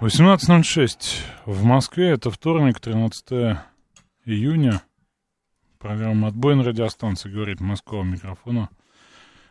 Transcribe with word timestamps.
18.06 0.00 1.26
в 1.44 1.62
Москве. 1.62 2.12
Это 2.12 2.30
вторник, 2.30 2.80
13 2.80 3.58
июня. 4.24 4.80
Программа 5.78 6.28
«Отбой» 6.28 6.56
на 6.56 6.64
радиостанции 6.64 7.28
говорит 7.28 7.60
Москва 7.60 8.02
микрофона. 8.02 8.70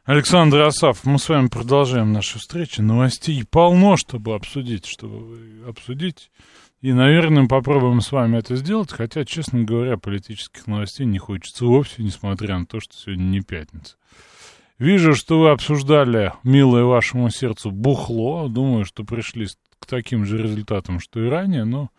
Александр 0.05 0.61
Асав, 0.61 1.05
мы 1.05 1.19
с 1.19 1.29
вами 1.29 1.49
продолжаем 1.49 2.13
наши 2.13 2.39
встречи. 2.39 2.81
Новостей 2.81 3.45
полно, 3.45 3.95
чтобы 3.95 4.33
обсудить, 4.33 4.87
чтобы 4.87 5.37
обсудить. 5.67 6.31
И, 6.81 6.93
наверное, 6.93 7.45
попробуем 7.45 8.01
с 8.01 8.11
вами 8.11 8.37
это 8.37 8.55
сделать, 8.55 8.91
хотя, 8.91 9.25
честно 9.25 9.61
говоря, 9.61 9.97
политических 9.97 10.65
новостей 10.65 11.05
не 11.05 11.19
хочется 11.19 11.65
вовсе, 11.65 12.01
несмотря 12.01 12.57
на 12.57 12.65
то, 12.65 12.79
что 12.79 12.97
сегодня 12.97 13.21
не 13.21 13.41
пятница. 13.41 13.97
Вижу, 14.79 15.13
что 15.13 15.39
вы 15.39 15.51
обсуждали, 15.51 16.33
милое 16.43 16.85
вашему 16.85 17.29
сердцу, 17.29 17.69
бухло. 17.69 18.49
Думаю, 18.49 18.85
что 18.85 19.03
пришли 19.03 19.45
к 19.79 19.85
таким 19.85 20.25
же 20.25 20.37
результатам, 20.37 20.99
что 20.99 21.23
и 21.23 21.29
ранее, 21.29 21.65
но 21.65 21.89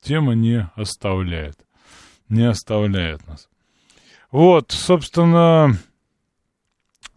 тема 0.00 0.34
не 0.34 0.68
оставляет. 0.74 1.56
Не 2.28 2.44
оставляет 2.44 3.26
нас. 3.26 3.48
Вот, 4.30 4.72
собственно, 4.72 5.78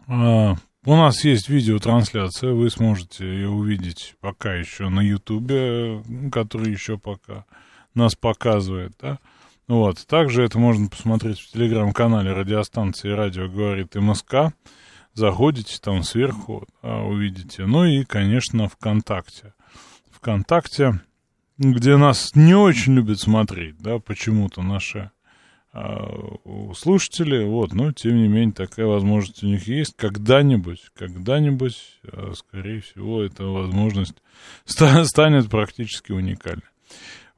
а, 0.06 0.56
у 0.84 0.96
нас 0.96 1.24
есть 1.24 1.48
видеотрансляция, 1.48 2.52
вы 2.52 2.70
сможете 2.70 3.24
ее 3.24 3.50
увидеть 3.50 4.14
пока 4.20 4.54
еще 4.54 4.88
на 4.88 5.00
Ютубе, 5.00 6.02
который 6.32 6.72
еще 6.72 6.98
пока 6.98 7.44
нас 7.94 8.14
показывает, 8.14 8.92
да. 9.00 9.18
Вот, 9.68 10.04
также 10.06 10.42
это 10.42 10.58
можно 10.58 10.88
посмотреть 10.88 11.38
в 11.38 11.52
телеграм-канале 11.52 12.32
радиостанции 12.32 13.10
«Радио 13.10 13.48
говорит 13.48 13.94
МСК». 13.94 14.52
Заходите 15.14 15.78
там 15.80 16.02
сверху, 16.02 16.66
да, 16.82 16.96
увидите. 16.98 17.66
Ну 17.66 17.84
и, 17.84 18.02
конечно, 18.04 18.68
ВКонтакте. 18.68 19.54
ВКонтакте, 20.22 21.00
где 21.58 21.96
нас 21.96 22.36
не 22.36 22.54
очень 22.54 22.94
любят 22.94 23.18
смотреть, 23.18 23.76
да, 23.78 23.98
почему-то 23.98 24.62
наши 24.62 25.10
а, 25.72 26.08
слушатели, 26.76 27.44
вот, 27.44 27.72
но 27.72 27.90
тем 27.90 28.16
не 28.16 28.28
менее 28.28 28.52
такая 28.52 28.86
возможность 28.86 29.42
у 29.42 29.48
них 29.48 29.66
есть. 29.66 29.96
Когда-нибудь, 29.96 30.92
когда-нибудь, 30.96 31.76
а, 32.04 32.34
скорее 32.36 32.82
всего, 32.82 33.20
эта 33.20 33.44
возможность 33.46 34.14
станет 34.64 35.50
практически 35.50 36.12
уникальной. 36.12 36.62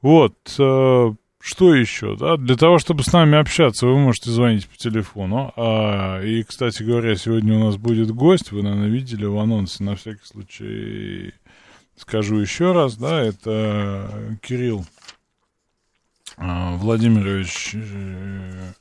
Вот, 0.03 0.35
а, 0.59 1.15
что 1.41 1.73
еще, 1.73 2.15
да, 2.15 2.37
для 2.37 2.55
того, 2.55 2.77
чтобы 2.77 3.01
с 3.01 3.11
нами 3.11 3.39
общаться, 3.39 3.87
вы 3.87 3.97
можете 3.97 4.29
звонить 4.29 4.67
по 4.67 4.77
телефону, 4.77 5.51
а, 5.55 6.21
и, 6.21 6.43
кстати 6.43 6.83
говоря, 6.83 7.15
сегодня 7.15 7.55
у 7.55 7.63
нас 7.63 7.77
будет 7.77 8.11
гость, 8.11 8.51
вы, 8.51 8.61
наверное, 8.61 8.89
видели 8.89 9.25
в 9.25 9.39
анонсе, 9.39 9.83
на 9.83 9.95
всякий 9.95 10.25
случай 10.25 11.33
скажу 11.95 12.37
еще 12.37 12.71
раз, 12.71 12.97
да, 12.97 13.21
это 13.21 14.37
Кирилл 14.41 14.85
а, 16.37 16.75
Владимирович 16.77 17.71
э, 17.73 18.73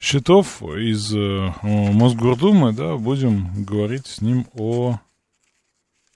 Щитов 0.00 0.62
из 0.62 1.14
э, 1.14 1.52
Мосгордумы, 1.62 2.72
да, 2.72 2.96
будем 2.96 3.64
говорить 3.64 4.06
с 4.06 4.20
ним 4.20 4.46
о 4.54 4.98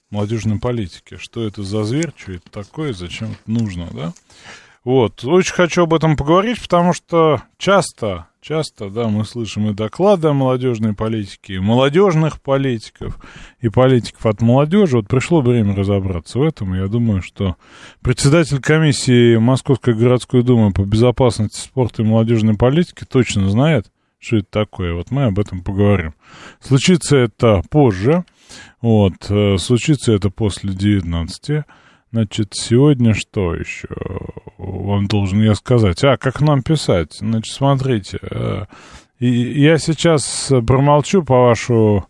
молодежной 0.09 0.59
политике. 0.59 1.17
Что 1.17 1.43
это 1.45 1.63
за 1.63 1.83
зверь, 1.83 2.11
что 2.15 2.33
это 2.33 2.51
такое, 2.51 2.93
зачем 2.93 3.31
это 3.31 3.51
нужно, 3.51 3.89
да? 3.91 4.13
Вот, 4.83 5.23
очень 5.23 5.53
хочу 5.53 5.83
об 5.83 5.93
этом 5.93 6.15
поговорить, 6.15 6.61
потому 6.61 6.93
что 6.93 7.41
часто 7.57 8.27
Часто, 8.43 8.89
да, 8.89 9.07
мы 9.07 9.23
слышим 9.23 9.69
и 9.69 9.73
доклады 9.75 10.29
о 10.29 10.33
молодежной 10.33 10.95
политике, 10.95 11.53
и 11.53 11.59
молодежных 11.59 12.41
политиков, 12.41 13.19
и 13.59 13.69
политиков 13.69 14.25
от 14.25 14.41
молодежи. 14.41 14.97
Вот 14.97 15.07
пришло 15.07 15.41
время 15.41 15.75
разобраться 15.75 16.39
в 16.39 16.41
этом. 16.41 16.73
Я 16.73 16.87
думаю, 16.87 17.21
что 17.21 17.55
председатель 18.01 18.59
комиссии 18.59 19.37
Московской 19.37 19.93
городской 19.93 20.41
думы 20.41 20.73
по 20.73 20.81
безопасности 20.81 21.59
спорта 21.59 22.01
и 22.01 22.05
молодежной 22.05 22.57
политики 22.57 23.05
точно 23.07 23.47
знает, 23.47 23.91
что 24.17 24.37
это 24.37 24.47
такое. 24.49 24.95
Вот 24.95 25.11
мы 25.11 25.25
об 25.25 25.37
этом 25.37 25.61
поговорим. 25.61 26.15
Случится 26.59 27.17
это 27.17 27.61
позже. 27.69 28.25
Вот, 28.81 29.13
э, 29.29 29.57
случится 29.59 30.13
это 30.13 30.31
после 30.31 30.73
19. 30.73 31.63
Значит, 32.11 32.53
сегодня 32.53 33.13
что 33.13 33.55
еще 33.55 33.87
вам 34.57 35.07
должен 35.07 35.41
я 35.41 35.55
сказать? 35.55 36.03
А, 36.03 36.17
как 36.17 36.41
нам 36.41 36.61
писать? 36.61 37.13
Значит, 37.19 37.53
смотрите, 37.53 38.19
э, 38.21 38.65
я 39.19 39.77
сейчас 39.77 40.51
промолчу 40.67 41.23
по 41.23 41.43
вашу, 41.43 42.05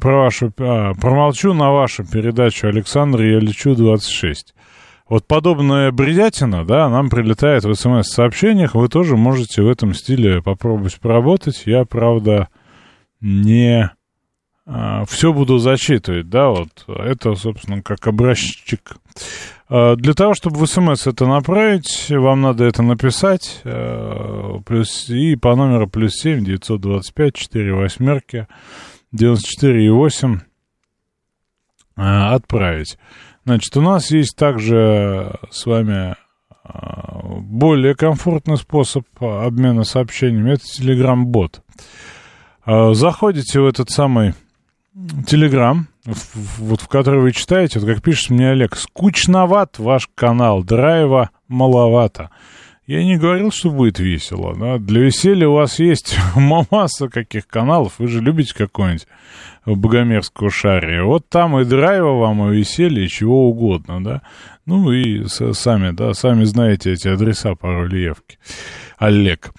про 0.00 0.18
вашу, 0.18 0.52
а, 0.58 0.94
промолчу 0.94 1.52
на 1.52 1.72
вашу 1.72 2.04
передачу 2.04 2.68
Александр, 2.68 3.22
я 3.22 3.40
лечу 3.40 3.74
26. 3.74 4.54
Вот 5.08 5.26
подобная 5.26 5.90
бредятина, 5.90 6.64
да, 6.64 6.88
нам 6.88 7.10
прилетает 7.10 7.64
в 7.64 7.74
смс-сообщениях, 7.74 8.76
вы 8.76 8.88
тоже 8.88 9.16
можете 9.16 9.62
в 9.62 9.68
этом 9.68 9.94
стиле 9.94 10.42
попробовать 10.42 11.00
поработать. 11.00 11.62
Я, 11.66 11.84
правда, 11.86 12.48
не 13.20 13.90
все 15.06 15.32
буду 15.32 15.58
зачитывать, 15.58 16.28
да, 16.28 16.48
вот 16.48 16.84
это, 16.88 17.34
собственно, 17.34 17.82
как 17.82 18.06
образчик. 18.06 18.96
А, 19.70 19.96
для 19.96 20.14
того, 20.14 20.34
чтобы 20.34 20.58
в 20.58 20.66
смс 20.66 21.06
это 21.06 21.26
направить, 21.26 22.06
вам 22.10 22.40
надо 22.40 22.64
это 22.64 22.82
написать, 22.82 23.60
а, 23.64 24.60
плюс, 24.64 25.08
и 25.08 25.36
по 25.36 25.54
номеру 25.56 25.88
плюс 25.88 26.14
7 26.14 26.44
925 26.44 27.34
4 27.34 27.74
восьмерки 27.74 28.46
94 29.12 29.84
и 29.84 29.90
8 29.90 30.40
отправить. 31.96 32.98
Значит, 33.44 33.76
у 33.76 33.80
нас 33.80 34.10
есть 34.10 34.36
также 34.36 35.38
с 35.50 35.66
вами 35.66 36.14
более 37.40 37.94
комфортный 37.94 38.58
способ 38.58 39.04
обмена 39.20 39.84
сообщениями, 39.84 40.52
это 40.52 40.62
Telegram-бот. 40.64 41.62
Заходите 42.66 43.60
в 43.60 43.66
этот 43.66 43.90
самый 43.90 44.34
Телеграм, 45.26 45.86
вот 46.58 46.80
в 46.80 46.88
который 46.88 47.20
вы 47.20 47.32
читаете, 47.32 47.78
вот 47.78 47.88
как 47.88 48.02
пишет 48.02 48.30
мне 48.30 48.50
Олег, 48.50 48.76
скучноват 48.76 49.78
ваш 49.78 50.08
канал, 50.14 50.64
драйва 50.64 51.30
маловато. 51.46 52.30
Я 52.88 53.04
не 53.04 53.18
говорил, 53.18 53.52
что 53.52 53.70
будет 53.70 53.98
весело. 53.98 54.56
Да? 54.56 54.78
Для 54.78 55.02
веселья 55.02 55.46
у 55.46 55.54
вас 55.54 55.78
есть 55.78 56.16
масса 56.34 57.08
каких 57.08 57.46
каналов. 57.46 57.98
Вы 57.98 58.08
же 58.08 58.20
любите 58.20 58.54
какой-нибудь 58.54 59.06
богомерзкого 59.66 60.50
шария. 60.50 61.04
Вот 61.04 61.28
там 61.28 61.60
и 61.60 61.64
драйва 61.64 62.18
вам, 62.18 62.50
и 62.50 62.56
веселье, 62.56 63.04
и 63.04 63.08
чего 63.08 63.50
угодно, 63.50 64.02
да. 64.02 64.22
Ну 64.64 64.90
и 64.90 65.26
сами, 65.26 65.90
да, 65.90 66.14
сами 66.14 66.44
знаете 66.44 66.92
эти 66.92 67.08
адреса 67.08 67.54
пароли 67.54 67.98
явки. 67.98 68.38
Олег. 68.98 69.52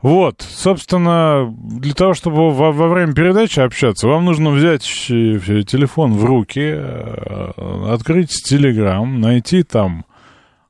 Вот, 0.00 0.40
собственно, 0.40 1.54
для 1.58 1.92
того, 1.92 2.14
чтобы 2.14 2.50
во, 2.50 2.72
во 2.72 2.88
время 2.88 3.12
передачи 3.12 3.60
общаться, 3.60 4.08
вам 4.08 4.24
нужно 4.24 4.50
взять 4.50 4.82
телефон 4.82 6.14
в 6.14 6.24
руки, 6.24 6.72
э, 6.74 7.50
открыть 7.90 8.30
Телеграм, 8.42 9.20
найти 9.20 9.62
там 9.62 10.06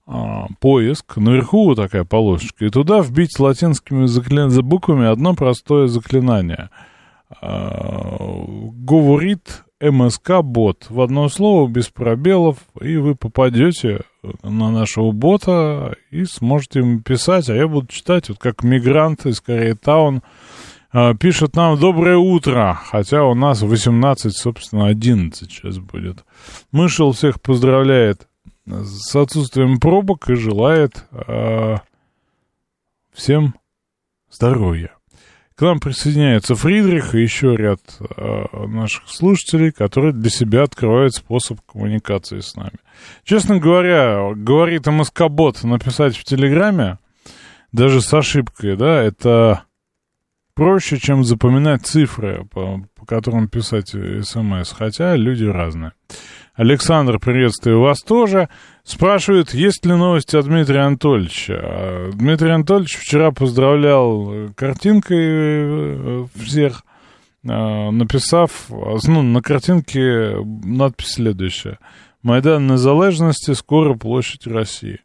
а, 0.09 0.47
поиск, 0.61 1.17
наверху 1.17 1.65
вот 1.65 1.77
такая 1.77 2.05
полосочка, 2.05 2.65
и 2.65 2.71
туда 2.71 3.01
вбить 3.01 3.39
латинскими 3.41 4.07
заклин... 4.07 4.51
буквами 4.63 5.07
одно 5.07 5.35
простое 5.35 5.89
заклинание. 5.89 6.71
А, 7.41 8.45
говорит 8.73 9.65
МСК-бот. 9.81 10.87
В 10.89 11.01
одно 11.01 11.29
слово, 11.29 11.69
без 11.69 11.89
пробелов, 11.89 12.59
и 12.81 12.97
вы 12.97 13.15
попадете 13.15 14.01
на 14.43 14.71
нашего 14.71 15.13
бота 15.13 15.97
и 16.11 16.25
сможете 16.25 16.81
ему 16.81 17.01
писать, 17.01 17.49
а 17.51 17.55
я 17.55 17.69
буду 17.69 17.89
читать, 17.89 18.29
вот 18.29 18.39
как 18.39 18.63
мигрант 18.63 19.27
из 19.27 19.41
Корейтаун 19.41 20.23
а, 20.93 21.15
пишет 21.15 21.57
нам 21.57 21.79
«Доброе 21.79 22.17
утро», 22.17 22.79
хотя 22.87 23.25
у 23.25 23.35
нас 23.35 23.63
18, 23.63 24.35
собственно, 24.35 24.87
11 24.87 25.51
сейчас 25.51 25.79
будет. 25.79 26.25
Мышел 26.73 27.13
всех 27.13 27.41
поздравляет 27.41 28.29
с 28.67 29.15
отсутствием 29.15 29.79
пробок 29.79 30.29
и 30.29 30.35
желает 30.35 31.05
э, 31.13 31.77
всем 33.13 33.55
здоровья. 34.31 34.96
К 35.57 35.63
нам 35.63 35.81
присоединяется 35.81 36.55
Фридрих 36.55 37.15
и 37.15 37.23
еще 37.23 37.57
ряд 37.57 37.81
э, 37.99 38.67
наших 38.67 39.09
слушателей, 39.09 39.73
которые 39.73 40.13
для 40.13 40.29
себя 40.29 40.65
открывают 40.65 41.15
способ 41.15 41.61
коммуникации 41.63 42.41
с 42.41 42.57
нами. 42.57 42.79
Честно 43.25 43.59
говоря, 43.59 44.35
говорит 44.35 44.87
МСК-бот 44.87 45.65
написать 45.65 46.15
в 46.15 46.25
Телеграме, 46.25 46.99
даже 47.73 48.03
с 48.03 48.13
ошибкой, 48.13 48.77
да, 48.77 49.03
это 49.03 49.63
проще, 50.55 50.99
чем 50.99 51.25
запоминать 51.25 51.87
цифры, 51.87 52.47
по, 52.51 52.83
по 52.95 53.07
которым 53.07 53.49
писать 53.49 53.89
смс, 53.89 54.73
хотя 54.73 55.17
люди 55.17 55.45
разные. 55.45 55.93
Александр, 56.55 57.19
приветствую 57.19 57.81
вас 57.81 58.01
тоже. 58.01 58.51
Спрашивают, 58.87 59.53
есть 59.53 59.85
ли 59.85 59.93
новости 59.95 60.37
от 60.37 60.45
Дмитрия 60.45 60.83
Анатольевича. 60.83 61.59
А, 61.61 62.11
Дмитрий 62.13 62.51
Анатольевич 62.51 62.97
вчера 62.99 63.33
поздравлял 63.33 64.33
э, 64.33 64.49
картинкой 64.55 65.19
э, 65.19 66.27
всех, 66.37 66.85
а, 67.49 67.91
написав, 67.91 68.67
ну, 68.69 69.23
на 69.23 69.43
картинке 69.43 70.37
надпись 70.63 71.15
следующая. 71.15 71.81
Майдан 72.23 72.69
Незалежности, 72.69 73.55
скоро 73.55 73.95
площадь 73.95 74.47
России. 74.47 75.01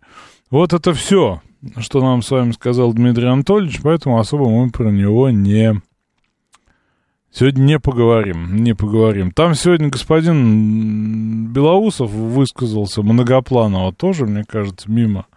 Вот 0.52 0.74
это 0.74 0.94
все, 0.94 1.42
что 1.80 2.02
нам 2.02 2.22
с 2.22 2.30
вами 2.30 2.52
сказал 2.52 2.94
Дмитрий 2.94 3.30
Анатольевич, 3.30 3.80
поэтому 3.82 4.20
особо 4.20 4.48
мы 4.48 4.70
про 4.70 4.92
него 4.92 5.32
не 5.32 5.82
Сегодня 7.34 7.62
не 7.62 7.80
поговорим, 7.80 8.58
не 8.64 8.74
поговорим. 8.74 9.32
Там 9.32 9.56
сегодня 9.56 9.90
господин 9.90 11.48
Белоусов 11.54 12.12
высказался 12.12 13.02
многопланово 13.02 13.94
тоже, 13.94 14.26
мне 14.26 14.44
кажется, 14.44 14.92
мимо, 14.92 15.28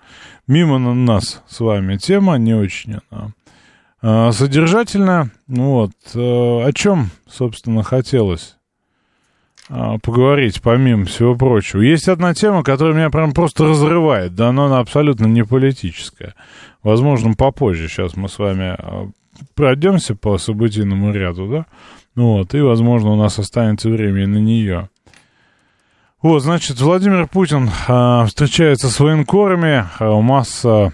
мимо 0.48 0.78
на 0.78 0.92
нас 0.92 1.42
с 1.48 1.60
вами. 1.60 1.96
Тема 1.96 2.36
не 2.36 2.54
очень 2.54 2.96
она 3.10 3.32
а, 4.02 4.32
содержательная. 4.32 5.30
Вот. 5.46 5.92
А, 6.14 6.66
о 6.66 6.72
чем, 6.72 7.10
собственно, 7.26 7.82
хотелось 7.82 8.56
а, 9.70 9.98
поговорить, 9.98 10.60
помимо 10.60 11.06
всего 11.06 11.34
прочего. 11.34 11.80
Есть 11.80 12.08
одна 12.08 12.34
тема, 12.34 12.62
которая 12.62 12.94
меня 12.94 13.10
прям 13.10 13.32
просто 13.32 13.64
разрывает, 13.64 14.34
да, 14.34 14.52
но 14.52 14.66
она 14.66 14.80
абсолютно 14.80 15.26
не 15.26 15.42
политическая. 15.42 16.34
Возможно, 16.82 17.32
попозже. 17.34 17.88
Сейчас 17.88 18.14
мы 18.16 18.28
с 18.28 18.38
вами 18.38 18.76
а, 18.76 19.10
пройдемся 19.54 20.14
по 20.14 20.38
событийному 20.38 21.12
ряду, 21.12 21.48
да? 21.48 21.66
Ну 22.14 22.38
вот, 22.38 22.54
и, 22.54 22.60
возможно, 22.60 23.10
у 23.10 23.16
нас 23.16 23.38
останется 23.38 23.88
время 23.88 24.26
на 24.26 24.38
нее. 24.38 24.88
Вот, 26.22 26.42
значит, 26.42 26.80
Владимир 26.80 27.28
Путин 27.28 27.68
а, 27.86 28.24
встречается 28.24 28.88
с 28.88 28.98
военкорами, 28.98 29.84
а, 29.98 30.20
масса 30.20 30.92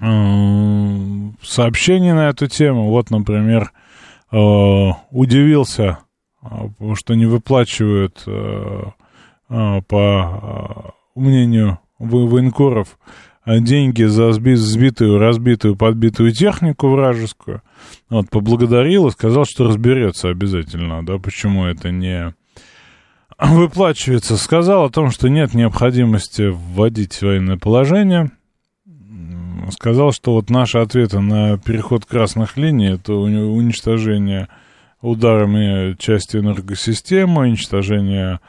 а, 0.00 1.30
сообщений 1.42 2.12
на 2.12 2.28
эту 2.28 2.46
тему. 2.46 2.88
Вот, 2.88 3.10
например, 3.10 3.72
а, 4.30 4.92
удивился, 5.10 5.98
а, 6.40 6.70
что 6.94 7.14
не 7.14 7.26
выплачивают, 7.26 8.22
а, 8.26 8.92
а, 9.48 9.80
по 9.82 9.96
а, 9.98 10.90
мнению 11.14 11.78
военкоров, 11.98 12.98
деньги 13.46 14.02
за 14.02 14.32
сбитую, 14.32 15.18
разбитую, 15.18 15.76
подбитую 15.76 16.32
технику 16.32 16.88
вражескую. 16.88 17.62
Вот, 18.10 18.28
поблагодарил 18.28 19.06
и 19.06 19.12
сказал, 19.12 19.44
что 19.44 19.64
разберется 19.64 20.28
обязательно, 20.28 21.04
да, 21.06 21.18
почему 21.18 21.64
это 21.64 21.90
не 21.90 22.34
выплачивается. 23.38 24.36
Сказал 24.36 24.84
о 24.84 24.90
том, 24.90 25.10
что 25.10 25.28
нет 25.28 25.54
необходимости 25.54 26.50
вводить 26.50 27.20
военное 27.22 27.56
положение. 27.56 28.30
Сказал, 29.70 30.12
что 30.12 30.34
вот 30.34 30.48
наши 30.50 30.78
ответы 30.78 31.20
на 31.20 31.58
переход 31.58 32.04
красных 32.04 32.56
линий, 32.56 32.90
это 32.94 33.14
уничтожение 33.14 34.48
ударами 35.00 35.94
части 35.98 36.36
энергосистемы, 36.36 37.42
уничтожение 37.42 38.40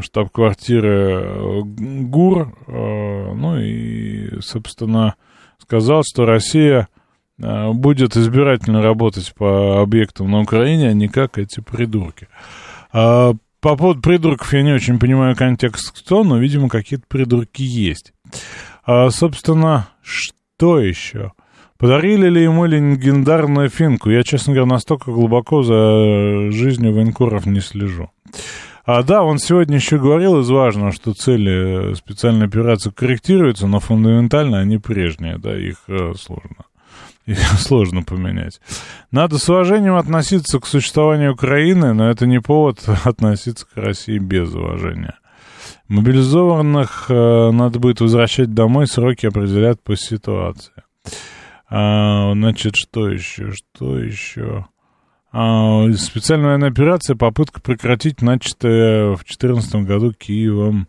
штаб-квартиры 0.00 0.88
э, 0.88 1.60
ГУР, 1.64 2.54
э, 2.66 3.32
ну 3.34 3.58
и, 3.58 4.40
собственно, 4.40 5.16
сказал, 5.58 6.02
что 6.04 6.24
Россия 6.24 6.88
э, 7.38 7.72
будет 7.72 8.16
избирательно 8.16 8.82
работать 8.82 9.34
по 9.34 9.82
объектам 9.82 10.30
на 10.30 10.40
Украине, 10.40 10.88
а 10.88 10.92
не 10.92 11.08
как 11.08 11.38
эти 11.38 11.60
придурки. 11.60 12.28
А 12.92 13.34
по 13.60 13.76
поводу 13.76 14.00
придурков 14.00 14.52
я 14.52 14.62
не 14.62 14.72
очень 14.72 14.98
понимаю 14.98 15.36
контекст 15.36 15.92
кто, 15.96 16.24
но, 16.24 16.38
видимо, 16.38 16.68
какие-то 16.68 17.04
придурки 17.08 17.62
есть. 17.62 18.12
А, 18.84 19.10
собственно, 19.10 19.88
что 20.02 20.80
еще? 20.80 21.32
Подарили 21.78 22.28
ли 22.28 22.42
ему 22.42 22.64
легендарную 22.64 23.68
финку? 23.68 24.10
Я, 24.10 24.22
честно 24.22 24.52
говоря, 24.52 24.70
настолько 24.70 25.10
глубоко 25.10 25.62
за 25.62 26.50
жизнью 26.52 26.94
военкоров 26.94 27.44
не 27.46 27.60
слежу. 27.60 28.10
А, 28.84 29.02
да, 29.02 29.22
он 29.22 29.38
сегодня 29.38 29.76
еще 29.76 29.98
говорил 29.98 30.40
из 30.40 30.50
важного, 30.50 30.92
что 30.92 31.14
цели 31.14 31.94
специальной 31.94 32.46
операции 32.46 32.90
корректируются, 32.90 33.66
но 33.66 33.78
фундаментально 33.78 34.58
они 34.58 34.78
прежние, 34.78 35.38
да, 35.38 35.56
их 35.56 35.84
э, 35.86 36.14
сложно. 36.18 36.64
Их 37.26 37.38
сложно 37.58 38.02
поменять. 38.02 38.60
Надо 39.12 39.38
с 39.38 39.48
уважением 39.48 39.94
относиться 39.94 40.58
к 40.58 40.66
существованию 40.66 41.34
Украины, 41.34 41.92
но 41.92 42.10
это 42.10 42.26
не 42.26 42.40
повод 42.40 42.80
относиться 43.04 43.66
к 43.66 43.76
России 43.76 44.18
без 44.18 44.52
уважения. 44.52 45.16
Мобилизованных 45.86 47.06
э, 47.08 47.50
надо 47.52 47.78
будет 47.78 48.00
возвращать 48.00 48.52
домой, 48.52 48.88
сроки 48.88 49.26
определят 49.26 49.80
по 49.82 49.96
ситуации. 49.96 50.72
А, 51.68 52.32
значит, 52.32 52.74
что 52.76 53.08
еще? 53.08 53.52
Что 53.52 53.98
еще? 53.98 54.66
А, 55.32 55.90
специальная 55.94 56.48
военная 56.48 56.68
операция, 56.68 57.16
попытка 57.16 57.60
прекратить 57.60 58.20
начатое 58.20 59.12
в 59.12 59.24
2014 59.24 59.74
году 59.76 60.12
Киевом 60.12 60.88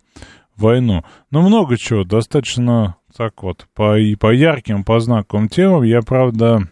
войну. 0.58 1.04
Ну, 1.32 1.42
много 1.42 1.78
чего, 1.78 2.04
достаточно 2.04 2.98
так 3.16 3.44
вот, 3.44 3.68
по, 3.74 3.98
и 3.98 4.16
по 4.16 4.34
ярким, 4.34 4.84
по 4.84 5.00
знаковым 5.00 5.48
темам. 5.48 5.84
Я, 5.84 6.02
правда, 6.02 6.68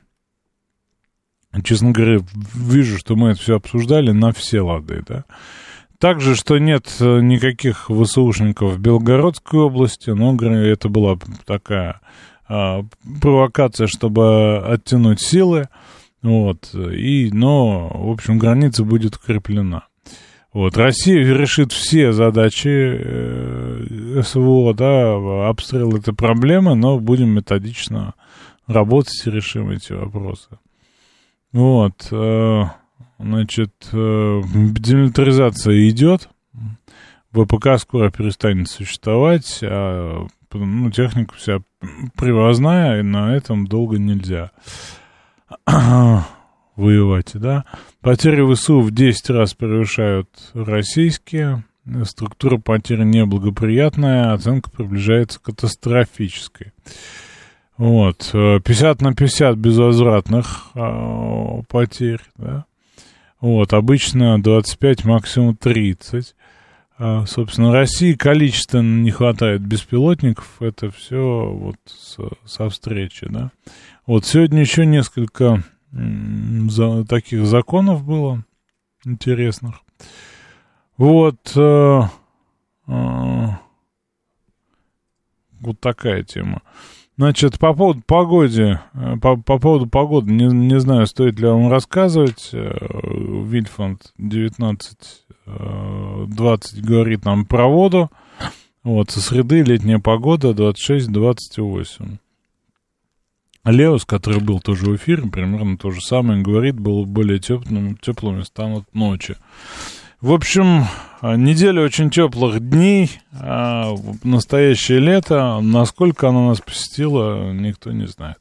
честно 1.64 1.92
говоря, 1.92 2.20
вижу, 2.54 2.98
что 2.98 3.16
мы 3.16 3.30
это 3.30 3.40
все 3.40 3.56
обсуждали 3.56 4.12
на 4.12 4.32
все 4.34 4.62
лады, 4.62 5.04
да. 5.08 5.24
Также, 6.00 6.36
что 6.36 6.58
нет 6.58 6.88
э, 7.00 7.22
никаких 7.22 7.88
ВСУшников 7.90 8.74
в 8.74 8.80
Белгородской 8.80 9.60
области, 9.60 10.10
но 10.10 10.36
это 10.36 10.90
была 10.90 11.16
такая 11.46 12.02
а, 12.48 12.84
провокация, 13.22 13.86
чтобы 13.86 14.58
оттянуть 14.66 15.22
силы. 15.22 15.70
Вот, 16.22 16.74
и, 16.76 17.30
но, 17.32 17.90
в 17.90 18.12
общем, 18.12 18.38
граница 18.38 18.84
будет 18.84 19.16
укреплена. 19.16 19.88
Вот, 20.54 20.78
Россия 20.78 21.24
решит 21.24 21.72
все 21.72 22.12
задачи 22.12 22.68
э, 22.68 24.22
СВО, 24.22 24.74
да, 24.74 25.48
обстрел 25.50 25.96
это 25.96 26.14
проблема, 26.14 26.76
но 26.76 27.00
будем 27.00 27.30
методично 27.30 28.14
работать 28.68 29.26
и 29.26 29.32
решим 29.32 29.70
эти 29.70 29.94
вопросы. 29.94 30.50
Вот, 31.54 32.08
э, 32.12 32.64
значит, 33.18 33.72
э, 33.94 34.42
демилитаризация 34.44 35.90
идет, 35.90 36.30
ВПК 37.32 37.80
скоро 37.80 38.12
перестанет 38.12 38.70
существовать, 38.70 39.60
а 39.64 40.28
ну, 40.54 40.92
техника 40.92 41.34
вся 41.36 41.62
привозная, 42.18 43.00
и 43.00 43.04
на 43.04 43.36
этом 43.36 43.68
долго 43.68 43.98
нельзя. 43.98 44.52
воевать, 46.76 47.32
да. 47.34 47.66
Потери 48.02 48.54
ВСУ 48.54 48.82
в 48.82 48.92
10 48.92 49.30
раз 49.32 49.54
превышают 49.54 50.30
российские. 50.54 51.64
Структура 52.04 52.58
потерь 52.58 53.04
неблагоприятная, 53.04 54.34
оценка 54.34 54.70
приближается 54.70 55.40
к 55.40 55.44
катастрофической. 55.44 56.74
Вот, 57.78 58.30
50 58.32 59.02
на 59.02 59.16
50 59.16 59.58
безвозвратных 59.58 60.68
э, 60.76 61.62
потерь, 61.68 62.22
да. 62.38 62.66
Вот, 63.40 63.74
обычно 63.74 64.40
25, 64.40 65.06
максимум 65.06 65.56
30. 65.56 66.36
А, 67.04 67.26
собственно, 67.26 67.72
России 67.72 68.14
количественно 68.14 69.02
не 69.02 69.10
хватает 69.10 69.62
беспилотников, 69.62 70.62
это 70.62 70.92
все 70.92 71.50
вот 71.52 71.78
со, 71.88 72.30
со 72.46 72.70
встречи, 72.70 73.26
да. 73.28 73.52
Вот 74.06 74.28
сегодня 74.28 74.60
еще 74.60 74.86
несколько 74.86 75.64
за, 75.92 77.04
таких 77.06 77.48
законов 77.48 78.06
было 78.06 78.46
интересных. 79.04 79.82
Вот, 80.96 81.52
э, 81.56 82.02
э, 82.86 83.48
вот 85.60 85.80
такая 85.80 86.22
тема. 86.22 86.62
Значит, 87.18 87.60
по 87.60 87.74
поводу 87.74 88.02
погоды, 88.06 88.80
э, 88.94 89.18
по, 89.22 89.38
по 89.38 89.60
поводу 89.60 89.88
погоды, 89.88 90.32
не, 90.32 90.46
не 90.46 90.80
знаю, 90.80 91.08
стоит 91.08 91.40
ли 91.40 91.48
вам 91.48 91.70
рассказывать. 91.70 92.50
Э, 92.54 92.74
Вильфанд 93.46 94.14
19 94.18 94.98
20 95.46 96.84
говорит 96.84 97.26
нам 97.26 97.46
про 97.46 97.68
воду. 97.68 98.10
Вот, 98.84 99.12
со 99.12 99.20
среды 99.20 99.62
летняя 99.62 100.00
погода 100.00 100.52
26-28. 100.52 102.18
Леос, 103.64 104.06
который 104.06 104.42
был 104.42 104.60
тоже 104.60 104.86
в 104.86 104.96
эфире, 104.96 105.24
примерно 105.24 105.78
то 105.78 105.92
же 105.92 106.02
самое 106.02 106.42
говорит, 106.42 106.80
был 106.80 107.06
более 107.06 107.40
теплым, 107.40 107.96
теплыми 107.98 108.42
станут 108.42 108.86
ночи. 108.94 109.36
В 110.20 110.34
общем, 110.34 110.86
неделя 111.22 111.84
очень 111.84 112.10
теплых 112.10 112.60
дней, 112.60 113.12
а 113.34 113.94
настоящее 114.24 115.00
лето, 115.00 115.60
насколько 115.62 116.30
оно 116.30 116.50
нас 116.50 116.62
посетило, 116.62 117.52
никто 117.54 117.92
не 117.92 118.08
знает. 118.08 118.38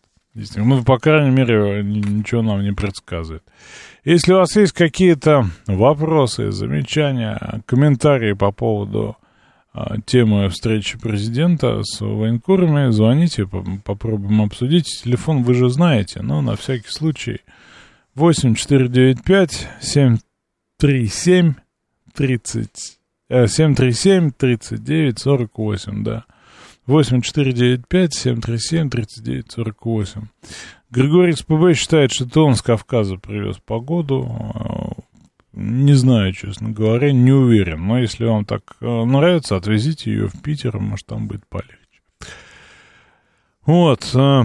Ну, 0.56 0.84
по 0.84 0.98
крайней 0.98 1.30
мере, 1.30 1.82
ничего 1.82 2.42
нам 2.42 2.62
не 2.62 2.72
предсказывает. 2.72 3.42
Если 4.04 4.32
у 4.32 4.36
вас 4.36 4.56
есть 4.56 4.72
какие-то 4.72 5.46
вопросы, 5.66 6.52
замечания, 6.52 7.62
комментарии 7.66 8.32
по 8.32 8.52
поводу 8.52 9.16
а, 9.72 10.00
темы 10.00 10.48
встречи 10.48 10.98
президента 10.98 11.82
с 11.82 12.00
военкорами, 12.00 12.90
звоните, 12.90 13.46
попробуем 13.46 14.42
обсудить. 14.42 15.02
Телефон 15.04 15.42
вы 15.42 15.54
же 15.54 15.68
знаете, 15.68 16.22
но 16.22 16.40
на 16.40 16.56
всякий 16.56 16.90
случай 16.90 17.40
8495 18.14 19.68
737 19.80 21.54
30 22.12 22.98
737 23.28 24.30
39 24.32 25.18
48, 25.18 26.04
да. 26.04 26.24
8495 26.86 28.14
737 28.14 28.90
39 28.90 29.52
48. 29.52 30.22
Григорий 30.90 31.32
СПБ 31.32 31.74
считает, 31.74 32.12
что 32.12 32.24
это 32.24 32.40
он 32.40 32.56
с 32.56 32.62
Кавказа 32.62 33.16
привез 33.16 33.58
погоду. 33.64 34.26
А, 34.28 34.92
не 35.52 35.94
знаю, 35.94 36.32
честно 36.32 36.70
говоря, 36.70 37.12
не 37.12 37.32
уверен. 37.32 37.86
Но 37.86 37.98
если 37.98 38.24
вам 38.24 38.44
так 38.44 38.76
э, 38.80 38.86
нравится, 38.86 39.56
отвезите 39.56 40.10
ее 40.10 40.28
в 40.28 40.42
Питер, 40.42 40.78
может, 40.78 41.06
там 41.06 41.28
будет 41.28 41.46
полегче. 41.48 41.76
Вот. 43.64 44.10
Э, 44.14 44.44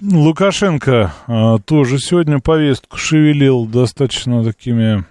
Лукашенко 0.00 1.12
э, 1.26 1.58
тоже 1.66 1.98
сегодня 1.98 2.40
повестку 2.40 2.96
шевелил 2.96 3.66
достаточно 3.66 4.42
такими 4.42 5.04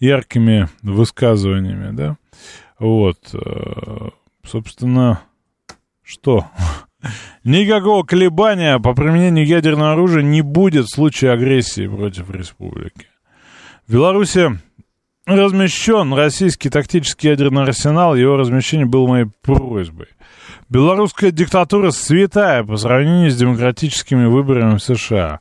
яркими 0.00 0.68
высказываниями, 0.82 1.94
да. 1.94 2.16
Вот. 2.78 3.18
Собственно, 4.44 5.20
что? 6.02 6.46
Никакого 7.44 8.04
колебания 8.04 8.78
по 8.78 8.94
применению 8.94 9.46
ядерного 9.46 9.92
оружия 9.92 10.22
не 10.22 10.42
будет 10.42 10.86
в 10.86 10.94
случае 10.94 11.32
агрессии 11.32 11.86
против 11.86 12.30
республики. 12.30 13.08
В 13.86 13.92
Беларуси 13.92 14.58
размещен 15.26 16.12
российский 16.14 16.70
тактический 16.70 17.30
ядерный 17.30 17.62
арсенал, 17.62 18.14
его 18.14 18.36
размещение 18.36 18.86
было 18.86 19.06
моей 19.06 19.26
просьбой. 19.42 20.08
Белорусская 20.68 21.30
диктатура 21.30 21.90
святая 21.90 22.64
по 22.64 22.76
сравнению 22.76 23.30
с 23.30 23.36
демократическими 23.36 24.26
выборами 24.26 24.78
в 24.78 24.82
США. 24.82 25.40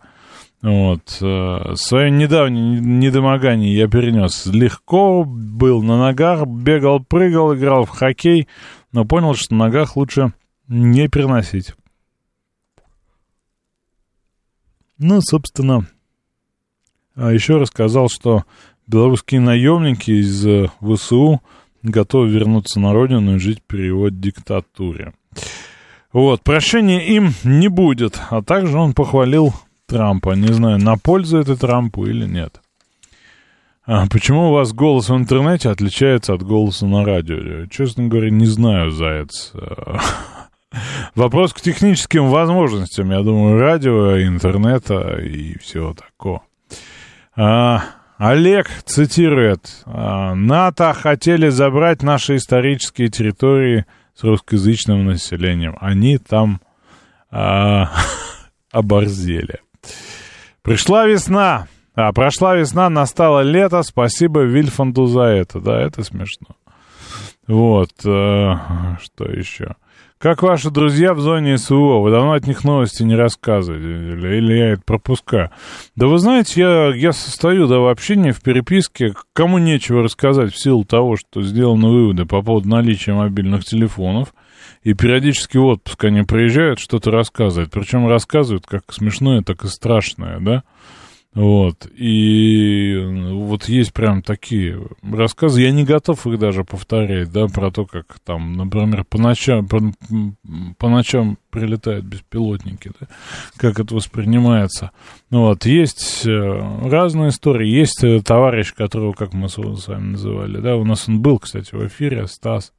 Вот. 0.62 1.18
Э, 1.22 1.74
свое 1.76 2.10
недавнее 2.10 2.80
недомогание 2.80 3.76
я 3.76 3.88
перенес 3.88 4.46
легко, 4.48 5.24
был 5.24 5.84
на 5.84 6.00
ногах, 6.00 6.48
бегал, 6.48 7.04
прыгал, 7.04 7.54
играл 7.56 7.86
в 7.86 7.90
хоккей, 7.90 8.48
но 8.92 9.06
понял, 9.06 9.36
что 9.36 9.54
на 9.54 9.66
ногах 9.66 9.96
лучше 9.96 10.34
не 10.68 11.08
переносить. 11.08 11.74
Ну, 14.98 15.20
собственно, 15.22 15.86
а 17.16 17.32
еще 17.32 17.58
рассказал, 17.58 18.10
что 18.10 18.44
белорусские 18.88 19.42
наемники 19.42 20.12
из 20.12 20.46
э, 20.46 20.68
ВСУ 20.82 21.42
готовы 21.84 22.30
вернуться 22.30 22.80
на 22.80 22.94
родину 22.94 23.36
и 23.36 23.40
жить 23.40 23.62
при 23.66 23.84
его 23.86 24.10
диктатуре. 24.10 25.14
Вот, 26.12 26.42
прощения 26.44 27.06
им 27.08 27.34
не 27.44 27.68
будет. 27.68 28.20
А 28.30 28.42
также 28.42 28.78
он 28.78 28.94
похвалил 28.94 29.54
Трампа. 29.88 30.36
Не 30.36 30.54
знаю, 30.54 30.80
на 30.80 30.98
пользу 30.98 31.38
это 31.40 31.56
Трампу 31.56 32.06
или 32.06 32.26
нет. 32.26 32.62
А 33.86 34.08
почему 34.08 34.50
у 34.50 34.54
вас 34.54 34.74
голос 34.74 35.10
в 35.10 35.16
интернете 35.16 35.70
отличается 35.70 36.34
от 36.34 36.42
голоса 36.42 36.88
на 36.88 37.06
радио? 37.06 37.68
Честно 37.68 38.08
говоря, 38.08 38.32
не 38.32 38.48
знаю, 38.48 38.92
Заяц. 38.92 39.54
Вопрос 41.16 41.54
к 41.54 41.62
техническим 41.62 42.30
возможностям, 42.30 43.12
я 43.12 43.22
думаю, 43.22 43.60
радио, 43.60 44.22
интернета 44.22 45.18
и 45.22 45.58
всего 45.60 45.94
такого. 45.94 46.42
А, 47.36 47.84
Олег 48.18 48.68
цитирует. 48.86 49.84
«А, 49.86 50.34
НАТО 50.36 50.94
хотели 50.94 51.50
забрать 51.50 52.02
наши 52.02 52.38
исторические 52.38 53.10
территории 53.10 53.86
с 54.16 54.24
русскоязычным 54.24 55.06
населением. 55.06 55.78
Они 55.80 56.18
там 56.18 56.62
а, 57.30 57.92
оборзели. 58.72 59.60
Пришла 60.66 61.06
весна. 61.06 61.68
А, 61.94 62.12
прошла 62.12 62.56
весна, 62.56 62.90
настало 62.90 63.42
лето. 63.42 63.84
Спасибо 63.84 64.42
Вильфанду 64.42 65.06
за 65.06 65.22
это. 65.22 65.60
Да, 65.60 65.80
это 65.80 66.04
смешно. 66.04 66.48
Вот. 67.48 67.92
А, 68.04 68.98
что 69.00 69.26
еще? 69.26 69.76
Как 70.18 70.42
ваши 70.42 70.72
друзья 70.72 71.14
в 71.14 71.20
зоне 71.20 71.60
СВО? 71.60 72.02
Вы 72.02 72.10
давно 72.10 72.32
от 72.32 72.48
них 72.48 72.64
новости 72.64 73.04
не 73.04 73.16
рассказываете? 73.16 73.86
Или, 73.86 74.38
или 74.38 74.54
я 74.54 74.70
это 74.72 74.82
пропускаю? 74.84 75.52
Да 75.96 76.08
вы 76.08 76.18
знаете, 76.18 76.62
я, 76.62 76.96
я 76.96 77.12
состою 77.12 77.68
да, 77.68 77.78
в 77.78 77.88
общении, 77.88 78.32
в 78.32 78.42
переписке. 78.42 79.14
Кому 79.34 79.60
нечего 79.60 80.02
рассказать 80.02 80.52
в 80.52 80.58
силу 80.58 80.84
того, 80.84 81.16
что 81.16 81.44
сделаны 81.44 81.90
выводы 81.90 82.26
по 82.26 82.42
поводу 82.42 82.70
наличия 82.70 83.14
мобильных 83.14 83.66
телефонов. 83.66 84.34
И 84.86 84.94
периодически 84.94 85.58
в 85.58 85.66
отпуск 85.66 86.04
они 86.04 86.22
приезжают, 86.22 86.78
что-то 86.78 87.10
рассказывают. 87.10 87.72
Причем 87.72 88.08
рассказывают 88.08 88.68
как 88.68 88.94
смешное, 88.94 89.42
так 89.42 89.66
и 89.66 89.68
страшное, 89.68 90.40
да? 90.40 90.64
Вот. 91.34 91.88
И 91.98 92.96
вот 93.32 93.68
есть 93.68 93.94
прям 93.94 94.22
такие 94.22 94.80
рассказы. 95.02 95.64
Я 95.64 95.72
не 95.72 95.86
готов 95.86 96.28
их 96.28 96.38
даже 96.38 96.64
повторять, 96.64 97.32
да, 97.32 97.48
про 97.48 97.72
то, 97.72 97.88
как 97.88 98.20
там, 98.24 98.54
например, 98.54 99.06
по 99.06 99.18
ночам, 99.18 99.68
по, 99.68 99.82
по 100.78 100.88
ночам 100.88 101.40
прилетают 101.50 102.06
беспилотники, 102.06 102.92
да, 103.02 103.08
как 103.58 103.80
это 103.80 103.96
воспринимается. 103.96 104.92
Вот. 105.32 105.66
Есть 105.66 106.28
э, 106.28 106.30
разные 106.88 107.30
истории. 107.30 107.68
Есть 107.68 108.04
э, 108.04 108.22
товарищ, 108.22 108.72
которого, 108.76 109.14
как 109.14 109.34
мы 109.34 109.50
с 109.50 109.58
вами 109.58 110.12
называли, 110.12 110.60
да, 110.60 110.76
у 110.76 110.86
нас 110.86 111.10
он 111.10 111.22
был, 111.22 111.40
кстати, 111.40 111.74
в 111.74 111.88
эфире, 111.88 112.28
Стас. 112.28 112.72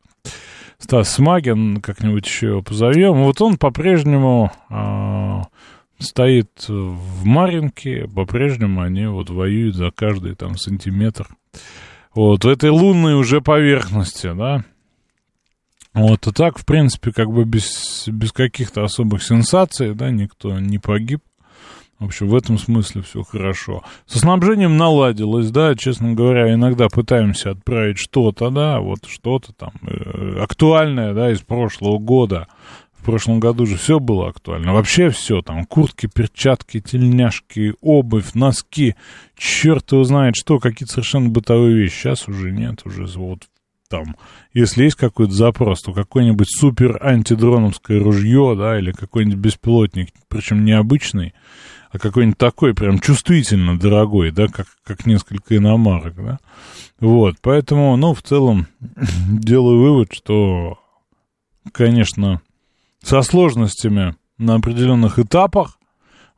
Стас 0.78 1.14
Смагин, 1.14 1.80
как-нибудь 1.80 2.26
еще 2.26 2.48
его 2.48 2.62
позовем. 2.62 3.22
Вот 3.22 3.40
он 3.40 3.56
по-прежнему 3.56 4.52
а, 4.68 5.44
стоит 5.98 6.50
в 6.68 7.24
Маринке, 7.24 8.06
по-прежнему 8.08 8.82
они 8.82 9.06
вот 9.06 9.30
воюют 9.30 9.74
за 9.74 9.90
каждый 9.90 10.34
там 10.34 10.56
сантиметр. 10.56 11.28
Вот, 12.14 12.44
в 12.44 12.48
этой 12.48 12.70
лунной 12.70 13.14
уже 13.14 13.40
поверхности, 13.40 14.32
да. 14.34 14.64
Вот, 15.92 16.26
и 16.26 16.32
так, 16.32 16.58
в 16.58 16.66
принципе, 16.66 17.10
как 17.10 17.30
бы 17.30 17.44
без, 17.44 18.06
без 18.06 18.32
каких-то 18.32 18.84
особых 18.84 19.22
сенсаций, 19.22 19.94
да, 19.94 20.10
никто 20.10 20.58
не 20.58 20.78
погиб. 20.78 21.22
В 21.98 22.04
общем, 22.04 22.28
в 22.28 22.34
этом 22.34 22.58
смысле 22.58 23.02
все 23.02 23.22
хорошо. 23.22 23.82
Со 24.06 24.18
снабжением 24.18 24.76
наладилось, 24.76 25.50
да, 25.50 25.74
честно 25.74 26.12
говоря, 26.12 26.52
иногда 26.52 26.88
пытаемся 26.88 27.52
отправить 27.52 27.98
что-то, 27.98 28.50
да, 28.50 28.80
вот 28.80 29.06
что-то 29.06 29.52
там 29.54 29.72
э, 29.82 30.38
актуальное, 30.40 31.14
да, 31.14 31.32
из 31.32 31.40
прошлого 31.40 31.98
года 31.98 32.48
прошлом 33.06 33.38
году 33.38 33.66
же 33.66 33.76
все 33.76 34.00
было 34.00 34.28
актуально. 34.28 34.74
Вообще 34.74 35.10
все, 35.10 35.40
там, 35.40 35.64
куртки, 35.64 36.10
перчатки, 36.12 36.80
тельняшки, 36.80 37.74
обувь, 37.80 38.34
носки, 38.34 38.96
черт 39.36 39.92
его 39.92 40.02
знает 40.02 40.34
что, 40.36 40.58
какие-то 40.58 40.94
совершенно 40.94 41.28
бытовые 41.28 41.76
вещи. 41.76 41.94
Сейчас 41.94 42.26
уже 42.28 42.50
нет, 42.50 42.80
уже 42.84 43.06
вот 43.16 43.44
там, 43.88 44.16
если 44.52 44.82
есть 44.82 44.96
какой-то 44.96 45.32
запрос, 45.32 45.82
то 45.82 45.92
какой-нибудь 45.92 46.48
супер 46.50 46.98
антидроновское 47.00 48.00
ружье, 48.00 48.56
да, 48.58 48.76
или 48.76 48.90
какой-нибудь 48.90 49.38
беспилотник, 49.38 50.08
причем 50.26 50.64
необычный, 50.64 51.32
а 51.90 51.98
какой-нибудь 51.98 52.38
такой 52.38 52.74
прям 52.74 52.98
чувствительно 52.98 53.78
дорогой, 53.78 54.30
да, 54.30 54.48
как, 54.48 54.66
как 54.84 55.06
несколько 55.06 55.56
иномарок, 55.56 56.14
да. 56.16 56.38
Вот, 57.00 57.36
поэтому, 57.42 57.96
ну, 57.96 58.14
в 58.14 58.22
целом, 58.22 58.66
делаю 59.28 59.80
вывод, 59.80 60.12
что, 60.12 60.78
конечно, 61.72 62.40
со 63.02 63.22
сложностями 63.22 64.16
на 64.38 64.54
определенных 64.56 65.18
этапах. 65.18 65.78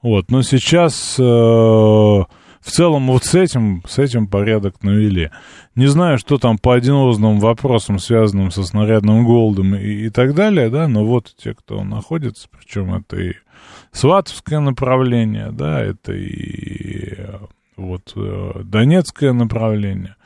Вот, 0.02 0.30
но 0.30 0.42
сейчас 0.42 1.16
э, 1.18 1.22
в 1.22 2.26
целом 2.70 3.08
вот 3.08 3.24
с 3.24 3.34
этим, 3.34 3.82
с 3.88 3.98
этим 3.98 4.26
порядок 4.26 4.82
навели. 4.82 5.30
Не 5.74 5.86
знаю, 5.86 6.18
что 6.18 6.38
там 6.38 6.58
по 6.58 6.74
одинозным 6.74 7.40
вопросам, 7.40 7.98
связанным 7.98 8.50
со 8.50 8.62
снарядным 8.62 9.24
голодом 9.24 9.74
и, 9.74 10.06
и 10.06 10.10
так 10.10 10.34
далее, 10.34 10.70
да, 10.70 10.86
но 10.88 11.04
вот 11.04 11.34
те, 11.36 11.54
кто 11.54 11.82
находится, 11.82 12.48
причем 12.50 12.94
это 12.94 13.16
и 13.16 13.34
Сватовское 13.92 14.60
направление, 14.60 15.50
да, 15.50 15.80
это 15.80 16.12
и 16.12 17.16
вот 17.76 18.12
э, 18.16 18.60
Донецкое 18.64 19.32
направление. 19.32 20.16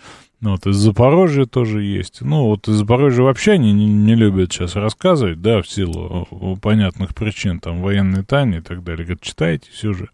Ну, 0.42 0.52
вот 0.52 0.66
из 0.66 0.74
Запорожья 0.74 1.44
тоже 1.44 1.84
есть. 1.84 2.20
Ну, 2.20 2.46
вот 2.46 2.66
из 2.66 2.74
Запорожья 2.74 3.22
вообще 3.22 3.52
они 3.52 3.72
не, 3.72 3.86
не 3.86 4.16
любят 4.16 4.52
сейчас 4.52 4.74
рассказывать, 4.74 5.40
да, 5.40 5.62
в 5.62 5.68
силу 5.68 6.58
понятных 6.60 7.14
причин, 7.14 7.60
там, 7.60 7.80
военной 7.80 8.24
тайны 8.24 8.56
и 8.56 8.60
так 8.60 8.82
далее. 8.82 9.04
Говорят, 9.04 9.22
читайте, 9.22 9.70
все 9.70 9.92
же, 9.92 10.08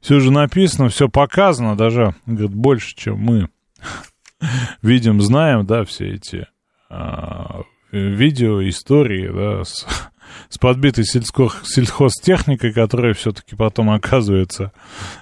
все 0.00 0.18
же 0.18 0.32
написано, 0.32 0.88
все 0.88 1.08
показано, 1.08 1.76
даже, 1.76 2.16
говорят, 2.26 2.54
больше, 2.54 2.96
чем 2.96 3.20
мы 3.20 3.48
видим, 4.82 5.20
знаем, 5.20 5.64
да, 5.64 5.84
все 5.84 6.14
эти 6.14 6.48
а, 6.90 7.62
видео, 7.92 8.68
истории, 8.68 9.28
да, 9.28 9.64
с, 9.64 9.86
с 10.48 10.58
подбитой 10.58 11.04
сельско, 11.04 11.48
сельхозтехникой, 11.64 12.72
которая 12.72 13.14
все-таки 13.14 13.56
потом 13.56 13.90
оказывается 13.94 14.72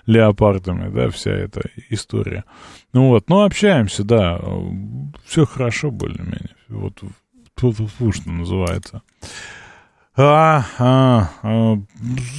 леопардами, 0.07 0.89
да, 0.95 1.11
вся 1.11 1.33
эта 1.33 1.63
история. 1.91 2.45
Ну 2.93 3.09
вот, 3.09 3.29
ну 3.29 3.43
общаемся, 3.43 4.05
да, 4.05 4.41
все 5.25 5.45
хорошо 5.45 5.91
более-менее. 5.91 6.57
Вот 6.69 7.03
тут 7.55 7.91
что 8.15 8.31
называется. 8.31 9.03
А, 10.19 10.65
а, 10.79 11.31
а, 11.43 11.79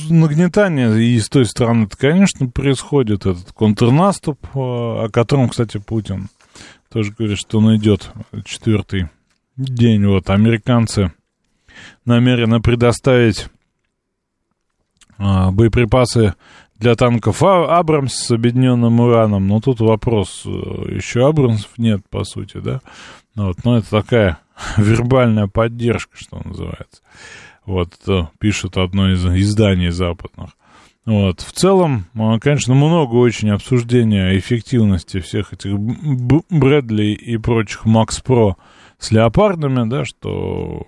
нагнетание 0.10 1.00
и 1.00 1.20
с 1.20 1.30
той 1.30 1.46
стороны, 1.46 1.88
конечно, 1.88 2.48
происходит 2.48 3.28
этот 3.28 3.52
контрнаступ, 3.52 4.40
а, 4.56 5.06
о 5.06 5.10
котором, 5.10 5.50
кстати, 5.50 5.78
Путин 5.78 6.30
тоже 6.92 7.14
говорит, 7.16 7.38
что 7.38 7.60
он 7.60 7.76
идет 7.76 8.12
четвертый 8.46 9.10
день. 9.58 10.06
Вот, 10.08 10.32
американцы 10.32 11.12
намерены 12.05 12.62
предоставить 12.62 13.48
а, 15.17 15.51
боеприпасы 15.51 16.36
для 16.77 16.96
танков 16.96 17.43
а, 17.43 17.77
Абрамс 17.77 18.13
с 18.13 18.31
объединенным 18.31 19.00
ураном. 19.00 19.48
Но 19.48 19.60
тут 19.60 19.79
вопрос, 19.79 20.43
э, 20.46 20.50
еще 20.50 21.27
Абрамсов 21.27 21.72
нет, 21.77 22.01
по 22.10 22.24
сути, 22.24 22.57
да? 22.57 22.81
Ну 23.36 23.48
вот, 23.48 23.63
но 23.63 23.77
это 23.77 23.89
такая 23.89 24.39
вербальная 24.77 25.48
поддержка, 25.48 26.17
что 26.17 26.41
называется. 26.43 27.01
Вот, 27.65 27.93
пишет 28.39 28.77
одно 28.77 29.12
из 29.12 29.25
изданий 29.25 29.89
западных. 29.89 30.51
Вот. 31.07 31.39
В 31.39 31.53
целом, 31.53 32.05
а, 32.15 32.38
конечно, 32.38 32.74
много 32.74 33.15
очень 33.15 33.50
обсуждения 33.50 34.38
эффективности 34.38 35.22
всех 35.22 35.53
этих 35.53 35.79
Брэдли 35.79 37.05
и 37.05 37.38
прочих 37.38 37.86
Макс 37.86 38.19
Про 38.19 38.57
с 39.00 39.12
леопардами, 39.12 39.89
да, 39.89 40.03
что 40.03 40.88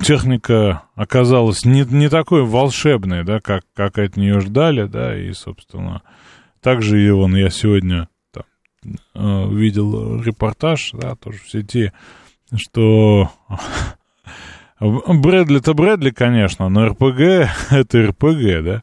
техника 0.00 0.82
оказалась 0.94 1.64
не, 1.64 1.84
не 1.84 2.08
такой 2.08 2.44
волшебной, 2.44 3.24
да, 3.24 3.40
как, 3.40 3.64
как 3.74 3.98
от 3.98 4.16
нее 4.16 4.40
ждали, 4.40 4.86
да, 4.86 5.18
и, 5.18 5.32
собственно, 5.32 6.02
также 6.60 7.04
и 7.04 7.10
вон 7.10 7.34
я 7.36 7.50
сегодня 7.50 8.08
там, 8.32 8.44
э, 9.14 9.54
видел 9.54 10.20
репортаж, 10.22 10.90
да, 10.92 11.14
тоже 11.16 11.38
в 11.38 11.50
сети, 11.50 11.92
что 12.54 13.30
Брэдли-то 14.80 15.74
Брэдли, 15.74 16.10
конечно, 16.10 16.68
но 16.68 16.86
РПГ— 16.88 17.50
это 17.70 18.06
РПГ, 18.08 18.64
да, 18.64 18.82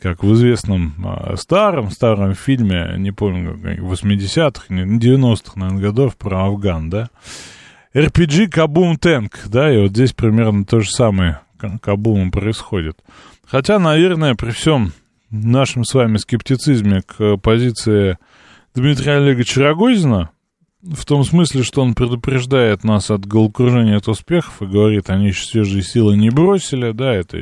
как 0.00 0.22
в 0.22 0.32
известном 0.34 0.94
а, 1.04 1.36
старом, 1.36 1.90
старом 1.90 2.34
фильме, 2.34 2.94
не 2.98 3.12
помню, 3.12 3.54
80-х, 3.54 4.66
90-х, 4.68 5.52
наверное, 5.56 5.82
годов 5.82 6.16
про 6.16 6.46
Афган, 6.46 6.90
да, 6.90 7.10
RPG 7.96 8.48
Кабум 8.48 8.98
Тэнк, 8.98 9.32
да, 9.46 9.72
и 9.72 9.78
вот 9.78 9.92
здесь 9.92 10.12
примерно 10.12 10.66
то 10.66 10.80
же 10.80 10.90
самое 10.90 11.40
Кабумом 11.80 12.30
происходит. 12.30 12.98
Хотя, 13.46 13.78
наверное, 13.78 14.34
при 14.34 14.50
всем 14.50 14.92
нашем 15.30 15.86
с 15.86 15.94
вами 15.94 16.18
скептицизме 16.18 17.00
к 17.00 17.38
позиции 17.38 18.18
Дмитрия 18.74 19.16
Олеговича 19.16 19.62
Рогозина, 19.62 20.28
в 20.92 21.04
том 21.04 21.24
смысле, 21.24 21.62
что 21.62 21.82
он 21.82 21.94
предупреждает 21.94 22.84
нас 22.84 23.10
от 23.10 23.26
головокружения 23.26 23.96
от 23.96 24.08
успехов 24.08 24.62
и 24.62 24.66
говорит, 24.66 25.10
они 25.10 25.28
еще 25.28 25.44
свежие 25.44 25.82
силы 25.82 26.16
не 26.16 26.30
бросили, 26.30 26.92
да, 26.92 27.12
это 27.12 27.38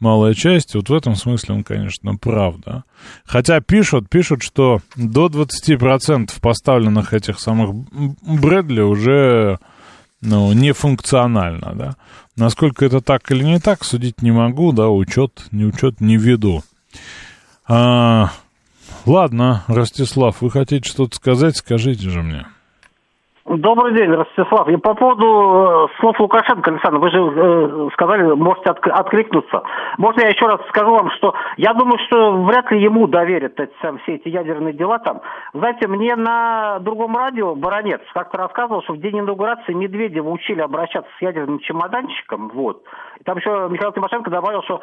малая 0.00 0.34
часть. 0.34 0.74
Вот 0.74 0.88
в 0.88 0.94
этом 0.94 1.14
смысле 1.14 1.56
он, 1.56 1.64
конечно, 1.64 2.16
прав, 2.16 2.56
да. 2.64 2.84
Хотя 3.24 3.60
пишут, 3.60 4.08
пишут, 4.08 4.42
что 4.42 4.80
до 4.96 5.26
20% 5.26 6.32
поставленных 6.40 7.12
этих 7.12 7.38
самых 7.38 7.74
Брэдли 8.22 8.80
уже, 8.80 9.58
ну, 10.20 10.52
не 10.52 10.72
функционально, 10.72 11.72
да. 11.74 11.96
Насколько 12.36 12.84
это 12.84 13.00
так 13.00 13.30
или 13.30 13.44
не 13.44 13.60
так, 13.60 13.84
судить 13.84 14.22
не 14.22 14.32
могу, 14.32 14.72
да, 14.72 14.88
учет, 14.88 15.46
не 15.52 15.64
учет 15.64 16.00
не 16.00 16.16
веду. 16.16 16.62
А, 17.68 18.32
ладно, 19.04 19.64
Ростислав, 19.68 20.42
вы 20.42 20.50
хотите 20.50 20.88
что-то 20.88 21.16
сказать, 21.16 21.56
скажите 21.56 22.10
же 22.10 22.22
мне. 22.22 22.46
Добрый 23.48 23.94
день, 23.94 24.10
Ростислав. 24.10 24.66
И 24.68 24.76
по 24.76 24.94
поводу 24.94 25.88
э, 25.88 26.00
слов 26.00 26.18
Лукашенко, 26.18 26.68
Александр, 26.68 26.98
вы 26.98 27.10
же 27.10 27.18
э, 27.18 27.88
сказали, 27.92 28.34
можете 28.34 28.70
отк- 28.70 28.90
откликнуться. 28.90 29.62
Можно 29.98 30.22
я 30.22 30.30
еще 30.30 30.46
раз 30.46 30.60
скажу 30.68 30.90
вам, 30.90 31.10
что 31.12 31.32
я 31.56 31.72
думаю, 31.72 31.96
что 32.08 32.42
вряд 32.42 32.68
ли 32.72 32.82
ему 32.82 33.06
доверят 33.06 33.60
эти, 33.60 33.72
там, 33.80 33.98
все 33.98 34.16
эти 34.16 34.28
ядерные 34.28 34.74
дела 34.74 34.98
там. 34.98 35.20
Знаете, 35.54 35.86
мне 35.86 36.16
на 36.16 36.80
другом 36.80 37.16
радио 37.16 37.54
Баранец 37.54 38.00
как-то 38.14 38.36
рассказывал, 38.36 38.82
что 38.82 38.94
в 38.94 38.98
день 38.98 39.20
инаугурации 39.20 39.74
Медведева 39.74 40.28
учили 40.28 40.60
обращаться 40.60 41.10
с 41.16 41.22
ядерным 41.22 41.60
чемоданчиком, 41.60 42.50
вот. 42.52 42.82
И 43.18 43.24
там 43.24 43.38
еще 43.38 43.68
Михаил 43.70 43.92
Тимошенко 43.92 44.30
добавил, 44.30 44.62
что 44.62 44.80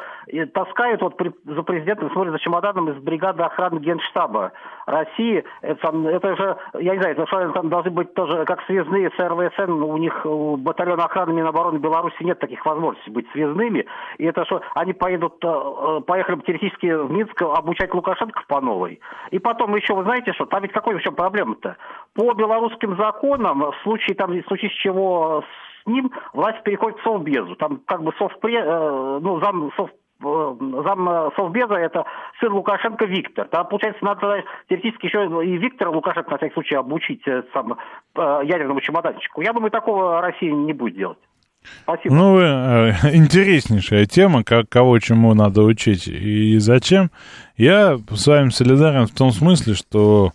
таскают 0.52 1.00
вот 1.02 1.20
за 1.44 1.62
президентом, 1.62 2.10
смотрят 2.10 2.32
за 2.32 2.38
чемоданом 2.40 2.90
из 2.90 2.96
бригады 2.96 3.42
охраны 3.42 3.78
Генштаба 3.78 4.52
России. 4.86 5.44
Это, 5.62 5.88
это 6.08 6.36
же, 6.36 6.56
я 6.80 6.94
не 6.94 7.00
знаю, 7.00 7.16
это 7.16 7.26
что 7.26 7.48
там 7.50 7.68
должны 7.68 7.90
быть 7.90 8.14
тоже 8.14 8.44
как 8.44 8.62
связные 8.66 9.10
с 9.10 9.18
РВСН, 9.18 9.82
у 9.82 9.96
них 9.96 10.24
у 10.24 10.56
батальона 10.56 11.04
охраны 11.04 11.32
Минобороны 11.32 11.78
Беларуси 11.78 12.22
нет 12.22 12.38
таких 12.38 12.64
возможностей 12.64 13.10
быть 13.10 13.30
связными. 13.32 13.86
И 14.18 14.24
это 14.24 14.44
что, 14.44 14.62
они 14.74 14.92
поедут, 14.92 15.42
э, 15.44 15.48
э, 15.48 16.00
поехали 16.06 16.36
бы 16.36 16.42
теоретически 16.42 16.86
в 16.86 17.10
Минск 17.10 17.40
обучать 17.42 17.94
Лукашенко 17.94 18.42
по 18.48 18.60
новой. 18.60 19.00
И 19.30 19.38
потом 19.38 19.74
еще, 19.76 19.94
вы 19.94 20.04
знаете 20.04 20.32
что, 20.32 20.46
там 20.46 20.62
ведь 20.62 20.72
какой 20.72 20.96
еще 20.96 21.12
проблема-то? 21.12 21.76
По 22.14 22.32
белорусским 22.34 22.96
законам, 22.96 23.60
в 23.60 23.74
случае, 23.82 24.16
там, 24.16 24.32
в 24.32 24.46
случае 24.46 24.70
чего 24.70 25.44
с 25.84 25.86
ним 25.86 26.10
власть 26.32 26.62
переходит 26.62 26.98
в 26.98 27.04
Совбезу. 27.04 27.56
Там 27.56 27.80
как 27.86 28.02
бы 28.02 28.12
совпре, 28.18 28.58
э, 28.58 29.18
ну, 29.20 29.40
зам, 29.40 29.70
сов 29.76 29.90
Э, 30.24 30.54
зам 30.84 31.08
э, 31.08 31.30
Совбеза 31.36 31.74
это 31.74 32.04
сын 32.40 32.52
Лукашенко 32.52 33.04
Виктор. 33.06 33.48
Там, 33.48 33.68
получается, 33.68 34.04
надо 34.04 34.44
теоретически 34.68 35.06
еще 35.06 35.24
и 35.44 35.56
Виктора 35.58 35.90
Лукашенко, 35.90 36.30
на 36.30 36.36
всякий 36.38 36.54
случай, 36.54 36.76
обучить 36.76 37.22
сам, 37.52 37.76
ядерному 38.16 38.80
чемоданчику. 38.80 39.42
Я 39.42 39.52
думаю, 39.52 39.70
такого 39.70 40.20
Россия 40.20 40.52
не 40.52 40.72
будет 40.72 40.96
делать. 40.96 41.18
Спасибо. 41.82 42.14
Ну, 42.14 42.38
интереснейшая 43.12 44.06
тема, 44.06 44.44
как, 44.44 44.68
кого 44.68 44.98
чему 44.98 45.34
надо 45.34 45.62
учить 45.62 46.06
и 46.06 46.58
зачем. 46.58 47.10
Я 47.56 47.96
с 47.96 48.26
вами 48.26 48.50
солидарен 48.50 49.06
в 49.06 49.14
том 49.14 49.30
смысле, 49.30 49.74
что 49.74 50.32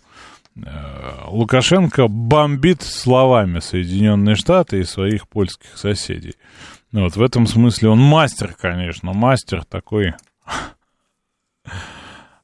Лукашенко 1.26 2.08
бомбит 2.08 2.82
словами 2.82 3.60
Соединенные 3.60 4.34
Штаты 4.34 4.80
и 4.80 4.84
своих 4.84 5.28
польских 5.28 5.76
соседей. 5.76 6.34
Ну, 6.92 7.04
вот 7.04 7.16
в 7.16 7.22
этом 7.22 7.46
смысле 7.46 7.90
он 7.90 8.00
мастер, 8.00 8.54
конечно, 8.58 9.12
мастер 9.12 9.64
такой. 9.64 10.14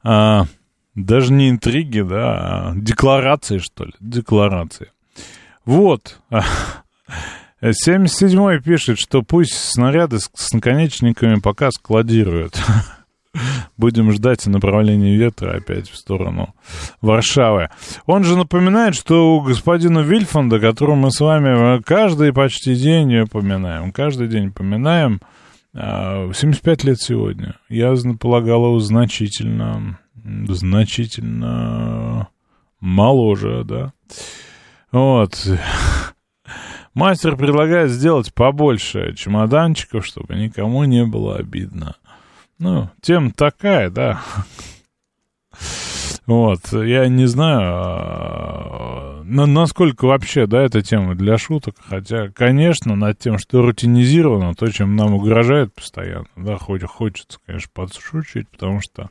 А, 0.08 0.46
даже 0.94 1.32
не 1.32 1.50
интриги, 1.50 2.00
да, 2.00 2.68
а 2.68 2.72
декларации, 2.76 3.58
что 3.58 3.86
ли, 3.86 3.92
декларации. 3.98 4.92
Вот. 5.64 6.20
77-й 7.60 8.62
пишет, 8.62 8.98
что 8.98 9.22
пусть 9.22 9.54
снаряды 9.54 10.18
с 10.20 10.52
наконечниками 10.52 11.40
пока 11.40 11.70
складируют. 11.70 12.56
Будем 13.76 14.12
ждать 14.12 14.46
направления 14.46 15.16
ветра 15.16 15.56
опять 15.56 15.90
в 15.90 15.96
сторону 15.96 16.54
Варшавы. 17.00 17.70
Он 18.06 18.24
же 18.24 18.36
напоминает, 18.36 18.94
что 18.94 19.36
у 19.36 19.40
господина 19.40 20.00
Вильфанда, 20.00 20.60
которого 20.60 20.94
мы 20.94 21.10
с 21.10 21.20
вами 21.20 21.82
каждый 21.82 22.32
почти 22.32 22.74
день 22.74 23.20
упоминаем, 23.20 23.92
каждый 23.92 24.28
день 24.28 24.48
упоминаем, 24.48 25.20
75 25.74 26.84
а, 26.84 26.86
лет 26.86 27.00
сегодня. 27.00 27.56
Я 27.68 27.94
полагал 28.18 28.66
его 28.66 28.80
значительно, 28.80 29.98
значительно 30.48 32.28
моложе, 32.80 33.64
да. 33.64 33.92
Вот. 34.92 35.46
Мастер 36.94 37.36
предлагает 37.36 37.90
сделать 37.90 38.32
побольше 38.32 39.14
чемоданчиков, 39.14 40.06
чтобы 40.06 40.34
никому 40.34 40.84
не 40.84 41.04
было 41.04 41.36
обидно. 41.36 41.96
Ну, 42.58 42.88
тема 43.00 43.32
такая, 43.32 43.90
да. 43.90 44.22
Вот, 46.26 46.72
я 46.72 47.06
не 47.06 47.26
знаю, 47.26 47.60
а, 47.62 49.22
насколько 49.24 50.06
вообще, 50.06 50.48
да, 50.48 50.60
эта 50.62 50.82
тема 50.82 51.14
для 51.14 51.38
шуток, 51.38 51.76
хотя, 51.78 52.30
конечно, 52.30 52.96
над 52.96 53.16
тем, 53.18 53.38
что 53.38 53.62
рутинизировано, 53.62 54.54
то, 54.56 54.68
чем 54.72 54.96
нам 54.96 55.14
угрожает 55.14 55.72
постоянно, 55.72 56.26
да, 56.34 56.56
хоть 56.56 56.82
хочется, 56.82 57.38
конечно, 57.46 57.70
подшучивать, 57.72 58.48
потому 58.48 58.80
что 58.80 59.10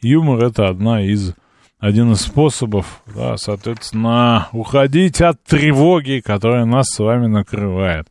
юмор— 0.00 0.44
это 0.44 0.68
одна 0.68 1.02
из 1.02 1.34
один 1.80 2.12
из 2.12 2.20
способов, 2.20 3.02
да, 3.12 3.36
соответственно, 3.36 4.46
уходить 4.52 5.20
от 5.20 5.42
тревоги, 5.42 6.22
которая 6.24 6.64
нас 6.64 6.86
с 6.86 6.98
вами 7.00 7.26
накрывает. 7.26 8.06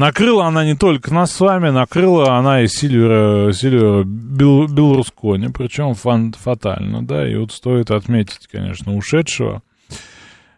Накрыла 0.00 0.46
она 0.46 0.64
не 0.64 0.74
только 0.74 1.12
нас 1.12 1.30
с 1.30 1.40
вами, 1.40 1.68
накрыла 1.68 2.38
она 2.38 2.62
и 2.62 2.68
Сильвера, 2.68 3.52
Сильвера 3.52 4.02
Бел, 4.02 4.66
Белрускони, 4.66 5.48
причем 5.48 5.92
фан, 5.92 6.32
фатально, 6.32 7.06
да, 7.06 7.30
и 7.30 7.36
вот 7.36 7.52
стоит 7.52 7.90
отметить, 7.90 8.46
конечно, 8.50 8.96
ушедшего. 8.96 9.62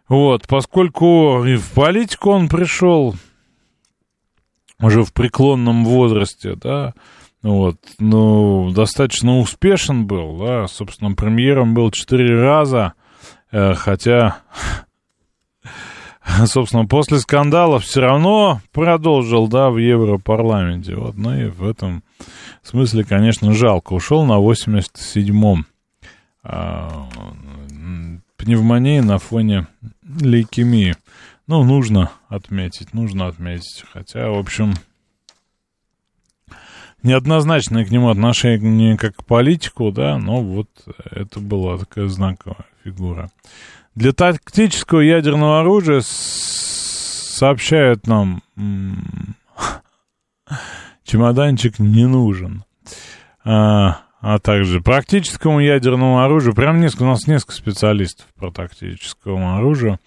Вот, 0.09 0.46
поскольку 0.46 1.44
и 1.44 1.57
в 1.57 1.72
политику 1.72 2.31
он 2.31 2.48
пришел 2.48 3.16
уже 4.81 5.02
в 5.02 5.12
преклонном 5.12 5.87
возрасте, 5.87 6.55
да, 6.55 6.94
вот, 7.42 7.78
ну, 7.98 8.70
достаточно 8.70 9.40
успешен 9.40 10.07
был, 10.07 10.38
да, 10.38 10.68
собственно, 10.68 11.16
премьером 11.16 11.74
был 11.74 11.90
четыре 11.90 12.40
раза, 12.40 12.92
э, 13.50 13.74
хотя 13.74 14.37
собственно, 16.47 16.87
после 16.87 17.18
скандалов 17.18 17.85
все 17.85 18.01
равно 18.01 18.61
продолжил, 18.73 19.49
да, 19.49 19.71
в 19.71 19.79
Европарламенте. 19.79 20.97
Вот, 20.97 21.16
ну 21.16 21.35
и 21.35 21.47
в 21.47 21.66
этом 21.66 22.03
смысле, 22.62 23.05
конечно, 23.05 23.53
жалко. 23.53 23.92
Ушел 23.92 24.25
на 24.25 24.40
87-м. 24.40 25.66
А, 26.45 27.09
пневмонии 28.37 29.01
на 29.01 29.18
фоне 29.18 29.68
лейкемии. 30.03 30.97
Ну, 31.47 31.64
нужно 31.64 32.11
отметить, 32.29 32.95
нужно 32.95 33.29
отметить. 33.29 33.85
Хотя, 33.92 34.31
в 34.31 34.38
общем, 34.38 34.75
неоднозначное 37.03 37.85
к 37.85 37.90
нему 37.90 38.11
отношение 38.11 38.97
как 38.97 39.16
к 39.16 39.25
политику, 39.25 39.92
да, 39.92 40.18
но 40.18 40.42
вот 40.42 40.68
это 41.11 41.40
была 41.40 41.79
такая 41.79 42.09
знаковая 42.09 42.66
фигура. 42.85 43.31
Для 43.94 44.12
тактического 44.12 45.00
ядерного 45.00 45.61
оружия 45.61 46.00
сообщают 46.02 48.07
нам, 48.07 48.42
чемоданчик 51.05 51.78
не 51.78 52.07
нужен. 52.07 52.64
А, 53.44 54.02
а 54.20 54.38
также 54.38 54.81
практическому 54.81 55.61
ядерному 55.61 56.22
оружию, 56.22 56.55
прям 56.55 56.81
несколько, 56.81 57.02
у 57.02 57.07
нас 57.07 57.26
несколько 57.26 57.55
специалистов 57.55 58.26
по 58.38 58.50
тактическому 58.50 59.57
оружию. 59.57 59.98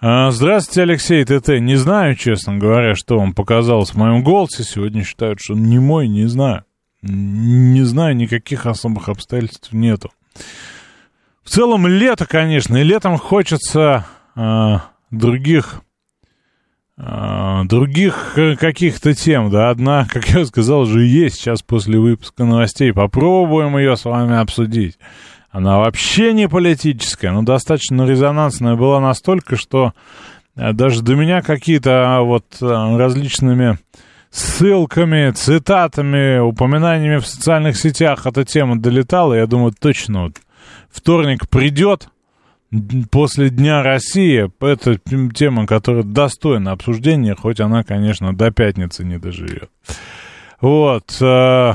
А, 0.00 0.32
здравствуйте, 0.32 0.82
Алексей 0.82 1.24
ТТ. 1.24 1.60
Не 1.60 1.76
знаю, 1.76 2.16
честно 2.16 2.56
говоря, 2.56 2.96
что 2.96 3.18
вам 3.18 3.34
показалось 3.34 3.90
в 3.90 3.96
моем 3.96 4.24
голосе. 4.24 4.64
Сегодня 4.64 5.04
считают, 5.04 5.38
что 5.40 5.54
не 5.54 5.78
мой, 5.78 6.08
не 6.08 6.26
знаю. 6.26 6.64
Не 7.02 7.82
знаю, 7.82 8.16
никаких 8.16 8.66
особых 8.66 9.08
обстоятельств 9.08 9.72
нету. 9.72 10.10
В 11.44 11.50
целом 11.50 11.86
лето, 11.86 12.26
конечно, 12.26 12.76
и 12.76 12.84
летом 12.84 13.18
хочется 13.18 14.06
э, 14.36 14.76
других 15.10 15.82
э, 16.96 17.62
других 17.64 18.36
каких-то 18.58 19.14
тем, 19.14 19.50
да, 19.50 19.70
одна, 19.70 20.06
как 20.12 20.28
я 20.28 20.44
сказал, 20.44 20.84
же 20.86 21.04
есть 21.04 21.36
сейчас 21.36 21.62
после 21.62 21.98
выпуска 21.98 22.44
новостей. 22.44 22.92
Попробуем 22.92 23.76
ее 23.76 23.96
с 23.96 24.04
вами 24.04 24.36
обсудить. 24.36 24.98
Она 25.50 25.78
вообще 25.78 26.32
не 26.32 26.48
политическая, 26.48 27.30
но 27.30 27.42
достаточно 27.42 28.06
резонансная 28.06 28.74
была 28.74 29.00
настолько, 29.00 29.56
что 29.56 29.92
э, 30.56 30.72
даже 30.72 31.02
до 31.02 31.14
меня 31.14 31.42
какие-то 31.42 32.20
вот 32.22 32.44
э, 32.60 32.96
различными 32.96 33.78
ссылками, 34.30 35.30
цитатами, 35.32 36.38
упоминаниями 36.38 37.18
в 37.18 37.26
социальных 37.26 37.76
сетях 37.76 38.26
эта 38.26 38.44
тема 38.44 38.80
долетала. 38.80 39.34
Я 39.34 39.46
думаю, 39.46 39.74
точно 39.78 40.24
вот 40.24 40.36
вторник 40.92 41.48
придет 41.48 42.08
после 43.10 43.50
Дня 43.50 43.82
России. 43.82 44.50
Это 44.60 44.98
тема, 45.34 45.66
которая 45.66 46.04
достойна 46.04 46.72
обсуждения, 46.72 47.34
хоть 47.34 47.60
она, 47.60 47.84
конечно, 47.84 48.34
до 48.34 48.50
пятницы 48.50 49.04
не 49.04 49.18
доживет. 49.18 49.70
Вот. 50.60 51.16
Э, 51.20 51.74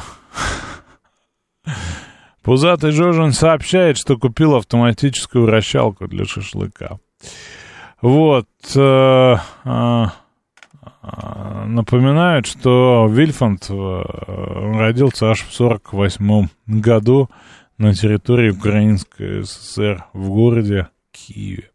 Пузатый 2.42 2.92
Жожин 2.92 3.34
сообщает, 3.34 3.98
что 3.98 4.18
купил 4.18 4.56
автоматическую 4.56 5.46
вращалку 5.46 6.08
для 6.08 6.26
шашлыка. 6.26 6.98
Вот. 8.02 8.48
Э, 8.76 9.36
э, 9.66 10.06
напоминают, 11.66 12.48
что 12.48 13.08
Вильфанд 13.10 13.70
родился 13.70 15.30
аж 15.32 15.44
в 15.44 15.54
48 15.54 16.48
году 16.66 17.30
на 17.78 17.94
территории 17.94 18.52
Украинской 18.52 19.44
ССР 19.44 20.06
в 20.14 20.30
городе 20.30 20.88
Киеве. 21.12 21.72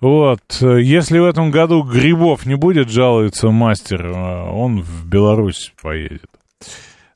Вот, 0.00 0.40
если 0.60 1.18
в 1.18 1.24
этом 1.24 1.50
году 1.50 1.82
грибов 1.82 2.46
не 2.46 2.54
будет, 2.54 2.88
жалуется 2.88 3.50
мастер, 3.50 4.06
он 4.06 4.80
в 4.80 5.06
Беларусь 5.06 5.72
поедет. 5.82 6.30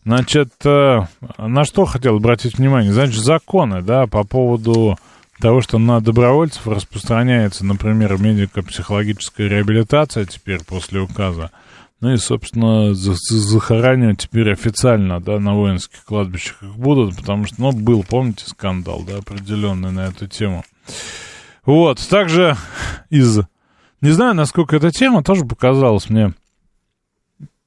Значит, 0.05 0.53
э, 0.67 1.01
на 1.39 1.65
что 1.65 1.87
хотел 1.87 2.17
обратить 2.17 2.59
внимание? 2.59 2.93
Значит, 2.93 3.23
законы, 3.23 3.81
да, 3.81 4.07
по 4.07 4.23
поводу 4.23 4.99
того, 5.41 5.63
что 5.63 5.79
на 5.79 6.01
добровольцев 6.01 6.67
распространяется, 6.67 7.65
например, 7.65 8.19
медико-психологическая 8.19 9.49
реабилитация 9.49 10.27
теперь 10.27 10.63
после 10.63 11.01
указа. 11.01 11.51
Ну 12.05 12.13
и, 12.13 12.19
собственно, 12.19 12.93
захоранивать 12.93 14.19
теперь 14.19 14.53
официально, 14.53 15.23
да, 15.23 15.41
на 15.41 15.55
воинских 15.55 16.05
кладбищах 16.05 16.63
их 16.63 16.77
будут, 16.77 17.17
потому 17.17 17.47
что, 17.47 17.55
ну, 17.59 17.73
был, 17.73 18.05
помните, 18.05 18.45
скандал, 18.45 19.03
да, 19.09 19.17
определенный 19.17 19.91
на 19.91 20.09
эту 20.09 20.27
тему. 20.27 20.67
Вот, 21.65 22.07
также 22.11 22.59
из... 23.09 23.41
Не 24.03 24.11
знаю, 24.11 24.35
насколько 24.35 24.77
эта 24.77 24.91
тема 24.91 25.25
тоже 25.25 25.47
показалась 25.47 26.11
мне 26.11 26.35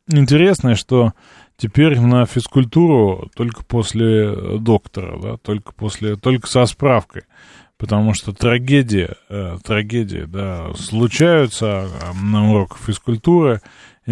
интересной, 0.08 0.76
что 0.76 1.14
теперь 1.58 2.00
на 2.00 2.28
физкультуру 2.28 3.32
только 3.36 3.64
после 3.64 4.60
доктора, 4.60 5.20
да, 5.20 5.38
только 5.38 5.74
после, 5.74 6.16
только 6.16 6.48
со 6.48 6.64
справкой. 6.68 7.24
Потому 7.80 8.14
что 8.14 8.34
трагедии, 8.34 9.10
э, 9.30 9.58
трагедии, 9.64 10.26
да, 10.28 10.74
случаются 10.76 11.90
э, 11.90 12.14
на 12.24 12.52
уроках 12.52 12.78
физкультуры, 12.78 13.62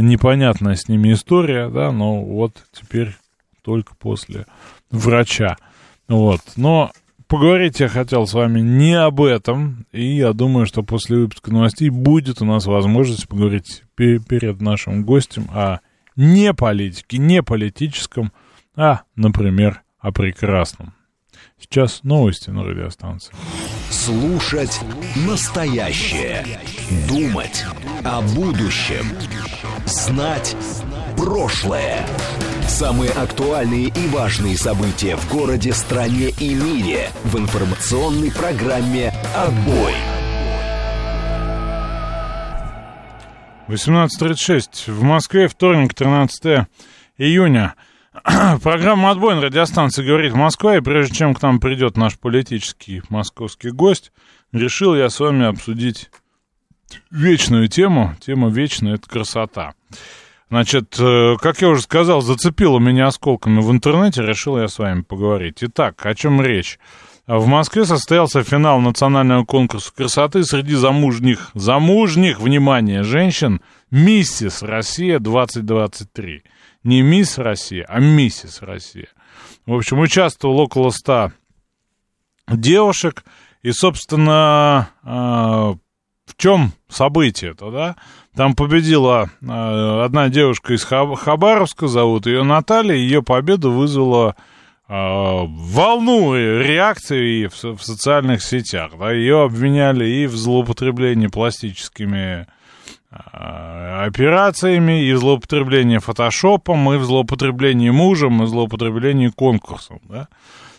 непонятная 0.01 0.75
с 0.75 0.87
ними 0.87 1.13
история, 1.13 1.69
да, 1.69 1.91
но 1.91 2.23
вот 2.23 2.63
теперь 2.71 3.15
только 3.61 3.95
после 3.95 4.45
врача. 4.91 5.57
Вот, 6.07 6.41
но 6.55 6.91
поговорить 7.27 7.79
я 7.79 7.87
хотел 7.87 8.27
с 8.27 8.33
вами 8.33 8.59
не 8.59 8.93
об 8.93 9.21
этом, 9.21 9.85
и 9.91 10.15
я 10.17 10.33
думаю, 10.33 10.65
что 10.65 10.83
после 10.83 11.17
выпуска 11.17 11.51
новостей 11.51 11.89
будет 11.89 12.41
у 12.41 12.45
нас 12.45 12.65
возможность 12.65 13.27
поговорить 13.27 13.83
перед 13.95 14.61
нашим 14.61 15.03
гостем 15.03 15.47
о 15.51 15.79
не 16.15 16.53
политике, 16.53 17.17
не 17.17 17.43
политическом, 17.43 18.31
а, 18.75 19.01
например, 19.15 19.81
о 19.99 20.11
прекрасном. 20.11 20.93
Сейчас 21.67 22.03
новости 22.03 22.51
на 22.51 22.63
радиостанции. 22.63 23.33
Слушать 23.89 24.79
настоящее. 25.27 26.45
Думать 27.09 27.65
о 28.03 28.21
будущем. 28.21 29.07
Знать 29.85 30.55
прошлое. 31.17 32.05
Самые 32.67 33.09
актуальные 33.09 33.87
и 33.87 34.07
важные 34.09 34.55
события 34.57 35.15
в 35.15 35.27
городе, 35.31 35.73
стране 35.73 36.29
и 36.39 36.53
мире 36.53 37.09
в 37.23 37.35
информационной 37.35 38.31
программе 38.31 39.11
«Отбой». 39.35 39.93
18.36. 43.67 44.91
В 44.91 45.01
Москве 45.01 45.47
вторник, 45.47 45.95
13 45.95 46.67
июня. 47.17 47.73
Программа 48.63 49.11
«Отбой» 49.11 49.35
на 49.35 49.41
радиостанции 49.41 50.05
«Говорит 50.05 50.33
Москва», 50.33 50.77
и 50.77 50.81
прежде 50.81 51.15
чем 51.15 51.33
к 51.33 51.41
нам 51.41 51.59
придет 51.59 51.97
наш 51.97 52.17
политический 52.17 53.01
московский 53.09 53.71
гость, 53.71 54.11
решил 54.53 54.95
я 54.95 55.09
с 55.09 55.19
вами 55.19 55.45
обсудить 55.45 56.09
вечную 57.11 57.67
тему. 57.67 58.15
Тема 58.21 58.49
вечная— 58.49 58.93
это 58.95 59.09
красота. 59.09 59.73
Значит, 60.49 60.95
э, 60.97 61.35
как 61.41 61.61
я 61.61 61.69
уже 61.69 61.81
сказал, 61.81 62.21
зацепило 62.21 62.79
меня 62.79 63.07
осколками 63.07 63.59
в 63.59 63.71
интернете, 63.71 64.21
решил 64.21 64.57
я 64.57 64.67
с 64.67 64.79
вами 64.79 65.01
поговорить. 65.01 65.57
Итак, 65.61 66.05
о 66.05 66.15
чем 66.15 66.41
речь? 66.41 66.79
В 67.27 67.47
Москве 67.47 67.85
состоялся 67.85 68.43
финал 68.43 68.79
национального 68.79 69.43
конкурса 69.43 69.91
красоты 69.93 70.43
среди 70.43 70.75
замужних, 70.75 71.49
замужних, 71.55 72.39
внимание, 72.39 73.01
женщин 73.03 73.61
«Миссис 73.89 74.61
Россия 74.61 75.17
2023» 75.19 76.43
не 76.85 77.01
мисс 77.01 77.37
Россия, 77.37 77.85
а 77.89 77.99
миссис 77.99 78.61
Россия. 78.61 79.09
В 79.65 79.73
общем, 79.73 79.99
участвовал 79.99 80.59
около 80.59 80.91
ста 80.91 81.33
девушек, 82.47 83.25
и, 83.63 83.71
собственно, 83.71 84.89
э, 85.03 85.07
в 85.07 86.37
чем 86.37 86.71
событие-то, 86.87 87.71
да? 87.71 87.95
Там 88.35 88.55
победила 88.55 89.31
э, 89.41 90.03
одна 90.05 90.29
девушка 90.29 90.73
из 90.73 90.83
Хабаровска, 90.83 91.87
зовут 91.87 92.27
ее 92.27 92.43
Наталья, 92.43 92.95
ее 92.95 93.23
победу 93.23 93.71
вызвала 93.71 94.35
волну 94.87 96.35
реакций 96.35 97.47
в, 97.47 97.75
в 97.75 97.83
социальных 97.83 98.43
сетях. 98.43 98.91
Да, 98.99 99.11
ее 99.11 99.41
обвиняли 99.41 100.05
и 100.05 100.27
в 100.27 100.35
злоупотреблении 100.35 101.25
пластическими 101.25 102.45
операциями, 103.15 105.03
и 105.03 105.13
в 105.13 105.19
злоупотреблении 105.19 105.97
фотошопом, 105.97 106.93
и 106.93 106.97
в 106.97 107.03
злоупотреблении 107.03 107.89
мужем, 107.89 108.43
и 108.43 108.45
в 108.45 108.49
злоупотреблении 108.49 109.29
конкурсом. 109.29 110.01
Да? 110.09 110.27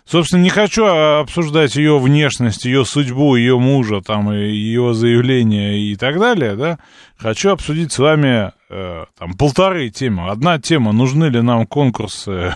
Собственно, 0.07 0.43
не 0.43 0.51
хочу 0.51 0.85
обсуждать 0.85 1.75
ее 1.75 1.99
внешность, 1.99 2.65
ее 2.65 2.85
судьбу, 2.85 3.35
ее 3.35 3.59
мужа, 3.59 4.01
там, 4.01 4.31
ее 4.31 4.95
заявления 4.95 5.81
и 5.81 5.97
так 5.97 6.21
далее, 6.21 6.55
да. 6.55 6.79
Хочу 7.17 7.51
обсудить 7.51 7.93
с 7.93 7.99
вами 7.99 8.53
э, 8.71 9.05
там 9.19 9.35
полторы 9.35 9.91
темы. 9.91 10.31
Одна 10.31 10.61
тема, 10.61 10.93
нужны 10.93 11.25
ли 11.25 11.43
нам 11.43 11.67
конкурсы 11.67 12.55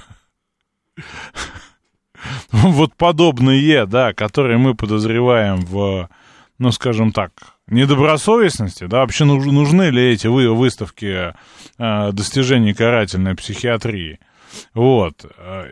вот 2.52 2.94
подобные, 2.94 3.84
да, 3.86 4.12
которые 4.12 4.58
мы 4.58 4.76
подозреваем 4.76 5.62
в, 5.62 6.08
ну, 6.58 6.70
скажем 6.70 7.10
так, 7.10 7.32
недобросовестности, 7.70 8.84
да, 8.84 9.00
вообще 9.00 9.24
нужны 9.24 9.90
ли 9.90 10.12
эти 10.12 10.26
выставки 10.26 11.34
э, 11.78 12.12
достижений 12.12 12.74
карательной 12.74 13.34
психиатрии. 13.34 14.18
Вот. 14.74 15.24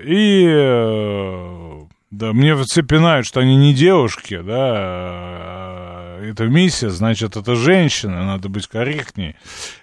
И 0.05 0.47
э, 0.49 1.79
да, 2.11 2.33
мне 2.33 2.57
все 2.65 2.83
пинают, 2.83 3.27
что 3.27 3.41
они 3.41 3.57
не 3.57 3.75
девушки, 3.75 4.41
да, 4.41 4.73
а, 4.75 6.23
это 6.23 6.45
миссия, 6.47 6.89
значит, 6.89 7.37
это 7.37 7.55
женщина, 7.55 8.25
надо 8.25 8.49
быть 8.49 8.67
корректней. 8.67 9.37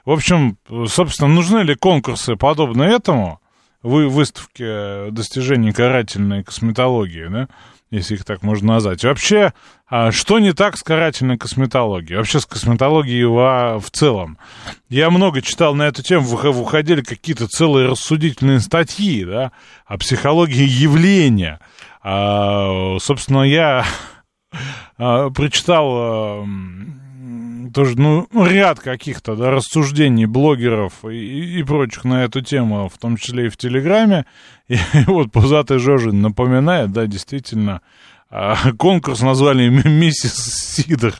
В 0.05 0.11
общем, 0.11 0.57
собственно, 0.87 1.29
нужны 1.29 1.59
ли 1.59 1.75
конкурсы 1.75 2.35
подобные 2.35 2.95
этому? 2.95 3.39
Вы 3.83 4.09
выставки 4.09 5.11
достижений 5.11 5.71
карательной 5.71 6.43
косметологии, 6.43 7.27
да? 7.27 7.47
Если 7.95 8.15
их 8.15 8.25
так 8.25 8.43
можно 8.43 8.73
назвать. 8.73 9.03
Вообще, 9.03 9.53
а 9.87 10.11
что 10.11 10.39
не 10.39 10.53
так 10.53 10.77
с 10.77 10.83
карательной 10.83 11.37
косметологией? 11.37 12.17
Вообще 12.17 12.39
с 12.39 12.45
косметологией 12.45 13.25
в, 13.25 13.79
в 13.79 13.91
целом. 13.91 14.37
Я 14.89 15.09
много 15.09 15.41
читал 15.41 15.75
на 15.75 15.83
эту 15.83 16.03
тему, 16.03 16.25
выходили 16.25 17.01
какие-то 17.01 17.47
целые 17.47 17.89
рассудительные 17.89 18.59
статьи, 18.59 19.23
да, 19.25 19.51
о 19.85 19.97
психологии 19.97 20.67
явления. 20.67 21.59
А, 22.01 22.97
собственно, 22.99 23.43
я 23.43 23.85
а, 24.97 25.29
прочитал 25.29 26.45
тоже, 27.73 27.99
ну, 27.99 28.27
ряд 28.33 28.79
каких-то 28.79 29.35
да, 29.35 29.51
рассуждений 29.51 30.25
блогеров 30.25 31.05
и, 31.05 31.59
и 31.59 31.63
прочих 31.63 32.03
на 32.03 32.23
эту 32.23 32.41
тему, 32.41 32.89
в 32.89 32.97
том 32.97 33.17
числе 33.17 33.47
и 33.47 33.49
в 33.49 33.57
Телеграме. 33.57 34.25
И 34.67 34.77
вот 35.05 35.31
Пузатый 35.31 35.77
Жожин 35.77 36.21
напоминает, 36.21 36.91
да, 36.91 37.05
действительно, 37.05 37.81
а, 38.29 38.73
конкурс 38.73 39.21
назвали 39.21 39.69
«Миссис 39.69 40.33
Сидор». 40.33 41.13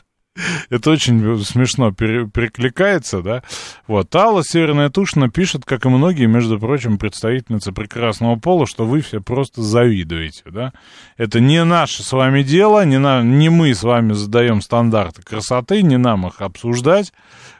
Это 0.70 0.90
очень 0.90 1.42
смешно 1.44 1.92
перекликается, 1.92 3.22
да. 3.22 3.42
Вот. 3.86 4.14
Алла 4.14 4.42
Северная 4.44 4.90
Тушина 4.90 5.30
пишет, 5.30 5.64
как 5.64 5.86
и 5.86 5.88
многие, 5.88 6.26
между 6.26 6.58
прочим, 6.58 6.98
представительницы 6.98 7.72
прекрасного 7.72 8.36
пола, 8.36 8.66
что 8.66 8.84
вы 8.84 9.00
все 9.00 9.20
просто 9.20 9.62
завидуете, 9.62 10.42
да. 10.46 10.72
Это 11.16 11.40
не 11.40 11.64
наше 11.64 12.02
с 12.02 12.12
вами 12.12 12.42
дело, 12.42 12.84
не, 12.84 12.98
на, 12.98 13.22
не 13.22 13.48
мы 13.48 13.74
с 13.74 13.82
вами 13.82 14.12
задаем 14.12 14.60
стандарты 14.60 15.22
красоты, 15.22 15.82
не 15.82 15.96
нам 15.96 16.26
их 16.26 16.40
обсуждать. 16.40 17.12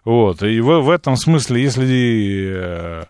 Вот. 0.04 0.42
И 0.42 0.60
в, 0.60 0.80
в 0.80 0.90
этом 0.90 1.16
смысле, 1.16 1.62
если 1.62 2.48
э, 2.48 3.04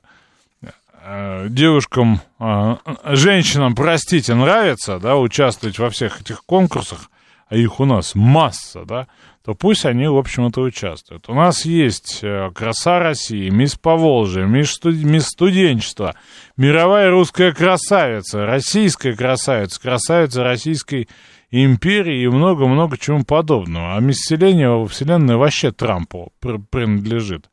э, 1.02 1.46
девушкам, 1.50 2.20
э, 2.38 2.76
женщинам, 3.12 3.74
простите, 3.74 4.35
нравится, 4.35 4.98
да, 4.98 5.16
участвовать 5.16 5.79
во 5.79 5.90
всех 5.90 6.20
этих 6.20 6.44
конкурсах, 6.44 7.11
а 7.48 7.57
их 7.57 7.81
у 7.81 7.85
нас 7.85 8.14
масса, 8.14 8.85
да, 8.85 9.07
то 9.47 9.55
пусть 9.55 9.87
они, 9.87 10.09
в 10.09 10.17
общем-то, 10.17 10.61
участвуют. 10.61 11.29
У 11.29 11.35
нас 11.35 11.65
есть 11.65 12.19
э, 12.23 12.51
«Краса 12.53 12.99
России», 12.99 13.49
«Мисс 13.49 13.77
Поволжье», 13.77 14.45
«Мисс, 14.45 14.73
студ... 14.73 14.97
«Мисс 14.97 15.29
Студенчество», 15.29 16.17
«Мировая 16.57 17.13
русская 17.13 17.53
красавица», 17.53 18.45
«Российская 18.45 19.15
красавица», 19.15 19.81
«Красавица 19.81 20.43
Российской 20.43 21.09
империи» 21.51 22.23
и 22.23 22.29
много-много 22.29 22.99
чему 22.99 23.25
подобного. 23.25 23.97
А 23.97 24.01
«Мисс 24.01 24.19
Вселенная» 24.19 24.71
во 24.71 24.87
Вселенной 24.87 25.37
вообще 25.37 25.73
Трампу 25.73 26.33
принадлежит. 26.41 27.51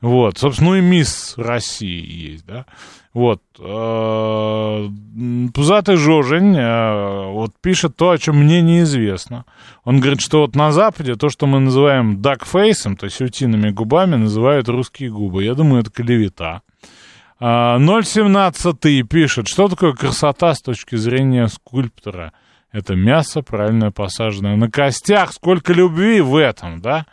Вот, 0.00 0.38
собственно, 0.38 0.70
ну 0.70 0.76
и 0.76 0.80
«Мисс 0.80 1.34
России» 1.36 2.30
есть, 2.30 2.46
да. 2.46 2.66
Вот. 3.14 3.42
Э, 3.58 4.88
Пузатый 5.52 5.96
Жожень 5.96 6.56
э, 6.56 7.32
вот 7.32 7.52
пишет 7.60 7.96
то, 7.96 8.10
о 8.10 8.18
чем 8.18 8.36
мне 8.36 8.60
неизвестно. 8.60 9.44
Он 9.84 9.98
говорит, 9.98 10.20
что 10.20 10.42
вот 10.42 10.54
на 10.54 10.70
Западе 10.70 11.16
то, 11.16 11.28
что 11.28 11.46
мы 11.46 11.58
называем 11.58 12.22
дакфейсом, 12.22 12.96
то 12.96 13.06
есть 13.06 13.20
утиными 13.20 13.70
губами, 13.70 14.16
называют 14.16 14.68
русские 14.68 15.10
губы. 15.10 15.42
Я 15.42 15.54
думаю, 15.54 15.80
это 15.80 15.90
клевета. 15.90 16.62
017 17.40 18.76
э, 18.84 19.02
пишет, 19.02 19.48
что 19.48 19.68
такое 19.68 19.94
красота 19.94 20.54
с 20.54 20.60
точки 20.60 20.96
зрения 20.96 21.48
скульптора? 21.48 22.32
Это 22.72 22.94
мясо, 22.94 23.42
правильно 23.42 23.90
посаженное 23.90 24.56
на 24.56 24.70
костях. 24.70 25.32
Сколько 25.32 25.72
любви 25.72 26.20
в 26.20 26.36
этом, 26.36 26.80
да? 26.80 27.06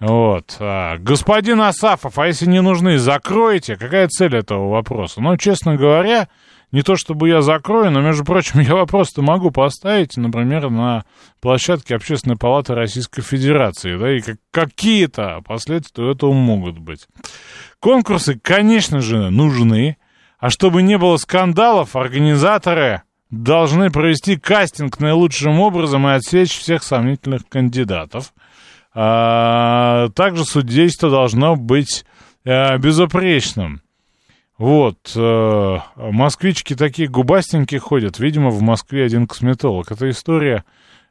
Вот. 0.00 0.56
А, 0.58 0.96
господин 0.98 1.60
Асафов, 1.60 2.18
а 2.18 2.26
если 2.26 2.46
не 2.46 2.62
нужны, 2.62 2.98
закройте. 2.98 3.76
Какая 3.76 4.08
цель 4.08 4.36
этого 4.36 4.70
вопроса? 4.70 5.20
Ну, 5.20 5.36
честно 5.36 5.76
говоря, 5.76 6.28
не 6.72 6.82
то 6.82 6.96
чтобы 6.96 7.28
я 7.28 7.42
закрою, 7.42 7.90
но, 7.90 8.00
между 8.00 8.24
прочим, 8.24 8.60
я 8.60 8.74
вопрос-то 8.74 9.22
могу 9.22 9.50
поставить, 9.50 10.16
например, 10.16 10.70
на 10.70 11.04
площадке 11.40 11.94
Общественной 11.94 12.36
палаты 12.36 12.74
Российской 12.74 13.22
Федерации, 13.22 13.96
да, 13.96 14.16
и 14.16 14.20
как, 14.20 14.36
какие-то 14.50 15.42
последствия 15.44 16.12
этого 16.12 16.32
могут 16.32 16.78
быть. 16.78 17.06
Конкурсы, 17.80 18.38
конечно 18.38 19.00
же, 19.00 19.30
нужны, 19.30 19.98
а 20.38 20.50
чтобы 20.50 20.82
не 20.82 20.98
было 20.98 21.16
скандалов, 21.18 21.96
организаторы 21.96 23.02
должны 23.30 23.90
провести 23.90 24.36
кастинг 24.36 25.00
наилучшим 25.00 25.60
образом 25.60 26.06
и 26.06 26.12
отсечь 26.12 26.58
всех 26.58 26.82
сомнительных 26.82 27.48
кандидатов– 27.48 28.32
а, 28.98 30.08
также 30.14 30.46
судейство 30.46 31.10
должно 31.10 31.54
быть 31.54 32.06
а, 32.46 32.78
безупречным. 32.78 33.82
Вот, 34.56 34.96
а, 35.14 35.80
москвички 35.96 36.74
такие 36.74 37.06
губастенькие 37.06 37.78
ходят. 37.78 38.18
Видимо, 38.18 38.48
в 38.48 38.62
Москве 38.62 39.04
один 39.04 39.26
косметолог. 39.26 39.92
Это 39.92 40.08
история 40.08 40.64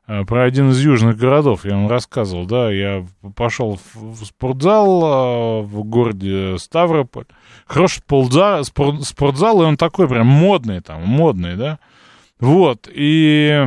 а, 0.08 0.23
про 0.25 0.45
один 0.45 0.71
из 0.71 0.84
южных 0.84 1.15
городов, 1.15 1.63
я 1.63 1.75
вам 1.75 1.88
рассказывал, 1.88 2.47
да, 2.47 2.71
я 2.71 3.06
пошел 3.36 3.80
в 3.93 4.25
спортзал 4.25 5.62
в 5.62 5.84
городе 5.84 6.58
Ставрополь, 6.58 7.25
хороший 7.67 7.99
спортзал, 7.99 8.63
спортзал, 8.63 9.62
и 9.62 9.65
он 9.65 9.78
такой 9.78 10.10
прям 10.10 10.25
модный 10.25 10.82
там, 10.82 11.04
модный, 11.04 11.56
да, 11.56 11.78
вот, 12.39 12.89
и 12.91 13.65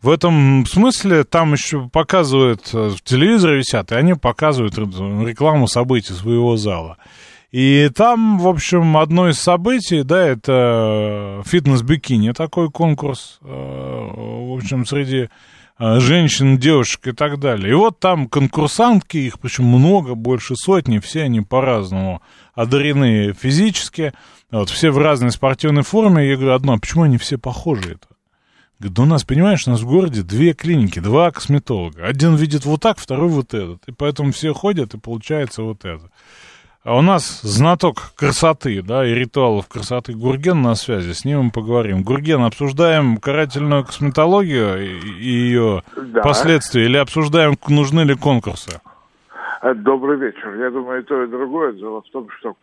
в 0.00 0.10
этом 0.10 0.64
смысле 0.64 1.24
там 1.24 1.54
еще 1.54 1.88
показывают, 1.88 2.70
э, 2.72 2.90
в 2.90 3.02
телевизоре 3.02 3.58
висят, 3.58 3.90
и 3.90 3.96
они 3.96 4.14
показывают 4.14 4.78
рекламу 4.78 5.66
событий 5.66 6.12
своего 6.12 6.56
зала. 6.56 6.98
И 7.50 7.90
там, 7.94 8.38
в 8.38 8.46
общем, 8.46 8.96
одно 8.96 9.28
из 9.28 9.40
событий, 9.40 10.04
да, 10.04 10.24
это 10.24 11.42
фитнес-бикини, 11.46 12.32
такой 12.32 12.70
конкурс, 12.70 13.38
э, 13.42 13.46
в 13.48 14.56
общем, 14.56 14.86
среди 14.86 15.30
э, 15.80 15.98
женщин, 15.98 16.58
девушек 16.58 17.08
и 17.08 17.12
так 17.12 17.40
далее. 17.40 17.72
И 17.72 17.74
вот 17.74 17.98
там 17.98 18.28
конкурсантки, 18.28 19.16
их 19.16 19.40
причем 19.40 19.64
много, 19.64 20.14
больше 20.14 20.54
сотни, 20.54 21.00
все 21.00 21.22
они 21.24 21.40
по-разному 21.40 22.22
одарены 22.54 23.32
физически, 23.32 24.12
вот, 24.50 24.70
все 24.70 24.90
в 24.90 24.98
разной 24.98 25.30
спортивной 25.30 25.82
форме. 25.82 26.28
Я 26.28 26.36
говорю, 26.36 26.54
одно, 26.54 26.74
а 26.74 26.78
почему 26.78 27.04
они 27.04 27.18
все 27.18 27.38
похожи 27.38 27.92
это? 27.92 28.08
Говорит, 28.78 28.98
у 28.98 29.04
нас, 29.04 29.24
понимаешь, 29.24 29.66
у 29.66 29.70
нас 29.70 29.80
в 29.80 29.88
городе 29.88 30.22
две 30.22 30.52
клиники, 30.52 31.00
два 31.00 31.30
косметолога. 31.30 32.06
Один 32.06 32.36
видит 32.36 32.64
вот 32.64 32.80
так, 32.80 32.98
второй 32.98 33.28
вот 33.28 33.52
этот. 33.52 33.82
И 33.88 33.92
поэтому 33.92 34.32
все 34.32 34.54
ходят, 34.54 34.94
и 34.94 34.98
получается 34.98 35.62
вот 35.62 35.84
это. 35.84 36.10
А 36.84 36.96
у 36.96 37.02
нас 37.02 37.42
знаток 37.42 38.14
красоты, 38.16 38.80
да, 38.82 39.04
и 39.04 39.12
ритуалов 39.12 39.68
красоты 39.68 40.14
Гурген 40.14 40.62
на 40.62 40.74
связи. 40.76 41.12
С 41.12 41.24
ним 41.24 41.42
мы 41.42 41.50
поговорим. 41.50 42.02
Гурген, 42.02 42.42
обсуждаем 42.44 43.18
карательную 43.18 43.84
косметологию 43.84 44.88
и 45.02 45.28
ее 45.28 45.82
да. 45.96 46.22
последствия 46.22 46.84
или 46.84 46.96
обсуждаем, 46.96 47.56
нужны 47.68 48.02
ли 48.02 48.14
конкурсы? 48.14 48.80
Э, 49.60 49.74
добрый 49.74 50.18
вечер. 50.18 50.54
Я 50.54 50.70
думаю, 50.70 51.02
и 51.02 51.04
то, 51.04 51.24
и 51.24 51.26
другое. 51.26 51.72
Дело 51.72 52.00
в 52.00 52.10
том, 52.10 52.28
что 52.38 52.54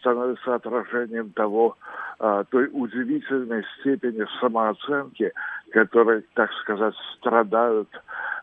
становится 0.00 0.54
отражением 0.54 1.30
того, 1.30 1.76
а, 2.18 2.44
той 2.44 2.68
удивительной 2.72 3.64
степени 3.78 4.24
самооценки, 4.40 5.32
которой, 5.70 6.24
так 6.34 6.50
сказать, 6.62 6.94
страдают 7.16 7.88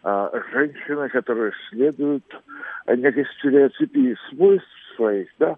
а, 0.04 0.32
женщины, 0.54 1.10
которые 1.10 1.52
следуют 1.70 2.24
некой 2.88 3.26
стереотипии 3.38 4.16
свойств 4.30 4.68
своих, 4.96 5.28
да, 5.40 5.56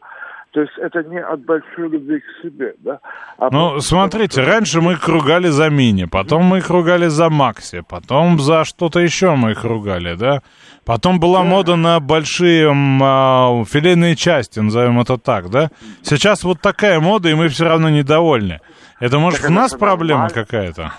То 0.51 0.61
есть 0.61 0.73
это 0.77 1.03
не 1.03 1.19
от 1.19 1.41
большой 1.41 1.89
любви 1.89 2.19
к 2.19 2.41
себе, 2.41 2.73
да? 2.79 2.99
А 3.37 3.49
ну, 3.51 3.69
просто, 3.69 3.89
смотрите, 3.89 4.41
раньше 4.41 4.81
мы 4.81 4.93
их 4.93 5.07
ругали 5.07 5.49
за 5.49 5.69
мини, 5.69 6.05
потом 6.05 6.43
мы 6.43 6.57
их 6.59 6.69
ругали 6.69 7.07
за 7.07 7.29
Макси, 7.29 7.83
потом 7.87 8.39
за 8.39 8.63
что-то 8.63 8.99
еще 8.99 9.35
мы 9.35 9.51
их 9.51 9.63
ругали, 9.63 10.15
да? 10.15 10.41
Потом 10.87 11.19
была 11.19 11.39
да. 11.39 11.45
мода 11.49 11.75
на 11.75 11.99
большие 11.99 12.71
а, 12.71 13.65
филейные 13.65 14.15
части, 14.15 14.59
назовем 14.59 15.01
это 15.01 15.17
так, 15.17 15.49
да? 15.49 15.67
Сейчас 16.01 16.45
вот 16.45 16.61
такая 16.61 17.01
мода, 17.01 17.27
и 17.27 17.33
мы 17.33 17.49
все 17.49 17.65
равно 17.65 17.89
недовольны. 17.89 18.61
Это 19.01 19.19
может 19.19 19.41
так 19.41 19.49
в 19.49 19.53
нас 19.53 19.73
проблема 19.73 20.29
какая-то? 20.29 20.93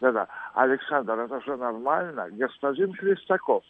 Да-да. 0.00 0.26
Александр, 0.54 1.12
это 1.12 1.40
же 1.44 1.56
нормально. 1.58 2.26
Господин 2.32 2.94
Хлестаков, 2.94 3.62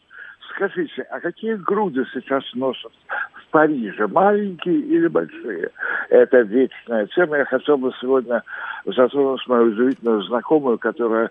скажите, 0.50 1.02
а 1.10 1.18
какие 1.18 1.54
груди 1.54 2.02
сейчас 2.14 2.44
носят 2.54 2.92
в 3.34 3.50
Париже? 3.50 4.06
Маленькие 4.06 4.78
или 4.78 5.08
большие? 5.08 5.70
Это 6.08 6.38
вечная 6.38 7.06
тема. 7.08 7.36
Я 7.36 7.44
хотел 7.46 7.78
бы 7.78 7.92
сегодня 8.00 8.42
затронуть 8.86 9.46
мою 9.48 9.72
удивительную 9.72 10.22
знакомую, 10.22 10.78
которая, 10.78 11.30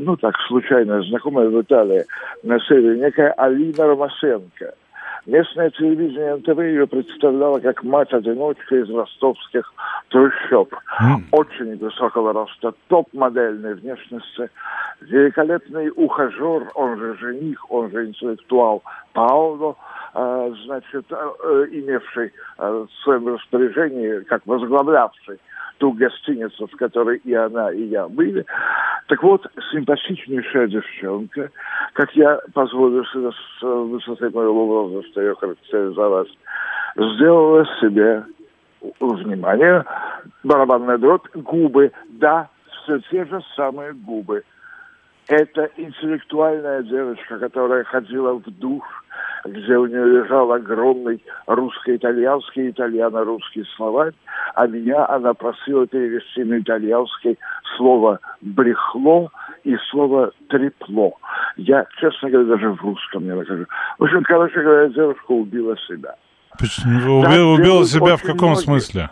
ну 0.00 0.16
так, 0.16 0.36
случайно 0.48 1.02
знакомая 1.02 1.48
в 1.48 1.60
Италии 1.60 2.04
на 2.42 2.58
севере, 2.60 3.00
некая 3.00 3.32
Алина 3.32 3.86
Ромасенко– 3.86 4.74
Местное 5.26 5.70
телевидение 5.70 6.36
НТВ 6.36 6.58
ее 6.58 6.86
представляло 6.86 7.58
как 7.58 7.82
мать-одиночка 7.82 8.76
из 8.76 8.90
ростовских 8.90 9.72
трущоб. 10.08 10.70
Mm. 11.00 11.22
Очень 11.32 11.78
высокого 11.78 12.34
роста, 12.34 12.74
топ-модельной 12.88 13.74
внешности, 13.74 14.50
великолепный 15.00 15.90
ухажер, 15.96 16.70
он 16.74 16.98
же 16.98 17.16
жених, 17.16 17.70
он 17.70 17.90
же 17.90 18.06
интеллектуал 18.06 18.82
Пауло, 19.14 19.76
э, 20.14 20.54
значит, 20.66 21.06
э, 21.10 21.66
имевший 21.70 22.30
э, 22.58 22.86
в 22.86 23.02
своем 23.02 23.26
распоряжении, 23.28 24.20
как 24.24 24.42
возглавлявший 24.44 25.38
ту 25.78 25.92
гостиницу, 25.92 26.66
в 26.66 26.76
которой 26.76 27.18
и 27.24 27.34
она, 27.34 27.70
и 27.72 27.84
я 27.84 28.08
были. 28.08 28.44
Так 29.08 29.22
вот, 29.22 29.46
симпатичнейшая 29.72 30.68
девчонка, 30.68 31.50
как 31.92 32.14
я 32.16 32.40
позволю 32.52 33.04
себе 33.06 33.30
с 33.32 33.62
высоты 33.62 34.30
моего 34.30 34.66
возраста 34.66 35.20
ее 35.20 35.34
характеризовать, 35.34 36.28
сделала 36.96 37.66
себе, 37.80 38.24
внимание, 39.00 39.84
барабанная 40.42 40.98
дробь, 40.98 41.26
губы, 41.34 41.92
да, 42.08 42.48
все 42.68 42.98
те 43.10 43.24
же 43.24 43.40
самые 43.56 43.92
губы. 43.92 44.42
Это 45.26 45.70
интеллектуальная 45.76 46.82
девочка, 46.82 47.38
которая 47.38 47.84
ходила 47.84 48.34
в 48.34 48.42
душ, 48.42 48.84
где 49.46 49.76
у 49.76 49.86
нее 49.86 50.22
лежал 50.22 50.52
огромный 50.52 51.22
русско-итальянский, 51.46 52.70
итальяно-русский 52.70 53.64
словарь, 53.76 54.12
а 54.54 54.66
меня 54.66 55.06
она 55.08 55.32
просила 55.32 55.86
перевести 55.86 56.44
на 56.44 56.58
итальянский 56.58 57.38
слово 57.76 58.20
«брехло» 58.42 59.30
и 59.64 59.76
слово 59.90 60.32
«трепло». 60.48 61.14
Я, 61.56 61.86
честно 62.00 62.28
говоря, 62.28 62.48
даже 62.56 62.70
в 62.72 62.82
русском 62.82 63.24
не 63.24 63.34
нахожу. 63.34 63.64
В 63.98 64.04
общем, 64.04 64.22
короче 64.24 64.60
говоря, 64.60 64.88
девушка 64.88 65.32
убила 65.32 65.76
себя. 65.88 66.16
Почему? 66.58 67.20
Убила, 67.20 67.54
убила 67.54 67.84
себя 67.84 68.16
в 68.16 68.22
каком 68.22 68.50
многие. 68.50 68.64
смысле? 68.64 69.10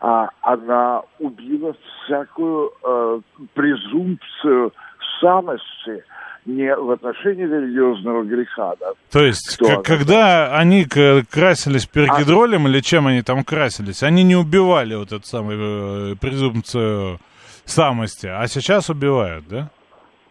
А, 0.00 0.28
она 0.42 1.02
убила 1.18 1.74
всякую 2.04 2.70
э, 2.84 3.20
презумпцию 3.54 4.72
самости– 5.20 6.04
не 6.46 6.74
в 6.74 6.90
отношении 6.90 7.44
религиозного 7.44 8.22
греха. 8.22 8.74
Да, 8.80 8.92
То 9.10 9.24
есть, 9.24 9.58
к- 9.58 9.82
когда 9.82 10.56
они 10.56 10.84
красились 10.84 11.86
пергидролем 11.86 12.66
а... 12.66 12.68
или 12.68 12.80
чем 12.80 13.08
они 13.08 13.22
там 13.22 13.44
красились, 13.44 14.02
они 14.02 14.22
не 14.22 14.36
убивали 14.36 14.94
вот 14.94 15.12
эту 15.12 15.26
самую 15.26 16.12
э, 16.12 16.16
презумпцию 16.16 17.18
самости, 17.64 18.28
а 18.28 18.46
сейчас 18.46 18.88
убивают, 18.88 19.46
да? 19.48 19.70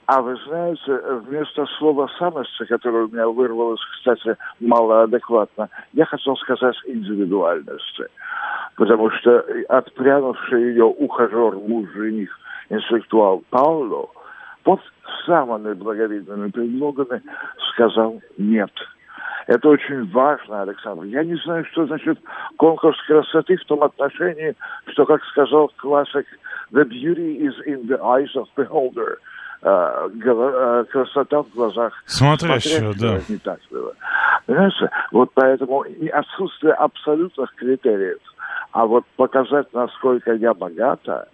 А 0.07 0.21
вы 0.21 0.37
знаете, 0.45 0.99
вместо 1.27 1.65
слова 1.79 2.07
«самости», 2.19 2.63
которое 2.65 3.05
у 3.05 3.07
меня 3.07 3.27
вырвалось, 3.27 3.81
кстати, 3.97 4.37
малоадекватно, 4.59 5.67
я 5.93 6.05
хотел 6.05 6.37
сказать 6.37 6.75
«индивидуальности». 6.85 8.05
Потому 8.75 9.09
что 9.09 9.43
отпрянувший 9.67 10.61
ее 10.69 10.83
ухажер, 10.83 11.55
муж, 11.55 11.89
жених, 11.95 12.37
интеллектуал 12.69 13.43
Пауло– 13.49 14.09
под 14.65 14.81
самыми 15.25 15.73
благовидными 15.73 16.49
предлогами 16.49 17.21
сказал 17.71 18.19
«нет». 18.37 18.71
Это 19.47 19.69
очень 19.69 20.09
важно, 20.11 20.63
Александр. 20.63 21.03
Я 21.03 21.23
не 21.23 21.35
знаю, 21.35 21.63
что 21.71 21.85
значит 21.85 22.17
конкурс 22.57 22.97
красоты 23.05 23.57
в 23.57 23.65
том 23.65 23.83
отношении, 23.83 24.55
что, 24.87 25.05
как 25.05 25.23
сказал 25.25 25.71
классик, 25.77 26.25
«the 26.71 26.83
beauty 26.83 27.37
is 27.41 27.53
in 27.67 27.87
the 27.87 27.99
eyes 28.01 28.35
of 28.35 28.47
beholder». 28.57 29.17
Uh, 29.61 30.09
uh, 30.11 30.85
красота 30.85 31.41
в 31.41 31.49
глазах 31.55 31.93
смотрящего, 32.05 32.93
да. 32.99 33.19
Не 33.27 33.37
так 33.37 33.59
было. 33.71 33.93
Понимаете? 34.45 34.91
Вот 35.11 35.31
поэтому 35.33 35.81
и 35.83 36.07
отсутствие 36.07 36.73
абсолютных 36.73 37.55
критериев, 37.55 38.19
а 38.73 38.85
вот 38.85 39.05
показать, 39.15 39.73
насколько 39.73 40.33
я 40.33 40.53
богата, 40.53 41.29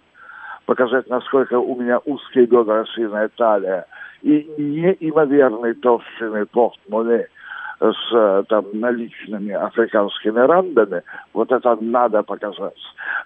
показать, 0.72 1.06
насколько 1.10 1.58
у 1.58 1.78
меня 1.78 1.98
узкие 2.06 2.46
бедра, 2.46 2.80
рассеянная 2.80 3.28
талия 3.36 3.84
и 4.22 4.50
неимоверный 4.56 5.74
толщины 5.74 6.46
портмоне 6.46 7.26
с 7.78 8.14
э, 8.14 8.44
там 8.48 8.64
наличными 8.72 9.52
африканскими 9.52 10.38
рандами, 10.38 11.02
вот 11.34 11.52
это 11.52 11.76
надо 11.82 12.22
показать. 12.22 12.78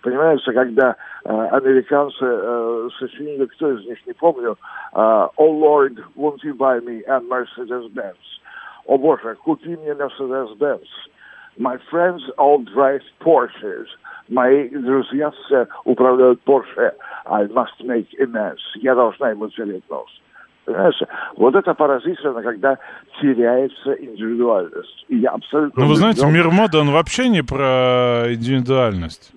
Понимаете, 0.02 0.50
когда 0.50 0.96
э, 1.24 1.28
американцы 1.52 2.24
э, 2.24 2.88
сочинили, 2.98 3.44
кто 3.44 3.70
из 3.70 3.86
них, 3.86 4.04
не 4.06 4.14
помню, 4.14 4.56
э, 4.92 4.96
«Oh 4.96 5.30
Lord, 5.38 6.02
won't 6.16 6.42
you 6.42 6.54
buy 6.54 6.80
me 6.80 7.04
a 7.06 7.20
Mercedes-Benz?» 7.20 8.40
«О 8.86 8.98
Боже, 8.98 9.36
купи 9.44 9.76
мне 9.76 9.92
Mercedes-Benz!» 9.92 10.88
My 11.58 11.78
friends 11.90 12.22
all 12.36 12.58
drive 12.58 13.02
Porsches. 13.20 13.86
Мои 14.28 14.68
друзья 14.68 15.30
все 15.30 15.68
управляют 15.84 16.40
Porsche. 16.44 16.92
I 17.26 17.44
must 17.46 17.80
make 17.84 18.08
amends. 18.20 18.60
Я 18.76 18.94
должна 18.94 19.30
ему 19.30 19.48
целить 19.48 19.88
нос. 19.88 20.08
Понимаешь? 20.64 21.00
Вот 21.36 21.54
это 21.54 21.74
поразительно, 21.74 22.42
когда 22.42 22.78
теряется 23.20 23.92
индивидуальность. 23.92 25.04
И 25.08 25.18
я 25.18 25.30
абсолютно... 25.30 25.80
Ну, 25.80 25.88
вы 25.88 25.94
знаете, 25.94 26.26
мир 26.26 26.50
моды, 26.50 26.78
он 26.78 26.90
вообще 26.90 27.28
не 27.28 27.42
про 27.42 28.24
индивидуальность. 28.32 29.32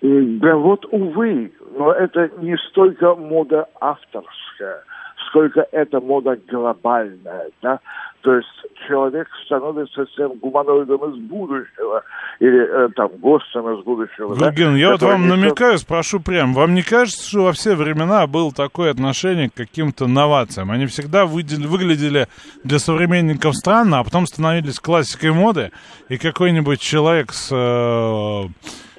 Да 0.00 0.56
вот, 0.56 0.86
увы, 0.90 1.52
но 1.76 1.92
это 1.92 2.30
не 2.38 2.56
столько 2.68 3.14
мода 3.14 3.68
авторская, 3.80 4.82
сколько 5.32 5.66
это 5.72 5.98
мода 6.00 6.38
глобальная, 6.46 7.48
да, 7.62 7.80
то 8.20 8.36
есть 8.36 8.48
человек 8.86 9.26
становится 9.46 10.04
тем 10.14 10.34
гуманоидом 10.34 11.10
из 11.10 11.16
будущего, 11.22 12.04
или 12.38 12.86
э, 12.86 12.88
там 12.94 13.08
гостем 13.18 13.68
из 13.70 13.82
будущего. 13.82 14.34
Евген, 14.34 14.72
да, 14.72 14.78
я 14.78 14.92
вот 14.92 15.02
вам 15.02 15.22
несет... 15.22 15.36
намекаю, 15.36 15.78
спрошу 15.78 16.20
прям, 16.20 16.52
вам 16.52 16.74
не 16.74 16.82
кажется, 16.82 17.26
что 17.26 17.44
во 17.44 17.52
все 17.52 17.74
времена 17.74 18.26
было 18.26 18.52
такое 18.52 18.90
отношение 18.90 19.48
к 19.48 19.54
каким-то 19.54 20.06
новациям? 20.06 20.70
Они 20.70 20.86
всегда 20.86 21.24
выдели, 21.24 21.66
выглядели 21.66 22.28
для 22.62 22.78
современников 22.78 23.56
странно, 23.56 24.00
а 24.00 24.04
потом 24.04 24.26
становились 24.26 24.78
классикой 24.78 25.32
моды, 25.32 25.72
и 26.08 26.18
какой-нибудь 26.18 26.80
человек 26.80 27.32
с... 27.32 27.48
Э, 27.50 28.48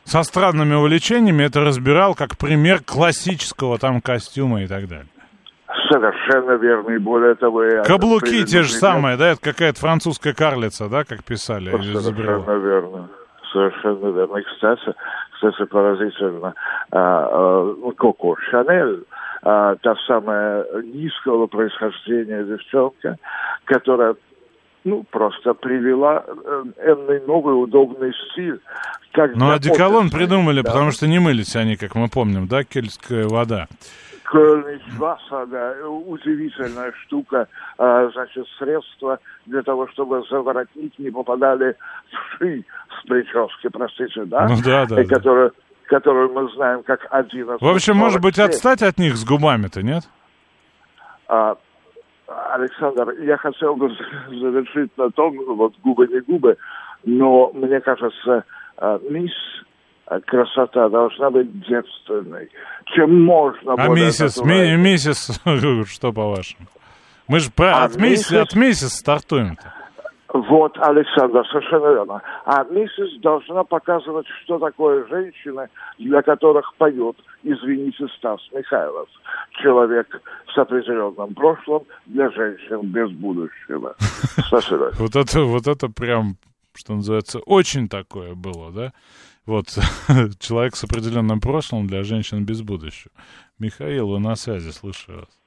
со 0.06 0.24
странными 0.24 0.74
увлечениями 0.74 1.44
это 1.46 1.62
разбирал 1.62 2.14
как 2.14 2.38
пример 2.38 2.82
классического 2.84 3.78
там 3.78 4.02
костюма 4.02 4.64
и 4.64 4.68
так 4.68 4.90
далее. 4.90 5.08
Совершенно 5.94 6.54
верно, 6.54 6.90
и 6.90 6.98
более 6.98 7.36
того... 7.36 7.64
Я 7.64 7.84
Каблуки 7.84 8.44
те 8.46 8.64
же 8.64 8.70
самые, 8.70 9.16
да, 9.16 9.30
это 9.30 9.42
какая-то 9.42 9.80
французская 9.80 10.34
карлица, 10.34 10.90
да, 10.90 11.04
как 11.04 11.24
писали? 11.24 11.70
Совершенно 11.70 12.58
верно, 12.58 13.10
совершенно 13.52 14.08
верно. 14.08 14.38
И, 14.38 14.44
кстати, 14.44 14.96
кстати, 15.34 15.66
поразительно, 15.70 16.56
а, 16.92 17.28
а, 17.32 17.92
Коко 17.96 18.36
Шанель, 18.50 19.04
а, 19.44 19.76
та 19.76 19.96
самая 20.08 20.66
низкого 20.82 21.46
происхождения 21.46 22.44
девчонка, 22.44 23.18
которая 23.66 24.16
ну, 24.84 25.06
просто 25.12 25.54
привела 25.54 26.26
э, 26.28 26.64
энный 26.86 27.22
новый 27.28 27.54
удобный 27.54 28.14
стиль. 28.32 28.60
Как 29.12 29.36
ну, 29.36 29.52
одеколон 29.52 30.10
придумали, 30.10 30.62
да. 30.62 30.72
потому 30.72 30.90
что 30.92 31.08
не 31.08 31.20
мылись 31.20 31.56
они, 31.56 31.76
как 31.76 31.94
мы 31.94 32.10
помним, 32.10 32.48
да, 32.48 32.64
кельтская 32.64 33.28
вода. 33.28 33.68
Кольничваса, 34.34 35.46
да, 35.46 35.76
удивительная 35.88 36.92
штука, 37.04 37.48
а, 37.78 38.10
значит, 38.10 38.48
средства 38.58 39.20
для 39.46 39.62
того, 39.62 39.88
чтобы 39.90 40.24
за 40.28 40.42
воротник 40.42 40.98
не 40.98 41.12
попадали 41.12 41.76
в 42.10 42.38
ши 42.38 42.66
с 42.90 43.08
прически, 43.08 43.70
простите, 43.72 44.26
да? 44.26 44.48
Ну 44.48 44.56
да, 44.66 44.88
да. 44.88 45.02
И 45.02 45.06
да. 45.06 45.16
Которую, 45.16 45.54
которую 45.86 46.34
мы 46.34 46.52
знаем 46.56 46.82
как 46.82 47.06
один 47.12 47.46
В 47.46 47.68
общем, 47.68 47.96
может 47.96 48.22
быть, 48.22 48.40
отстать 48.40 48.82
от 48.82 48.98
них 48.98 49.18
с 49.18 49.24
губами-то, 49.24 49.84
нет? 49.84 50.02
А, 51.28 51.56
Александр, 52.54 53.12
я 53.22 53.38
хотел 53.38 53.76
бы 53.76 53.96
завершить 54.30 54.98
на 54.98 55.12
том, 55.12 55.38
вот 55.46 55.76
губы 55.84 56.08
не 56.08 56.22
губы, 56.22 56.58
но 57.04 57.52
мне 57.54 57.80
кажется, 57.82 58.46
а, 58.78 59.00
мисс 59.08 59.32
красота 60.26 60.90
должна 60.90 61.30
быть 61.30 61.68
девственной. 61.68 62.50
Чем 62.96 63.24
можно 63.24 63.74
А 63.74 63.88
миссис, 63.90 64.42
ми, 64.42 64.76
миссис, 64.78 65.40
что 65.88 66.12
по-вашему? 66.12 66.68
Мы 67.28 67.40
же 67.40 67.52
про, 67.52 67.78
а 67.78 67.84
от, 67.86 67.96
миссис, 67.96 68.32
миссис, 68.32 68.34
от 68.34 68.56
миссис 68.56 68.94
стартуем-то. 68.94 69.74
Вот, 70.34 70.76
Александр, 70.80 71.46
совершенно 71.48 71.94
верно. 71.94 72.22
А 72.46 72.64
миссис 72.64 73.22
должна 73.22 73.64
показывать, 73.64 74.26
что 74.44 74.58
такое 74.58 75.08
женщины, 75.08 75.70
для 76.00 76.24
которых 76.24 76.74
поют, 76.78 77.16
извините, 77.44 78.08
Стас 78.18 78.40
Михайлов. 78.52 79.08
Человек 79.62 80.08
с 80.52 80.58
определенным 80.58 81.36
прошлым 81.36 81.84
для 82.08 82.32
женщин 82.32 82.82
без 82.82 83.12
будущего. 83.12 83.96
Вот 85.00 85.16
это, 85.16 85.42
вот 85.42 85.68
это 85.68 85.88
прям, 85.88 86.38
что 86.74 86.94
называется, 86.94 87.40
очень 87.40 87.88
такое 87.88 88.34
было, 88.34 88.72
да? 88.72 88.92
Вот, 89.46 89.66
человек 90.40 90.76
с 90.76 90.84
определенным 90.84 91.42
прошлым 91.42 91.88
для 91.88 92.04
женщин 92.04 92.46
без 92.46 92.62
будущего. 92.62 93.12
Михаил, 93.60 94.08
вы 94.08 94.20
на 94.20 94.36
связи, 94.36 94.70
слышу 94.72 95.14
вас. 95.14 95.40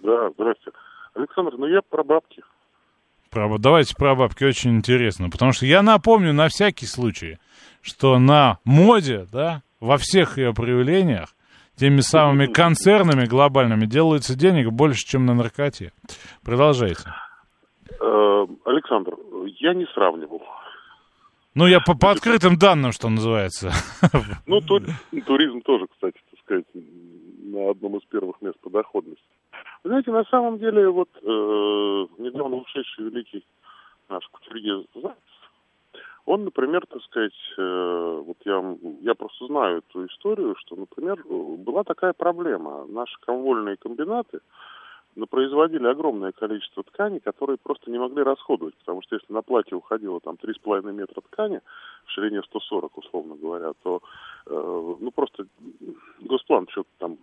Да, 0.00 0.30
здравствуйте. 0.30 0.78
Александр, 1.14 1.54
ну 1.56 1.66
я 1.66 1.80
про 1.82 2.02
бабки. 2.02 2.42
Про, 3.30 3.58
давайте 3.58 3.94
про 3.96 4.14
бабки, 4.14 4.44
очень 4.44 4.76
интересно. 4.76 5.30
Потому 5.30 5.52
что 5.52 5.66
я 5.66 5.82
напомню 5.82 6.32
на 6.32 6.48
всякий 6.48 6.86
случай, 6.86 7.38
что 7.80 8.18
на 8.18 8.58
моде, 8.64 9.26
да, 9.32 9.62
во 9.80 9.96
всех 9.96 10.36
ее 10.36 10.52
проявлениях, 10.52 11.28
теми 11.76 12.00
самыми 12.00 12.46
концернами 12.46 13.24
глобальными 13.24 13.86
делается 13.86 14.36
денег 14.36 14.70
больше, 14.70 15.06
чем 15.06 15.26
на 15.26 15.34
наркоте. 15.34 15.92
Продолжайте. 16.44 17.04
Э, 18.00 18.46
Александр, 18.64 19.14
я 19.60 19.74
не 19.74 19.86
сравнивал. 19.94 20.42
Ну, 21.54 21.66
я 21.66 21.80
по, 21.80 21.94
по 21.94 22.10
открытым 22.10 22.56
данным, 22.56 22.92
что 22.92 23.08
называется. 23.08 23.72
Ну, 24.46 24.60
туризм 24.60 25.60
тоже, 25.62 25.86
кстати, 25.86 26.18
так 26.30 26.40
сказать, 26.40 26.64
на 26.74 27.70
одном 27.70 27.96
из 27.96 28.04
первых 28.04 28.40
мест 28.40 28.58
по 28.60 28.70
доходности. 28.70 29.22
Вы 29.84 29.90
знаете, 29.90 30.10
на 30.10 30.24
самом 30.24 30.58
деле, 30.58 30.88
вот 30.88 31.08
э, 31.22 31.26
недавно 32.18 32.56
ушедший 32.56 33.04
великий 33.04 33.44
наш 34.08 34.26
кутюрье 34.28 34.84
Зайцев, 34.94 35.16
он, 36.24 36.44
например, 36.44 36.86
так 36.86 37.02
сказать, 37.02 37.34
э, 37.58 38.22
вот 38.26 38.36
я, 38.44 38.76
я 39.00 39.14
просто 39.14 39.46
знаю 39.46 39.78
эту 39.78 40.06
историю, 40.06 40.54
что, 40.58 40.76
например, 40.76 41.22
была 41.24 41.82
такая 41.82 42.12
проблема. 42.12 42.86
Наши 42.86 43.18
комвольные 43.20 43.76
комбинаты 43.76 44.40
производили 45.26 45.86
огромное 45.86 46.32
количество 46.32 46.82
ткани, 46.82 47.18
которые 47.18 47.58
просто 47.58 47.90
не 47.90 47.98
могли 47.98 48.22
расходовать, 48.22 48.74
потому 48.76 49.02
что 49.02 49.16
если 49.16 49.32
на 49.32 49.42
платье 49.42 49.76
уходило 49.76 50.20
там 50.20 50.36
3,5 50.42 50.92
метра 50.92 51.20
ткани 51.20 51.60
в 52.06 52.10
ширине 52.10 52.42
140, 52.42 52.98
условно 52.98 53.36
говоря, 53.36 53.72
то 53.82 54.02
э, 54.46 54.94
ну 55.00 55.10
просто 55.10 55.46
Госплан 56.20 56.66
что-то 56.68 56.88
там 56.98 57.18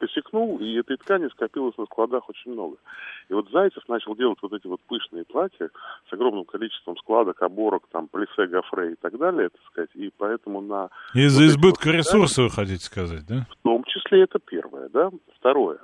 посекнул, 0.00 0.58
и 0.58 0.80
этой 0.80 0.96
ткани 0.96 1.28
скопилось 1.28 1.76
на 1.76 1.84
складах 1.84 2.28
очень 2.28 2.52
много. 2.52 2.76
И 3.28 3.34
вот 3.34 3.48
Зайцев 3.50 3.86
начал 3.88 4.16
делать 4.16 4.38
вот 4.42 4.52
эти 4.52 4.66
вот 4.66 4.80
пышные 4.88 5.24
платья 5.24 5.70
с 6.08 6.12
огромным 6.12 6.44
количеством 6.44 6.96
складок, 6.96 7.40
оборок, 7.42 7.84
там, 7.92 8.08
плесе, 8.08 8.46
гофре 8.46 8.92
и 8.92 8.96
так 8.96 9.16
далее, 9.18 9.50
так 9.50 9.60
сказать, 9.70 9.90
и 9.94 10.10
поэтому 10.16 10.62
на... 10.62 10.88
Из-за 11.14 11.42
вот 11.42 11.48
избытка 11.50 11.86
вот 11.88 11.94
ресурсов, 11.94 12.44
вы 12.44 12.50
хотите 12.50 12.84
сказать, 12.84 13.26
да? 13.28 13.46
В 13.50 13.62
том 13.62 13.84
числе 13.84 14.22
это 14.22 14.38
первое, 14.38 14.88
да. 14.88 15.10
Второе. 15.36 15.78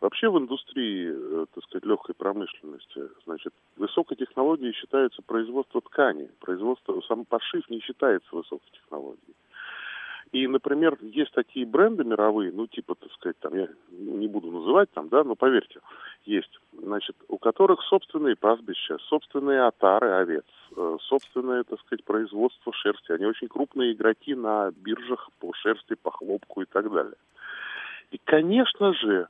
Вообще 0.00 0.28
в 0.28 0.38
индустрии, 0.38 1.10
э, 1.10 1.46
так 1.54 1.64
сказать, 1.64 1.86
легкой 1.86 2.14
промышленности, 2.14 3.08
значит, 3.24 3.52
высокой 3.76 4.16
технологией 4.16 4.74
считается 4.74 5.22
производство 5.22 5.80
ткани. 5.80 6.30
Производство, 6.40 7.00
сам 7.08 7.24
пошив 7.24 7.68
не 7.70 7.80
считается 7.80 8.28
высокой 8.34 8.70
технологией. 8.72 9.34
И, 10.32 10.46
например, 10.48 10.98
есть 11.00 11.32
такие 11.32 11.64
бренды 11.64 12.04
мировые, 12.04 12.52
ну, 12.52 12.66
типа, 12.66 12.94
так 12.94 13.10
сказать, 13.12 13.38
там, 13.38 13.54
я 13.54 13.68
не 13.90 14.26
буду 14.28 14.50
называть 14.50 14.90
там, 14.90 15.08
да, 15.08 15.24
но 15.24 15.34
поверьте, 15.34 15.80
есть, 16.24 16.50
значит, 16.72 17.16
у 17.28 17.38
которых 17.38 17.82
собственные 17.84 18.36
пастбища, 18.36 18.98
собственные 19.08 19.62
отары 19.62 20.10
овец, 20.10 20.44
э, 20.76 20.96
собственное, 21.02 21.62
так 21.62 21.80
сказать, 21.80 22.04
производство 22.04 22.72
шерсти. 22.72 23.12
Они 23.12 23.24
очень 23.24 23.48
крупные 23.48 23.92
игроки 23.92 24.34
на 24.34 24.72
биржах 24.72 25.30
по 25.38 25.54
шерсти, 25.54 25.94
по 25.94 26.10
хлопку 26.10 26.62
и 26.62 26.66
так 26.66 26.92
далее. 26.92 27.16
И, 28.10 28.18
конечно 28.22 28.92
же, 28.92 29.28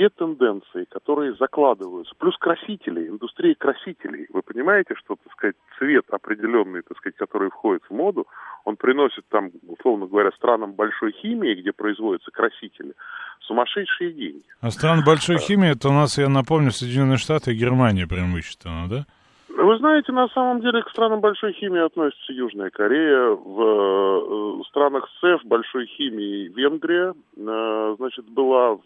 те 0.00 0.08
тенденции, 0.08 0.86
которые 0.88 1.34
закладываются, 1.34 2.14
плюс 2.18 2.34
красители, 2.38 3.06
индустрия 3.06 3.54
красителей. 3.54 4.26
Вы 4.32 4.40
понимаете, 4.40 4.94
что, 4.94 5.16
так 5.22 5.30
сказать, 5.34 5.56
цвет 5.76 6.06
определенный, 6.10 6.80
так 6.80 6.96
сказать, 6.96 7.16
который 7.16 7.50
входит 7.50 7.82
в 7.84 7.92
моду, 7.92 8.26
он 8.64 8.76
приносит 8.76 9.26
там, 9.28 9.50
условно 9.68 10.06
говоря, 10.06 10.30
странам 10.32 10.72
большой 10.72 11.12
химии, 11.12 11.60
где 11.60 11.72
производятся 11.72 12.30
красители, 12.30 12.94
сумасшедшие 13.40 14.12
деньги. 14.12 14.44
А 14.62 14.70
стран 14.70 15.02
большой 15.04 15.36
химии, 15.36 15.72
это 15.72 15.90
у 15.90 15.92
нас, 15.92 16.16
я 16.16 16.30
напомню, 16.30 16.70
Соединенные 16.70 17.18
Штаты 17.18 17.52
и 17.52 17.58
Германия 17.58 18.06
преимущественно, 18.06 18.88
да? 18.88 19.04
Вы 19.50 19.76
знаете, 19.76 20.12
на 20.12 20.28
самом 20.28 20.62
деле 20.62 20.82
к 20.82 20.88
странам 20.88 21.20
большой 21.20 21.52
химии 21.52 21.84
относится 21.84 22.32
Южная 22.32 22.70
Корея, 22.70 23.32
в 23.34 24.60
э, 24.60 24.62
странах 24.70 25.06
СЭФ 25.20 25.44
большой 25.44 25.84
химии 25.86 26.48
Венгрия, 26.48 27.12
э, 27.36 27.94
значит, 27.98 28.24
была 28.30 28.78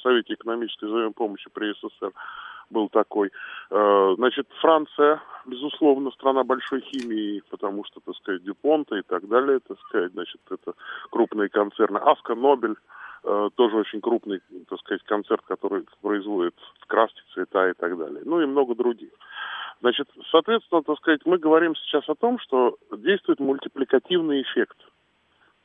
Совете 0.00 0.34
экономической 0.34 0.86
взаимопомощи 0.86 1.50
при 1.52 1.72
СССР 1.72 2.12
был 2.70 2.88
такой. 2.88 3.30
Э, 3.70 4.14
значит, 4.16 4.46
Франция, 4.60 5.20
безусловно, 5.46 6.10
страна 6.12 6.44
большой 6.44 6.80
химии, 6.80 7.42
потому 7.50 7.84
что, 7.84 8.00
так 8.00 8.16
сказать, 8.16 8.42
Дюпонта 8.44 8.96
и 8.96 9.02
так 9.02 9.28
далее, 9.28 9.60
так 9.60 9.78
сказать, 9.80 10.12
значит, 10.12 10.40
это 10.50 10.74
крупные 11.10 11.48
концерны. 11.48 11.98
Аска 11.98 12.34
Нобель, 12.34 12.76
э, 13.24 13.50
тоже 13.56 13.76
очень 13.76 14.00
крупный, 14.00 14.40
так 14.68 14.78
сказать, 14.80 15.02
концерт, 15.04 15.42
который 15.46 15.84
производит 16.00 16.54
краски, 16.86 17.20
цвета 17.34 17.70
и 17.70 17.74
так 17.74 17.98
далее. 17.98 18.22
Ну 18.24 18.40
и 18.40 18.46
много 18.46 18.74
других. 18.74 19.10
Значит, 19.80 20.08
соответственно, 20.30 20.82
так 20.82 20.98
сказать, 20.98 21.22
мы 21.24 21.38
говорим 21.38 21.74
сейчас 21.74 22.08
о 22.08 22.14
том, 22.14 22.38
что 22.38 22.76
действует 22.96 23.40
мультипликативный 23.40 24.42
эффект– 24.42 24.76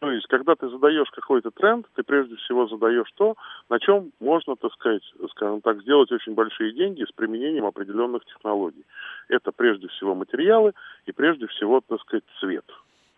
то 0.06 0.12
есть, 0.12 0.28
когда 0.28 0.54
ты 0.54 0.70
задаешь 0.70 1.10
какой-то 1.16 1.50
тренд, 1.50 1.88
ты 1.96 2.04
прежде 2.04 2.36
всего 2.36 2.68
задаешь 2.68 3.08
то, 3.16 3.34
на 3.72 3.80
чем 3.80 4.12
можно, 4.20 4.56
так 4.56 4.72
сказать, 4.74 5.02
скажем 5.32 5.62
так, 5.62 5.82
сделать 5.82 6.12
очень 6.12 6.36
большие 6.36 6.74
деньги 6.74 7.04
с 7.04 7.12
применением 7.12 7.66
определенных 7.66 8.24
технологий. 8.26 8.86
Это 9.30 9.52
прежде 9.52 9.88
всего 9.88 10.14
материалы 10.14 10.74
и 11.08 11.12
прежде 11.12 11.48
всего, 11.48 11.82
так 11.82 12.00
сказать, 12.02 12.24
цвет. 12.40 12.66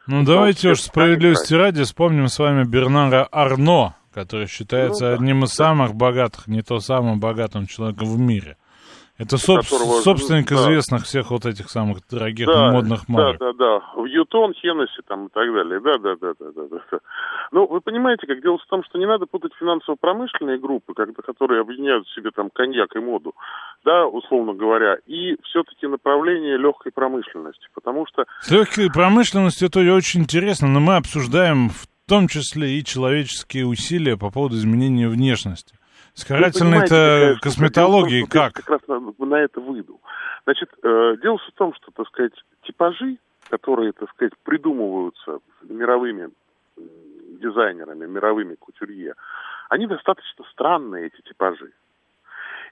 Ну, 0.07 0.23
давайте 0.23 0.69
уж 0.69 0.79
справедливости 0.79 1.53
ради 1.53 1.83
вспомним 1.83 2.29
с 2.29 2.39
вами 2.39 2.63
Бернара 2.63 3.27
Арно, 3.33 3.97
который 4.13 4.47
считается 4.47 5.03
ну, 5.03 5.11
да, 5.11 5.15
одним 5.15 5.43
из 5.43 5.49
да. 5.57 5.65
самых 5.65 5.93
богатых, 5.93 6.47
не 6.47 6.61
то 6.61 6.79
самым 6.79 7.19
богатым 7.19 7.67
человеком 7.67 8.07
в 8.07 8.17
мире. 8.17 8.55
Это 9.17 9.37
соб- 9.37 9.63
которого, 9.63 10.01
собственник 10.01 10.49
да. 10.49 10.55
известных 10.55 11.03
всех 11.05 11.31
вот 11.31 11.45
этих 11.45 11.69
самых 11.69 12.07
дорогих 12.07 12.45
да, 12.45 12.71
модных 12.71 13.09
марок. 13.09 13.39
Да, 13.39 13.53
да, 13.53 13.79
да. 13.79 14.01
В 14.01 14.05
Ютон, 14.05 14.53
Хеннесси 14.53 15.01
там 15.07 15.25
и 15.25 15.29
так 15.29 15.51
далее. 15.51 15.79
Да, 15.79 15.97
да, 15.97 16.15
да, 16.21 16.33
да, 16.39 16.51
да, 16.51 16.77
да. 16.91 16.99
Ну, 17.51 17.65
вы 17.65 17.81
понимаете, 17.81 18.27
как 18.27 18.41
дело 18.41 18.59
в 18.59 18.65
том, 18.67 18.83
что 18.83 18.99
не 18.99 19.07
надо 19.07 19.25
путать 19.25 19.53
финансово-промышленные 19.59 20.59
группы, 20.59 20.93
когда, 20.93 21.21
которые 21.23 21.61
объединяют 21.61 22.05
в 22.05 22.13
себе 22.13 22.29
там 22.29 22.51
коньяк 22.53 22.95
и 22.95 22.99
моду, 22.99 23.33
да, 23.83 24.05
условно 24.05 24.53
говоря, 24.53 24.97
и 25.07 25.35
все-таки 25.45 25.87
направление 25.87 26.57
легкой 26.57 26.91
промышленности, 26.91 27.67
потому 27.73 28.05
что... 28.05 28.25
С 28.41 28.51
легкой 28.51 28.91
промышленностью 28.91 29.67
это 29.67 29.79
очень 29.79 30.21
интересно, 30.21 30.67
но 30.67 30.79
мы 30.79 30.95
обсуждаем 30.95 31.69
в 31.69 31.87
том 32.07 32.27
числе 32.27 32.77
и 32.77 32.83
человеческие 32.83 33.65
усилия 33.65 34.15
по 34.15 34.29
поводу 34.29 34.55
изменения 34.55 35.07
внешности. 35.07 35.75
С 36.17 36.25
карательной-то 36.25 37.35
косметологией 37.41 38.25
как? 38.25 38.53
как 38.53 38.69
раз 38.71 38.81
на, 38.87 39.13
на 39.23 39.35
это 39.35 39.61
выйду. 39.61 40.01
Значит, 40.45 40.69
э, 40.81 41.15
дело 41.21 41.37
в 41.37 41.51
том, 41.55 41.75
что, 41.75 41.91
так 41.91 42.07
сказать, 42.07 42.33
типажи, 42.63 43.17
которые, 43.49 43.91
так 43.91 44.09
сказать, 44.09 44.33
придумываются 44.43 45.37
мировыми 45.61 46.29
дизайнерами, 47.39 48.07
мировыми 48.07 48.55
кутюрье, 48.55 49.13
они 49.69 49.85
достаточно 49.85 50.43
странные, 50.51 51.05
эти 51.05 51.21
типажи. 51.21 51.71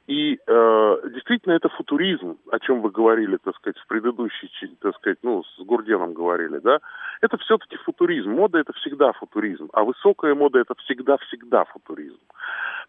И 0.07 0.35
э, 0.35 0.95
действительно 1.13 1.53
это 1.53 1.67
футуризм, 1.69 2.37
о 2.51 2.59
чем 2.59 2.81
вы 2.81 2.91
говорили, 2.91 3.37
так 3.37 3.55
сказать, 3.55 3.77
в 3.79 3.87
предыдущей, 3.87 4.49
так 4.79 4.95
сказать, 4.97 5.17
ну, 5.23 5.43
с 5.43 5.63
Гурденом 5.63 6.13
говорили, 6.13 6.59
да, 6.59 6.79
это 7.21 7.37
все-таки 7.37 7.77
футуризм. 7.77 8.29
Мода 8.29 8.59
это 8.59 8.71
всегда 8.73 9.13
футуризм, 9.13 9.69
а 9.73 9.83
высокая 9.83 10.35
мода 10.35 10.59
это 10.59 10.75
всегда-всегда 10.83 11.65
футуризм. 11.65 12.19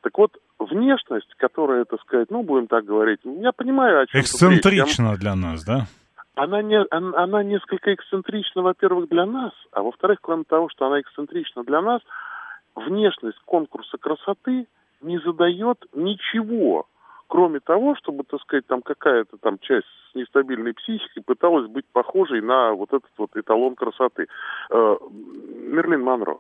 Так 0.03 0.19
вот, 0.19 0.37
внешность, 0.59 1.33
которая, 1.39 1.87
так 1.87 2.03
сказать, 2.03 2.31
ну, 2.31 2.43
будем 2.43 2.67
так 2.67 2.85
говорить, 2.85 3.21
я 3.25 3.53
понимаю, 3.53 4.03
о 4.03 4.07
чем 4.07 4.21
Эксцентрично 4.21 5.13
речь. 5.13 5.21
для 5.21 5.35
нас, 5.35 5.65
да? 5.65 5.87
Она, 6.35 6.61
не, 6.61 6.85
она, 6.91 7.23
она 7.23 7.43
несколько 7.43 7.95
эксцентрична, 7.95 8.61
во-первых, 8.61 9.09
для 9.09 9.25
нас, 9.25 9.53
а 9.73 9.83
во-вторых, 9.83 10.19
кроме 10.21 10.45
того, 10.45 10.69
что 10.69 10.87
она 10.87 11.01
эксцентрична 11.01 11.65
для 11.65 11.81
нас, 11.81 12.03
внешность 12.75 13.39
конкурса 13.47 13.97
красоты 13.97 14.67
не 15.01 15.19
задает 15.21 15.79
ничего, 15.95 16.87
кроме 17.29 17.61
того, 17.61 17.95
чтобы, 17.97 18.25
так 18.25 18.41
сказать, 18.43 18.67
там 18.67 18.83
какая-то 18.83 19.37
там 19.39 19.59
часть 19.61 19.87
с 20.13 20.15
нестабильной 20.15 20.75
психикой 20.75 21.23
пыталась 21.25 21.69
быть 21.69 21.85
похожей 21.93 22.41
на 22.41 22.73
вот 22.73 22.91
этот 22.93 23.11
вот 23.19 23.31
эталон 23.37 23.75
красоты. 23.75 24.27
Э, 24.71 24.97
Мерлин 25.69 26.03
Монро. 26.03 26.39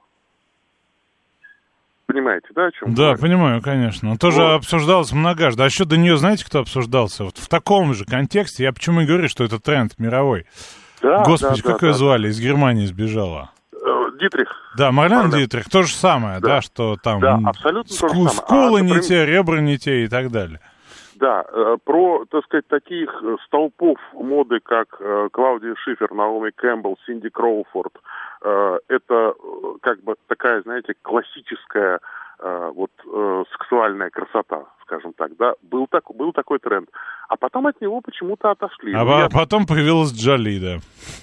Понимаете, 2.06 2.46
да, 2.54 2.66
о 2.66 2.70
чем? 2.72 2.94
Да, 2.94 3.02
говорю? 3.14 3.20
понимаю, 3.20 3.62
конечно. 3.62 4.10
Он 4.12 4.16
тоже 4.16 4.40
Вот. 4.40 4.52
обсуждалось 4.58 5.12
многожды. 5.12 5.62
А 5.62 5.66
еще 5.66 5.84
до 5.84 5.96
нее 5.96 6.16
знаете, 6.16 6.44
кто 6.46 6.60
обсуждался? 6.60 7.24
Вот 7.24 7.36
в 7.36 7.48
таком 7.48 7.94
же 7.94 8.04
контексте. 8.04 8.62
Я 8.62 8.72
почему 8.72 9.00
и 9.00 9.06
говорю, 9.06 9.28
что 9.28 9.42
это 9.42 9.58
тренд 9.58 9.98
мировой. 9.98 10.46
Да, 11.02 11.24
Господи, 11.24 11.62
да, 11.62 11.68
да, 11.68 11.72
как 11.72 11.82
ее 11.82 11.92
да. 11.92 11.98
звали? 11.98 12.28
Из 12.28 12.40
Германии 12.40 12.86
сбежала. 12.86 13.50
Э, 13.72 13.76
Дитрих. 14.20 14.48
Да, 14.78 14.92
Марлен 14.92 15.16
Марлен. 15.24 15.38
Дитрих, 15.40 15.68
то 15.68 15.82
же 15.82 15.92
самое, 15.92 16.38
да, 16.40 16.46
Да. 16.48 16.60
что 16.62 16.96
там 17.02 17.20
Да, 17.20 17.40
абсолютно 17.44 17.82
то 17.84 18.08
же 18.08 18.14
ску- 18.14 18.28
самое. 18.28 18.28
скулы 18.30 18.78
А, 18.78 18.82
не 18.82 18.88
например- 18.94 19.02
те, 19.02 19.26
ребра 19.26 19.60
не 19.60 19.76
те 19.78 20.04
и 20.04 20.08
так 20.08 20.30
далее. 20.30 20.60
Да, 21.18 21.46
э, 21.48 21.76
про, 21.82 22.26
так 22.26 22.44
сказать, 22.44 22.66
таких 22.68 23.10
э, 23.22 23.36
столпов 23.46 23.98
моды, 24.12 24.60
как 24.60 24.96
э, 25.00 25.28
Клаудия 25.32 25.74
Шифер, 25.76 26.12
Наоми 26.12 26.50
Кэмпбелл, 26.50 26.98
Синди 27.06 27.30
Кроуфорд, 27.30 27.94
это 28.88 29.34
как 29.80 30.02
бы 30.02 30.14
такая, 30.28 30.60
знаете, 30.62 30.94
классическая 31.02 32.00
вот 32.38 32.90
сексуальная 33.50 34.10
красота, 34.10 34.66
скажем 34.86 35.12
так, 35.12 35.36
да, 35.36 35.54
был, 35.62 35.86
так, 35.90 36.04
был 36.14 36.32
такой 36.32 36.58
тренд. 36.58 36.88
А 37.28 37.36
потом 37.36 37.66
от 37.66 37.80
него 37.80 38.00
почему-то 38.00 38.50
отошли. 38.52 38.94
А 38.94 39.04
Ну, 39.04 39.18
я- 39.18 39.28
потом 39.28 39.66
появилась 39.66 40.12
Джоли, 40.12 40.58
да. 40.58 40.76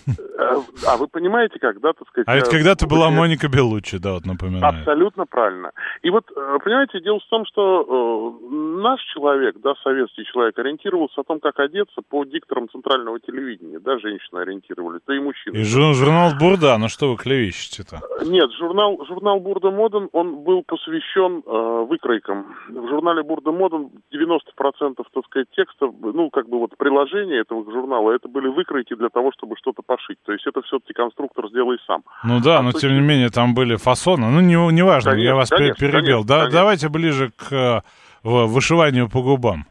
э, 0.07 0.61
а 0.87 0.97
вы 0.97 1.07
понимаете, 1.07 1.59
когда, 1.59 1.93
так 1.93 2.07
сказать... 2.09 2.27
А 2.27 2.35
ведь 2.35 2.47
э, 2.47 2.51
когда-то 2.51 2.87
была 2.87 3.09
Моника 3.09 3.47
Белуччи, 3.47 3.97
да, 3.97 4.13
вот 4.13 4.25
напоминаю. 4.25 4.79
Абсолютно 4.79 5.25
правильно. 5.25 5.71
И 6.01 6.09
вот, 6.09 6.25
э, 6.35 6.57
понимаете, 6.63 6.99
дело 6.99 7.19
в 7.19 7.29
том, 7.29 7.45
что 7.45 8.37
э, 8.41 8.81
наш 8.81 8.99
человек, 9.13 9.55
да, 9.63 9.73
советский 9.81 10.25
человек, 10.25 10.59
ориентировался 10.59 11.21
о 11.21 11.23
том, 11.23 11.39
как 11.39 11.57
одеться 11.59 12.01
по 12.09 12.25
дикторам 12.25 12.67
центрального 12.69 13.19
телевидения. 13.21 13.79
Да, 13.79 13.97
женщины 13.99 14.39
ориентировались, 14.39 15.01
да 15.07 15.15
и 15.15 15.19
мужчины. 15.19 15.55
И 15.55 15.61
жу- 15.63 15.93
журнал 15.93 16.31
Бурда, 16.37 16.77
ну 16.77 16.89
что 16.89 17.11
вы 17.11 17.15
клевещете-то? 17.17 18.01
Нет, 18.25 18.51
журнал, 18.59 18.99
журнал 19.07 19.39
Бурда 19.39 19.71
Моден, 19.71 20.09
он 20.11 20.43
был 20.43 20.63
посвящен 20.67 21.43
э, 21.45 21.85
выкройкам. 21.87 22.53
В 22.67 22.89
журнале 22.89 23.23
Бурда 23.23 23.52
Моден 23.53 23.89
90% 24.11 24.95
так 25.13 25.25
сказать, 25.25 25.47
текста, 25.55 25.89
ну, 26.01 26.29
как 26.29 26.47
бы 26.49 26.59
вот 26.59 26.77
приложения 26.77 27.39
этого 27.39 27.63
журнала, 27.71 28.11
это 28.11 28.27
были 28.27 28.47
выкройки 28.47 28.95
для 28.95 29.09
того, 29.09 29.31
чтобы 29.31 29.55
что-то 29.57 29.81
пошить. 29.81 30.17
То 30.25 30.31
есть 30.33 30.45
это 30.47 30.61
все-таки 30.63 30.93
конструктор 30.93 31.47
сделай 31.49 31.77
сам. 31.87 32.03
Ну 32.23 32.39
да, 32.43 32.59
А 32.59 32.61
но 32.61 32.71
тем 32.71 32.93
не 32.93 33.01
менее 33.01 33.29
там 33.29 33.53
были 33.53 33.75
фасоны. 33.75 34.29
Ну, 34.29 34.41
не, 34.41 34.55
не 34.73 34.83
важно, 34.83 35.09
я 35.09 35.15
Конечно, 35.15 35.35
вас 35.35 35.51
пер- 35.51 35.57
конечно, 35.57 35.87
перебил. 35.87 36.01
конечно, 36.03 36.27
Да, 36.27 36.35
конечно. 36.39 36.59
Давайте 36.59 36.89
ближе 36.89 37.31
к 37.35 37.51
э, 37.53 37.81
вышиванию 38.23 39.09
по 39.09 39.21
губам. 39.21 39.65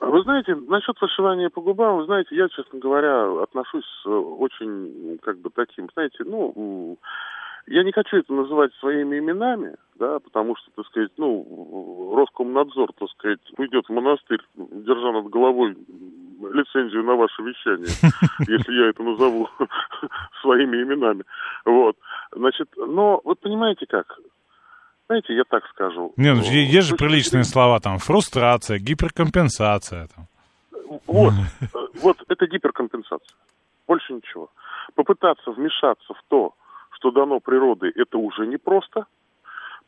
Вы 0.00 0.22
знаете, 0.22 0.54
насчет 0.54 1.00
вышивания 1.00 1.48
по 1.48 1.60
губам, 1.62 1.96
вы 1.96 2.04
знаете, 2.04 2.36
я, 2.36 2.48
честно 2.48 2.78
говоря, 2.78 3.42
отношусь 3.42 3.84
э, 4.06 4.10
очень, 4.10 5.18
как 5.22 5.38
бы, 5.40 5.50
таким, 5.54 5.88
знаете, 5.94 6.18
ну, 6.24 6.98
я 7.66 7.82
не 7.82 7.92
хочу 7.92 8.16
это 8.18 8.32
называть 8.32 8.72
своими 8.74 9.18
именами, 9.18 9.76
да, 9.98 10.18
потому 10.18 10.56
что, 10.56 10.70
так 10.76 10.86
сказать, 10.86 11.10
ну, 11.16 12.14
Роскомнадзор, 12.16 12.92
так 12.98 13.08
сказать, 13.10 13.40
уйдет 13.56 13.86
в 13.88 13.92
монастырь, 13.92 14.40
держа 14.54 15.12
над 15.12 15.28
головой 15.30 15.76
лицензию 16.52 17.04
на 17.04 17.14
ваше 17.14 17.42
вещание, 17.42 17.86
если 18.40 18.72
я 18.72 18.88
это 18.90 19.02
назову 19.02 19.48
своими 20.42 20.82
именами. 20.82 21.24
Вот. 21.64 21.96
Значит, 22.32 22.68
но 22.76 23.20
вы 23.24 23.34
понимаете 23.34 23.86
как? 23.86 24.18
Знаете, 25.06 25.34
я 25.34 25.44
так 25.44 25.66
скажу. 25.68 26.12
Не, 26.16 26.34
ну, 26.34 26.42
е- 26.42 26.64
есть 26.66 26.88
же 26.88 26.96
приличные 26.96 27.44
слова, 27.44 27.78
там, 27.80 27.98
фрустрация, 27.98 28.78
гиперкомпенсация. 28.78 30.08
Там. 30.14 30.26
Вот, 31.06 31.32
вот 32.02 32.16
это 32.28 32.46
гиперкомпенсация. 32.46 33.36
Больше 33.86 34.14
ничего. 34.14 34.50
Попытаться 34.94 35.50
вмешаться 35.50 36.14
в 36.14 36.22
то, 36.28 36.54
что 37.04 37.10
дано 37.10 37.38
природой, 37.40 37.90
это 37.90 38.16
уже 38.16 38.46
непросто. 38.46 39.06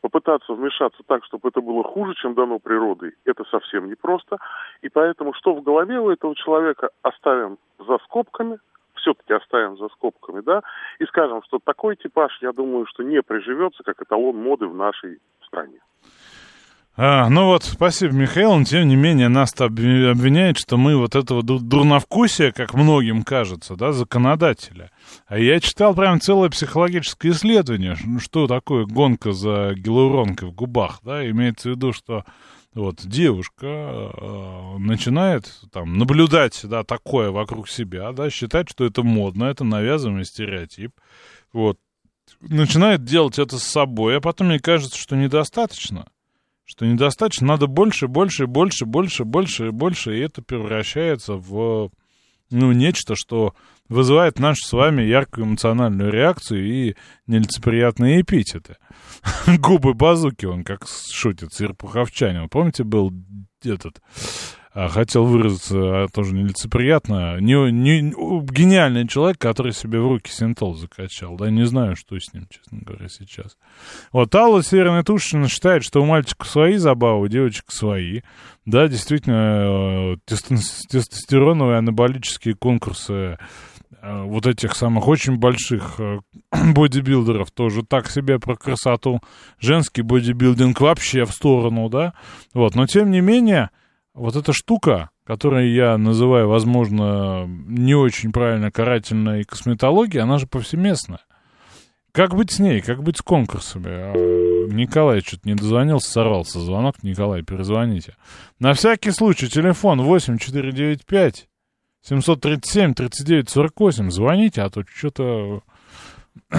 Попытаться 0.02 0.52
вмешаться 0.52 1.02
так, 1.06 1.24
чтобы 1.24 1.48
это 1.48 1.62
было 1.62 1.82
хуже, 1.82 2.14
чем 2.14 2.34
дано 2.34 2.58
природой, 2.58 3.14
это 3.24 3.44
совсем 3.44 3.88
непросто. 3.88 4.36
И 4.82 4.90
поэтому, 4.90 5.32
что 5.32 5.54
в 5.54 5.62
голове 5.62 5.98
у 5.98 6.10
этого 6.10 6.36
человека, 6.36 6.90
оставим 7.00 7.56
за 7.78 7.96
скобками, 8.04 8.58
все-таки 8.96 9.32
оставим 9.32 9.78
за 9.78 9.88
скобками, 9.88 10.42
да, 10.42 10.60
и 10.98 11.06
скажем, 11.06 11.42
что 11.44 11.58
такой 11.64 11.96
типаж, 11.96 12.36
я 12.42 12.52
думаю, 12.52 12.84
что 12.86 13.02
не 13.02 13.22
приживется, 13.22 13.82
как 13.82 14.02
эталон 14.02 14.36
моды 14.36 14.66
в 14.66 14.74
нашей 14.74 15.18
стране. 15.46 15.80
А, 16.98 17.28
ну 17.28 17.44
вот, 17.44 17.64
спасибо, 17.64 18.14
Михаил, 18.14 18.56
но 18.56 18.64
тем 18.64 18.88
не 18.88 18.96
менее 18.96 19.28
нас 19.28 19.52
обвиняют, 19.58 20.56
что 20.56 20.78
мы 20.78 20.96
вот 20.96 21.14
этого 21.14 21.42
ду- 21.42 21.58
дурновкусия, 21.58 22.52
как 22.52 22.72
многим 22.72 23.22
кажется, 23.22 23.76
да, 23.76 23.92
законодателя. 23.92 24.90
А 25.26 25.38
я 25.38 25.60
читал 25.60 25.94
прям 25.94 26.22
целое 26.22 26.48
психологическое 26.48 27.30
исследование, 27.30 27.98
что 28.18 28.46
такое 28.46 28.86
гонка 28.86 29.32
за 29.32 29.74
гиалуронкой 29.74 30.48
в 30.48 30.52
губах, 30.52 31.00
да, 31.02 31.28
имеется 31.28 31.68
в 31.68 31.72
виду, 31.72 31.92
что 31.92 32.24
вот 32.72 33.06
девушка 33.06 33.66
э, 33.66 34.78
начинает 34.78 35.52
там 35.72 35.98
наблюдать, 35.98 36.60
да, 36.64 36.82
такое 36.82 37.30
вокруг 37.30 37.68
себя, 37.68 38.12
да, 38.12 38.30
считать, 38.30 38.70
что 38.70 38.86
это 38.86 39.02
модно, 39.02 39.44
это 39.44 39.64
навязанный 39.64 40.24
стереотип, 40.24 40.92
вот, 41.52 41.78
начинает 42.40 43.04
делать 43.04 43.38
это 43.38 43.58
с 43.58 43.64
собой, 43.64 44.16
а 44.16 44.20
потом 44.22 44.48
ей 44.48 44.60
кажется, 44.60 44.98
что 44.98 45.14
недостаточно, 45.14 46.06
что 46.66 46.84
недостаточно, 46.84 47.46
надо 47.46 47.68
больше, 47.68 48.08
больше, 48.08 48.46
больше, 48.46 48.84
больше, 48.84 49.24
больше 49.24 49.70
больше, 49.70 50.18
и 50.18 50.20
это 50.20 50.42
превращается 50.42 51.34
в, 51.34 51.90
ну, 52.50 52.72
нечто, 52.72 53.14
что 53.16 53.54
вызывает 53.88 54.40
нашу 54.40 54.66
с 54.66 54.72
вами 54.72 55.02
яркую 55.02 55.46
эмоциональную 55.46 56.10
реакцию 56.10 56.66
и 56.66 56.96
нелицеприятные 57.28 58.20
эпитеты. 58.20 58.76
Губы 59.46 59.94
базуки, 59.94 60.44
он 60.44 60.64
как 60.64 60.86
шутит, 60.86 61.54
Серпуховчанин. 61.54 62.48
Помните, 62.48 62.82
был 62.82 63.12
этот, 63.62 64.02
хотел 64.90 65.24
выразиться 65.24 66.04
а, 66.04 66.08
тоже 66.08 66.34
нелицеприятно, 66.34 67.40
не, 67.40 67.54
не, 67.72 68.10
гениальный 68.10 69.08
человек, 69.08 69.38
который 69.38 69.72
себе 69.72 70.00
в 70.00 70.06
руки 70.06 70.30
синтол 70.30 70.74
закачал, 70.74 71.36
да, 71.36 71.50
не 71.50 71.64
знаю, 71.64 71.96
что 71.96 72.18
с 72.18 72.32
ним, 72.34 72.46
честно 72.50 72.80
говоря, 72.82 73.08
сейчас. 73.08 73.56
Вот 74.12 74.34
Алла 74.34 74.62
Северная 74.62 75.02
Тушина 75.02 75.48
считает, 75.48 75.82
что 75.82 76.02
у 76.02 76.04
мальчика 76.04 76.44
свои 76.44 76.76
забавы, 76.76 77.22
у 77.22 77.28
девочек 77.28 77.64
свои. 77.68 78.20
Да, 78.66 78.86
действительно, 78.86 80.12
э, 80.12 80.16
тесто- 80.26 80.56
тестостероновые 80.90 81.78
анаболические 81.78 82.54
конкурсы 82.54 83.38
э, 84.02 84.22
вот 84.24 84.46
этих 84.46 84.76
самых 84.76 85.08
очень 85.08 85.36
больших 85.36 85.94
э, 85.98 86.18
бодибилдеров 86.74 87.50
тоже 87.50 87.82
так 87.82 88.10
себе 88.10 88.38
про 88.38 88.56
красоту. 88.56 89.20
Женский 89.58 90.02
бодибилдинг 90.02 90.80
вообще 90.82 91.24
в 91.24 91.30
сторону, 91.30 91.88
да. 91.88 92.12
Вот, 92.52 92.74
но 92.74 92.86
тем 92.86 93.10
не 93.10 93.22
менее, 93.22 93.70
вот 94.16 94.34
эта 94.34 94.52
штука, 94.52 95.10
которую 95.24 95.72
я 95.72 95.96
называю, 95.98 96.48
возможно, 96.48 97.44
не 97.46 97.94
очень 97.94 98.32
правильно 98.32 98.70
карательной 98.70 99.44
косметологией, 99.44 100.22
она 100.22 100.38
же 100.38 100.46
повсеместная. 100.46 101.20
Как 102.12 102.34
быть 102.34 102.50
с 102.50 102.58
ней? 102.58 102.80
Как 102.80 103.02
быть 103.02 103.18
с 103.18 103.22
конкурсами? 103.22 103.88
А, 103.90 104.14
Николай 104.72 105.20
что-то 105.20 105.46
не 105.46 105.54
дозвонился, 105.54 106.10
сорвался 106.10 106.60
звонок. 106.60 107.02
Николай, 107.02 107.42
перезвоните. 107.42 108.16
На 108.58 108.72
всякий 108.72 109.10
случай, 109.10 109.48
телефон 109.48 110.00
8495 110.00 111.46
737 112.00 112.94
39 112.94 113.50
48. 113.50 114.10
Звоните, 114.10 114.62
а 114.62 114.70
то 114.70 114.82
что-то... 114.94 115.60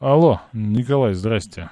Алло, 0.00 0.42
Николай, 0.52 1.14
здрасте. 1.14 1.70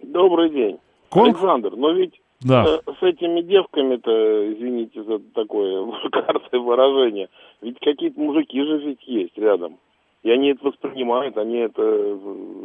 Добрый 0.00 0.50
день. 0.50 0.78
Кон- 1.08 1.30
Александр, 1.30 1.70
но 1.76 1.90
ведь 1.92 2.14
Да. 2.42 2.64
с 2.98 3.02
этими 3.02 3.42
девками-то, 3.42 4.52
извините 4.54 5.02
за 5.02 5.18
такое 5.34 5.80
вульгарное 5.82 6.60
выражение, 6.60 7.28
ведь 7.60 7.78
какие-то 7.80 8.18
мужики 8.20 8.60
же 8.62 8.78
ведь 8.78 9.02
есть 9.06 9.36
рядом. 9.36 9.76
И 10.22 10.30
они 10.30 10.50
это 10.52 10.66
воспринимают, 10.66 11.36
они 11.38 11.58
это 11.58 11.82
э, 11.82 12.18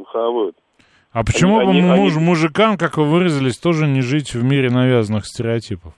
хавают. 0.07 0.55
А 1.11 1.23
почему 1.23 1.59
они- 1.59 1.81
бы 1.81 1.89
они- 1.91 2.01
муж, 2.01 2.15
мужикам, 2.17 2.77
как 2.77 2.97
вы 2.97 3.05
выразились, 3.05 3.57
тоже 3.57 3.87
не 3.87 4.01
жить 4.01 4.33
в 4.33 4.43
мире 4.43 4.69
навязанных 4.69 5.25
стереотипов? 5.25 5.93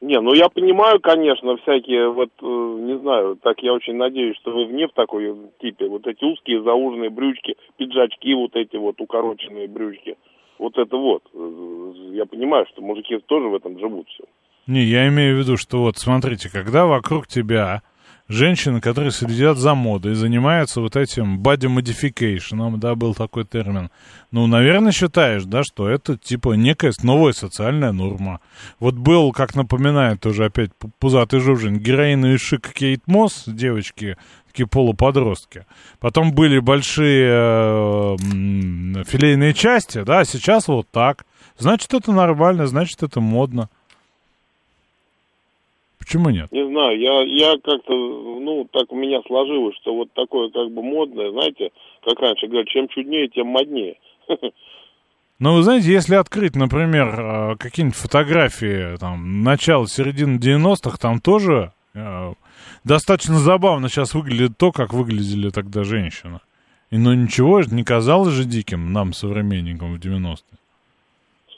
Не, 0.00 0.20
ну 0.20 0.34
я 0.34 0.48
понимаю, 0.50 1.00
конечно, 1.00 1.56
всякие, 1.58 2.10
вот, 2.10 2.28
э, 2.42 2.44
не 2.46 2.98
знаю, 2.98 3.36
так 3.42 3.58
я 3.62 3.72
очень 3.72 3.96
надеюсь, 3.96 4.36
что 4.36 4.50
вы 4.52 4.66
вне 4.66 4.86
в 4.86 4.92
такой 4.92 5.34
типе, 5.60 5.88
вот 5.88 6.06
эти 6.06 6.22
узкие 6.24 6.62
зауженные 6.62 7.08
брючки, 7.10 7.56
пиджачки, 7.78 8.34
вот 8.34 8.54
эти 8.54 8.76
вот 8.76 9.00
укороченные 9.00 9.66
брючки, 9.68 10.16
вот 10.58 10.76
это 10.78 10.96
вот. 10.96 11.22
Э, 11.34 11.92
Я 12.14 12.26
понимаю, 12.26 12.66
что 12.72 12.82
мужики 12.82 13.18
тоже 13.26 13.48
в 13.48 13.54
этом 13.54 13.78
живут 13.78 14.08
все. 14.08 14.24
Не, 14.66 14.82
я 14.84 15.08
имею 15.08 15.36
в 15.36 15.38
виду, 15.40 15.56
что 15.56 15.82
вот 15.82 15.98
смотрите, 15.98 16.50
когда 16.50 16.86
вокруг 16.86 17.26
тебя 17.26 17.82
женщины, 18.28 18.80
которые 18.80 19.10
следят 19.10 19.58
за 19.58 19.74
модой, 19.74 20.14
занимаются 20.14 20.80
вот 20.80 20.96
этим 20.96 21.40
body 21.40 21.68
modification, 21.68 22.76
да, 22.78 22.94
был 22.94 23.14
такой 23.14 23.44
термин. 23.44 23.90
Ну, 24.30 24.46
наверное, 24.46 24.92
считаешь, 24.92 25.44
да, 25.44 25.62
что 25.62 25.88
это 25.88 26.16
типа 26.16 26.54
некая 26.54 26.92
новая 27.02 27.32
социальная 27.32 27.92
норма. 27.92 28.40
Вот 28.80 28.94
был, 28.94 29.32
как 29.32 29.54
напоминает 29.54 30.20
тоже 30.20 30.46
опять 30.46 30.70
пузатый 30.98 31.40
жужин, 31.40 31.78
героиновый 31.78 32.38
шик 32.38 32.72
Кейт 32.72 33.02
Мосс, 33.06 33.44
девочки, 33.46 34.16
такие 34.46 34.66
полуподростки. 34.66 35.66
Потом 36.00 36.32
были 36.32 36.58
большие 36.60 37.28
э, 37.28 38.16
филейные 39.06 39.52
части, 39.52 40.02
да, 40.02 40.20
а 40.20 40.24
сейчас 40.24 40.68
вот 40.68 40.88
так. 40.90 41.26
Значит, 41.58 41.92
это 41.94 42.10
нормально, 42.12 42.66
значит, 42.66 43.02
это 43.02 43.20
модно. 43.20 43.68
Почему 46.04 46.28
нет? 46.28 46.52
Не 46.52 46.66
знаю, 46.66 46.98
я, 46.98 47.22
я 47.22 47.56
как-то, 47.56 47.92
ну, 47.94 48.68
так 48.70 48.92
у 48.92 48.96
меня 48.96 49.22
сложилось, 49.26 49.74
что 49.76 49.94
вот 49.94 50.12
такое 50.12 50.50
как 50.50 50.70
бы 50.70 50.82
модное, 50.82 51.30
знаете, 51.30 51.70
как 52.04 52.20
раньше 52.20 52.46
говорят, 52.46 52.68
чем 52.68 52.88
чуднее, 52.88 53.28
тем 53.28 53.48
моднее. 53.48 53.98
Ну, 55.40 55.56
вы 55.56 55.64
знаете, 55.64 55.90
если 55.90 56.14
открыть, 56.14 56.54
например, 56.54 57.08
э, 57.08 57.56
какие-нибудь 57.56 57.98
фотографии, 57.98 58.96
там, 58.98 59.42
начала, 59.42 59.84
середины 59.88 60.38
90-х, 60.38 60.96
там 60.96 61.20
тоже 61.20 61.72
э, 61.92 62.32
достаточно 62.84 63.34
забавно 63.34 63.88
сейчас 63.88 64.14
выглядит 64.14 64.56
то, 64.56 64.70
как 64.70 64.94
выглядели 64.94 65.50
тогда 65.50 65.82
женщины. 65.82 66.38
И 66.90 66.98
ну 66.98 67.12
ничего, 67.14 67.60
не 67.62 67.82
казалось 67.82 68.32
же 68.32 68.44
диким 68.44 68.92
нам, 68.92 69.12
современникам 69.12 69.96
в 69.96 69.98
90-е 69.98 70.38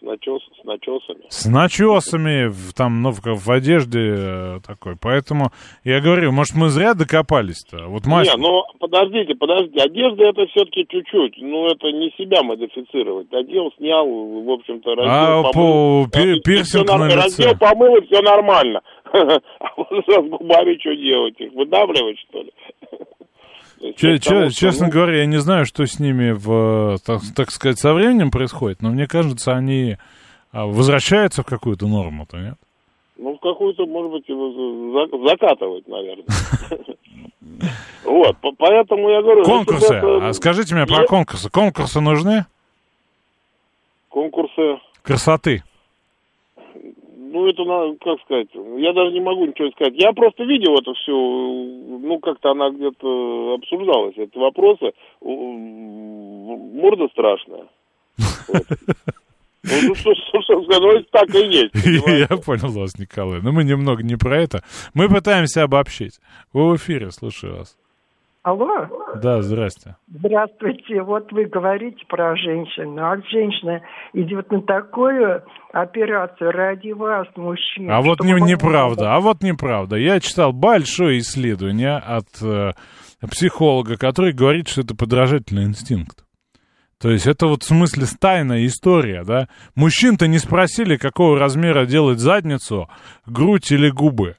начес, 0.06 0.42
с 0.42 0.55
начесами. 0.66 1.24
С 1.28 1.46
начесами, 1.46 2.48
в, 2.48 2.74
там, 2.74 3.02
ну, 3.02 3.10
в, 3.10 3.20
в 3.22 3.50
одежде 3.50 4.14
э, 4.16 4.60
такой. 4.66 4.96
Поэтому 5.00 5.50
я 5.84 6.00
говорю, 6.00 6.32
может, 6.32 6.54
мы 6.54 6.68
зря 6.68 6.94
докопались-то? 6.94 7.86
Вот 7.86 8.06
Маш... 8.06 8.26
Не, 8.26 8.36
ну, 8.36 8.62
подождите, 8.78 9.34
подождите. 9.34 9.80
Одежда 9.82 10.24
это 10.24 10.46
все-таки 10.48 10.86
чуть-чуть. 10.88 11.36
Ну, 11.38 11.66
это 11.66 11.86
не 11.92 12.10
себя 12.18 12.42
модифицировать. 12.42 13.32
Одел, 13.32 13.72
снял, 13.78 14.06
в 14.06 14.50
общем-то, 14.50 14.94
раздел, 14.94 15.46
а, 15.46 15.52
помыл. 15.52 16.04
По, 16.04 16.10
пир, 16.10 16.40
пирсинг 16.40 16.88
на 16.88 17.06
лице. 17.06 17.16
Раздел, 17.16 17.56
помыл, 17.58 17.96
и 17.96 18.06
все 18.06 18.20
нормально. 18.20 18.80
А 19.58 19.68
вот 19.76 19.88
с 19.90 20.28
губами 20.28 20.78
что 20.78 20.94
делать? 20.94 21.40
Их 21.40 21.52
выдавливать, 21.52 22.18
что 22.28 22.42
ли? 22.42 22.52
Че, 23.96 24.18
че, 24.18 24.50
честно 24.50 24.88
говоря, 24.88 25.18
я 25.18 25.26
не 25.26 25.36
знаю, 25.36 25.66
что 25.66 25.84
с 25.86 26.00
ними, 26.00 26.32
в, 26.32 26.98
так, 27.04 27.20
так 27.34 27.50
сказать, 27.50 27.78
со 27.78 27.92
временем 27.92 28.30
происходит, 28.30 28.80
но 28.80 28.90
мне 28.90 29.06
кажется, 29.06 29.54
они 29.54 29.98
а, 30.56 30.66
возвращаются 30.66 31.42
в 31.42 31.46
какую-то 31.46 31.86
норму-то, 31.86 32.38
нет? 32.38 32.54
Ну, 33.18 33.34
в 33.36 33.40
какую-то, 33.40 33.86
может 33.86 34.12
быть, 34.12 34.26
закатывать, 35.28 35.86
наверное. 35.88 36.26
Вот, 38.04 38.36
поэтому 38.58 39.08
я 39.08 39.22
говорю... 39.22 39.44
Конкурсы. 39.44 39.94
А 39.94 40.32
скажите 40.32 40.74
мне 40.74 40.86
про 40.86 41.06
конкурсы. 41.06 41.50
Конкурсы 41.50 42.00
нужны? 42.00 42.46
Конкурсы... 44.08 44.78
Красоты 45.02 45.62
ну, 47.36 47.46
это, 47.48 47.96
как 48.02 48.20
сказать, 48.22 48.48
я 48.78 48.92
даже 48.94 49.12
не 49.12 49.20
могу 49.20 49.44
ничего 49.44 49.70
сказать. 49.72 49.92
Я 49.96 50.12
просто 50.12 50.44
видел 50.44 50.78
это 50.78 50.94
все, 50.94 51.12
ну, 51.12 52.18
как-то 52.18 52.52
она 52.52 52.70
где-то 52.70 53.58
обсуждалась, 53.58 54.16
эти 54.16 54.38
вопросы. 54.38 54.92
Морда 55.20 57.08
страшная. 57.08 57.66
Ну, 59.66 59.94
что, 59.94 60.14
что, 60.14 60.42
что 60.42 60.62
сказать, 60.64 61.10
так 61.10 61.34
и 61.34 61.46
есть. 61.46 61.74
Я 62.30 62.36
понял 62.36 62.70
вас, 62.72 62.98
Николай. 62.98 63.40
Но 63.42 63.52
мы 63.52 63.64
немного 63.64 64.02
не 64.02 64.16
про 64.16 64.36
это. 64.40 64.62
Мы 64.94 65.08
пытаимся 65.08 65.64
обобщить. 65.64 66.20
Вы 66.52 66.70
в 66.70 66.76
эфире, 66.76 67.10
слушаю 67.10 67.58
вас. 67.58 67.76
Алло? 68.46 68.86
Да, 69.20 69.42
здрасте. 69.42 69.96
Здравствуйте. 70.06 71.02
Вот 71.02 71.32
вы 71.32 71.46
говорите 71.46 71.98
про 72.08 72.36
женщину, 72.36 73.04
а 73.04 73.16
женщина 73.28 73.82
идет 74.12 74.52
на 74.52 74.62
такую 74.62 75.42
операцию 75.72 76.52
ради 76.52 76.92
вас, 76.92 77.26
мужчин. 77.34 77.90
А 77.90 78.00
вот 78.02 78.20
не, 78.20 78.34
неправда, 78.34 79.16
а 79.16 79.20
вот 79.20 79.42
неправда. 79.42 79.96
Я 79.96 80.20
читал 80.20 80.52
большое 80.52 81.18
исследование 81.18 81.96
от 81.96 82.28
э, 82.40 82.70
психолога, 83.28 83.96
который 83.96 84.32
говорит, 84.32 84.68
что 84.68 84.82
это 84.82 84.94
подражательный 84.94 85.64
инстинкт. 85.64 86.25
То 86.98 87.10
есть 87.10 87.26
это 87.26 87.46
вот 87.46 87.62
в 87.62 87.66
смысле 87.66 88.06
стайная 88.06 88.66
история, 88.66 89.22
да? 89.24 89.48
Мужчин-то 89.74 90.26
не 90.28 90.38
спросили, 90.38 90.96
какого 90.96 91.38
размера 91.38 91.84
делать 91.84 92.20
задницу, 92.20 92.88
грудь 93.26 93.70
или 93.70 93.90
губы. 93.90 94.36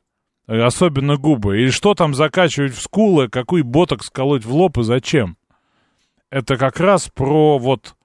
Э, 0.48 0.62
особенно 0.62 1.18
губы. 1.18 1.62
Или 1.62 1.70
что 1.70 1.94
там 1.94 2.16
закачивать 2.16 2.74
в 2.74 2.82
скулы, 2.82 3.30
какой 3.30 3.62
боток 3.62 4.04
сколоть 4.04 4.46
в 4.46 4.54
лоб 4.54 4.78
и 4.80 4.84
зачем. 4.84 5.38
Это 6.30 6.58
как 6.58 6.80
раз 6.80 7.10
про 7.14 7.58
вот 7.58 7.96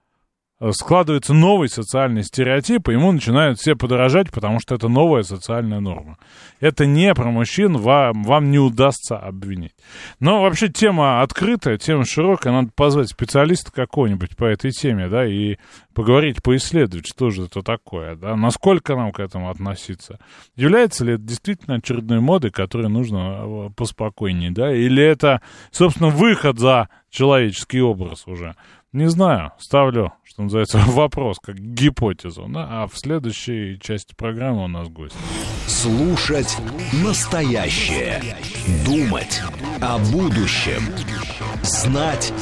складывается 0.70 1.34
новый 1.34 1.68
социальный 1.68 2.22
стереотип, 2.22 2.88
и 2.88 2.92
ему 2.92 3.10
начинают 3.10 3.58
все 3.58 3.74
подорожать, 3.74 4.30
потому 4.30 4.60
что 4.60 4.76
это 4.76 4.88
новая 4.88 5.22
социальная 5.22 5.80
норма. 5.80 6.18
Это 6.60 6.86
не 6.86 7.12
про 7.14 7.30
мужчин, 7.30 7.76
вам, 7.76 8.22
вам 8.22 8.50
не 8.50 8.60
удастся 8.60 9.18
обвинить. 9.18 9.74
Но 10.20 10.40
вообще 10.40 10.68
тема 10.68 11.22
открытая, 11.22 11.78
тема 11.78 12.04
широкая, 12.04 12.52
надо 12.52 12.70
позвать 12.74 13.08
специалиста 13.08 13.72
какого-нибудь 13.72 14.36
по 14.36 14.44
этой 14.44 14.70
теме, 14.70 15.08
да, 15.08 15.26
и 15.26 15.56
поговорить, 15.92 16.42
поисследовать, 16.42 17.06
что 17.06 17.30
же 17.30 17.46
это 17.46 17.62
такое, 17.62 18.14
да, 18.14 18.36
насколько 18.36 18.94
нам 18.94 19.10
к 19.10 19.18
этому 19.20 19.50
относиться. 19.50 20.20
Является 20.54 21.04
ли 21.04 21.14
это 21.14 21.22
действительно 21.22 21.76
очередной 21.76 22.20
модой, 22.20 22.52
которой 22.52 22.88
нужно 22.88 23.16
э, 23.16 23.70
поспокойнее, 23.76 24.52
да, 24.52 24.72
или 24.72 25.02
это, 25.02 25.42
собственно, 25.72 26.08
выход 26.10 26.58
за 26.58 26.88
человеческий 27.10 27.80
образ 27.80 28.26
уже. 28.26 28.54
Не 28.92 29.08
знаю, 29.08 29.52
ставлю, 29.58 30.12
что 30.22 30.42
называется, 30.42 30.78
вопрос, 30.86 31.38
как 31.42 31.56
гипотезу. 31.56 32.44
Да? 32.48 32.68
А 32.70 32.86
в 32.86 32.98
следующей 32.98 33.80
части 33.80 34.14
программы 34.14 34.64
у 34.64 34.68
нас 34.68 34.88
гость. 34.88 35.16
Слушать 35.66 36.58
настоящее. 37.02 38.22
Думать 38.84 39.40
о 39.80 39.96
будущем. 40.12 40.82
Знать 41.62 42.34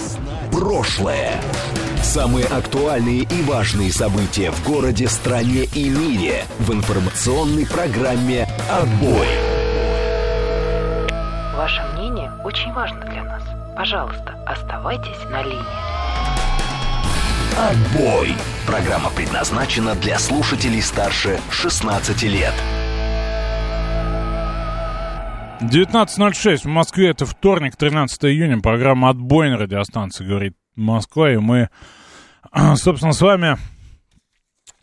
прошлое. 0.50 1.40
Самые 2.02 2.46
актуальные 2.46 3.20
и 3.20 3.42
важные 3.42 3.92
события 3.92 4.50
в 4.50 4.66
городе, 4.66 5.06
стране 5.06 5.66
и 5.76 5.88
мире 5.88 6.42
в 6.58 6.72
информационной 6.72 7.64
программе 7.64 8.48
«Отбой». 8.68 9.28
Ваше 11.54 11.82
мнение 11.94 12.32
очень 12.42 12.72
важно 12.72 13.00
для 13.02 13.22
нас. 13.22 13.44
Пожалуйста, 13.76 14.42
оставайтесь 14.48 15.22
на 15.30 15.42
линии. 15.42 15.99
Отбой! 17.58 18.34
Программа 18.66 19.10
предназначена 19.10 19.94
для 19.94 20.18
слушателей 20.18 20.80
старше 20.80 21.40
16 21.50 22.22
лет. 22.22 22.54
19.06 25.60 26.58
в 26.58 26.64
Москве, 26.66 27.10
это 27.10 27.26
вторник, 27.26 27.76
13 27.76 28.24
июня, 28.24 28.60
программа 28.60 29.10
«Отбой» 29.10 29.50
на 29.50 29.58
радиостанции, 29.58 30.24
говорит 30.24 30.56
Москва, 30.74 31.30
и 31.30 31.36
мы, 31.36 31.68
собственно, 32.76 33.12
с 33.12 33.20
вами 33.20 33.58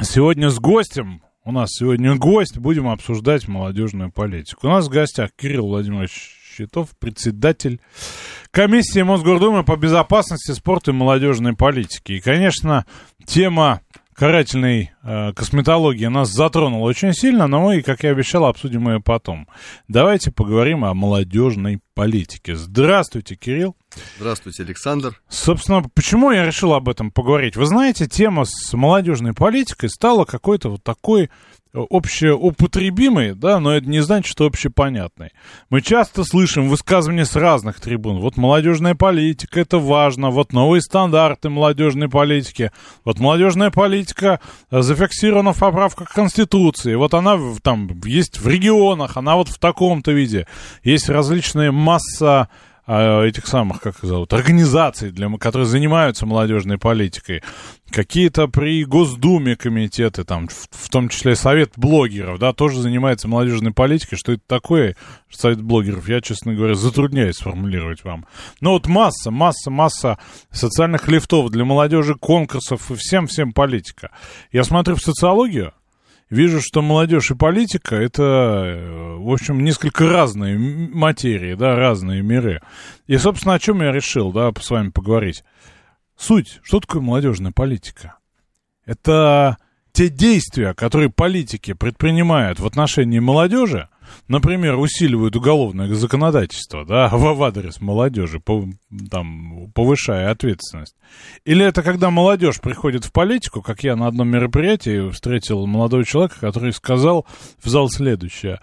сегодня 0.02 0.50
с 0.50 0.60
гостем, 0.60 1.24
у 1.44 1.52
нас 1.52 1.70
сегодня 1.72 2.16
гость, 2.16 2.60
будем 2.60 2.90
обсуждать 2.90 3.48
молодежную 3.48 4.12
политику. 4.12 4.68
У 4.68 4.70
нас 4.70 4.88
в 4.88 4.90
гостях 4.90 5.32
Кирилл 5.36 5.68
Владимирович 5.68 6.37
Щитов, 6.58 6.90
председатель 6.98 7.80
комиссии 8.50 9.04
Мосгордумы 9.04 9.64
по 9.64 9.76
безопасности, 9.76 10.54
спорту 10.54 10.90
и 10.90 10.94
молодежной 10.96 11.54
политике. 11.54 12.16
И, 12.16 12.20
конечно, 12.20 12.88
тема 13.28 13.82
карательной 14.16 14.92
э, 15.04 15.34
косметологии 15.34 16.08
нас 16.08 16.32
затронула 16.32 16.88
очень 16.88 17.14
сильно, 17.14 17.46
но 17.46 17.62
мы, 17.62 17.84
как 17.84 18.04
я 18.04 18.10
обещал, 18.10 18.46
обсудим 18.46 18.90
ее 18.90 19.00
потом. 19.00 19.48
Давайте 19.88 20.32
поговорим 20.32 20.84
о 20.84 20.96
молодежной 20.96 21.80
политике. 21.94 22.56
Здравствуйте, 22.56 23.36
Кирилл. 23.36 23.76
Здравствуйте, 24.18 24.64
Александр. 24.64 25.22
Собственно, 25.30 25.84
почему 25.94 26.32
я 26.32 26.44
решил 26.44 26.74
об 26.74 26.90
этом 26.90 27.12
поговорить? 27.12 27.56
Вы 27.56 27.68
знаете, 27.68 28.08
тема 28.08 28.46
с 28.46 28.74
молодежной 28.74 29.34
политикой 29.34 29.90
стала 29.90 30.26
какой-то 30.26 30.70
вот 30.70 30.84
такой 30.84 31.30
общеупотребимый, 31.90 33.34
да, 33.34 33.60
но 33.60 33.74
это 33.74 33.88
не 33.88 34.02
значит, 34.02 34.32
что 34.32 34.46
общепонятный. 34.46 35.32
Мы 35.70 35.82
часто 35.82 36.24
слышим 36.24 36.70
высказывания 36.70 37.26
с 37.26 37.36
разных 37.36 37.80
трибун. 37.80 38.20
Вот 38.20 38.38
молодежная 38.38 38.96
политика, 38.96 39.60
это 39.60 39.78
важно. 39.78 40.30
Вот 40.30 40.54
новые 40.54 40.82
стандарты 40.82 41.50
молодежной 41.50 42.10
политики. 42.10 42.72
Вот 43.06 43.20
молодежная 43.20 43.72
политика 43.72 44.40
э, 44.72 44.82
зафиксирована 44.82 45.54
в 45.54 45.60
поправках 45.60 46.10
Конституции. 46.10 46.96
Вот 46.96 47.14
она 47.14 47.38
там 47.62 47.90
есть 48.06 48.40
в 48.40 48.48
регионах, 48.48 49.18
она 49.18 49.36
вот 49.36 49.50
в 49.50 49.60
таком-то 49.60 50.12
виде. 50.12 50.48
Есть 50.84 51.10
различные 51.10 51.72
масса 51.72 52.50
этих 52.88 53.48
самых, 53.48 53.82
как 53.82 53.98
их 53.98 54.04
зовут, 54.04 54.32
организаций, 54.34 55.12
для, 55.12 55.30
которые 55.38 55.68
занимаются 55.68 56.26
молодежной 56.26 56.78
политикой, 56.78 57.44
какие-то 57.90 58.48
при 58.48 58.86
Госдуме 58.86 59.56
комитеты, 59.58 60.24
там, 60.24 60.48
в, 60.48 60.68
в 60.72 60.90
том 60.90 61.10
числе 61.10 61.36
Совет 61.36 61.74
блогеров, 61.76 62.40
да, 62.40 62.54
тоже 62.54 62.80
занимается 62.80 63.28
молодежной 63.28 63.74
политикой. 63.74 64.16
Что 64.16 64.34
это 64.34 64.44
такое, 64.48 64.96
Совет 65.30 65.62
блогеров, 65.62 66.08
я, 66.08 66.22
честно 66.22 66.54
говоря, 66.54 66.76
затрудняюсь 66.76 67.36
сформулировать 67.36 68.04
вам. 68.06 68.26
Но 68.62 68.72
вот 68.72 68.88
масса, 68.88 69.32
масса, 69.32 69.70
масса 69.70 70.18
социальных 70.52 71.08
лифтов 71.10 71.50
для 71.50 71.66
молодежи, 71.66 72.16
конкурсов 72.16 72.90
и 72.90 72.96
всем-всем 72.96 73.52
политика. 73.52 74.12
Я 74.52 74.64
смотрю 74.64 74.96
в 74.96 75.02
социологию, 75.02 75.74
вижу, 76.30 76.62
что 76.62 76.82
молодежь 76.82 77.32
и 77.32 77.36
политика 77.36 77.96
это, 77.96 78.24
э, 78.24 79.16
в 79.18 79.32
общем, 79.32 79.64
несколько 79.64 80.08
разные 80.08 80.58
материи, 80.58 81.56
да, 81.56 81.76
разные 81.76 82.22
миры. 82.22 82.62
И, 83.06 83.18
собственно, 83.18 83.56
о 83.56 83.60
чем 83.60 83.82
я 83.82 83.92
решил, 83.92 84.32
да, 84.32 84.52
с 84.60 84.70
вами 84.70 84.90
поговорить. 84.90 85.44
Суть, 86.18 86.60
что 86.64 86.80
такое 86.80 87.02
молодежная 87.02 87.52
политика? 87.52 88.18
Это 88.86 89.58
те 89.92 90.10
действия, 90.10 90.74
которые 90.74 91.10
политики 91.10 91.74
предпринимают 91.74 92.60
в 92.60 92.66
отношении 92.66 93.20
молодежи, 93.20 93.90
например, 94.28 94.78
усиливают 94.78 95.36
уголовное 95.36 95.94
законодательство, 95.94 96.86
да, 96.86 97.10
в 97.12 97.44
адрес 97.44 97.82
молодежи, 97.82 98.40
по, 98.40 98.68
там, 99.10 99.72
повышая 99.74 100.32
ответственность. 100.32 100.96
Или 101.46 101.66
это 101.66 101.84
когда 101.84 102.10
молодежь 102.10 102.60
приходит 102.60 103.06
в 103.06 103.12
политику, 103.12 103.62
как 103.62 103.84
я 103.84 103.96
на 103.96 104.08
одном 104.08 104.30
мероприятии 104.30 105.10
встретил 105.12 105.66
молодого 105.66 106.04
человека, 106.04 106.36
который 106.40 106.74
сказал 106.74 107.26
в 107.62 107.70
зал 107.70 107.90
следующее. 107.90 108.60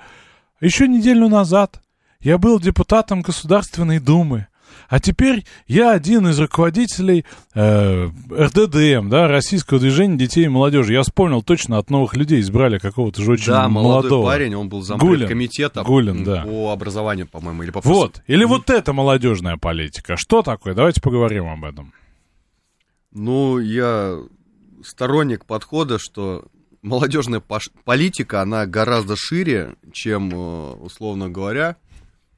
Еще 0.61 0.89
неделю 0.89 1.29
назад 1.29 1.81
я 2.21 2.39
был 2.39 2.59
депутатом 2.59 3.21
Государственной 3.21 3.99
Думы. 3.99 4.47
А 4.95 5.01
теперь 5.01 5.45
я 5.67 5.91
один 5.91 6.29
из 6.29 6.39
руководителей 6.39 7.25
э, 7.53 8.11
РДДМ, 8.31 9.09
да, 9.09 9.27
Российского 9.27 9.81
движения 9.81 10.17
детей 10.17 10.45
и 10.45 10.49
молодежи. 10.49 10.93
Я 10.93 11.03
вспомнил 11.03 11.43
точно, 11.43 11.79
от 11.79 11.91
новых 11.91 12.15
людей 12.15 12.41
избрали 12.41 12.79
какого-то 12.79 13.21
же 13.21 13.33
очень 13.33 13.47
да, 13.49 13.69
молодого. 13.69 14.03
молодой 14.03 14.25
парень, 14.25 14.55
он 14.55 14.69
был 14.69 14.83
зампред 14.83 15.27
комитета 15.27 15.83
Гулин, 15.83 16.23
да. 16.23 16.43
по 16.43 16.71
образованию, 16.71 17.27
по-моему, 17.27 17.65
или 17.65 17.73
по 17.73 17.81
Вот, 17.81 18.23
или 18.29 18.45
вот 18.45 18.71
это 18.71 18.93
молодежная 18.93 19.57
политика. 19.57 20.17
Что 20.17 20.43
такое? 20.43 20.75
Давайте 20.75 21.01
поговорим 21.01 21.49
об 21.49 21.65
этом. 21.65 21.93
Ну, 23.11 23.59
я 23.59 24.17
сторонник 24.85 25.45
подхода, 25.45 25.99
что 25.99 26.45
молодежная 26.83 27.43
политика, 27.83 28.43
она 28.43 28.65
гораздо 28.67 29.17
шире, 29.17 29.75
чем, 29.93 30.31
э, 30.31 30.75
условно 30.75 31.29
говоря, 31.29 31.79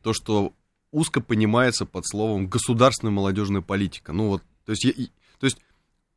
то, 0.03 0.15
что 0.15 0.55
узко 0.97 1.21
понимается 1.21 1.85
под 1.85 2.07
словом 2.07 2.49
государственная 2.49 3.13
молодежная 3.13 3.61
политика. 3.61 4.15
Ну 4.15 4.29
вот, 4.29 4.43
то 4.65 4.73
есть, 4.73 4.85
я, 4.85 4.93
то 5.39 5.45
есть 5.45 5.59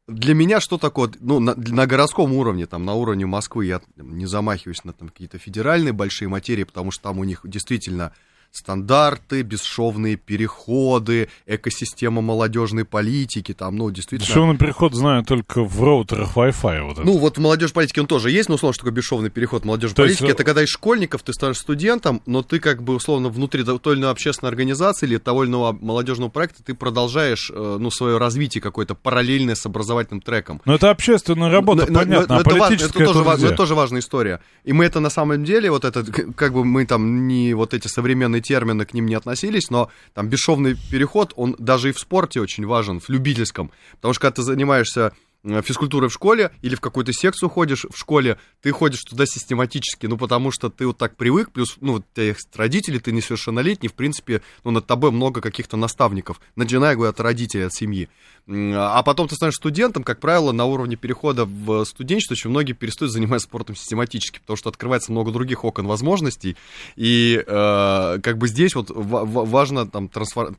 для 0.07 0.33
меня 0.33 0.61
что 0.61 0.77
такое, 0.77 1.11
ну, 1.19 1.39
на, 1.39 1.53
на 1.53 1.85
городском 1.85 2.31
уровне, 2.31 2.65
там, 2.65 2.85
на 2.85 2.93
уровне 2.93 3.25
Москвы 3.25 3.65
я 3.65 3.81
не 3.97 4.25
замахиваюсь 4.25 4.85
на 4.85 4.93
там 4.93 5.09
какие-то 5.09 5.37
федеральные 5.37 5.91
большие 5.91 6.29
материи, 6.29 6.63
потому 6.63 6.91
что 6.91 7.03
там 7.03 7.19
у 7.19 7.25
них 7.25 7.41
действительно 7.43 8.13
стандарты, 8.51 9.41
бесшовные 9.41 10.15
переходы, 10.15 11.29
экосистема 11.45 12.21
молодежной 12.21 12.85
политики, 12.85 13.53
там, 13.53 13.75
ну, 13.75 13.89
действительно... 13.91 14.27
Бесшовный 14.27 14.57
переход 14.57 14.93
знаю 14.93 15.23
только 15.23 15.63
в 15.63 15.83
роутерах 15.83 16.35
Wi-Fi. 16.35 16.81
Вот 16.83 17.03
ну, 17.03 17.17
вот 17.17 17.37
в 17.37 17.41
молодежной 17.41 17.73
политике 17.73 18.01
он 18.01 18.07
тоже 18.07 18.31
есть, 18.31 18.49
но 18.49 18.55
условно, 18.55 18.73
что 18.73 18.83
такое 18.83 18.93
бесшовный 18.93 19.29
переход 19.29 19.65
молодежной 19.65 19.95
То 19.95 20.03
политики, 20.03 20.23
есть... 20.23 20.33
это 20.33 20.43
когда 20.43 20.63
из 20.63 20.69
школьников 20.69 21.21
ты 21.23 21.33
станешь 21.33 21.57
студентом, 21.57 22.21
но 22.25 22.41
ты 22.41 22.59
как 22.59 22.81
бы, 22.83 22.95
условно, 22.95 23.29
внутри 23.29 23.63
той 23.63 23.93
или 23.93 24.01
иной 24.01 24.11
общественной 24.11 24.49
организации 24.49 25.05
или 25.05 25.17
того 25.17 25.43
или 25.43 25.51
иного 25.51 25.71
молодежного 25.71 26.29
проекта 26.29 26.63
ты 26.63 26.73
продолжаешь, 26.73 27.51
э, 27.53 27.77
ну, 27.79 27.91
свое 27.91 28.17
развитие 28.17 28.61
какое-то 28.61 28.95
параллельное 28.95 29.55
с 29.55 29.65
образовательным 29.65 30.21
треком. 30.21 30.61
Но 30.65 30.75
это 30.75 30.89
общественная 30.89 31.49
работа, 31.51 31.85
но, 31.89 31.99
понятно, 31.99 32.27
но, 32.27 32.33
но, 32.35 32.37
а 32.37 32.41
это, 32.41 32.55
важно, 32.55 32.75
это, 32.75 32.93
тоже, 32.93 33.19
это, 33.19 33.45
это 33.45 33.55
тоже 33.55 33.75
важная 33.75 34.01
история. 34.01 34.41
И 34.63 34.73
мы 34.73 34.85
это 34.85 34.99
на 34.99 35.09
самом 35.09 35.43
деле, 35.43 35.69
вот 35.69 35.85
это, 35.85 36.03
как 36.03 36.53
бы 36.53 36.65
мы 36.65 36.85
там 36.85 37.27
не 37.27 37.53
вот 37.53 37.73
эти 37.73 37.87
современные 37.87 38.38
современные 38.39 38.41
термины 38.41 38.85
к 38.85 38.93
ним 38.93 39.05
не 39.05 39.15
относились, 39.15 39.69
но 39.69 39.89
там 40.13 40.27
бесшовный 40.29 40.75
переход, 40.91 41.33
он 41.35 41.55
даже 41.59 41.89
и 41.89 41.91
в 41.91 41.99
спорте 41.99 42.41
очень 42.41 42.65
важен, 42.65 42.99
в 42.99 43.09
любительском. 43.09 43.71
Потому 43.95 44.13
что 44.13 44.21
когда 44.21 44.35
ты 44.35 44.41
занимаешься 44.43 45.11
физкультуры 45.43 46.09
в 46.09 46.13
школе 46.13 46.51
или 46.61 46.75
в 46.75 46.81
какую-то 46.81 47.13
секцию 47.13 47.49
ходишь 47.49 47.85
в 47.89 47.97
школе, 47.97 48.37
ты 48.61 48.71
ходишь 48.71 49.01
туда 49.03 49.25
систематически, 49.25 50.05
ну, 50.05 50.17
потому 50.17 50.51
что 50.51 50.69
ты 50.69 50.85
вот 50.85 50.97
так 50.97 51.15
привык, 51.15 51.51
плюс, 51.51 51.77
ну, 51.79 51.93
вот 51.93 52.05
тебя 52.13 52.27
есть 52.27 52.49
родители, 52.55 52.99
ты 52.99 53.11
несовершеннолетний, 53.11 53.89
в 53.89 53.93
принципе, 53.93 54.41
ну, 54.63 54.71
над 54.71 54.85
тобой 54.85 55.11
много 55.11 55.41
каких-то 55.41 55.77
наставников, 55.77 56.41
начиная, 56.55 56.95
говорю, 56.95 57.11
от 57.11 57.19
родителей, 57.19 57.67
от 57.67 57.73
семьи. 57.73 58.09
А 58.47 59.01
потом 59.03 59.27
ты 59.27 59.35
станешь 59.35 59.55
студентом, 59.55 60.03
как 60.03 60.19
правило, 60.19 60.51
на 60.51 60.65
уровне 60.65 60.95
перехода 60.95 61.45
в 61.45 61.85
студенчество 61.85 62.33
очень 62.33 62.49
многие 62.49 62.73
перестают 62.73 63.13
заниматься 63.13 63.47
спортом 63.47 63.75
систематически, 63.75 64.39
потому 64.39 64.57
что 64.57 64.69
открывается 64.69 65.11
много 65.11 65.31
других 65.31 65.63
окон 65.63 65.87
возможностей, 65.87 66.57
и 66.95 67.41
э, 67.45 68.19
как 68.21 68.37
бы 68.37 68.47
здесь 68.47 68.75
вот 68.75 68.89
важно 68.89 69.87
там 69.87 70.09
трансфер... 70.09 70.55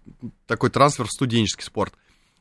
такой 0.47 0.70
трансфер 0.70 1.07
в 1.07 1.11
студенческий 1.11 1.64
спорт. 1.64 1.95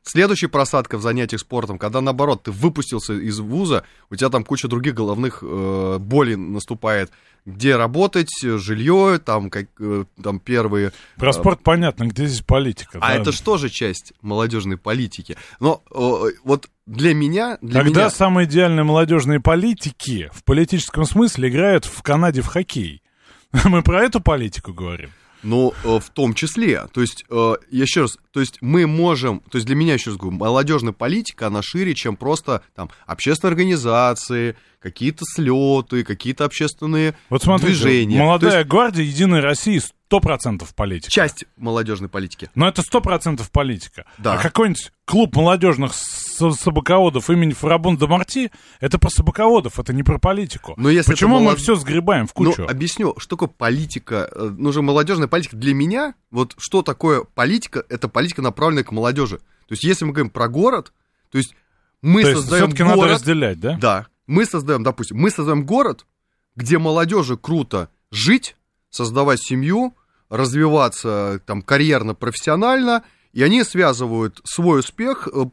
Следующая 0.04 0.47
просадка 0.47 0.97
в 0.97 1.02
занятиях 1.02 1.41
спортом, 1.41 1.78
когда 1.78 2.02
наоборот 2.02 2.43
ты 2.43 2.52
выпустился 2.52 3.14
из 3.14 3.39
вуза, 3.39 3.84
у 4.10 4.16
тебя 4.16 4.30
там 4.30 4.43
куча 4.43 4.68
других 4.68 4.95
головных 4.95 5.39
э, 5.41 5.97
болей 6.00 6.36
наступает, 6.36 7.12
где 7.45 7.76
работать, 7.76 8.32
жилье, 8.41 9.20
там 9.24 9.50
как 9.50 9.68
э, 9.80 10.06
там 10.22 10.39
первые. 10.39 10.91
Про 11.18 11.34
спорт 11.34 11.60
э, 11.60 11.64
понятно, 11.64 12.06
где 12.06 12.26
здесь 12.26 12.41
политика. 12.41 13.00
А 13.02 13.10
да? 13.10 13.16
это 13.16 13.32
же 13.32 13.41
тоже 13.41 13.70
часть 13.70 14.14
молодежной 14.22 14.78
политики. 14.78 15.38
Но 15.60 15.84
э, 15.91 16.32
вот 16.43 16.70
для 16.86 17.14
меня, 17.14 17.58
для 17.62 17.82
Когда 17.82 18.02
меня... 18.02 18.10
самые 18.10 18.47
идеальные 18.47 18.84
молодежные 18.84 19.39
политики 19.39 20.30
в 20.34 20.43
политическом 20.43 21.06
смысле 21.06 21.50
играют 21.50 21.86
в 21.86 22.02
Канаде 22.02 22.41
в 22.41 22.47
хоккей. 22.47 23.04
Мы 23.66 23.82
про 23.82 24.04
эту 24.04 24.22
политику 24.22 24.74
говорим. 24.74 25.12
Ну, 25.44 25.74
э, 25.84 26.00
в 26.00 26.10
том 26.10 26.34
числе. 26.34 26.88
То 26.94 27.02
есть, 27.02 27.24
э, 27.30 27.54
еще 27.72 28.02
раз, 28.02 28.18
то 28.32 28.40
есть 28.40 28.58
мы 28.62 28.88
можем, 28.88 29.40
то 29.50 29.58
есть 29.58 29.66
для 29.66 29.76
меня, 29.76 29.94
еще 29.94 30.12
раз 30.12 30.18
говорю, 30.18 30.38
молодежная 30.38 30.94
политика, 30.94 31.48
она 31.48 31.62
шире, 31.62 31.94
чем 31.94 32.18
просто 32.18 32.62
там 32.76 32.90
общественные 33.06 33.52
организации, 33.52 34.56
какие-то 34.80 35.24
слеты, 35.26 36.04
какие-то 36.04 36.46
общественные 36.46 37.16
вот 37.30 37.44
смотрите, 37.44 37.74
движения. 37.74 38.20
Молодая 38.20 38.60
есть, 38.60 38.70
гвардия 38.70 39.04
Единой 39.04 39.40
России 39.40 39.82
сто 40.10 40.20
процентов 40.22 40.74
политика. 40.74 41.12
Часть 41.12 41.45
молодежной 41.55 42.10
политики. 42.10 42.49
Но 42.55 42.68
это 42.68 42.82
сто 42.82 42.99
процентов 42.99 43.51
политика. 43.51 44.07
Да. 44.18 44.34
А 44.34 44.38
какой-нибудь 44.39 44.91
клуб 45.05 45.36
молодежных 45.36 45.93
собаководов 45.93 47.30
имени 47.30 47.53
Фарабунда 47.53 48.07
Марти, 48.07 48.51
это 48.80 48.97
про 48.97 49.12
собаководов, 49.12 49.80
это 49.80 49.93
не 49.93 50.01
про 50.01 50.18
политику. 50.18 50.74
Но 50.78 50.89
если 50.89 51.12
Почему 51.12 51.38
молод... 51.38 51.51
мы 51.51 51.55
все 51.57 51.76
сгребаем 51.76 52.26
в 52.26 52.34
кучу? 52.34 52.64
Ну, 52.64 52.68
объясню, 52.68 53.14
что 53.20 53.36
такое 53.36 53.49
политика. 53.49 54.28
Э, 54.34 54.49
нужна 54.49 54.82
молодежная 54.82 55.28
политика. 55.28 55.55
Для 55.55 55.76
меня, 55.76 56.16
вот 56.32 56.55
что 56.57 56.82
такое 56.82 57.24
политика, 57.24 57.86
это 57.88 58.07
политика, 58.07 58.41
направленная 58.41 58.86
к 58.86 58.91
молодежи. 58.91 59.38
То 59.38 59.74
есть, 59.74 59.84
если 59.84 60.05
мы 60.05 60.14
говорим 60.14 60.32
про 60.32 60.47
город, 60.47 60.91
то 61.30 61.38
есть 61.38 61.53
мы 62.01 62.24
то 62.24 62.34
создаем 62.34 62.70
есть, 62.70 62.80
город... 62.80 62.95
надо 62.95 63.14
разделять, 63.14 63.60
да? 63.60 63.78
Да. 63.80 64.07
Мы 64.26 64.45
создаем, 64.45 64.82
допустим, 64.82 65.18
мы 65.18 65.30
создаем 65.30 65.68
город, 65.68 66.07
где 66.55 66.80
молодежи 66.80 67.38
круто 67.38 67.89
жить, 68.10 68.55
создавать 68.90 69.42
семью, 69.42 69.96
развиваться 70.30 71.42
там 71.46 71.62
карьерно, 71.62 72.16
профессионально, 72.16 73.04
и 73.34 73.44
они 73.44 73.64
связывают 73.64 74.42
свой 74.44 74.80
успех 74.80 75.28
э, 75.32 75.46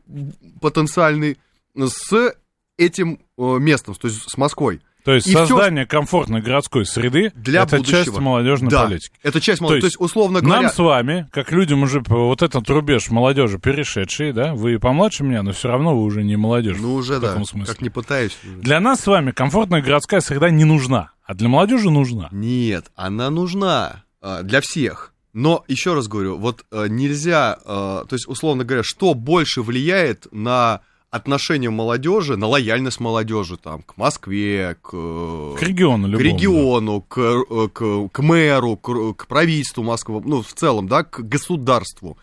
потенциальный 0.61 1.39
с 1.75 2.35
этим 2.79 3.21
э, 3.39 3.43
местом, 3.59 3.95
то 3.95 4.09
есть 4.09 4.31
с 4.31 4.37
Москвой. 4.37 4.81
То 5.07 5.15
есть 5.15 5.29
и 5.29 5.33
создание 5.35 5.85
все... 5.85 5.99
комфортной 5.99 6.43
городской 6.43 6.85
среды 6.85 7.31
для 7.37 7.63
это 7.63 7.77
будущего. 7.77 8.05
часть 8.05 8.19
молодежной 8.19 8.71
да, 8.71 8.87
политики. 8.87 9.15
Это 9.23 9.41
часть 9.41 9.61
молодежи. 9.61 9.83
То, 9.83 9.87
есть, 9.87 9.99
то 9.99 10.03
есть, 10.03 10.11
условно 10.11 10.41
говоря. 10.41 10.63
Нам 10.63 10.71
с 10.73 10.79
вами, 10.79 11.29
как 11.31 11.53
людям 11.53 11.85
уже 11.85 12.03
вот 12.09 12.43
этот 12.43 12.69
рубеж 12.69 13.09
молодежи 13.11 13.61
перешедшие, 13.61 14.33
да, 14.33 14.53
вы 14.53 14.81
помладше 14.81 15.23
меня, 15.23 15.45
но 15.45 15.53
все 15.53 15.69
равно 15.69 15.97
вы 15.97 16.03
уже 16.03 16.25
не 16.25 16.35
молодежь. 16.35 16.79
Ну, 16.81 16.95
уже 16.95 17.19
в 17.19 17.21
да. 17.21 17.35
Смысле. 17.45 17.67
Как 17.67 17.83
не 17.83 17.91
пытаюсь. 17.91 18.37
Для 18.43 18.81
нас 18.81 19.03
с 19.03 19.07
вами 19.07 19.31
комфортная 19.31 19.81
городская 19.81 20.19
среда 20.19 20.51
не 20.51 20.65
нужна, 20.65 21.13
а 21.27 21.35
для 21.35 21.49
молодежи 21.49 21.91
нужна. 21.91 22.29
Нет, 22.31 22.91
она 22.95 23.31
нужна 23.31 24.05
а, 24.21 24.43
для 24.43 24.61
всех. 24.61 25.13
Но 25.33 25.65
еще 25.69 25.93
раз 25.93 26.09
говорю, 26.09 26.39
вот 26.39 26.65
а, 26.71 26.87
нельзя, 26.87 27.59
а, 27.65 28.05
то 28.05 28.15
есть, 28.15 28.29
условно 28.29 28.65
говоря, 28.65 28.83
что 28.85 29.13
больше 29.13 29.61
влияет 29.63 30.29
на 30.31 30.81
отношение 31.11 31.71
молодежи, 31.71 32.37
на 32.37 32.47
лояльность 32.47 33.01
молодежи 33.01 33.57
там, 33.57 33.83
к 33.83 33.97
Москве, 33.97 34.77
к, 34.81 34.91
к 34.91 35.63
региону, 35.63 36.09
любому, 36.09 36.19
к, 36.19 36.21
региону 36.21 37.01
к, 37.01 37.19
э, 37.19 37.69
к, 37.73 38.09
к 38.09 38.23
мэру, 38.23 38.77
к, 38.77 39.15
к 39.15 39.27
правительству 39.27 39.83
Москвы, 39.83 40.23
ну, 40.25 40.43
в 40.43 40.53
целом, 40.53 40.89
да, 40.89 41.05
к 41.05 41.21
государству. 41.21 42.19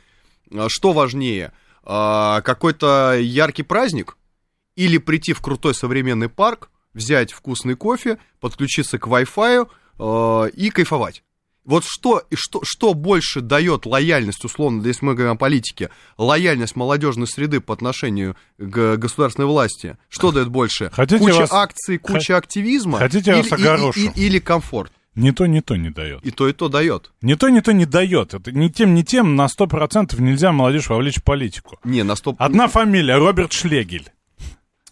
А 0.51 0.67
что 0.69 0.93
важнее, 0.93 1.51
а, 1.83 2.41
какой-то 2.41 3.17
яркий 3.19 3.63
праздник 3.63 4.17
или 4.75 4.97
прийти 4.97 5.33
в 5.33 5.41
крутой 5.41 5.73
современный 5.73 6.29
парк, 6.29 6.69
взять 6.93 7.31
вкусный 7.31 7.75
кофе, 7.75 8.17
подключиться 8.39 8.97
к 8.97 9.07
Wi-Fi 9.07 9.67
э, 9.99 10.49
и 10.55 10.69
кайфовать. 10.69 11.23
Вот 11.65 11.85
что, 11.87 12.23
что, 12.33 12.59
что 12.65 12.93
больше 12.93 13.39
дает 13.39 13.85
лояльность, 13.85 14.43
условно, 14.43 14.85
если 14.85 15.05
мы 15.05 15.13
говорим 15.13 15.33
о 15.35 15.37
политике, 15.37 15.89
лояльность 16.17 16.75
молодежной 16.75 17.25
среды 17.25 17.61
по 17.61 17.73
отношению 17.73 18.35
к 18.57 18.97
государственной 18.97 19.47
власти? 19.47 19.97
Что 20.09 20.33
дает 20.33 20.49
больше? 20.49 20.89
Хотите 20.93 21.19
куча 21.23 21.35
вас- 21.39 21.53
акций, 21.53 21.97
куча 21.99 22.35
активизма? 22.35 22.97
Хотите 22.99 23.31
или, 23.31 23.37
вас 23.43 23.51
огорошу? 23.53 23.97
и- 23.99 24.07
и- 24.07 24.25
или 24.25 24.39
комфорт? 24.39 24.91
Ни 25.15 25.29
то, 25.31 25.45
ни 25.45 25.59
то 25.61 25.75
не 25.77 25.89
дает. 25.91 26.25
И 26.25 26.31
то, 26.31 26.49
и 26.49 26.53
то 26.53 26.69
дает. 26.69 27.11
Ни 27.21 27.35
то, 27.35 27.47
ни 27.49 27.59
то 27.59 27.71
не 27.71 27.85
дает. 27.85 28.33
Это 28.33 28.51
ни 28.51 28.67
тем, 28.67 28.95
ни 28.95 29.03
тем 29.03 29.35
на 29.35 29.47
100% 29.47 30.19
нельзя 30.19 30.51
молодежь 30.51 30.89
вовлечь 30.89 31.19
в 31.19 31.23
политику. 31.23 31.77
Не, 31.83 32.03
на 32.03 32.15
стоп. 32.15 32.35
Одна 32.39 32.67
фамилия, 32.67 33.17
Роберт 33.17 33.53
Шлегель. 33.53 34.09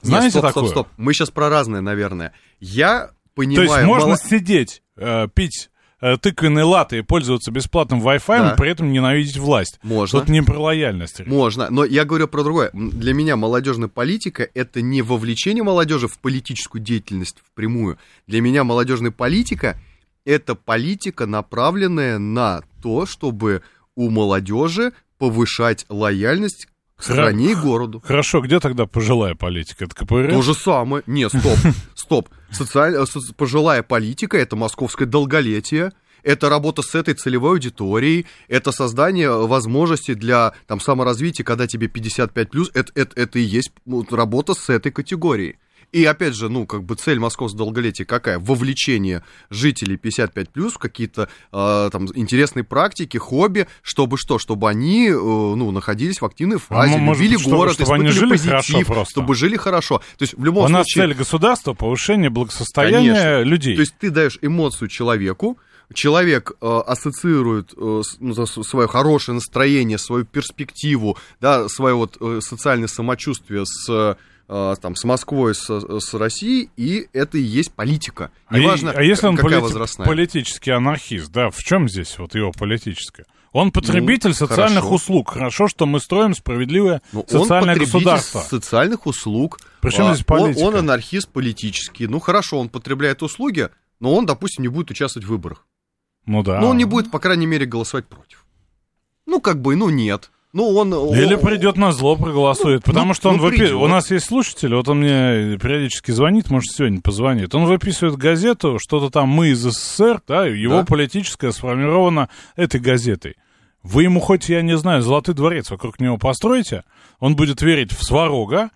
Знаете 0.02 0.32
стоп, 0.40 0.44
такое? 0.44 0.64
стоп, 0.66 0.70
стоп. 0.72 0.88
Мы 0.98 1.14
сейчас 1.14 1.30
про 1.32 1.50
разное, 1.50 1.82
наверное. 1.82 2.34
Я 2.60 3.08
То 3.08 3.14
понимаю... 3.36 3.70
есть 3.70 3.84
можно 3.84 4.08
мало- 4.10 4.18
сидеть, 4.20 4.82
э, 4.98 5.28
пить 5.34 5.70
э, 6.02 6.18
тыквенные 6.18 6.64
латы 6.64 6.98
и 6.98 7.02
пользоваться 7.02 7.52
бесплатным 7.52 8.02
Wi-Fi, 8.02 8.40
Да. 8.40 8.56
при 8.58 8.72
этом 8.72 8.92
ненавидеть 8.92 9.38
власть. 9.38 9.80
Можно. 9.84 10.20
Тут 10.20 10.30
не 10.30 10.42
про 10.42 10.58
лояльность. 10.60 11.20
речь. 11.20 11.28
Можно, 11.28 11.68
но 11.70 11.86
я 11.86 12.06
говорю 12.06 12.28
про 12.28 12.44
другое. 12.44 12.72
Для 12.74 13.14
меня 13.14 13.36
молодежная 13.36 13.88
политика 13.90 14.48
это 14.56 14.82
не 14.82 15.04
вовлечение 15.04 15.64
молодежи 15.64 16.08
в 16.08 16.18
политическую 16.20 16.82
деятельность 16.82 17.38
впрямую. 17.46 18.00
Для 18.26 18.42
меня 18.42 18.64
молодежная 18.64 19.12
политика 19.12 19.80
это 20.26 20.56
политика, 20.56 21.26
направленная 21.28 22.18
на 22.18 22.62
то, 22.82 23.06
чтобы 23.06 23.62
у 23.96 24.10
молодежи 24.10 24.94
повышать 25.20 25.86
лояльность 25.90 26.68
стране 27.04 27.52
и 27.52 27.56
городу. 27.56 28.02
Хорошо, 28.06 28.42
где 28.42 28.60
тогда 28.60 28.86
пожилая 28.86 29.36
политика? 29.36 29.86
Это 29.86 29.96
КПРФ? 29.96 30.32
То 30.32 30.42
же 30.42 30.54
самое. 30.54 31.04
Не, 31.08 31.30
стоп, 31.30 31.58
стоп. 31.96 32.30
Социаль- 32.52 32.96
э, 32.96 33.06
Пожилая 33.38 33.84
политика 33.84 34.38
это 34.38 34.56
московское 34.56 35.08
долголетие. 35.08 35.92
Это 36.24 36.50
работа 36.50 36.84
с 36.84 36.94
этой 36.94 37.16
целевой 37.16 37.54
аудиторией, 37.54 38.28
это 38.48 38.72
создание 38.72 39.32
возможностей 39.32 40.14
для 40.14 40.54
там, 40.68 40.80
саморазвития, 40.80 41.44
когда 41.44 41.66
тебе 41.66 41.88
55+, 41.88 42.68
это, 42.76 42.92
это, 42.94 43.20
это 43.20 43.40
и 43.40 43.42
есть 43.42 43.72
работа 44.12 44.54
с 44.54 44.70
этой 44.70 44.92
категорией. 44.92 45.58
И 45.92 46.06
опять 46.06 46.36
же, 46.36 46.48
ну, 46.48 46.66
как 46.66 46.84
бы 46.84 46.96
цель 46.96 47.20
московского 47.20 47.58
долголетия 47.66 48.06
какая? 48.06 48.40
Вовлечение 48.40 49.24
жителей 49.50 49.98
55+, 49.98 50.70
в 50.70 50.78
какие-то 50.78 51.28
э, 51.52 51.90
там 51.92 52.08
интересные 52.16 52.64
практики, 52.64 53.18
хобби, 53.18 53.68
чтобы 53.82 54.18
что? 54.18 54.40
Чтобы 54.40 54.70
они, 54.70 55.10
э, 55.10 55.14
ну, 55.14 55.72
находились 55.72 56.22
в 56.22 56.26
активной 56.26 56.60
фазе, 56.60 56.94
Ну, 56.94 57.00
может 57.00 57.22
любили 57.22 57.38
чтобы- 57.40 57.56
город, 57.58 57.74
чтобы 57.74 57.96
они 57.96 58.08
испытывали 58.10 58.38
жили 58.38 58.48
хорошо 58.48 58.68
позитив, 58.74 58.88
просто. 58.88 59.12
чтобы 59.12 59.36
жили 59.36 59.58
хорошо. 59.58 59.98
То 60.18 60.24
есть 60.24 60.34
в 60.38 60.44
любом 60.46 60.66
У 60.66 60.70
нас 60.70 60.86
случае... 60.88 61.08
цель 61.10 61.18
государства 61.18 61.74
повышение 61.74 62.30
благосостояния 62.30 63.14
Конечно. 63.14 63.42
людей. 63.44 63.76
То 63.76 63.82
есть 63.82 63.96
ты 64.00 64.10
даешь 64.12 64.40
эмоцию 64.42 64.88
человеку, 64.88 65.58
человек 65.94 66.54
э, 66.62 66.82
ассоциирует 66.88 67.74
э, 67.76 68.02
ну, 68.20 68.46
свое 68.46 68.88
хорошее 68.88 69.36
настроение, 69.36 69.98
свою 69.98 70.24
перспективу, 70.24 71.18
да, 71.42 71.68
свое 71.68 71.96
вот 71.96 72.16
э, 72.22 72.40
социальное 72.42 72.88
самочувствие 72.88 73.66
с 73.66 74.16
там, 74.48 74.96
с 74.96 75.04
Москвой, 75.04 75.56
с, 75.56 75.70
с 75.70 76.14
Россией, 76.14 76.70
и 76.78 77.08
это 77.14 77.38
и 77.38 77.42
есть 77.42 77.74
политика. 77.74 78.32
А 78.48 78.58
Неважно, 78.60 78.92
а 78.92 79.02
если 79.02 79.28
он 79.28 79.36
какая 79.38 79.60
полити- 79.60 79.64
возрастная. 79.64 80.08
политический 80.08 80.72
анархист, 80.72 81.32
да, 81.32 81.50
в 81.50 81.58
чем 81.60 81.88
здесь 81.88 82.18
вот 82.20 82.36
его 82.36 82.52
политическое? 82.52 83.26
Он 83.54 83.72
потребитель 83.72 84.30
Ну, 84.30 84.34
социальных 84.36 84.80
хорошо. 84.84 84.96
услуг. 84.96 85.32
Хорошо, 85.34 85.68
что 85.68 85.86
мы 85.86 86.00
строим 86.00 86.34
справедливое 86.34 87.02
Ну, 87.12 87.22
он 87.22 87.28
социальное 87.28 87.74
потребитель 87.76 87.94
государство. 87.94 88.40
социальных 88.40 89.06
услуг. 89.08 89.60
Причем 89.82 90.06
А, 90.06 90.14
здесь 90.14 90.26
политика? 90.26 90.64
Он, 90.64 90.74
он 90.76 90.80
анархист 90.80 91.28
политический. 91.30 92.08
Ну 92.08 92.20
хорошо, 92.22 92.60
он 92.60 92.70
потребляет 92.70 93.22
услуги, 93.24 93.68
но 94.00 94.16
он, 94.16 94.26
допустим, 94.26 94.62
не 94.64 94.70
будет 94.70 94.90
участвовать 94.92 95.26
в 95.28 95.30
выборах. 95.30 95.66
Ну 96.26 96.44
да. 96.44 96.62
Но 96.62 96.70
он 96.70 96.78
не 96.78 96.86
будет, 96.86 97.12
по 97.12 97.20
крайней 97.20 97.46
мере, 97.46 97.66
голосовать 97.66 98.06
против. 98.08 98.46
Ну, 99.26 99.42
как 99.42 99.62
бы, 99.62 99.76
ну 99.76 99.90
нет. 99.90 100.32
Ну, 100.54 100.68
он... 100.76 100.94
Или 101.16 101.36
придет 101.36 101.78
на 101.78 101.92
зло, 101.94 102.18
проголосует. 102.18 102.84
потому 102.84 103.08
ну, 103.10 103.14
что 103.14 103.30
он 103.30 103.38
ну, 103.38 103.48
выпи- 103.48 103.58
придет. 103.58 103.74
У 103.74 103.88
нас 103.88 104.12
есть 104.12 104.26
слушатель, 104.26 104.76
вот 104.76 104.90
он 104.90 105.00
мне 105.00 105.58
периодически 105.58 106.12
звонит, 106.12 106.50
может, 106.50 106.74
сегодня 106.74 107.00
позвонит. 107.00 107.56
Он 107.56 107.66
выписывает 107.66 108.18
газету, 108.18 108.78
что-то 108.78 109.10
там 109.10 109.30
мы 109.30 109.50
из 109.50 109.60
СССР, 109.60 110.22
да, 110.28 110.46
его 110.46 110.80
Да. 110.80 110.86
политическое 110.86 111.52
сформировано 111.52 112.28
этой 112.58 112.82
газетой. 112.82 113.36
Вы 113.84 114.04
ему 114.04 114.20
хоть, 114.20 114.50
я 114.50 114.62
не 114.62 114.78
знаю, 114.78 115.02
золотой 115.02 115.34
дворец 115.34 115.72
вокруг 115.72 116.00
него 116.00 116.18
построите, 116.18 116.84
он 117.20 117.36
будет 117.36 117.62
верить 117.62 117.94
в 117.94 118.04
Сварога, 118.04 118.70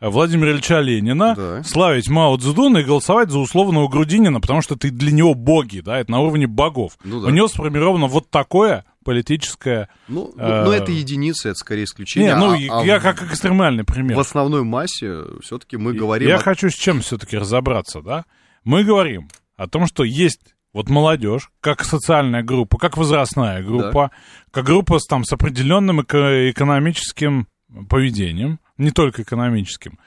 Владимира 0.00 0.50
Ильича 0.50 0.80
Ленина, 0.80 1.34
Да. 1.36 1.62
славить 1.64 2.08
Мао 2.10 2.36
Цзэдуна 2.36 2.78
и 2.78 2.84
голосовать 2.84 3.30
за 3.30 3.38
условного 3.38 3.88
Грудинина, 3.88 4.40
потому 4.40 4.60
что 4.60 4.76
ты 4.76 4.90
для 4.90 5.12
него 5.12 5.34
боги, 5.34 5.80
да, 5.80 5.98
это 5.98 6.10
на 6.10 6.20
уровне 6.20 6.46
богов. 6.46 6.98
Ну 7.04 7.20
да. 7.20 7.28
У 7.28 7.30
него 7.30 7.48
сформировано 7.48 8.06
вот 8.06 8.28
такое 8.28 8.84
политическое... 9.02 9.88
Ну, 10.08 10.32
ну, 10.36 10.42
э, 10.42 10.64
ну, 10.64 10.70
это 10.72 10.90
единицы, 10.92 11.50
это 11.50 11.58
скорее 11.58 11.84
исключение. 11.84 12.34
Не, 12.34 12.38
ну, 12.38 12.52
а- 12.52 12.80
а 12.82 12.84
я 12.84 12.98
в- 12.98 13.02
как 13.02 13.22
экстремальный 13.22 13.84
пример. 13.84 14.16
В 14.16 14.20
основной 14.20 14.62
массе 14.64 15.22
все-таки 15.42 15.76
мы 15.76 15.92
говорим... 15.92 16.28
Я 16.28 16.36
о- 16.36 16.38
хочу 16.38 16.70
с 16.70 16.74
чем 16.74 17.00
все-таки 17.00 17.36
разобраться, 17.36 18.00
да? 18.02 18.24
Мы 18.64 18.84
говорим 18.84 19.28
о 19.56 19.66
том, 19.68 19.86
что 19.86 20.04
есть 20.04 20.54
вот 20.72 20.88
молодежь, 20.88 21.50
как 21.60 21.84
социальная 21.84 22.42
группа, 22.42 22.78
как 22.78 22.96
возрастная 22.96 23.62
группа, 23.62 24.10
как 24.50 24.64
группа 24.64 24.98
с, 24.98 25.06
там, 25.06 25.24
с 25.24 25.32
определенным 25.32 26.00
эко- 26.00 26.50
экономическим 26.50 27.46
поведением, 27.90 28.58
не 28.78 28.90
только 28.90 29.22
экономическим. 29.22 29.98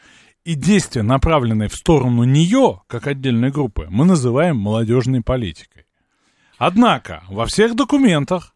И 0.44 0.54
действия, 0.56 1.02
направленные 1.04 1.70
в 1.70 1.76
сторону 1.76 2.24
нее, 2.24 2.82
как 2.88 3.08
отдельной 3.08 3.50
группы, 3.52 3.88
мы 3.90 4.06
называем 4.06 4.58
молодежной 4.58 5.22
политикой. 5.22 5.86
Однако 6.58 7.24
во 7.30 7.46
всех 7.46 7.76
документах 7.76 8.55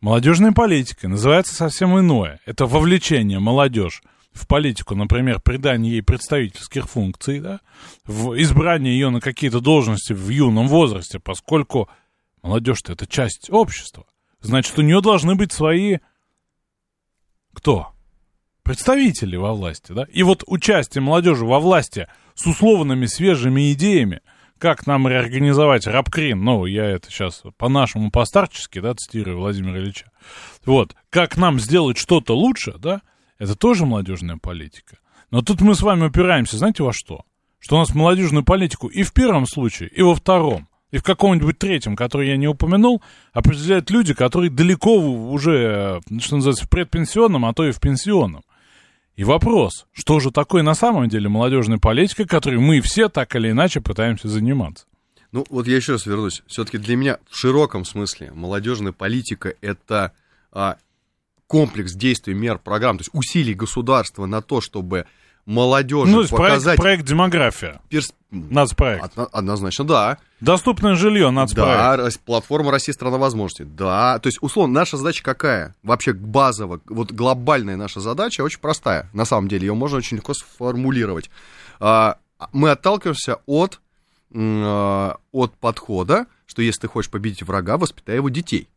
молодежной 0.00 0.52
политикой 0.52 1.06
называется 1.06 1.54
совсем 1.54 1.98
иное. 1.98 2.40
Это 2.46 2.66
вовлечение 2.66 3.38
молодежь 3.38 4.02
в 4.32 4.46
политику, 4.46 4.94
например, 4.94 5.40
придание 5.40 5.94
ей 5.94 6.02
представительских 6.02 6.88
функций, 6.88 7.40
да, 7.40 7.60
в 8.04 8.40
избрание 8.40 8.92
ее 8.92 9.10
на 9.10 9.20
какие-то 9.20 9.60
должности 9.60 10.12
в 10.12 10.28
юном 10.28 10.68
возрасте, 10.68 11.18
поскольку 11.18 11.88
молодежь-то 12.42 12.92
это 12.92 13.06
часть 13.06 13.50
общества. 13.50 14.06
Значит, 14.40 14.78
у 14.78 14.82
нее 14.82 15.00
должны 15.00 15.34
быть 15.34 15.52
свои... 15.52 15.98
Кто? 17.52 17.88
Представители 18.62 19.36
во 19.36 19.54
власти, 19.54 19.92
да? 19.92 20.06
И 20.12 20.22
вот 20.22 20.44
участие 20.46 21.02
молодежи 21.02 21.44
во 21.44 21.58
власти 21.58 22.06
с 22.34 22.46
условными 22.46 23.06
свежими 23.06 23.72
идеями, 23.72 24.20
как 24.58 24.86
нам 24.86 25.08
реорганизовать 25.08 25.86
рабкрин, 25.86 26.42
ну, 26.42 26.66
я 26.66 26.84
это 26.84 27.10
сейчас 27.10 27.42
по-нашему 27.56 28.10
постарчески, 28.10 28.80
да, 28.80 28.94
цитирую 28.94 29.38
Владимира 29.38 29.78
Ильича, 29.78 30.10
вот, 30.64 30.94
как 31.10 31.36
нам 31.36 31.58
сделать 31.58 31.98
что-то 31.98 32.36
лучше, 32.36 32.74
да, 32.78 33.02
это 33.38 33.54
тоже 33.54 33.86
молодежная 33.86 34.36
политика. 34.36 34.98
Но 35.30 35.42
тут 35.42 35.60
мы 35.60 35.74
с 35.74 35.82
вами 35.82 36.06
упираемся, 36.06 36.58
знаете, 36.58 36.82
во 36.82 36.92
что? 36.92 37.22
Что 37.58 37.76
у 37.76 37.78
нас 37.78 37.94
молодежную 37.94 38.44
политику 38.44 38.88
и 38.88 39.02
в 39.02 39.12
первом 39.12 39.46
случае, 39.46 39.88
и 39.90 40.02
во 40.02 40.14
втором, 40.14 40.68
и 40.90 40.98
в 40.98 41.02
каком-нибудь 41.02 41.58
третьем, 41.58 41.96
который 41.96 42.28
я 42.28 42.36
не 42.36 42.48
упомянул, 42.48 43.02
определяют 43.32 43.90
люди, 43.90 44.14
которые 44.14 44.50
далеко 44.50 44.96
уже, 44.96 46.00
что 46.20 46.36
называется, 46.36 46.64
в 46.64 46.70
предпенсионном, 46.70 47.44
а 47.44 47.52
то 47.52 47.66
и 47.66 47.72
в 47.72 47.80
пенсионном. 47.80 48.42
И 49.18 49.24
вопрос, 49.24 49.86
что 49.92 50.20
же 50.20 50.30
такое 50.30 50.62
на 50.62 50.74
самом 50.74 51.08
деле 51.08 51.28
молодежная 51.28 51.78
политика, 51.78 52.24
которой 52.24 52.60
мы 52.60 52.80
все 52.80 53.08
так 53.08 53.34
или 53.34 53.50
иначе 53.50 53.80
пытаемся 53.80 54.28
заниматься? 54.28 54.86
Ну, 55.32 55.44
вот 55.50 55.66
я 55.66 55.74
еще 55.74 55.94
раз 55.94 56.06
вернусь. 56.06 56.44
Все-таки 56.46 56.78
для 56.78 56.94
меня 56.94 57.18
в 57.28 57.36
широком 57.36 57.84
смысле 57.84 58.30
молодежная 58.30 58.92
политика 58.92 59.54
это 59.60 60.12
а, 60.52 60.76
комплекс 61.48 61.94
действий, 61.94 62.34
мер, 62.34 62.58
программ, 62.58 62.96
то 62.96 63.00
есть 63.00 63.10
усилий 63.12 63.54
государства 63.54 64.26
на 64.26 64.40
то, 64.40 64.60
чтобы 64.60 65.04
молодежи 65.48 66.10
ну, 66.10 66.16
то 66.16 66.20
есть 66.20 66.30
проект, 66.30 66.54
показать... 66.56 66.76
проект 66.76 67.04
демография. 67.06 67.80
перс- 67.88 68.12
Нацпроект. 68.30 69.02
Одно- 69.02 69.28
Однозначно, 69.32 69.86
да. 69.86 70.18
Доступное 70.40 70.94
жилье, 70.94 71.30
нацпроект. 71.30 71.78
Да, 71.98 72.08
платформа 72.26 72.70
Россия 72.70 72.92
страна 72.92 73.16
возможностей. 73.16 73.64
Да, 73.64 74.18
то 74.18 74.26
есть, 74.26 74.38
условно, 74.42 74.74
наша 74.74 74.98
задача 74.98 75.24
какая? 75.24 75.74
Вообще 75.82 76.12
базово, 76.12 76.80
вот 76.86 77.12
глобальная 77.12 77.76
наша 77.76 78.00
задача 78.00 78.42
очень 78.42 78.60
простая. 78.60 79.08
На 79.14 79.24
самом 79.24 79.48
деле, 79.48 79.66
ее 79.66 79.74
можно 79.74 79.96
очень 79.96 80.18
легко 80.18 80.34
сформулировать. 80.34 81.30
А, 81.80 82.18
Мы 82.52 82.70
отталкиваемся 82.70 83.38
от, 83.46 83.80
а, 84.34 85.16
от 85.32 85.54
подхода, 85.54 86.26
что 86.46 86.60
если 86.60 86.82
ты 86.82 86.88
хочешь 86.88 87.10
победить 87.10 87.42
врага, 87.42 87.78
воспитай 87.78 88.16
его 88.16 88.28
детей. 88.28 88.68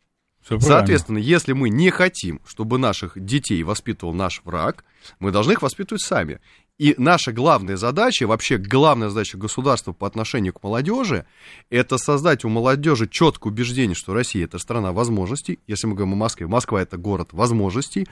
Правильно. 0.47 0.67
Соответственно, 0.67 1.17
если 1.17 1.53
мы 1.53 1.69
не 1.69 1.89
хотим, 1.91 2.41
чтобы 2.45 2.77
наших 2.77 3.23
детей 3.23 3.61
воспитывал 3.63 4.13
наш 4.13 4.41
враг, 4.43 4.83
мы 5.19 5.31
должны 5.31 5.53
их 5.53 5.61
воспитывать 5.61 6.01
сами. 6.01 6.39
И 6.77 6.95
наша 6.97 7.31
главная 7.31 7.77
задача, 7.77 8.25
вообще 8.25 8.57
главная 8.57 9.09
задача 9.09 9.37
государства 9.37 9.93
по 9.93 10.07
отношению 10.07 10.53
к 10.53 10.63
молодежи, 10.63 11.25
это 11.69 11.99
создать 11.99 12.43
у 12.43 12.49
молодежи 12.49 13.07
четкое 13.07 13.53
убеждение, 13.53 13.93
что 13.93 14.15
Россия 14.15 14.45
это 14.45 14.57
страна 14.57 14.91
возможностей. 14.91 15.59
Если 15.67 15.85
мы 15.85 15.93
говорим 15.93 16.13
о 16.13 16.17
Москве, 16.17 16.47
Москва 16.47 16.81
это 16.81 16.97
город 16.97 17.29
возможностей. 17.33 18.07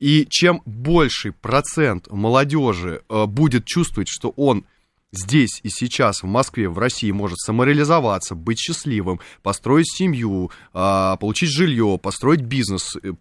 И 0.00 0.26
чем 0.28 0.62
больший 0.64 1.30
процент 1.32 2.10
молодежи 2.10 3.02
э, 3.08 3.26
будет 3.26 3.66
чувствовать, 3.66 4.08
что 4.08 4.30
он 4.30 4.64
здесь 5.12 5.60
и 5.62 5.68
сейчас 5.68 6.22
в 6.22 6.26
Москве, 6.26 6.68
в 6.68 6.78
России 6.78 7.10
может 7.10 7.38
самореализоваться, 7.38 8.34
быть 8.34 8.58
счастливым, 8.58 9.20
построить 9.42 9.90
семью, 9.90 10.50
а, 10.72 11.16
получить 11.16 11.50
жилье, 11.50 11.98
построить 12.00 12.42
бизнес, 12.42 12.96
э, 13.02 13.12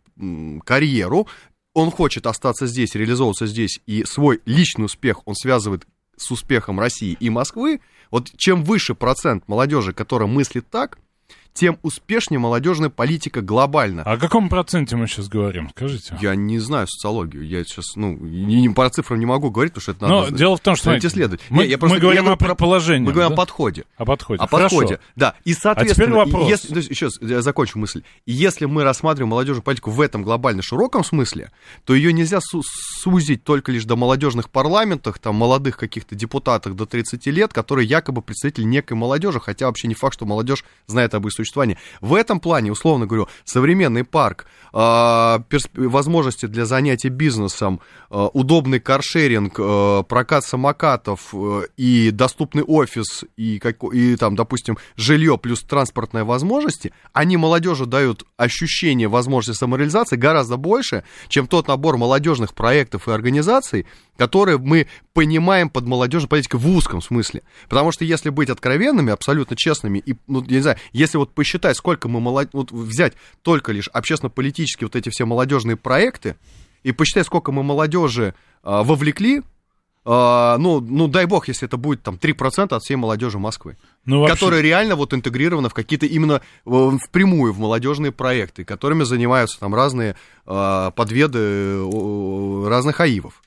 карьеру, 0.63 1.27
он 1.73 1.91
хочет 1.91 2.25
остаться 2.25 2.65
здесь, 2.65 2.95
реализовываться 2.95 3.45
здесь, 3.45 3.79
и 3.85 4.03
свой 4.03 4.41
личный 4.45 4.85
успех 4.85 5.21
он 5.25 5.35
связывает 5.35 5.85
с 6.15 6.31
успехом 6.31 6.79
России 6.79 7.15
и 7.19 7.29
Москвы, 7.29 7.81
вот 8.09 8.31
чем 8.35 8.63
выше 8.63 8.95
процент 8.95 9.47
молодежи, 9.47 9.93
которая 9.93 10.27
мыслит 10.27 10.67
так, 10.69 10.97
тем 11.57 11.79
успешнее 11.81 12.37
молодежная 12.39 12.89
политика 12.89 13.41
глобально. 13.41 14.03
О 14.03 14.17
каком 14.17 14.47
проценте 14.47 14.95
мы 14.95 15.07
сейчас 15.07 15.27
говорим, 15.27 15.69
скажите? 15.75 16.15
Я 16.21 16.35
не 16.35 16.59
знаю 16.59 16.87
социологию, 16.87 17.47
я 17.47 17.63
сейчас, 17.63 17.95
ну, 17.95 18.15
не, 18.15 18.61
не- 18.61 18.69
по 18.69 18.87
цифрам 18.89 19.19
не 19.19 19.25
могу 19.25 19.49
говорить, 19.49 19.73
потому 19.73 19.81
что 19.81 19.91
это 19.93 20.07
Но 20.07 20.21
надо 20.25 20.37
дело 20.37 20.55
в 20.57 20.59
том, 20.59 20.75
что 20.75 20.83
смотреть, 20.85 21.05
исследовать. 21.05 21.41
мы, 21.49 21.65
я 21.65 21.77
мы 21.77 21.79
просто- 21.79 21.99
говорим 21.99 22.25
я 22.25 22.31
о 22.33 22.35
про- 22.35 22.47
предположении. 22.49 23.05
Мы 23.07 23.11
говорим 23.11 23.29
да? 23.29 23.33
о 23.33 23.37
подходе. 23.37 23.85
О 23.97 24.05
подходе. 24.05 24.43
О 24.43 24.47
Хорошо. 24.47 24.77
подходе, 24.77 24.99
да. 25.15 25.33
И, 25.45 25.53
соответственно, 25.53 26.21
А 26.21 26.25
теперь 26.25 26.33
вопрос. 26.33 26.49
если, 26.49 26.79
еще 26.91 27.05
раз, 27.07 27.17
я 27.21 27.41
закончу 27.41 27.79
мысль. 27.79 28.03
Если 28.27 28.65
мы 28.65 28.83
рассматриваем 28.83 29.29
молодежную 29.29 29.63
политику 29.63 29.89
в 29.89 29.99
этом 30.01 30.21
глобально 30.23 30.61
широком 30.61 31.03
смысле, 31.03 31.51
то 31.85 31.95
ее 31.95 32.13
нельзя 32.13 32.39
су- 32.39 32.61
сузить 32.63 33.43
только 33.43 33.71
лишь 33.71 33.85
до 33.85 33.95
молодежных 33.95 34.49
парламентах, 34.51 35.17
там, 35.17 35.35
молодых 35.35 35.77
каких-то 35.77 36.13
депутатов 36.13 36.75
до 36.75 36.85
30 36.85 37.31
лет, 37.31 37.51
которые 37.51 37.87
якобы 37.87 38.21
представители 38.21 38.63
некой 38.63 38.95
молодежи, 38.95 39.39
хотя 39.39 39.65
вообще 39.65 39.87
не 39.87 39.95
факт, 39.95 40.13
что 40.13 40.25
молодежь 40.25 40.63
знает 40.85 41.13
об 41.15 41.25
их 41.25 41.33
существовании. 41.47 41.77
В 42.01 42.13
этом 42.13 42.39
плане, 42.39 42.71
условно 42.71 43.05
говорю, 43.07 43.27
современный 43.45 44.03
парк, 44.03 44.45
персп- 44.73 45.87
возможности 45.87 46.45
для 46.45 46.65
занятия 46.65 47.09
бизнесом, 47.09 47.79
э, 48.11 48.27
удобный 48.33 48.79
каршеринг, 48.79 49.55
э, 49.57 50.03
прокат 50.07 50.43
самокатов 50.45 51.33
и 51.77 52.11
доступный 52.11 52.63
офис, 52.63 53.23
и, 53.37 53.59
како- 53.59 53.91
и 53.91 54.15
там, 54.15 54.35
допустим, 54.35 54.77
жилье 54.95 55.37
плюс 55.37 55.61
транспортные 55.63 56.23
возможности, 56.23 56.93
они 57.13 57.37
молодежи 57.37 57.85
дают 57.85 58.25
ощущение 58.37 59.07
возможности 59.07 59.59
самореализации 59.59 60.15
гораздо 60.15 60.57
больше, 60.57 61.03
чем 61.27 61.47
тот 61.47 61.67
набор 61.67 61.97
молодежных 61.97 62.53
проектов 62.53 63.07
и 63.07 63.11
организаций, 63.11 63.85
которые 64.17 64.57
мы 64.57 64.87
понимаем 65.13 65.69
под 65.69 65.85
молодежной 65.85 66.29
политикой 66.29 66.57
в 66.59 66.67
узком 66.69 67.01
смысле. 67.01 67.41
Потому 67.69 67.91
что 67.91 68.05
если 68.05 68.29
быть 68.29 68.49
откровенными, 68.49 69.11
абсолютно 69.11 69.55
честными, 69.55 69.99
и, 69.99 70.15
ну, 70.27 70.43
я 70.47 70.55
не 70.57 70.61
знаю, 70.61 70.77
если 70.91 71.17
вот 71.17 71.33
посчитать, 71.37 71.77
сколько 71.77 72.09
мы 72.09 72.19
молод... 72.19 72.49
вот 72.51 72.71
взять 72.71 73.13
только 73.43 73.71
лишь 73.71 73.87
общественно-политические 73.89 74.87
вот 74.87 74.95
эти 74.95 75.09
все 75.09 75.25
молодежные 75.25 75.77
проекты, 75.77 76.35
и 76.81 76.91
посчитать, 76.91 77.27
сколько 77.27 77.51
мы 77.51 77.61
молодежи 77.61 78.33
а, 78.63 78.81
вовлекли, 78.83 79.43
а, 80.03 80.57
ну, 80.57 80.79
ну, 80.81 81.07
дай 81.07 81.25
бог, 81.25 81.47
если 81.47 81.67
это 81.67 81.77
будет 81.77 82.01
там 82.01 82.15
3% 82.15 82.73
от 82.73 82.81
всей 82.81 82.95
молодежи 82.95 83.37
Москвы, 83.37 83.77
Ну, 84.05 84.21
вообще- 84.21 84.33
которая 84.33 84.61
реально 84.61 84.95
вот 84.95 85.13
интегрирована 85.13 85.69
в 85.69 85.75
какие-то 85.75 86.07
именно 86.07 86.41
э, 86.65 86.89
впрямую 87.05 87.53
в 87.53 87.59
молодежные 87.59 88.11
проекты, 88.11 88.63
которыми 88.63 89.03
занимаются 89.03 89.59
там 89.59 89.75
разные 89.75 90.15
а, 90.45 90.89
подведы 90.91 91.39
э, 91.39 92.67
разных 92.67 92.99
аивов. 92.99 93.43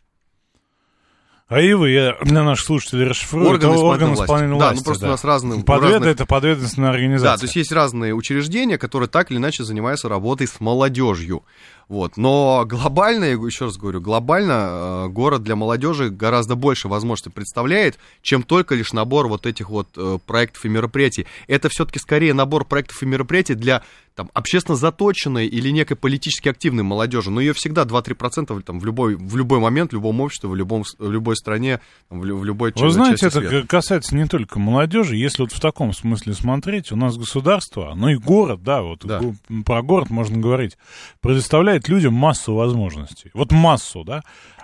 АИВы, 1.51 1.91
я 1.91 2.17
для 2.23 2.45
наших 2.45 2.65
слушателей 2.65 3.07
расшифрую, 3.09 3.49
Органы 3.49 3.73
это 3.73 3.77
исполнительной 3.77 3.91
органы 3.93 4.11
власти. 4.15 4.23
исполнительной 4.25 4.59
Да, 4.59 4.65
власти. 4.67 4.79
ну 4.79 4.85
просто 4.85 5.07
у 5.07 5.09
нас 5.11 5.25
разные- 5.25 5.65
Подведа 5.65 5.93
разных- 5.95 6.11
это 6.15 6.27
подведомственная 6.27 6.91
организация. 6.91 7.33
Да, 7.33 7.37
то 7.39 7.45
есть 7.45 7.57
есть 7.57 7.73
разные 7.73 8.15
учреждения, 8.15 8.79
которые 8.79 9.09
так 9.09 9.31
или 9.33 9.39
иначе 9.39 9.65
занимаются 9.65 10.09
работой 10.09 10.47
с 10.47 10.61
молодежью. 10.61 11.43
Вот. 11.91 12.16
Но 12.16 12.64
глобально, 12.66 13.24
я 13.24 13.32
еще 13.32 13.64
раз 13.64 13.76
говорю, 13.76 14.01
глобально 14.01 14.53
э, 14.53 15.09
город 15.09 15.43
для 15.43 15.57
молодежи 15.57 16.09
гораздо 16.09 16.55
больше 16.55 16.86
возможностей 16.86 17.30
представляет, 17.30 17.99
чем 18.22 18.45
только 18.45 18.76
лишь 18.76 18.93
набор 18.93 19.26
вот 19.26 19.45
этих 19.45 19.68
вот 19.70 19.88
э, 19.97 20.18
проектов 20.24 20.64
и 20.64 20.68
мероприятий. 20.68 21.26
Это 21.49 21.68
все-таки 21.68 21.99
скорее 21.99 22.32
набор 22.32 22.64
проектов 22.64 23.03
и 23.03 23.07
мероприятий 23.07 23.55
для 23.55 23.82
там, 24.14 24.28
общественно 24.34 24.76
заточенной 24.76 25.47
или 25.47 25.70
некой 25.70 25.97
политически 25.97 26.49
активной 26.49 26.82
молодежи. 26.84 27.30
Но 27.30 27.41
ее 27.41 27.55
всегда 27.55 27.82
2-3% 27.84 28.61
там, 28.62 28.78
в, 28.78 28.84
любой, 28.84 29.16
в 29.16 29.36
любой 29.36 29.59
момент, 29.61 29.91
в 29.91 29.95
любом 29.95 30.20
обществе, 30.20 30.49
в, 30.49 30.55
любом, 30.55 30.84
в 30.99 31.11
любой 31.11 31.36
стране, 31.36 31.80
в, 32.09 32.18
в 32.20 32.45
любой 32.45 32.72
Вы 32.74 32.80
ча- 32.80 32.91
знаете, 32.91 33.16
части 33.20 33.38
это 33.38 33.49
света. 33.49 33.66
касается 33.66 34.14
не 34.14 34.26
только 34.26 34.59
молодежи. 34.61 35.16
Если 35.16 35.43
вот 35.43 35.53
в 35.53 35.61
таком 35.61 35.93
смысле 35.93 36.34
смотреть, 36.34 36.93
у 36.93 36.97
нас 36.97 37.16
государство, 37.16 37.95
ну 37.97 38.09
и 38.11 38.16
город, 38.16 38.62
да, 38.62 38.82
вот 38.82 39.01
Да. 39.05 39.20
про 39.64 39.82
город 39.82 40.11
можно 40.11 40.36
говорить, 40.38 40.76
предоставляет 41.20 41.80
людям 41.89 42.14
массу 42.14 42.55
возможностей. 42.55 43.31
Вот 43.35 43.53
массу, 43.53 44.05
да. 44.05 44.22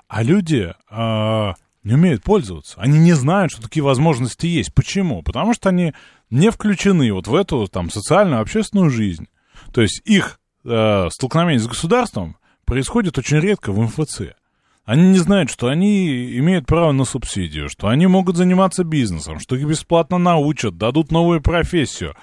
А 0.09 0.23
люди 0.23 0.73
а, 0.89 1.55
не 1.83 1.95
умеют 1.95 2.23
пользоваться. 2.23 2.77
Они 2.79 2.99
не 2.99 3.13
знают, 3.13 3.53
что 3.53 3.63
такие 3.63 3.83
возможности 3.83 4.47
есть. 4.47 4.75
Почему? 4.75 5.23
Потому 5.23 5.55
что 5.55 5.69
они 5.69 5.95
не 6.31 6.51
включены 6.51 7.13
вот 7.13 7.29
в 7.29 7.35
эту 7.35 7.67
там 7.69 7.91
социальную, 7.91 8.41
общественную 8.41 8.91
жизнь. 8.91 9.29
То 9.73 9.83
есть 9.83 10.03
их 10.05 10.41
э, 10.65 11.09
столкновение 11.11 11.61
с 11.61 11.69
государством 11.69 12.37
происходит 12.65 13.19
очень 13.19 13.39
редко 13.39 13.73
в 13.73 13.81
МФЦ. 13.81 14.23
Они 14.85 15.09
не 15.09 15.19
знают, 15.19 15.51
что 15.51 15.67
они 15.67 16.39
имеют 16.39 16.67
право 16.67 16.93
на 16.93 17.05
субсидию, 17.05 17.69
что 17.69 17.89
они 17.89 18.07
могут 18.07 18.37
заниматься 18.37 18.85
бизнесом, 18.85 19.41
что 19.41 19.57
их 19.57 19.67
бесплатно 19.67 20.19
научат, 20.19 20.77
дадут 20.79 21.11
новую 21.11 21.41
профессию, 21.41 22.15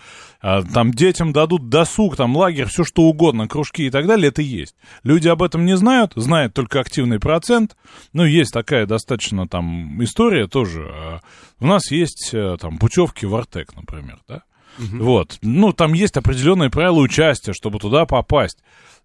там 0.73 0.91
детям 0.91 1.31
дадут 1.31 1.69
досуг, 1.69 2.17
там 2.17 2.35
лагерь, 2.35 2.65
все 2.65 2.83
что 2.83 3.03
угодно, 3.03 3.47
кружки 3.47 3.87
и 3.87 3.89
так 3.89 4.05
далее, 4.07 4.27
это 4.27 4.41
есть. 4.41 4.75
Люди 5.03 5.27
об 5.29 5.41
этом 5.41 5.65
не 5.65 5.77
знают, 5.77 6.11
знают 6.17 6.53
только 6.53 6.81
активный 6.81 7.19
процент. 7.19 7.77
Ну, 8.11 8.25
есть 8.25 8.51
такая 8.51 8.85
достаточно 8.85 9.47
там 9.47 10.03
история 10.03 10.47
тоже. 10.47 10.89
а, 10.93 11.19
У 11.61 11.65
нас 11.65 11.89
есть 11.91 12.31
э, 12.33 12.57
там 12.59 12.77
путевки 12.77 13.25
в 13.25 13.33
Артек, 13.35 13.73
например, 13.75 14.19
да? 14.27 14.43
Вот. 14.79 15.37
Ну, 15.43 15.71
там 15.71 15.93
есть 15.93 16.17
определенные 16.17 16.69
правила 16.71 16.97
участия, 16.99 17.53
чтобы 17.53 17.77
туда 17.79 18.05
попасть. 18.05 18.57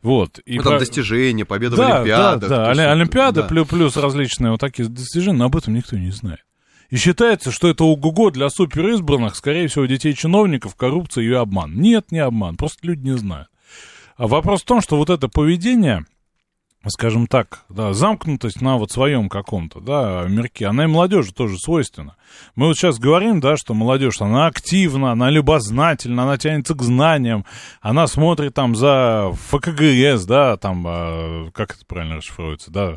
Вот. 0.03 0.39
И 0.47 0.57
Ну, 0.57 0.63
там 0.63 0.73
про- 0.73 0.79
достижения, 0.81 1.45
победа 1.45 1.75
в 1.77 1.79
да, 1.79 1.97
Олимпиадах. 1.99 2.49
Да, 2.49 2.57
да, 2.65 2.71
Оли- 2.73 2.81
Олимпиады 2.91 3.43
да. 3.43 3.49
плюс, 3.49 3.69
плюс 3.69 3.97
различные 3.97 4.51
вот 4.53 4.61
такие 4.61 4.89
достижения, 4.89 5.37
но 5.39 5.45
об 5.45 5.57
этом 5.57 5.75
никто 5.75 5.97
не 5.97 6.11
знает. 6.11 6.41
И 6.91 6.97
считается, 6.97 7.51
что 7.51 7.69
это 7.69 7.85
ого-го 7.85 8.31
для 8.31 8.49
суперизбранных, 8.49 9.37
скорее 9.37 9.69
всего, 9.69 9.85
детей 9.85 10.15
чиновников, 10.15 10.75
коррупция 10.75 11.25
и 11.25 11.33
обман. 11.33 11.75
Нет, 11.75 12.11
не 12.11 12.19
обман, 12.19 12.57
просто 12.57 12.87
люди 12.87 13.09
не 13.09 13.17
знают. 13.17 13.49
А 14.17 14.27
вопрос 14.27 14.63
в 14.63 14.65
том, 14.65 14.81
что 14.81 14.97
вот 14.97 15.11
это 15.11 15.29
поведение, 15.29 16.07
скажем 16.87 17.27
так, 17.27 17.65
да, 17.69 17.93
замкнутость 17.93 18.61
на 18.63 18.77
вот 18.77 18.91
своем 18.91 19.29
каком-то, 19.29 19.81
да, 19.81 20.25
мирке, 20.29 20.67
она 20.67 20.85
и 20.85 20.87
молодежи 20.87 21.33
тоже 21.33 21.57
свойственна. 21.59 22.15
Мы 22.55 22.67
вот 22.67 22.77
сейчас 22.77 22.99
говорим, 22.99 23.41
да, 23.41 23.57
что 23.57 23.75
молодежь, 23.75 24.21
она 24.21 24.47
активна, 24.47 25.13
она 25.13 25.29
любознательна, 25.31 26.23
она 26.25 26.39
тянется 26.39 26.75
к 26.75 26.83
знаниям, 26.83 27.45
она 27.81 28.07
смотрит 28.07 28.55
там 28.55 28.77
за 28.77 29.33
ФКГС, 29.49 30.25
да, 30.25 30.57
там, 30.57 30.85
а, 30.87 31.51
как 31.53 31.75
это 31.75 31.85
правильно 31.87 32.17
расшифруется, 32.17 32.71
да, 32.71 32.97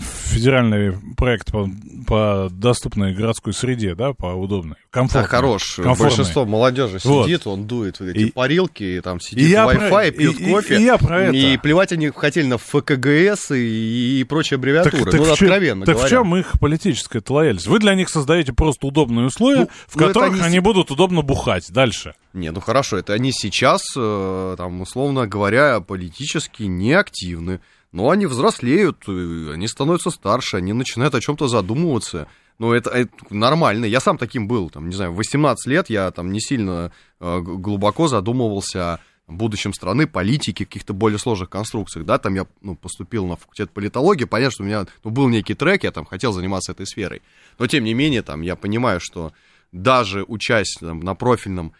федеральный 0.00 0.94
проект 1.16 1.52
по, 1.52 1.68
по 2.06 2.48
доступной 2.50 3.14
городской 3.14 3.52
среде, 3.52 3.94
да, 3.94 4.12
по 4.12 4.26
удобной, 4.26 4.74
Да, 4.76 4.80
комфортной. 4.90 5.28
хорош. 5.28 5.74
комфортной. 5.76 6.08
Большинство 6.08 6.44
молодежи 6.44 6.98
Вот. 7.04 7.26
сидит, 7.26 7.46
он 7.46 7.66
дует 7.66 7.98
в 8.00 8.02
эти 8.02 8.18
И- 8.18 8.30
парилки, 8.32 8.82
и 8.82 9.00
там 9.00 9.18
И 9.18 9.22
сидит 9.22 9.54
про- 9.54 9.72
Wi-Fi, 9.74 10.10
пьет 10.12 10.40
и- 10.40 10.44
и- 10.44 10.50
кофе. 10.52 10.78
и 10.78 10.84
я 10.84 10.98
про 10.98 11.22
это. 11.22 11.36
И 11.36 11.56
плевать 11.58 11.92
они 11.92 12.10
хотели 12.10 12.46
на 12.46 12.58
ФКГС 12.58 13.15
и, 13.50 14.20
и 14.20 14.24
прочие 14.24 14.56
аббревиатуры. 14.56 15.04
ну, 15.04 15.10
в 15.10 15.14
чём- 15.14 15.32
откровенно 15.32 15.86
так 15.86 15.94
говоря. 15.94 16.06
в 16.06 16.10
чем 16.10 16.36
их 16.36 16.52
политическая 16.60 17.22
лояльность? 17.28 17.66
Вы 17.66 17.78
для 17.78 17.94
них 17.94 18.08
создаете 18.08 18.52
просто 18.52 18.86
удобные 18.86 19.26
условия, 19.26 19.60
Ну, 19.60 19.68
в 19.88 19.96
ну, 19.96 20.06
которых 20.06 20.34
они 20.34 20.42
они, 20.42 20.58
будут 20.60 20.90
удобно 20.90 21.22
бухать 21.22 21.70
дальше. 21.72 22.14
Не, 22.32 22.50
ну 22.50 22.60
хорошо, 22.60 22.98
это 22.98 23.12
они 23.14 23.32
сейчас, 23.32 23.82
э, 23.96 24.54
там, 24.58 24.80
условно 24.80 25.26
говоря, 25.26 25.80
политически 25.80 26.64
неактивны. 26.64 27.60
Но 27.92 28.10
они 28.10 28.26
взрослеют, 28.26 29.04
э, 29.08 29.52
они 29.54 29.68
становятся 29.68 30.10
старше, 30.10 30.58
они 30.58 30.72
начинают 30.72 31.14
о 31.14 31.20
чем-то 31.20 31.48
задумываться. 31.48 32.26
Ну, 32.58 32.72
это, 32.72 32.90
это 32.90 33.10
нормально. 33.30 33.84
Я 33.84 34.00
сам 34.00 34.18
таким 34.18 34.48
был. 34.48 34.70
Там, 34.70 34.88
не 34.88 34.94
знаю, 34.94 35.12
в 35.12 35.16
18 35.16 35.66
лет 35.66 35.90
я 35.90 36.10
там 36.10 36.32
не 36.32 36.40
сильно 36.40 36.90
э, 37.20 37.40
глубоко 37.40 38.08
задумывался 38.08 38.94
о 38.94 38.98
будущем 39.28 39.72
страны, 39.72 40.06
политике, 40.06 40.64
каких-то 40.64 40.94
более 40.94 41.18
сложных 41.18 41.50
конструкциях, 41.50 42.06
да, 42.06 42.18
там 42.18 42.34
я 42.34 42.46
ну, 42.62 42.76
поступил 42.76 43.26
на 43.26 43.36
факультет 43.36 43.70
политологии, 43.70 44.24
понятно, 44.24 44.52
что 44.52 44.62
у 44.62 44.66
меня 44.66 44.86
ну, 45.02 45.10
был 45.10 45.28
некий 45.28 45.54
трек, 45.54 45.84
я 45.84 45.90
там 45.90 46.04
хотел 46.04 46.32
заниматься 46.32 46.72
этой 46.72 46.86
сферой, 46.86 47.22
но 47.58 47.66
тем 47.66 47.84
не 47.84 47.94
менее, 47.94 48.22
там, 48.22 48.42
я 48.42 48.54
понимаю, 48.56 49.00
что 49.02 49.32
даже 49.72 50.22
учась 50.28 50.76
там, 50.80 51.00
на 51.00 51.14
профильном 51.14 51.72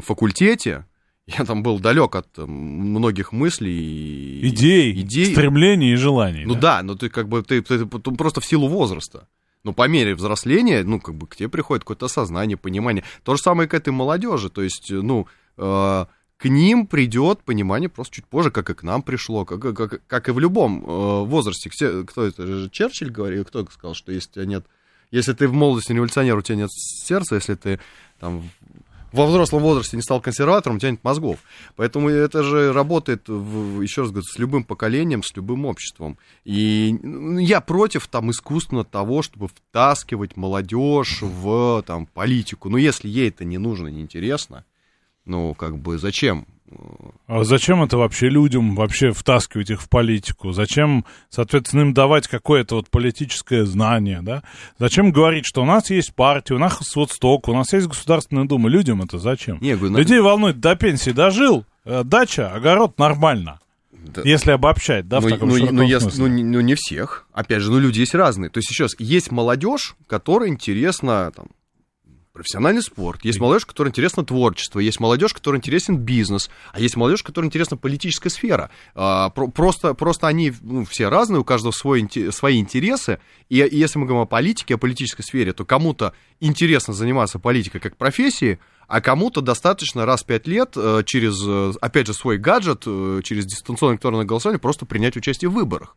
факультете, 0.00 0.86
я 1.26 1.44
там 1.44 1.62
был 1.62 1.78
далек 1.78 2.14
от 2.14 2.36
многих 2.38 3.32
мыслей 3.32 4.40
Идей, 4.48 4.92
идей. 5.00 5.26
стремлений 5.32 5.92
и 5.92 5.96
желаний. 5.96 6.44
Ну 6.44 6.54
да, 6.54 6.82
но 6.82 6.94
ты 6.94 7.08
как 7.08 7.28
бы 7.28 7.42
ты, 7.42 7.62
ты- 7.62 7.84
ты 7.86 8.10
просто 8.12 8.40
в 8.40 8.46
силу 8.46 8.68
возраста. 8.68 9.28
Но 9.64 9.72
по 9.72 9.86
мере 9.86 10.16
взросления, 10.16 10.82
ну, 10.82 11.00
как 11.00 11.14
бы 11.14 11.28
к 11.28 11.36
тебе 11.36 11.48
приходит 11.48 11.84
какое-то 11.84 12.06
осознание, 12.06 12.56
понимание. 12.56 13.04
То 13.22 13.36
же 13.36 13.42
самое 13.42 13.68
к 13.68 13.74
этой 13.74 13.90
молодежи. 13.90 14.50
То 14.50 14.60
есть, 14.62 14.90
ну, 14.90 15.28
э, 15.56 16.06
к 16.42 16.48
ним 16.48 16.88
придет 16.88 17.44
понимание 17.44 17.88
просто 17.88 18.16
чуть 18.16 18.26
позже, 18.26 18.50
как 18.50 18.68
и 18.68 18.74
к 18.74 18.82
нам 18.82 19.02
пришло, 19.02 19.44
как, 19.44 19.60
как, 19.76 20.04
как 20.08 20.28
и 20.28 20.32
в 20.32 20.40
любом 20.40 20.82
э, 20.84 21.24
возрасте. 21.24 21.70
Все- 21.70 22.02
Кто 22.02 22.24
это 22.24 22.44
же 22.44 22.68
Черчилль 22.68 23.10
говорил, 23.10 23.44
кто 23.44 23.64
сказал, 23.66 23.94
что 23.94 24.10
если 24.10 24.32
тебя 24.32 24.46
нет 24.46 24.66
Если 25.12 25.34
ты 25.34 25.46
в 25.46 25.52
молодости 25.52 25.92
революционер, 25.92 26.36
у 26.36 26.42
тебя 26.42 26.56
нет 26.56 26.70
сердца, 26.72 27.36
если 27.36 27.54
ты 27.54 27.78
там 28.18 28.42
во 29.12 29.26
взрослом 29.26 29.62
возрасте 29.62 29.96
не 29.96 30.02
стал 30.02 30.20
консерватором, 30.20 30.76
у 30.76 30.78
тебя 30.80 30.90
нет 30.90 31.04
мозгов. 31.04 31.38
Поэтому 31.76 32.08
это 32.08 32.42
же 32.42 32.72
работает, 32.72 33.28
еще 33.28 34.00
раз 34.00 34.10
говорю, 34.10 34.24
с 34.26 34.38
любым 34.38 34.64
поколением, 34.64 35.22
с 35.22 35.36
любым 35.36 35.64
обществом. 35.66 36.18
И 36.44 36.98
ну, 37.02 37.38
я 37.38 37.60
против 37.60 38.08
там 38.08 38.32
искусственно 38.32 38.82
того, 38.82 39.22
чтобы 39.22 39.46
втаскивать 39.46 40.36
молодежь 40.36 41.22
в 41.22 41.84
там, 41.86 42.06
политику. 42.06 42.68
Но 42.68 42.78
если 42.78 43.06
ей 43.06 43.28
это 43.28 43.44
не 43.44 43.58
нужно, 43.58 43.88
не 43.88 44.00
интересно, 44.00 44.64
ну, 45.24 45.54
как 45.54 45.78
бы, 45.78 45.98
зачем? 45.98 46.46
А 47.26 47.44
зачем 47.44 47.82
это 47.82 47.98
вообще 47.98 48.28
людям, 48.28 48.74
вообще 48.74 49.12
втаскивать 49.12 49.70
их 49.70 49.82
в 49.82 49.88
политику? 49.88 50.52
Зачем, 50.52 51.04
соответственно, 51.28 51.82
им 51.82 51.94
давать 51.94 52.28
какое-то 52.28 52.76
вот 52.76 52.88
политическое 52.88 53.64
знание, 53.64 54.20
да? 54.22 54.42
Зачем 54.78 55.12
говорить, 55.12 55.44
что 55.46 55.62
у 55.62 55.66
нас 55.66 55.90
есть 55.90 56.14
партия, 56.14 56.54
у 56.54 56.58
нас 56.58 56.80
вот 56.96 57.10
сток, 57.10 57.48
у 57.48 57.54
нас 57.54 57.72
есть 57.72 57.88
Государственная 57.88 58.44
Дума? 58.44 58.68
Людям 58.68 59.02
это 59.02 59.18
зачем? 59.18 59.58
Не, 59.60 59.76
говорю, 59.76 59.96
Людей 59.96 60.20
волнует, 60.20 60.60
до 60.60 60.74
пенсии 60.76 61.10
дожил, 61.10 61.64
э, 61.84 62.04
дача, 62.04 62.50
огород 62.52 62.98
нормально. 62.98 63.58
Да. 63.92 64.22
Если 64.24 64.50
обобщать, 64.50 65.06
да, 65.06 65.20
в 65.20 65.24
ну, 65.24 65.30
таком 65.30 65.48
ну, 65.50 65.54
ну, 65.70 65.82
я- 65.82 66.00
ну, 66.16 66.26
не- 66.26 66.42
ну, 66.42 66.60
не 66.60 66.74
всех. 66.74 67.26
Опять 67.32 67.62
же, 67.62 67.70
ну, 67.70 67.78
люди 67.78 68.00
есть 68.00 68.14
разные. 68.14 68.50
То 68.50 68.58
есть, 68.58 68.80
раз, 68.80 68.96
есть 68.98 69.30
молодежь, 69.30 69.94
которой 70.08 70.48
интересно 70.48 71.30
там, 71.36 71.46
профессиональный 72.42 72.82
спорт, 72.82 73.24
есть 73.24 73.40
молодежь, 73.40 73.66
которой 73.66 73.88
интересно 73.88 74.24
творчество, 74.24 74.80
есть 74.80 75.00
молодежь, 75.00 75.32
которой 75.32 75.56
интересен 75.56 75.96
бизнес, 75.96 76.50
а 76.72 76.80
есть 76.80 76.96
молодежь, 76.96 77.22
которой 77.22 77.46
интересна 77.46 77.76
политическая 77.76 78.30
сфера. 78.30 78.70
А, 78.94 79.30
про- 79.30 79.48
просто, 79.48 79.94
просто 79.94 80.26
они 80.26 80.52
ну, 80.60 80.84
все 80.84 81.08
разные, 81.08 81.40
у 81.40 81.44
каждого 81.44 81.72
свой, 81.72 82.08
свои 82.30 82.58
интересы, 82.58 83.20
и, 83.48 83.60
и 83.60 83.76
если 83.76 83.98
мы 83.98 84.06
говорим 84.06 84.24
о 84.24 84.26
политике, 84.26 84.74
о 84.74 84.78
политической 84.78 85.22
сфере, 85.22 85.52
то 85.52 85.64
кому-то 85.64 86.14
интересно 86.40 86.92
заниматься 86.92 87.38
политикой 87.38 87.80
как 87.80 87.96
профессией, 87.96 88.58
а 88.88 89.00
кому-то 89.00 89.40
достаточно 89.40 90.04
раз 90.04 90.22
в 90.22 90.26
пять 90.26 90.46
лет 90.46 90.72
э, 90.76 91.02
через, 91.06 91.40
э, 91.46 91.72
опять 91.80 92.08
же, 92.08 92.14
свой 92.14 92.38
гаджет, 92.38 92.82
э, 92.86 93.20
через 93.24 93.46
дистанционное 93.46 93.94
электронное 93.94 94.24
голосование 94.24 94.58
просто 94.58 94.84
принять 94.84 95.16
участие 95.16 95.48
в 95.48 95.54
выборах. 95.54 95.96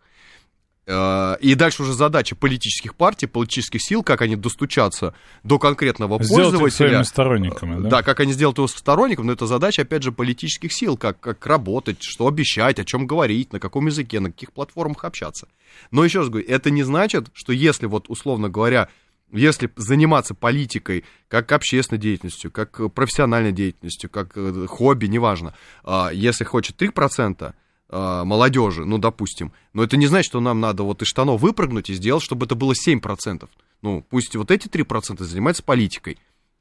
Э, 0.87 1.37
И 1.41 1.55
дальше 1.55 1.83
уже 1.83 1.93
задача 1.93 2.35
политических 2.35 2.95
партий, 2.95 3.25
политических 3.25 3.81
сил, 3.81 4.03
как 4.03 4.21
они 4.21 4.35
достучаться 4.35 5.13
до 5.43 5.57
конкретного 5.57 6.21
Сделать 6.23 6.53
их 6.53 6.59
пользователя. 6.59 6.89
своими 6.89 7.03
сторонниками, 7.03 7.81
да? 7.81 7.89
Да, 7.89 8.03
как 8.03 8.19
они 8.19 8.33
сделают 8.33 8.57
его 8.57 8.67
сторонником, 8.67 9.25
но 9.25 9.33
это 9.33 9.47
задача, 9.47 9.81
опять 9.81 10.03
же, 10.03 10.11
политических 10.11 10.71
сил, 10.71 10.97
как, 10.97 11.19
как 11.19 11.45
работать, 11.47 11.97
что 12.01 12.27
обещать, 12.27 12.79
о 12.79 12.85
чем 12.85 13.07
говорить, 13.07 13.51
на 13.53 13.59
каком 13.59 13.87
языке, 13.87 14.19
на 14.19 14.31
каких 14.31 14.51
платформах 14.51 15.05
общаться. 15.05 15.47
Но 15.91 16.03
еще 16.03 16.19
раз 16.19 16.29
говорю, 16.29 16.47
это 16.47 16.69
не 16.69 16.83
значит, 16.83 17.27
что 17.33 17.51
если 17.51 17.87
вот, 17.87 18.05
условно 18.09 18.49
говоря, 18.49 18.89
если 19.31 19.69
заниматься 19.75 20.35
политикой 20.35 21.03
как 21.27 21.51
общественной 21.51 21.99
деятельностью, 21.99 22.51
как 22.51 22.79
э, 22.79 22.89
профессиональной 22.89 23.51
деятельностью, 23.51 24.09
как 24.09 24.33
э, 24.35 24.67
хобби, 24.67 25.07
неважно, 25.07 25.55
а, 25.83 26.11
если 26.13 26.43
хочет 26.43 26.79
3% 26.79 27.53
а, 27.89 28.25
молодежи, 28.25 28.83
ну, 28.85 28.97
допустим, 28.97 29.51
но 29.73 29.83
это 29.83 29.97
не 29.97 30.07
значит, 30.07 30.27
что 30.27 30.39
нам 30.39 30.59
надо 30.59 30.83
вот 30.83 31.01
из 31.01 31.07
штанов 31.07 31.41
выпрыгнуть 31.41 31.89
и 31.89 31.93
сделать, 31.93 32.23
чтобы 32.23 32.45
это 32.45 32.55
было 32.55 32.73
7%. 32.73 33.47
Ну, 33.81 34.03
пусть 34.09 34.35
вот 34.35 34.49
эти 34.49 34.67
3% 34.67 35.23
занимаются 35.23 35.61
политикой, 35.61 36.17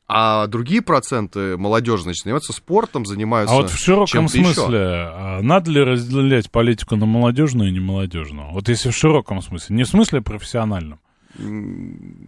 а 0.07 0.47
другие 0.49 0.83
проценты 0.83 1.57
молодежи, 1.57 2.03
значит, 2.03 2.25
занимаются 2.25 2.53
спортом, 2.53 3.07
занимаются 3.07 3.55
А 3.55 3.59
вот 3.59 3.70
в 3.70 3.79
широком 3.79 4.29
чем-то 4.29 4.39
еще. 4.39 4.53
смысле, 4.53 4.79
а 4.81 5.41
надо 5.43 5.70
ли 5.70 5.81
разделять 5.81 6.51
политику 6.51 6.97
на 6.97 7.07
молодежную 7.07 7.70
и 7.70 7.72
немолодежную? 7.72 8.51
Вот 8.53 8.68
если 8.68 8.91
в 8.91 8.97
широком 8.97 9.41
смысле, 9.41 9.77
не 9.77 9.85
в 9.85 9.89
смысле 9.89 10.20
профессиональном. 10.20 11.01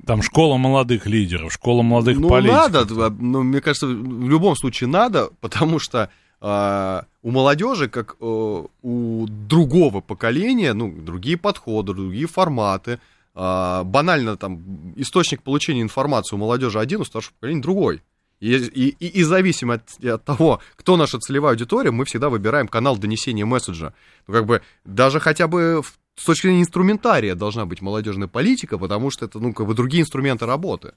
Там 0.06 0.22
школа 0.22 0.56
молодых 0.56 1.06
лидеров, 1.06 1.52
школа 1.52 1.82
молодых 1.82 2.18
ну, 2.18 2.28
политиков. 2.28 2.72
надо, 2.72 3.10
ну, 3.10 3.42
мне 3.44 3.60
кажется, 3.60 3.86
в 3.86 4.28
любом 4.28 4.56
случае 4.56 4.88
надо, 4.88 5.28
потому 5.40 5.78
что 5.78 6.04
а, 6.04 6.10
у 6.40 7.30
молодежи, 7.30 7.88
как 7.88 8.16
э, 8.20 8.64
у 8.82 9.26
другого 9.28 10.00
поколения, 10.00 10.74
ну, 10.74 10.92
другие 10.92 11.36
подходы, 11.36 11.94
другие 11.94 12.26
форматы. 12.26 13.00
А, 13.38 13.84
банально 13.84 14.36
там 14.36 14.62
источник 14.96 15.42
получения 15.42 15.82
информации 15.82 16.36
у 16.36 16.38
молодежи 16.38 16.78
один, 16.80 17.00
у 17.00 17.04
старшего 17.04 17.34
поколения 17.34 17.62
другой. 17.62 18.02
И, 18.40 18.54
и, 18.54 18.88
и, 19.06 19.22
зависимо 19.22 19.74
от, 19.74 20.04
от 20.04 20.24
того, 20.24 20.60
кто 20.76 20.96
наша 20.96 21.18
целевая 21.18 21.52
аудитория, 21.52 21.90
мы 21.90 22.04
всегда 22.04 22.28
выбираем 22.28 22.68
канал 22.68 22.96
донесения 22.98 23.44
месседжа. 23.46 23.92
Ну, 24.26 24.34
как 24.34 24.46
бы, 24.46 24.62
даже 24.84 25.20
хотя 25.20 25.48
бы 25.48 25.82
в- 25.82 25.98
с 26.16 26.24
точки 26.24 26.46
зрения 26.46 26.60
инструментария 26.62 27.34
должна 27.34 27.64
быть 27.66 27.80
молодежная 27.82 28.28
политика, 28.28 28.78
потому 28.78 29.10
что 29.10 29.24
это, 29.24 29.38
ну, 29.38 29.52
как 29.52 29.66
бы 29.66 29.74
другие 29.74 30.02
инструменты 30.02 30.46
работы. 30.46 30.92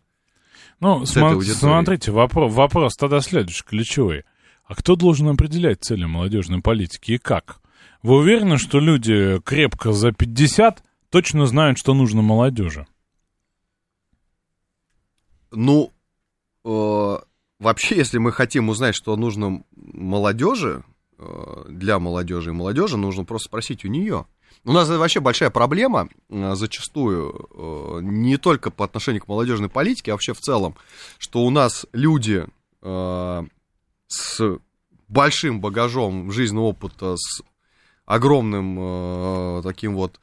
Ну, 0.81 1.05
с 1.05 1.15
сма- 1.15 1.27
этой 1.27 1.33
аудиторией. 1.35 1.59
смотрите, 1.59 2.11
вопрос, 2.11 2.53
вопрос 2.53 2.95
тогда 2.95 3.19
следующий, 3.21 3.63
ключевой. 3.63 4.23
А 4.69 4.75
кто 4.75 4.95
должен 4.95 5.27
определять 5.29 5.83
цели 5.83 6.05
молодежной 6.05 6.61
политики 6.61 7.13
и 7.13 7.17
как? 7.17 7.59
Вы 8.03 8.17
уверены, 8.17 8.59
что 8.59 8.79
люди 8.79 9.41
крепко 9.43 9.93
за 9.93 10.11
50 10.11 10.83
точно 11.09 11.47
знают, 11.47 11.79
что 11.79 11.95
нужно 11.95 12.21
молодежи? 12.21 12.85
Ну, 15.49 15.91
э, 16.63 17.17
вообще, 17.59 17.95
если 17.95 18.19
мы 18.19 18.31
хотим 18.31 18.69
узнать, 18.69 18.93
что 18.93 19.15
нужно 19.15 19.63
молодежи, 19.75 20.83
э, 21.17 21.63
для 21.67 21.97
молодежи 21.97 22.51
и 22.51 22.53
молодежи, 22.53 22.95
нужно 22.95 23.25
просто 23.25 23.47
спросить 23.47 23.83
у 23.85 23.87
нее. 23.87 24.27
У 24.65 24.71
нас 24.71 24.87
это 24.87 24.99
вообще 24.99 25.19
большая 25.19 25.49
проблема 25.49 26.09
э, 26.29 26.53
зачастую, 26.53 27.49
э, 27.49 27.99
не 28.03 28.37
только 28.37 28.69
по 28.69 28.85
отношению 28.85 29.23
к 29.23 29.27
молодежной 29.27 29.69
политике, 29.69 30.11
а 30.11 30.13
вообще 30.13 30.35
в 30.35 30.41
целом, 30.41 30.75
что 31.17 31.43
у 31.43 31.49
нас 31.49 31.87
люди 31.91 32.45
э, 32.83 33.43
с 34.09 34.59
большим 35.07 35.61
багажом 35.61 36.31
жизненного 36.31 36.65
опыта, 36.65 37.15
с 37.17 37.41
огромным 38.05 38.77
э, 38.79 39.61
таким 39.63 39.95
вот 39.95 40.19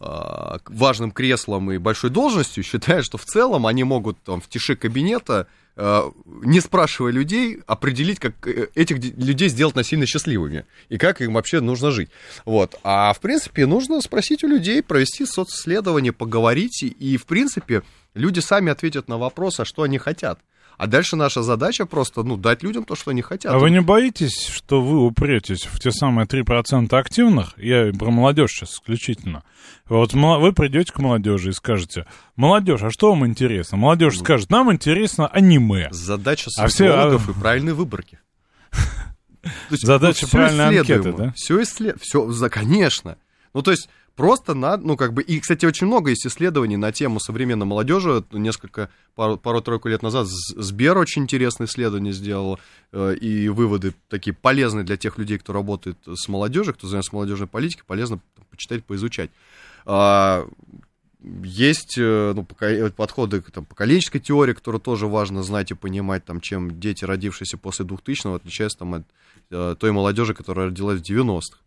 э, 0.00 0.58
важным 0.66 1.10
креслом 1.10 1.70
и 1.72 1.78
большой 1.78 2.10
должностью, 2.10 2.62
считают, 2.64 3.04
что 3.04 3.18
в 3.18 3.24
целом 3.24 3.66
они 3.66 3.84
могут 3.84 4.22
там 4.22 4.40
в 4.40 4.48
тиши 4.48 4.76
кабинета, 4.76 5.48
э, 5.76 6.02
не 6.44 6.60
спрашивая 6.60 7.10
людей, 7.10 7.60
определить, 7.66 8.20
как 8.20 8.46
э, 8.46 8.68
этих 8.76 9.00
де- 9.00 9.10
людей 9.10 9.48
сделать 9.48 9.74
насильно 9.74 10.06
счастливыми 10.06 10.64
и 10.88 10.96
как 10.96 11.20
им 11.20 11.34
вообще 11.34 11.60
нужно 11.60 11.90
жить. 11.90 12.10
Вот. 12.44 12.76
А 12.84 13.12
в 13.12 13.18
принципе 13.18 13.66
нужно 13.66 14.00
спросить 14.00 14.44
у 14.44 14.46
людей, 14.46 14.80
провести 14.80 15.26
социсследование, 15.26 16.12
поговорить, 16.12 16.84
и 16.84 17.16
в 17.16 17.26
принципе 17.26 17.82
люди 18.14 18.38
сами 18.38 18.70
ответят 18.70 19.08
на 19.08 19.18
вопрос, 19.18 19.58
а 19.58 19.64
что 19.64 19.82
они 19.82 19.98
хотят. 19.98 20.38
А 20.76 20.86
дальше 20.86 21.16
наша 21.16 21.42
задача 21.42 21.86
просто, 21.86 22.22
ну, 22.24 22.36
дать 22.36 22.62
людям 22.62 22.84
то, 22.84 22.96
что 22.96 23.10
они 23.12 23.22
хотят. 23.22 23.52
А 23.52 23.58
вы 23.58 23.70
не 23.70 23.80
боитесь, 23.80 24.48
что 24.48 24.82
вы 24.82 25.04
упретесь 25.04 25.64
в 25.66 25.78
те 25.78 25.90
самые 25.92 26.26
3% 26.26 26.92
активных? 26.96 27.54
Я 27.58 27.92
про 27.92 28.10
молодежь 28.10 28.50
сейчас 28.52 28.72
исключительно. 28.74 29.44
Вот 29.88 30.12
вы 30.14 30.52
придете 30.52 30.92
к 30.92 30.98
молодежи 30.98 31.50
и 31.50 31.52
скажете, 31.52 32.06
молодежь, 32.36 32.82
а 32.82 32.90
что 32.90 33.10
вам 33.10 33.26
интересно? 33.26 33.76
Молодежь 33.76 34.18
скажет, 34.18 34.50
нам 34.50 34.72
интересно 34.72 35.28
аниме. 35.28 35.88
Задача 35.92 36.50
А 36.58 36.66
все- 36.66 36.88
социологов 36.88 37.28
и 37.28 37.32
правильной 37.40 37.74
выборки. 37.74 38.18
Задача 39.70 40.26
правильной 40.28 40.66
анкеты, 40.66 40.92
исследуемо. 40.92 41.18
да? 41.18 41.32
Все 41.36 41.62
исслед... 41.62 41.96
все, 42.00 42.30
за, 42.30 42.48
конечно. 42.48 43.16
Ну, 43.52 43.62
то 43.62 43.70
есть, 43.70 43.88
просто 44.16 44.54
надо, 44.54 44.86
ну, 44.86 44.96
как 44.96 45.12
бы, 45.12 45.22
и, 45.22 45.40
кстати, 45.40 45.66
очень 45.66 45.86
много 45.86 46.10
есть 46.10 46.26
исследований 46.26 46.76
на 46.76 46.92
тему 46.92 47.20
современной 47.20 47.66
молодежи. 47.66 48.24
Несколько, 48.32 48.90
пару- 49.14 49.36
пару-тройку 49.36 49.88
лет 49.88 50.02
назад 50.02 50.26
Сбер 50.28 50.96
очень 50.98 51.22
интересное 51.22 51.66
исследование 51.66 52.12
сделал, 52.12 52.58
э, 52.92 53.14
и 53.16 53.48
выводы 53.48 53.94
такие 54.08 54.34
полезные 54.34 54.84
для 54.84 54.96
тех 54.96 55.18
людей, 55.18 55.38
кто 55.38 55.52
работает 55.52 55.98
с 56.06 56.28
молодежью, 56.28 56.74
кто 56.74 56.86
занимается 56.86 57.14
молодежной 57.14 57.48
политикой, 57.48 57.84
полезно 57.84 58.20
почитать, 58.50 58.84
поизучать. 58.84 59.30
А, 59.86 60.46
есть 61.42 61.96
э, 61.98 62.32
ну, 62.34 62.44
пока- 62.44 62.90
подходы 62.90 63.40
к 63.40 63.50
там, 63.50 63.64
поколенческой 63.64 64.20
теории, 64.20 64.52
которую 64.52 64.80
тоже 64.80 65.06
важно 65.06 65.42
знать 65.42 65.70
и 65.70 65.74
понимать, 65.74 66.24
там, 66.24 66.40
чем 66.40 66.78
дети, 66.78 67.04
родившиеся 67.04 67.56
после 67.56 67.86
2000-го, 67.86 68.34
отличаются 68.34 68.78
там, 68.80 68.94
от 68.94 69.02
э, 69.50 69.74
той 69.78 69.92
молодежи, 69.92 70.34
которая 70.34 70.66
родилась 70.66 71.00
в 71.00 71.10
90-х. 71.10 71.58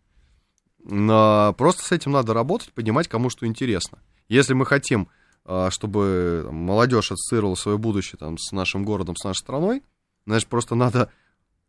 Но 0.88 1.54
просто 1.56 1.84
с 1.84 1.92
этим 1.92 2.12
надо 2.12 2.34
работать, 2.34 2.72
понимать, 2.72 3.08
кому 3.08 3.30
что 3.30 3.46
интересно. 3.46 3.98
Если 4.28 4.54
мы 4.54 4.66
хотим, 4.66 5.08
э, 5.44 5.68
чтобы 5.70 6.42
там, 6.46 6.54
молодежь 6.54 7.12
ассоциировала 7.12 7.54
свое 7.54 7.78
будущее 7.78 8.16
там, 8.18 8.38
с 8.38 8.52
нашим 8.52 8.84
городом, 8.84 9.14
с 9.14 9.22
нашей 9.22 9.40
страной, 9.40 9.82
значит, 10.26 10.48
просто 10.48 10.74
надо 10.74 11.10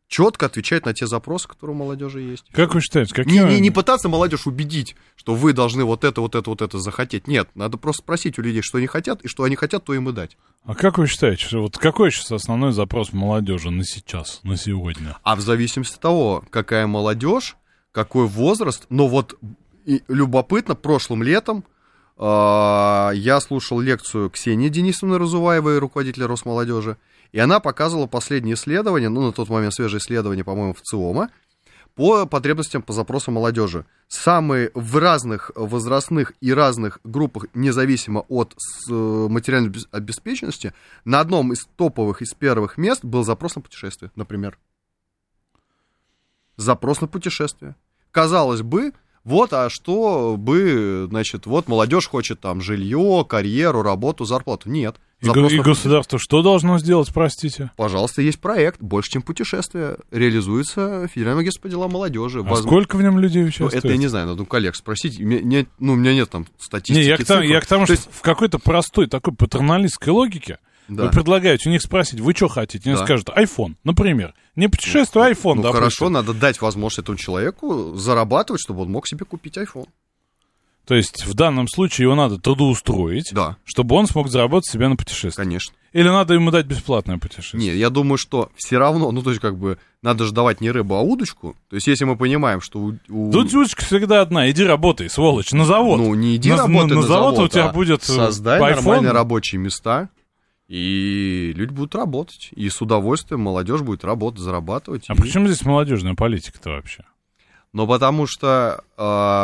четко 0.07 0.47
отвечать 0.47 0.85
на 0.85 0.93
те 0.93 1.05
запросы, 1.05 1.47
которые 1.47 1.75
у 1.75 1.79
молодежи 1.79 2.21
есть. 2.21 2.45
Как 2.51 2.73
вы 2.73 2.81
считаете, 2.81 3.13
Не, 3.17 3.23
какие... 3.23 3.43
не, 3.43 3.59
не 3.59 3.71
пытаться 3.71 4.09
молодежь 4.09 4.47
убедить, 4.47 4.95
что 5.15 5.35
вы 5.35 5.53
должны 5.53 5.83
вот 5.83 6.03
это, 6.03 6.21
вот 6.21 6.35
это, 6.35 6.49
вот 6.49 6.61
это 6.61 6.79
захотеть. 6.79 7.27
Нет, 7.27 7.49
надо 7.55 7.77
просто 7.77 8.03
спросить 8.03 8.39
у 8.39 8.41
людей, 8.41 8.61
что 8.61 8.79
они 8.79 8.87
хотят, 8.87 9.21
и 9.21 9.27
что 9.27 9.43
они 9.43 9.55
хотят, 9.55 9.83
то 9.85 9.93
им 9.93 10.09
и 10.09 10.13
дать. 10.13 10.37
А 10.63 10.75
как 10.75 10.97
вы 10.97 11.07
считаете, 11.07 11.45
что 11.45 11.61
вот 11.61 11.77
какой 11.77 12.11
сейчас 12.11 12.31
основной 12.31 12.71
запрос 12.71 13.13
молодежи 13.13 13.69
на 13.69 13.83
сейчас, 13.83 14.41
на 14.43 14.57
сегодня? 14.57 15.17
А 15.23 15.35
в 15.35 15.41
зависимости 15.41 15.95
от 15.95 16.01
того, 16.01 16.43
какая 16.49 16.87
молодежь, 16.87 17.55
какой 17.91 18.27
возраст, 18.27 18.85
но 18.89 19.07
вот 19.07 19.37
и 19.85 20.03
любопытно, 20.07 20.75
прошлым 20.75 21.23
летом 21.23 21.63
А, 22.21 23.11
Я 23.13 23.39
слушал 23.39 23.79
лекцию 23.79 24.29
Ксении 24.29 24.67
Денисовны 24.67 25.17
Разуваевой, 25.17 25.79
руководителя 25.79 26.27
Росмолодежи, 26.27 26.97
и 27.31 27.39
она 27.39 27.59
показывала 27.61 28.07
последние 28.07 28.55
исследования, 28.55 29.07
ну, 29.09 29.21
на 29.21 29.31
тот 29.31 29.47
момент 29.49 29.73
свежие 29.73 29.99
исследования, 29.99 30.43
по-моему, 30.43 30.73
в 30.73 30.81
ЦИОМа, 30.81 31.29
по 31.95 32.25
потребностям 32.25 32.81
по 32.81 32.91
запросу 32.93 33.31
молодежи. 33.31 33.85
Самые 34.09 34.71
в 34.73 34.97
разных 34.97 35.51
возрастных 35.55 36.33
и 36.41 36.53
разных 36.53 36.99
группах, 37.03 37.45
независимо 37.53 38.25
от 38.27 38.53
с- 38.57 38.89
материальной 38.89 39.69
обес- 39.69 39.87
обеспеченности, 39.91 40.73
на 41.05 41.21
одном 41.21 41.53
из 41.53 41.67
топовых, 41.77 42.21
из 42.21 42.33
первых 42.33 42.77
мест 42.77 43.03
был 43.05 43.23
запрос 43.23 43.55
на 43.55 43.61
путешествие, 43.61 44.11
например. 44.15 44.57
Запрос 46.59 46.99
на 46.99 47.07
путешествие. 47.07 47.75
Казалось 48.11 48.61
бы, 48.63 48.91
вот, 49.23 49.53
а 49.53 49.69
что 49.69 50.35
бы, 50.37 51.07
значит, 51.09 51.45
вот 51.45 51.67
молодежь 51.69 52.07
хочет 52.07 52.39
там 52.41 52.59
жилье, 52.61 53.25
карьеру, 53.27 53.81
работу, 53.81 54.25
зарплату. 54.25 54.69
Нет. 54.69 54.97
И, 55.21 55.27
го- 55.27 55.47
и 55.47 55.59
государство 55.59 56.17
что 56.19 56.41
должно 56.41 56.79
сделать, 56.79 57.09
простите? 57.13 57.71
Пожалуйста, 57.75 58.21
есть 58.21 58.39
проект 58.39 58.81
«Больше, 58.81 59.11
чем 59.11 59.21
путешествие». 59.21 59.97
Реализуется 60.11 61.07
Федеральное 61.13 61.41
агентство 61.41 61.63
по 61.63 61.69
делам 61.69 61.91
молодежи. 61.91 62.39
А 62.39 62.43
Воз- 62.43 62.61
сколько 62.61 62.95
в 62.95 63.01
нем 63.01 63.19
людей 63.19 63.41
Ну, 63.43 63.47
участвует? 63.49 63.73
это 63.75 63.87
я 63.89 63.97
не 63.97 64.07
знаю, 64.07 64.27
надо 64.27 64.43
у 64.43 64.45
коллег 64.45 64.75
спросить. 64.75 65.19
Мне- 65.19 65.41
не- 65.41 65.67
ну, 65.79 65.93
у 65.93 65.95
меня 65.95 66.13
нет 66.13 66.29
там 66.29 66.45
статистики, 66.57 66.97
Не, 67.03 67.09
я 67.09 67.17
к, 67.17 67.25
тому, 67.25 67.41
я 67.43 67.59
к 67.61 67.65
тому, 67.65 67.85
То 67.85 67.95
что 67.95 68.09
в 68.11 68.21
какой-то 68.21 68.59
простой 68.59 69.07
такой 69.07 69.33
патерналистской 69.33 70.13
логике 70.13 70.57
Да. 70.89 71.03
вы 71.03 71.09
предлагаете 71.11 71.69
у 71.69 71.71
них 71.71 71.81
спросить, 71.81 72.19
вы 72.19 72.33
что 72.33 72.47
хотите? 72.47 72.89
Они 72.89 72.97
Да. 72.97 73.05
скажут, 73.05 73.29
iPhone, 73.29 73.75
например. 73.83 74.33
Не 74.55 74.67
путешествие, 74.67 75.23
а 75.25 75.31
iPhone, 75.31 75.55
Ну, 75.55 75.61
допустим. 75.61 75.73
хорошо, 75.73 76.09
надо 76.09 76.33
дать 76.33 76.59
возможность 76.61 76.99
этому 76.99 77.17
человеку 77.17 77.95
зарабатывать, 77.95 78.61
чтобы 78.61 78.81
он 78.81 78.91
мог 78.91 79.07
себе 79.07 79.25
купить 79.25 79.57
iPhone. 79.57 79.87
То 80.85 80.95
есть 80.95 81.23
в 81.27 81.35
данном 81.35 81.67
случае 81.67 82.05
его 82.05 82.15
надо 82.15 82.39
трудоустроить, 82.39 83.29
Да. 83.31 83.57
чтобы 83.63 83.95
он 83.95 84.07
смог 84.07 84.27
заработать 84.29 84.71
себе 84.71 84.87
на 84.87 84.95
путешествие. 84.95 85.45
Конечно. 85.45 85.75
Или 85.93 86.07
надо 86.09 86.33
ему 86.33 86.49
дать 86.49 86.65
бесплатное 86.65 87.19
путешествие? 87.19 87.63
Нет, 87.63 87.75
я 87.75 87.91
думаю, 87.91 88.17
что 88.17 88.49
все 88.55 88.77
равно, 88.79 89.11
ну, 89.11 89.21
то 89.21 89.29
есть, 89.29 89.39
как 89.41 89.55
бы, 89.57 89.77
надо 90.01 90.25
же 90.25 90.31
давать 90.31 90.61
не 90.61 90.71
рыбу, 90.71 90.95
а 90.95 91.01
удочку. 91.01 91.55
То 91.69 91.75
есть, 91.75 91.85
если 91.87 92.05
мы 92.05 92.15
понимаем, 92.15 92.61
что 92.61 92.79
у... 92.79 93.31
Тут 93.31 93.53
удочка 93.53 93.85
всегда 93.85 94.21
одна. 94.21 94.49
Иди 94.49 94.63
работай, 94.63 95.09
сволочь, 95.11 95.51
на 95.51 95.65
завод. 95.65 95.99
Ну, 95.99 96.13
не 96.15 96.35
иди 96.35 96.49
на, 96.49 96.57
работай 96.57 96.87
на, 96.87 96.95
на, 96.95 97.01
завод, 97.03 97.37
у 97.37 97.47
тебя 97.47 97.69
а 97.69 97.73
будет 97.73 98.01
э, 98.03 98.05
Создай 98.11 98.59
iPhone. 98.59 98.75
нормальные 98.75 99.11
рабочие 99.11 99.59
места, 99.59 100.09
и 100.69 101.51
люди 101.55 101.71
будут 101.73 101.95
работать. 101.95 102.49
И 102.55 102.69
с 102.69 102.81
удовольствием 102.81 103.41
молодежь 103.41 103.81
будет 103.81 104.05
работать, 104.05 104.39
зарабатывать. 104.39 105.05
А 105.09 105.13
и- 105.13 105.17
при 105.17 105.29
чем 105.29 105.45
здесь 105.47 105.65
молодежная 105.65 106.13
политика-то 106.15 106.69
вообще? 106.69 107.03
Но 107.73 107.85
потому 107.85 108.25
что 108.25 108.83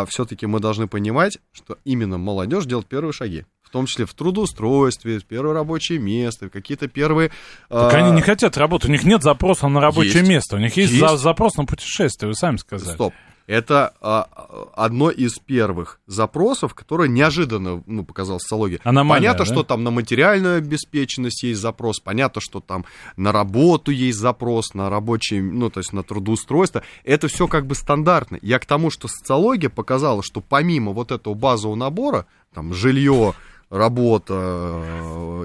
все-таки 0.09 0.45
мы 0.47 0.59
должны 0.59 0.87
понимать, 0.87 1.37
что 1.51 1.77
именно 1.83 2.17
молодежь 2.17 2.65
делает 2.65 2.87
первые 2.87 3.11
шаги. 3.13 3.45
В 3.61 3.69
том 3.69 3.87
числе 3.87 4.05
в 4.05 4.13
трудоустройстве, 4.13 5.19
в 5.19 5.25
первое 5.25 5.53
рабочее 5.53 5.99
место, 5.99 6.49
какие-то 6.49 6.87
первые... 6.87 7.29
Так 7.69 7.93
а, 7.93 7.97
они 7.97 8.11
не 8.11 8.21
хотят 8.21 8.57
работать, 8.57 8.89
у 8.89 8.91
них 8.91 9.03
нет 9.03 9.21
запроса 9.21 9.67
на 9.67 9.81
рабочее 9.81 10.19
Есть. 10.19 10.29
место, 10.29 10.55
у 10.55 10.59
них 10.59 10.77
есть, 10.77 10.93
Есть. 10.93 11.01
за- 11.07 11.17
запрос 11.17 11.55
на 11.57 11.65
путешествие, 11.65 12.29
вы 12.29 12.35
сами 12.35 12.57
сказали. 12.57 12.93
Стоп. 12.95 13.13
Это 13.47 13.93
а, 14.01 14.27
одно 14.75 15.11
из 15.11 15.37
первых 15.37 15.99
запросов, 16.07 16.73
которое 16.73 17.07
неожиданно 17.07 17.83
ну, 17.85 18.03
показалось 18.03 18.41
социологии. 18.41 18.79
Аномалия, 18.83 19.29
Понятно, 19.29 19.45
да? 19.45 19.51
что 19.51 19.63
там 19.63 19.83
на 19.83 19.91
материальную 19.91 20.57
обеспеченность 20.57 21.43
есть 21.43 21.61
запрос, 21.61 21.99
понятно, 21.99 22.41
что 22.41 22.59
там 22.59 22.85
на 23.17 23.31
работу 23.31 23.91
есть 23.91 24.17
запрос, 24.17 24.73
на 24.73 24.89
рабочие, 24.89 25.43
ну, 25.43 25.69
то 25.69 25.79
есть 25.79 25.93
на 25.93 26.01
трудоустройство. 26.01 26.81
Это 27.03 27.27
все 27.27 27.47
как 27.47 27.67
бы 27.67 27.75
стандартно. 27.75 28.39
Я 28.41 28.57
к 28.57 28.65
тому, 28.65 28.89
что 28.89 29.07
социология 29.07 29.69
показала, 29.69 30.23
что 30.23 30.41
помимо 30.41 30.91
вот 30.91 31.11
этого 31.11 31.35
базового 31.35 31.75
набора, 31.75 32.25
там, 32.53 32.73
жилье, 32.73 33.35
работа, 33.69 34.33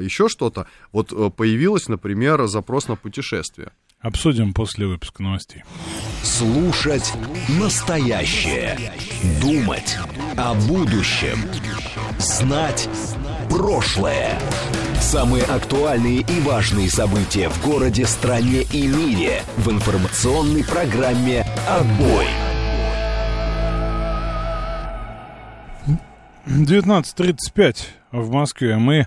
еще 0.00 0.28
что-то, 0.28 0.66
вот 0.92 1.12
э, 1.12 1.30
появилось, 1.30 1.88
например, 1.88 2.46
запрос 2.46 2.88
на 2.88 2.96
путешествие. 2.96 3.72
Обсудим 4.00 4.54
после 4.54 4.86
выпуска 4.86 5.22
новостей. 5.22 5.62
Слушать 6.22 7.12
настоящее. 7.48 8.78
Думать 9.42 9.98
о 10.38 10.54
будущем. 10.54 11.38
Знать 12.18 12.88
прошлое. 13.50 14.38
Самые 15.00 15.44
актуальные 15.44 16.20
и 16.20 16.40
важные 16.40 16.90
события 16.90 17.50
в 17.50 17.62
городе, 17.62 18.06
стране 18.06 18.62
и 18.72 18.86
мире 18.86 19.42
в 19.58 19.70
информационной 19.70 20.64
программе 20.64 21.44
«Отбой». 21.68 22.26
19.35 26.46 27.76
в 28.12 28.30
Москве. 28.30 28.76
Мы 28.76 29.06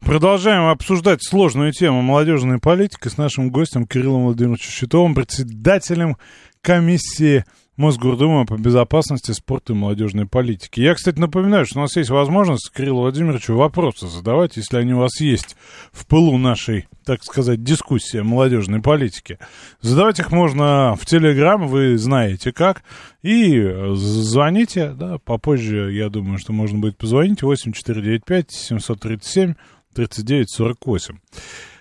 продолжаем 0.00 0.68
обсуждать 0.68 1.24
сложную 1.24 1.72
тему 1.72 2.02
молодежной 2.02 2.58
политики 2.58 3.08
с 3.08 3.16
нашим 3.16 3.50
гостем 3.50 3.86
Кириллом 3.86 4.24
Владимировичем 4.24 4.70
Щитовым, 4.70 5.14
председателем 5.14 6.16
комиссии 6.62 7.44
Мосгордумы 7.78 8.44
по 8.44 8.58
безопасности, 8.58 9.30
спорту 9.30 9.72
и 9.72 9.76
молодежной 9.76 10.26
политике. 10.26 10.82
Я, 10.82 10.94
кстати, 10.94 11.18
напоминаю, 11.18 11.64
что 11.64 11.78
у 11.78 11.82
нас 11.82 11.94
есть 11.94 12.10
возможность 12.10 12.72
Кириллу 12.74 13.02
Владимировичу 13.02 13.54
вопросы 13.54 14.08
задавать, 14.08 14.56
если 14.56 14.78
они 14.78 14.94
у 14.94 14.98
вас 14.98 15.20
есть 15.20 15.56
в 15.92 16.04
пылу 16.06 16.36
нашей, 16.38 16.88
так 17.04 17.22
сказать, 17.22 17.62
дискуссии 17.62 18.18
о 18.18 18.24
молодежной 18.24 18.82
политике. 18.82 19.38
Задавать 19.80 20.18
их 20.18 20.32
можно 20.32 20.96
в 21.00 21.06
Телеграм, 21.06 21.68
вы 21.68 21.96
знаете 21.98 22.50
как, 22.52 22.82
и 23.22 23.56
э, 23.56 23.94
звоните, 23.94 24.90
да, 24.90 25.18
попозже, 25.18 25.92
я 25.92 26.08
думаю, 26.08 26.38
что 26.38 26.52
можно 26.52 26.80
будет 26.80 26.98
позвонить, 26.98 27.42
8495 27.42 28.50
737 28.50 29.54
3948. 29.94 31.18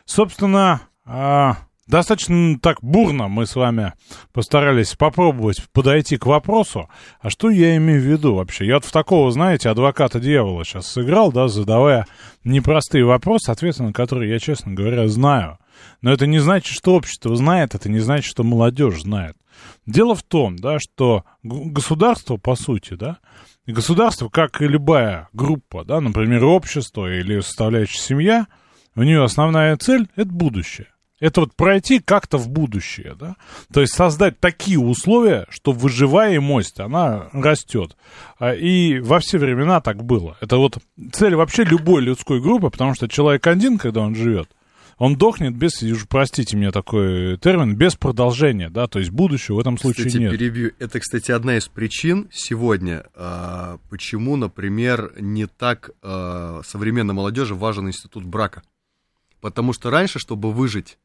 Собственно, 0.06 0.82
а, 1.06 1.67
достаточно 1.88 2.60
так 2.60 2.78
бурно 2.82 3.28
мы 3.28 3.46
с 3.46 3.56
вами 3.56 3.94
постарались 4.34 4.96
попробовать 4.96 5.64
подойти 5.74 6.18
к 6.18 6.26
вопросу. 6.26 6.90
А 7.20 7.30
что 7.30 7.50
я 7.50 7.76
имею 7.78 8.02
в 8.02 8.06
виду 8.06 8.36
вообще? 8.36 8.66
Я 8.66 8.76
вот 8.76 8.86
в 8.86 8.92
такого, 8.92 9.32
знаете, 9.32 9.70
адвоката 9.70 10.20
дьявола 10.20 10.64
сейчас 10.64 10.88
сыграл, 10.88 11.32
да, 11.32 11.48
задавая 11.48 12.06
непростые 12.44 13.06
вопросы, 13.06 13.50
ответы 13.50 13.84
на 13.84 13.94
которые 13.94 14.32
я, 14.32 14.40
честно 14.40 14.74
говоря, 14.74 15.08
знаю. 15.08 15.58
Но 16.02 16.12
это 16.12 16.28
не 16.28 16.40
значит, 16.40 16.76
что 16.76 16.96
общество 16.96 17.36
знает, 17.36 17.76
это 17.76 17.90
не 17.90 18.00
значит, 18.00 18.26
что 18.26 18.44
молодежь 18.44 19.02
знает. 19.02 19.36
Дело 19.86 20.16
в 20.16 20.24
том, 20.24 20.56
да, 20.58 20.80
что 20.80 21.24
государство, 21.44 22.38
по 22.38 22.56
сути, 22.56 22.94
да, 22.94 23.18
государство, 23.66 24.30
как 24.30 24.62
и 24.62 24.68
любая 24.68 25.30
группа, 25.34 25.84
да, 25.84 26.02
например, 26.02 26.46
общество 26.46 27.12
или 27.12 27.40
составляющая 27.40 28.00
семья, 28.00 28.48
у 28.96 29.04
нее 29.04 29.24
основная 29.24 29.78
цель— 29.78 30.08
это 30.16 30.30
будущее. 30.30 30.88
Это 31.20 31.42
вот 31.42 31.56
пройти 31.56 32.00
как-то 32.00 32.38
в 32.38 32.48
будущее, 32.48 33.16
да? 33.20 33.36
То 33.74 33.82
есть 33.82 33.94
создать 33.94 34.40
такие 34.40 34.80
условия, 34.80 35.48
что 35.50 35.72
выживаемость, 35.72 36.80
она 36.80 37.30
растет. 37.34 37.98
А, 38.40 38.54
И 38.54 39.00
во 39.00 39.20
все 39.20 39.40
времена 39.40 39.82
так 39.82 40.04
было. 40.04 40.38
Это 40.42 40.58
вот 40.58 40.78
цель 41.12 41.36
вообще 41.36 41.64
любой 41.64 42.02
людской 42.04 42.40
группы, 42.40 42.70
потому 42.70 42.94
что 42.94 43.08
человек 43.08 43.48
один, 43.48 43.80
когда 43.80 44.02
он 44.02 44.14
живет, 44.14 44.50
он 45.00 45.16
дохнет 45.16 45.56
без, 45.56 45.84
простите 46.08 46.58
мне 46.58 46.72
такой 46.72 47.38
термин, 47.38 47.76
без 47.76 47.96
продолжения, 47.96 48.70
да, 48.70 48.88
то 48.88 49.00
есть 49.00 49.12
будущего 49.12 49.58
в 49.58 49.60
этом 49.60 49.78
случае 49.78 50.08
Кстати, 50.08 50.22
нет. 50.24 50.32
перебью. 50.32 50.72
Это, 50.80 51.00
кстати, 51.00 51.32
одна 51.32 51.58
из 51.58 51.68
причин 51.68 52.28
сегодня, 52.32 53.06
а, 53.16 53.78
почему, 53.90 54.36
например, 54.36 55.14
не 55.20 55.46
так 55.46 55.92
а, 56.02 56.62
современной 56.66 57.14
молодежи 57.14 57.54
важен 57.54 57.88
институт 57.88 58.24
брака. 58.24 58.64
Потому 59.40 59.72
что 59.72 59.92
раньше, 59.92 60.18
чтобы 60.18 60.52
выжить 60.52 60.98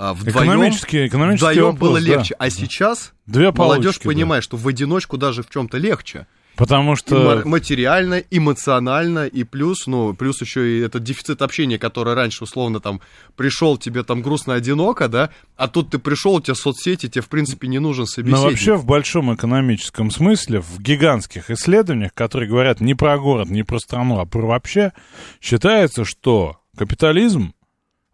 вдвоем, 0.00 0.48
Экономический, 0.48 1.06
экономический 1.06 1.52
вдвоем 1.52 1.72
вопрос, 1.72 1.90
было 1.90 2.00
да. 2.00 2.06
легче. 2.06 2.34
А 2.38 2.50
сейчас 2.50 3.12
Две 3.26 3.52
молодежь 3.52 3.84
палочки, 3.84 4.02
да. 4.02 4.08
понимает, 4.08 4.44
что 4.44 4.56
в 4.56 4.66
одиночку 4.66 5.16
даже 5.18 5.42
в 5.42 5.50
чем-то 5.50 5.76
легче. 5.78 6.26
Потому 6.56 6.92
И 6.92 6.96
что... 6.96 7.14
ма- 7.16 7.48
материально, 7.48 8.22
эмоционально, 8.30 9.26
и 9.26 9.44
плюс, 9.44 9.86
ну, 9.86 10.12
плюс 10.14 10.42
еще 10.42 10.78
и 10.78 10.80
этот 10.80 11.02
дефицит 11.02 11.40
общения, 11.42 11.78
который 11.78 12.12
раньше, 12.14 12.44
условно, 12.44 12.80
там, 12.80 13.00
пришел 13.36 13.78
тебе 13.78 14.02
там 14.02 14.20
грустно, 14.20 14.54
одиноко, 14.54 15.08
да, 15.08 15.30
а 15.56 15.68
тут 15.68 15.90
ты 15.90 15.98
пришел, 15.98 16.34
у 16.34 16.40
тебя 16.40 16.54
соцсети, 16.54 17.08
тебе, 17.08 17.22
в 17.22 17.28
принципе, 17.28 17.66
не 17.68 17.78
нужен 17.78 18.06
собеседник. 18.06 18.42
Но 18.42 18.50
вообще 18.50 18.74
в 18.74 18.84
большом 18.84 19.34
экономическом 19.34 20.10
смысле, 20.10 20.60
в 20.60 20.80
гигантских 20.80 21.50
исследованиях, 21.50 22.12
которые 22.12 22.48
говорят 22.50 22.80
не 22.80 22.94
про 22.94 23.18
город, 23.18 23.48
не 23.48 23.62
про 23.62 23.78
страну, 23.78 24.18
а 24.18 24.26
про 24.26 24.46
вообще, 24.46 24.92
считается, 25.40 26.04
что 26.04 26.58
капитализм, 26.76 27.54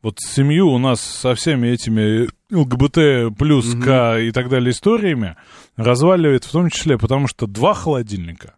вот 0.06 0.20
семью 0.20 0.68
у 0.68 0.78
нас 0.78 1.00
со 1.00 1.34
всеми 1.34 1.66
этими 1.66 2.28
ЛГБТ 2.54 3.36
плюс 3.36 3.74
К 3.74 4.18
и 4.20 4.30
так 4.30 4.48
далее 4.48 4.70
историями 4.70 5.34
разваливает 5.76 6.44
в 6.44 6.52
том 6.52 6.70
числе, 6.70 6.96
потому 6.96 7.26
что 7.26 7.48
два 7.48 7.74
холодильника 7.74 8.54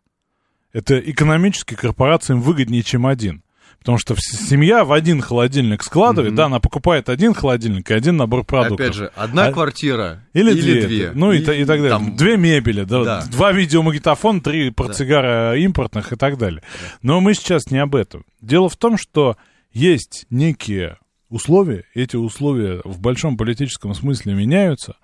это 0.75 0.99
экономически 0.99 1.75
корпорациям 1.75 2.43
выгоднее, 2.43 2.83
чем 2.83 3.07
один. 3.07 3.43
Потому 3.79 3.97
что 3.97 4.15
семья 4.19 4.85
в 4.85 4.93
один 4.93 5.23
холодильник 5.23 5.83
складывает, 5.83 6.33
Мгм. 6.33 6.37
да, 6.37 6.45
она 6.47 6.61
покупает 6.61 7.09
один 7.09 7.33
холодильник 7.33 7.91
и 7.91 7.95
один 7.95 8.19
набор 8.19 8.45
продуктов. 8.45 8.81
Опять 8.87 8.95
же, 8.97 9.11
одна 9.16 9.47
А- 9.47 9.53
квартира 9.53 10.27
Или, 10.35 10.53
две. 10.53 11.12
Ну 11.15 11.33
и, 11.33 11.43
та- 11.43 11.55
и 11.55 11.65
так 11.65 11.79
далее. 11.81 11.91
там- 11.91 12.15
Две 12.16 12.37
мебели, 12.37 12.83
да, 12.85 13.05
Да. 13.05 13.25
два 13.33 13.53
видеомагнитофона, 13.53 14.43
три 14.43 14.70
портсигара 14.70 15.57
импортных 15.57 16.12
и 16.12 16.16
так 16.16 16.37
далее. 16.37 16.62
Но 17.01 17.20
мы 17.23 17.33
сейчас 17.33 17.70
не 17.70 17.79
об 17.79 17.95
этом. 17.95 18.27
Дело 18.43 18.69
в 18.69 18.77
том, 18.77 18.99
что 18.99 19.39
есть 19.73 20.27
некие 20.29 20.99
условия, 21.29 21.85
эти 21.95 22.17
условия 22.17 22.81
в 22.85 23.01
большом 23.01 23.37
политическом 23.37 23.95
смысле 23.95 24.35
меняются, 24.35 24.97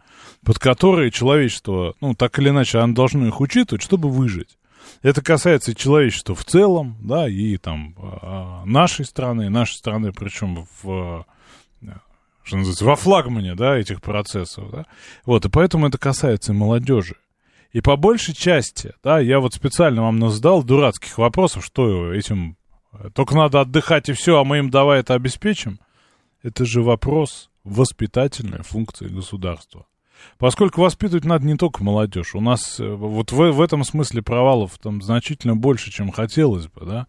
под 0.45 0.59
которые 0.59 1.11
человечество, 1.11 1.95
ну, 2.01 2.15
так 2.15 2.39
или 2.39 2.49
иначе, 2.49 2.79
оно 2.79 2.95
должно 2.95 3.27
их 3.27 3.41
учитывать, 3.41 3.83
чтобы 3.83 4.11
выжить. 4.11 4.59
Это 5.03 5.23
касается 5.23 5.73
и 5.73 5.77
человечества 5.77 6.35
в 6.35 6.45
целом, 6.45 6.97
да, 7.01 7.29
и 7.29 7.57
там 7.57 7.95
а, 7.99 8.65
нашей 8.67 9.05
страны, 9.05 9.49
нашей 9.49 9.75
страны, 9.75 10.13
причем 10.13 10.67
в 10.83 11.25
что 12.45 12.59
называется, 12.59 12.85
во 12.85 12.95
флагмане, 12.95 13.55
да, 13.55 13.77
этих 13.77 14.03
процессов, 14.03 14.71
да. 14.71 14.85
Вот, 15.25 15.47
и 15.47 15.49
поэтому 15.49 15.89
это 15.89 15.99
касается 15.99 16.53
и 16.53 16.57
молодежи. 16.57 17.17
И 17.73 17.81
по 17.81 17.97
большей 17.97 18.35
части, 18.35 18.93
да, 19.03 19.19
я 19.19 19.41
вот 19.41 19.55
специально 19.55 20.03
вам 20.03 20.31
задал 20.31 20.63
дурацких 20.63 21.19
вопросов, 21.19 21.65
что 21.65 22.13
этим, 22.13 22.57
только 23.15 23.35
надо 23.35 23.63
отдыхать 23.63 24.09
и 24.09 24.13
все, 24.13 24.39
а 24.39 24.45
мы 24.45 24.59
им 24.59 24.71
давай 24.71 25.01
это 25.01 25.15
обеспечим. 25.15 25.81
Это 26.45 26.66
же 26.66 26.83
вопрос 26.83 27.51
воспитательной 27.65 28.62
функции 28.62 29.09
государства. 29.09 29.87
Поскольку 30.39 30.83
воспитывать 30.83 31.25
надо 31.25 31.47
не 31.47 31.57
только 31.57 31.83
молодежь. 31.83 32.35
У 32.35 32.41
нас 32.41 32.79
э, 32.79 32.87
вот 32.87 33.33
в, 33.33 33.51
в 33.51 33.61
этом 33.61 33.83
смысле 33.83 34.21
провалов 34.21 34.79
там 34.79 35.01
значительно 35.01 35.57
больше, 35.57 35.91
чем 35.91 36.12
хотелось 36.12 36.66
бы, 36.66 36.85
да. 36.85 37.07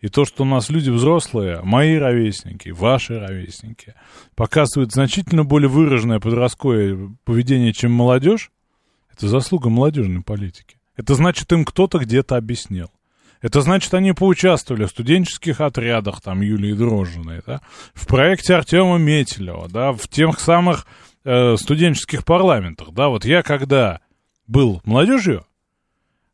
И 0.00 0.08
то, 0.08 0.24
что 0.24 0.44
у 0.44 0.46
нас 0.46 0.70
люди 0.70 0.88
взрослые, 0.88 1.60
мои 1.62 1.96
ровесники, 1.96 2.70
ваши 2.70 3.18
ровесники, 3.18 3.94
показывают 4.34 4.92
значительно 4.92 5.44
более 5.44 5.68
выраженное 5.68 6.18
подростковое 6.18 7.14
поведение, 7.24 7.74
чем 7.74 7.92
молодежь, 7.92 8.50
это 9.12 9.28
заслуга 9.28 9.68
молодежной 9.68 10.22
политики. 10.22 10.78
Это 10.96 11.14
значит, 11.14 11.52
им 11.52 11.66
кто-то 11.66 11.98
где-то 11.98 12.36
объяснил. 12.36 12.90
Это 13.40 13.60
значит, 13.60 13.94
они 13.94 14.12
поучаствовали 14.12 14.84
в 14.84 14.90
студенческих 14.90 15.60
отрядах, 15.60 16.20
там, 16.20 16.40
Юлии 16.40 16.72
Дрожжиной, 16.72 17.42
да, 17.46 17.60
в 17.94 18.06
проекте 18.06 18.54
Артема 18.54 18.98
Метелева, 18.98 19.68
да, 19.68 19.92
в 19.92 20.08
тех 20.08 20.40
самых 20.40 20.86
э, 21.24 21.56
студенческих 21.56 22.24
парламентах, 22.24 22.92
да. 22.92 23.08
Вот 23.08 23.24
я 23.24 23.42
когда 23.42 24.00
был 24.46 24.80
молодежью, 24.84 25.46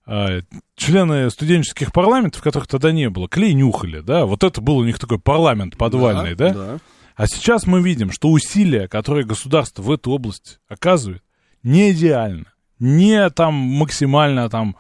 э, 0.06 0.40
члены 0.76 1.30
студенческих 1.30 1.92
парламентов, 1.92 2.42
которых 2.42 2.68
тогда 2.68 2.90
не 2.92 3.10
было, 3.10 3.28
клей 3.28 3.52
нюхали, 3.52 4.00
да, 4.00 4.24
вот 4.24 4.42
это 4.42 4.60
был 4.60 4.78
у 4.78 4.84
них 4.84 4.98
такой 4.98 5.18
парламент 5.18 5.76
подвальный, 5.76 6.34
да. 6.34 6.54
Да. 6.54 6.78
А 7.16 7.26
сейчас 7.26 7.66
мы 7.66 7.80
видим, 7.80 8.10
что 8.10 8.30
усилия, 8.30 8.88
которые 8.88 9.24
государство 9.24 9.82
в 9.82 9.90
эту 9.90 10.10
область 10.10 10.58
оказывает, 10.68 11.22
не 11.62 11.92
идеально, 11.92 12.46
не 12.78 13.30
там 13.30 13.54
максимально 13.54 14.50
там 14.50 14.76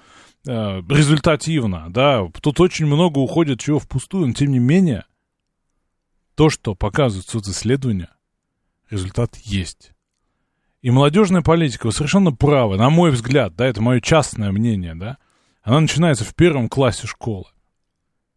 э, 0.46 0.82
результативно, 0.88 1.86
да, 1.90 2.26
тут 2.40 2.60
очень 2.60 2.86
много 2.86 3.18
уходит 3.18 3.60
чего 3.60 3.78
впустую, 3.78 4.28
но 4.28 4.32
тем 4.32 4.50
не 4.50 4.58
менее, 4.58 5.04
то, 6.34 6.50
что 6.50 6.74
показывают 6.74 7.28
социсследования, 7.28 8.10
результат 8.90 9.36
есть. 9.36 9.92
И 10.82 10.90
молодежная 10.90 11.42
политика, 11.42 11.86
вы 11.86 11.92
совершенно 11.92 12.32
правы, 12.32 12.76
на 12.76 12.90
мой 12.90 13.10
взгляд, 13.10 13.56
да, 13.56 13.66
это 13.66 13.80
мое 13.80 14.00
частное 14.00 14.52
мнение, 14.52 14.94
да, 14.94 15.18
она 15.62 15.80
начинается 15.80 16.24
в 16.24 16.34
первом 16.34 16.68
классе 16.68 17.06
школы. 17.06 17.46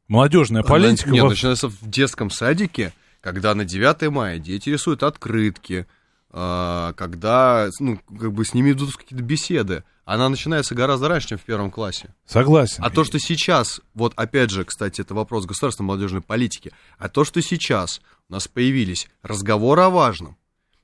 Молодежная 0.07 0.63
политика... 0.63 1.09
Нет, 1.09 1.23
во- 1.23 1.29
начинается 1.29 1.67
в 1.67 1.89
детском 1.89 2.29
садике, 2.29 2.93
когда 3.19 3.53
на 3.53 3.65
9 3.65 4.09
мая 4.09 4.39
дети 4.39 4.69
рисуют 4.69 5.03
открытки, 5.03 5.85
а, 6.29 6.93
когда, 6.93 7.69
ну, 7.79 7.99
как 8.07 8.31
бы 8.31 8.45
с 8.45 8.53
ними 8.53 8.71
идут 8.71 8.95
какие-то 8.95 9.23
беседы. 9.23 9.83
Она 10.07 10.29
начинается 10.29 10.73
гораздо 10.73 11.09
раньше, 11.09 11.27
чем 11.27 11.37
в 11.37 11.41
первом 11.41 11.69
классе. 11.69 12.13
Согласен. 12.25 12.81
А 12.81 12.89
то, 12.89 13.03
что 13.03 13.19
сейчас, 13.19 13.81
вот 13.93 14.13
опять 14.15 14.51
же, 14.51 14.63
кстати, 14.63 15.01
это 15.01 15.13
вопрос 15.13 15.45
государственной 15.45 15.87
молодежной 15.87 16.21
политики, 16.21 16.71
а 16.97 17.09
то, 17.09 17.25
что 17.25 17.41
сейчас 17.41 17.99
у 18.29 18.33
нас 18.33 18.47
появились 18.47 19.09
разговоры 19.21 19.81
о 19.81 19.89
важном, 19.89 20.37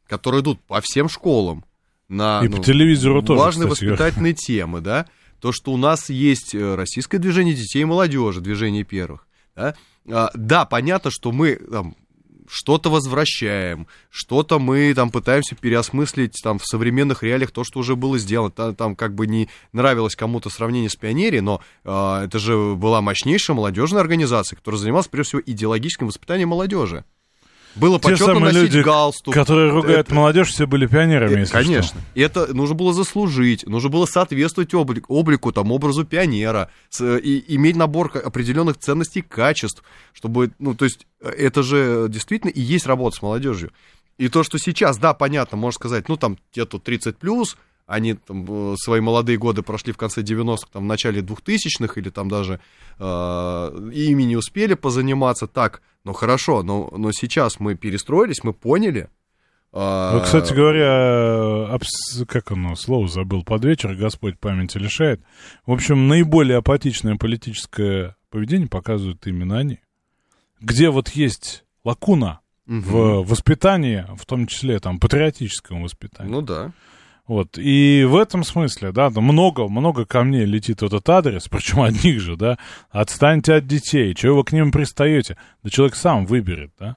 которые 0.07 0.41
идут 0.41 0.59
по 0.59 0.81
всем 0.81 1.07
школам, 1.07 1.63
на 2.09 2.41
И 2.43 2.49
ну, 2.49 2.57
по 2.57 2.63
телевизору 2.65 3.21
тоже, 3.21 3.39
важные 3.39 3.69
кстати 3.69 3.85
говоря. 3.85 3.97
воспитательные 3.97 4.33
темы, 4.33 4.81
да, 4.81 5.07
то, 5.39 5.53
что 5.53 5.71
у 5.71 5.77
нас 5.77 6.09
есть 6.09 6.53
э, 6.53 6.75
российское 6.75 7.17
движение 7.17 7.55
детей 7.55 7.83
и 7.83 7.85
молодежи, 7.85 8.41
движение 8.41 8.83
первых, 8.83 9.25
да, 9.55 9.73
А, 10.11 10.31
да, 10.33 10.65
понятно, 10.65 11.11
что 11.11 11.31
мы 11.31 11.55
там, 11.55 11.95
что-то 12.53 12.91
возвращаем, 12.91 13.87
что-то 14.11 14.59
мы 14.59 14.93
там 14.93 15.09
пытаемся 15.09 15.55
переосмыслить 15.55 16.39
там 16.43 16.59
в 16.59 16.65
современных 16.65 17.23
реалиях 17.23 17.49
то, 17.51 17.63
что 17.63 17.79
уже 17.79 17.95
было 17.95 18.17
сделано. 18.19 18.51
Та- 18.51 18.73
Там, 18.73 18.95
как 18.95 19.15
бы 19.15 19.25
не 19.25 19.49
нравилось 19.71 20.15
кому-то 20.15 20.49
сравнение 20.49 20.89
с 20.89 20.95
пионерией, 20.95 21.41
но 21.41 21.61
а, 21.83 22.25
это 22.25 22.37
же 22.37 22.75
была 22.75 23.01
мощнейшая 23.01 23.55
молодежная 23.55 24.01
организация, 24.01 24.55
которая 24.55 24.79
занималась 24.79 25.07
прежде 25.07 25.29
всего 25.29 25.41
идеологическим 25.45 26.07
воспитанием 26.07 26.49
молодежи. 26.49 27.05
Было 27.75 27.99
Те 27.99 28.09
почетно 28.09 28.25
самые 28.35 28.53
носить 28.53 28.61
люди, 28.73 28.79
галстук. 28.83 29.33
которые 29.33 29.71
ругают 29.71 30.07
Это- 30.07 30.13
молодежь, 30.15 30.49
все 30.49 30.67
были 30.67 30.85
пионерами, 30.85 31.35
Э, 31.35 31.39
если 31.39 31.53
Конечно. 31.53 31.83
что. 31.83 31.97
И 32.13 32.21
это 32.21 32.53
нужно 32.53 32.75
было 32.75 32.93
заслужить, 32.93 33.65
нужно 33.67 33.89
было 33.89 34.05
соответствовать 34.05 34.73
облик- 34.73 35.05
облику, 35.07 35.51
там, 35.51 35.71
образу 35.71 36.05
пионера, 36.05 36.69
с- 36.89 37.17
и 37.17 37.43
иметь 37.55 37.75
набор 37.75 38.11
определенных 38.23 38.77
ценностей 38.77 39.19
и 39.19 39.23
качеств, 39.23 39.83
чтобы, 40.13 40.51
ну, 40.59 40.75
то 40.75 40.85
есть, 40.85 41.07
э, 41.21 41.29
это 41.29 41.63
же 41.63 42.07
действительно 42.09 42.51
и 42.51 42.61
есть 42.61 42.85
работа 42.85 43.15
с 43.17 43.21
молодежью. 43.21 43.71
И 44.19 44.27
то, 44.29 44.43
что 44.43 44.59
сейчас, 44.59 44.97
да, 44.97 45.13
понятно, 45.15 45.57
можно 45.57 45.75
сказать, 45.75 46.07
ну, 46.09 46.17
там, 46.17 46.37
те 46.51 46.65
тут 46.65 46.83
30 46.83 47.17
плюс, 47.17 47.57
они 47.85 48.13
там 48.13 48.45
э, 48.47 48.75
свои 48.77 49.01
молодые 49.01 49.37
годы 49.37 49.61
прошли 49.61 49.91
в 49.93 49.97
конце 49.97 50.21
90-х, 50.21 50.67
там, 50.71 50.83
в 50.83 50.87
начале 50.87 51.21
2000-х, 51.21 51.99
или 51.99 52.09
там 52.09 52.29
даже 52.29 52.59
э, 52.99 53.03
ими 53.93 54.23
не 54.23 54.35
успели 54.37 54.73
позаниматься, 54.73 55.47
так, 55.47 55.81
ну, 56.03 56.13
хорошо, 56.13 56.63
но, 56.63 56.91
но 56.95 57.11
сейчас 57.11 57.59
мы 57.59 57.75
перестроились, 57.75 58.43
мы 58.43 58.53
поняли, 58.53 59.09
а, 59.75 60.13
Вот, 60.13 60.25
кстати 60.25 60.53
говоря, 60.53 61.73
абс- 61.73 62.23
как 62.27 62.51
оно, 62.51 62.75
слово 62.75 63.07
забыл, 63.07 63.43
под 63.43 63.65
вечер 63.65 63.95
Господь 63.95 64.39
памяти 64.39 64.77
лишает. 64.77 65.19
В 65.65 65.71
общем, 65.71 66.07
наиболее 66.07 66.57
апатичное 66.57 67.15
политическое 67.15 68.15
поведение 68.29 68.67
показывают 68.67 69.25
именно 69.25 69.57
они. 69.57 69.79
Где 70.61 70.91
вот 70.91 71.09
есть 71.09 71.65
лакуна 71.83 72.41
в 72.67 73.23
воспитании, 73.25 74.05
в 74.15 74.25
том 74.25 74.45
числе 74.47 74.79
там 74.79 74.99
патриотическом 74.99 75.81
воспитании. 75.83 76.31
Ну 76.31 76.41
да. 76.41 76.71
Вот. 77.27 77.57
И 77.57 78.05
в 78.07 78.17
этом 78.17 78.43
смысле, 78.43 78.91
да, 78.91 79.09
много, 79.09 79.67
много 79.69 80.05
камней 80.05 80.45
летит 80.45 80.81
в 80.81 80.85
этот 80.85 81.07
адрес, 81.09 81.47
причем 81.51 81.81
одних 81.81 82.19
же, 82.19 82.35
да. 82.35 82.57
Отстаньте 82.91 83.53
от 83.55 83.67
детей, 83.67 84.13
чего 84.13 84.37
вы 84.37 84.43
к 84.43 84.51
ним 84.51 84.71
пристаете? 84.71 85.37
Да 85.63 85.69
человек 85.69 85.95
сам 85.95 86.25
выберет, 86.25 86.71
да. 86.79 86.95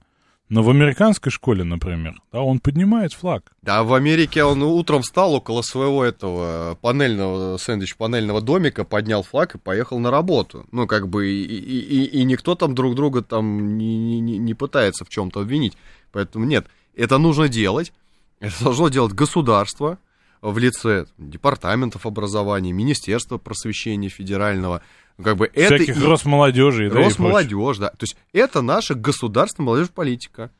Но 0.48 0.62
в 0.62 0.70
американской 0.70 1.32
школе, 1.32 1.64
например, 1.64 2.14
да, 2.32 2.40
он 2.40 2.60
поднимает 2.60 3.12
флаг. 3.12 3.50
Да, 3.62 3.82
в 3.82 3.92
Америке 3.94 4.44
он 4.44 4.62
утром 4.62 5.02
встал 5.02 5.34
около 5.34 5.62
своего 5.62 6.04
этого 6.04 6.76
панельного, 6.80 7.56
сэндвич-панельного 7.56 8.40
домика, 8.40 8.84
поднял 8.84 9.24
флаг 9.24 9.56
и 9.56 9.58
поехал 9.58 9.98
на 9.98 10.12
работу. 10.12 10.64
Ну, 10.70 10.86
как 10.86 11.08
бы, 11.08 11.26
и, 11.28 11.42
и, 11.42 11.78
и- 11.80 12.20
и 12.20 12.24
никто 12.24 12.54
там 12.54 12.76
друг 12.76 12.94
друга 12.94 13.22
там 13.22 13.76
не- 13.76 14.20
не- 14.20 14.38
не 14.38 14.54
пытается 14.54 15.04
в 15.04 15.08
чем-то 15.08 15.40
обвинить. 15.40 15.76
Поэтому 16.12 16.44
нет, 16.44 16.66
это 16.94 17.18
нужно 17.18 17.48
делать. 17.48 17.92
Это 18.38 18.62
должно 18.62 18.88
делать 18.88 19.14
государство 19.14 19.98
в 20.42 20.58
лице 20.58 21.06
департаментов 21.18 22.06
образования, 22.06 22.72
Министерства 22.72 23.38
просвещения 23.38 24.08
федерального. 24.08 24.82
Ну, 25.18 25.24
Как 25.24 25.36
бы 25.36 25.50
это 25.52 25.76
Всяких 25.76 26.04
Росмолодежи, 26.04 26.90
да. 26.90 26.96
Росмолодежь, 26.96 27.78
да. 27.78 27.88
То 27.88 28.02
есть 28.02 28.16
это 28.32 28.62
наша 28.62 28.94
государственная 28.94 29.66
молодежная 29.66 29.94
политика. 29.94 30.50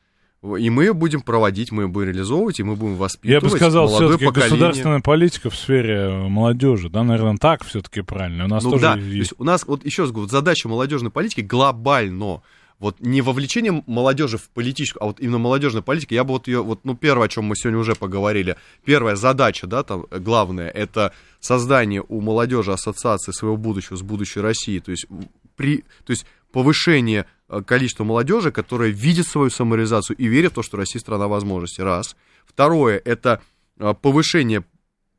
И 0.59 0.69
мы 0.69 0.83
ее 0.83 0.93
будем 0.93 1.21
проводить, 1.21 1.71
мы 1.71 1.83
ее 1.83 1.87
будем 1.87 2.09
реализовывать, 2.09 2.59
и 2.59 2.63
мы 2.63 2.75
будем 2.75 2.93
Я 2.93 2.99
воспитывать 2.99 3.51
бы 3.53 3.57
сказал, 3.57 3.87
все-таки 3.87 4.25
поколение. 4.25 4.51
государственная 4.51 4.99
политика 5.01 5.49
в 5.49 5.55
сфере 5.55 5.95
э, 5.95 6.27
молодежи, 6.27 6.89
да, 6.89 7.03
наверное, 7.03 7.37
так 7.37 7.65
все-таки 7.65 8.01
правильно. 8.01 8.45
У 8.45 8.47
нас 8.47 8.63
Ну 8.63 8.71
тоже 8.71 8.81
да, 8.83 8.93
то 8.93 8.99
есть 8.99 9.15
есть 9.15 9.33
у 9.39 9.43
нас, 9.43 9.65
вот 9.65 9.83
еще 9.83 10.03
раз 10.03 10.11
говорю, 10.11 10.29
задача 10.29 10.69
молодежной 10.69 11.09
политики 11.11 11.41
глобально, 11.41 12.41
вот 12.79 12.99
не 12.99 13.21
вовлечение 13.21 13.83
молодежи 13.87 14.37
в 14.37 14.49
политическую, 14.49 15.03
а 15.03 15.07
вот 15.07 15.19
именно 15.19 15.39
молодежная 15.39 15.81
политика, 15.81 16.13
я 16.13 16.23
бы 16.23 16.33
вот 16.33 16.47
ее, 16.47 16.61
вот, 16.61 16.81
ну, 16.83 16.95
первое, 16.95 17.25
о 17.25 17.29
чем 17.29 17.45
мы 17.45 17.55
сегодня 17.55 17.79
уже 17.79 17.95
поговорили, 17.95 18.55
первая 18.85 19.15
задача, 19.15 19.65
да, 19.65 19.83
там, 19.83 20.05
э, 20.11 20.19
главная, 20.19 20.69
это 20.69 21.13
создание 21.39 22.03
у 22.07 22.21
молодежи 22.21 22.71
ассоциации 22.71 23.31
своего 23.31 23.57
будущего 23.57 23.95
с 23.95 24.01
будущей 24.01 24.41
Россией, 24.41 24.79
то 24.79 24.91
есть, 24.91 25.07
при, 25.55 25.83
то 26.05 26.11
есть 26.11 26.25
повышение 26.51 27.25
э, 27.49 27.61
количества 27.65 28.03
молодежи, 28.03 28.51
которая 28.51 28.89
видит 28.89 29.27
свою 29.27 29.49
самореализацию 29.49 30.15
и 30.17 30.27
верит 30.27 30.51
в 30.51 30.55
то, 30.55 30.63
что 30.63 30.77
Россия 30.77 30.99
страна 30.99 31.27
возможностей, 31.27 31.81
раз. 31.81 32.15
Второе, 32.45 33.01
это 33.03 33.41
э, 33.79 33.93
повышение 33.99 34.63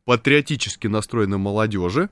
патриотически 0.05 0.87
настроенной 0.87 1.39
молодежи, 1.39 2.09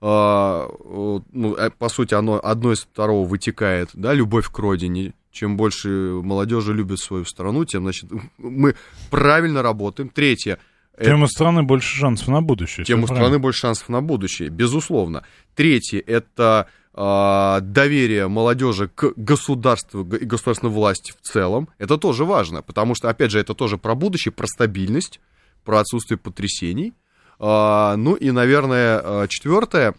ну, 0.00 1.54
э, 1.56 1.70
по 1.78 1.88
сути, 1.88 2.14
оно 2.14 2.40
одно 2.42 2.72
из 2.72 2.80
второго 2.80 3.26
вытекает, 3.26 3.90
да, 3.94 4.12
любовь 4.12 4.50
к 4.50 4.58
родине, 4.58 5.14
чем 5.32 5.56
больше 5.56 5.88
молодежи 5.88 6.72
любит 6.72 6.98
свою 6.98 7.24
страну, 7.24 7.64
тем, 7.64 7.82
значит, 7.82 8.10
мы 8.38 8.74
правильно 9.10 9.62
работаем. 9.62 10.08
Третье. 10.08 10.58
Тем 11.02 11.22
у 11.22 11.26
страны 11.26 11.62
больше 11.62 11.94
шансов 11.96 12.28
на 12.28 12.40
будущее. 12.40 12.86
Тем 12.86 13.02
у 13.02 13.06
всё 13.06 13.14
страны 13.14 13.38
больше 13.38 13.60
шансов 13.60 13.88
на 13.90 14.00
будущее, 14.00 14.48
безусловно. 14.48 15.24
Третье– 15.54 16.02
это 16.06 16.68
а, 16.94 17.60
доверие 17.60 18.28
молодежи 18.28 18.88
к 18.88 19.12
государству 19.16 20.02
и 20.16 20.24
государственной 20.24 20.72
власти 20.72 21.12
в 21.12 21.20
целом. 21.20 21.68
Это 21.76 21.98
тоже 21.98 22.24
важно, 22.24 22.62
потому 22.62 22.94
что, 22.94 23.10
опять 23.10 23.30
же, 23.30 23.38
это 23.38 23.52
тоже 23.52 23.76
про 23.76 23.94
будущее, 23.94 24.32
про 24.32 24.46
стабильность, 24.46 25.20
про 25.64 25.80
отсутствие 25.80 26.16
потрясений. 26.16 26.94
А, 27.38 27.96
ну 27.96 28.14
и, 28.14 28.30
наверное, 28.30 29.00
а, 29.02 29.28
четвертое, 29.28 29.94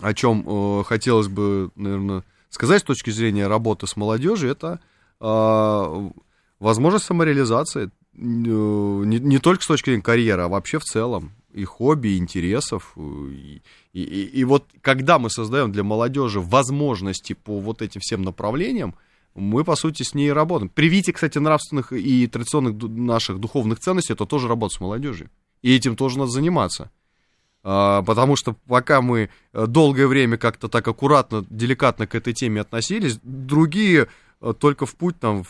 о 0.00 0.14
чем 0.14 0.44
э, 0.46 0.84
хотелось 0.84 1.28
бы, 1.28 1.70
наверное, 1.76 2.24
сказать 2.48 2.80
с 2.80 2.84
точки 2.84 3.10
зрения 3.10 3.46
работы 3.46 3.86
с 3.86 3.96
молодежью, 3.96 4.50
это 4.50 4.80
а, 5.20 6.10
возможность 6.58 7.04
самореализации. 7.04 7.86
Э, 7.86 7.90
Не, 8.14 9.18
не 9.18 9.38
только 9.38 9.62
с 9.62 9.66
точки 9.66 9.90
зрения 9.90 10.02
карьеры, 10.02 10.42
а 10.42 10.48
вообще 10.48 10.78
в 10.78 10.84
целом. 10.84 11.32
И 11.52 11.64
хобби, 11.64 12.08
и 12.08 12.18
интересов. 12.18 12.94
И, 12.96 13.62
и, 13.92 14.02
и, 14.02 14.24
и 14.40 14.44
вот 14.44 14.66
когда 14.80 15.18
мы 15.18 15.30
создаем 15.30 15.72
для 15.72 15.82
молодежи 15.82 16.40
возможности 16.40 17.32
по 17.32 17.58
вот 17.58 17.82
этим 17.82 18.00
всем 18.00 18.22
направлениям, 18.22 18.94
мы, 19.34 19.64
по 19.64 19.76
сути, 19.76 20.02
с 20.02 20.14
ней 20.14 20.32
работаем. 20.32 20.68
Привитие, 20.68 21.12
кстати, 21.12 21.38
нравственных 21.38 21.92
и 21.92 22.26
традиционных 22.26 22.80
наших 22.82 23.38
духовных 23.38 23.80
ценностей, 23.80 24.12
это 24.12 24.26
тоже 24.26 24.48
работа 24.48 24.74
с 24.74 24.80
молодежью. 24.80 25.28
И 25.62 25.74
этим 25.74 25.96
тоже 25.96 26.18
надо 26.18 26.30
заниматься. 26.30 26.90
А, 27.62 28.02
потому 28.02 28.36
что 28.36 28.54
пока 28.66 29.02
мы 29.02 29.28
э, 29.52 29.66
долгое 29.66 30.06
время 30.06 30.38
как-то 30.38 30.68
так 30.68 30.86
аккуратно, 30.88 31.44
деликатно 31.50 32.06
к 32.06 32.14
этой 32.14 32.32
теме 32.32 32.62
относились, 32.62 33.18
другие 33.22 34.08
э, 34.40 34.54
только 34.58 34.86
в 34.86 34.94
путь 34.94 35.18
там 35.20 35.44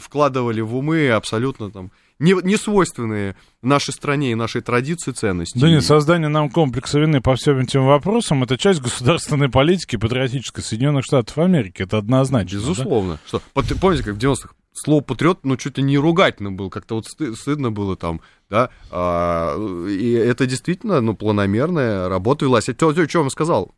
вкладывали 0.00 0.62
в 0.62 0.74
умы 0.74 1.10
абсолютно 1.10 1.70
там 1.70 1.90
не, 2.18 2.34
не 2.42 2.56
свойственные 2.56 3.36
нашей 3.60 3.92
стране 3.92 4.32
и 4.32 4.34
нашей 4.34 4.62
традиции 4.62 5.12
ценности. 5.12 5.58
Да 5.58 5.68
нет, 5.68 5.84
создание 5.84 6.28
нам 6.28 6.48
комплекса 6.48 6.98
вины 6.98 7.20
по 7.20 7.34
всем 7.34 7.58
этим 7.58 7.84
вопросам 7.84 8.42
это 8.42 8.56
часть 8.56 8.80
государственной 8.80 9.48
политики 9.50 9.96
патриотической 9.96 10.64
Соединенных 10.64 11.04
Штатов 11.04 11.36
Америки. 11.38 11.82
Это 11.82 11.98
однозначно. 11.98 12.60
да? 12.60 12.66
Безусловно. 12.66 13.18
Что, 13.26 13.42
пат- 13.52 13.78
помните, 13.78 14.04
как 14.04 14.14
в 14.14 14.18
90-х 14.18 14.54
слово 14.72 15.02
патриот, 15.02 15.44
ну, 15.44 15.56
чуть 15.56 15.78
ли 15.78 15.84
не 15.84 15.98
ругательно 15.98 16.50
было, 16.50 16.70
как-то 16.70 16.96
вот 16.96 17.06
сты- 17.06 17.34
стыдно 17.34 17.70
было 17.70 17.96
там, 17.96 18.20
да, 18.48 18.70
а, 18.90 19.56
и 19.88 20.12
это 20.12 20.46
действительно, 20.46 21.00
ну, 21.00 21.14
планомерная 21.14 22.08
работа 22.08 22.44
велась. 22.44 22.68
Я 22.68 22.74
то, 22.74 22.92
что 22.92 23.18
вам 23.20 23.30
сказал, 23.30 23.74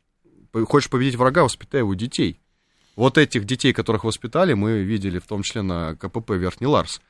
хочешь 0.67 0.91
победить 0.91 1.17
врага, 1.17 1.43
воспитай 1.43 1.81
его 1.81 1.95
детей. 1.95 2.41
Вот 2.97 3.19
этих 3.19 3.45
детей, 3.45 3.73
которых 3.73 4.05
воспитали, 4.05 4.55
мы 4.55 4.83
видели 4.83 5.19
в 5.19 5.27
том 5.27 5.43
числе 5.43 5.63
на 5.63 5.97
КПП 5.97 6.31
Верхний 6.31 6.69
Ларс. 6.69 7.01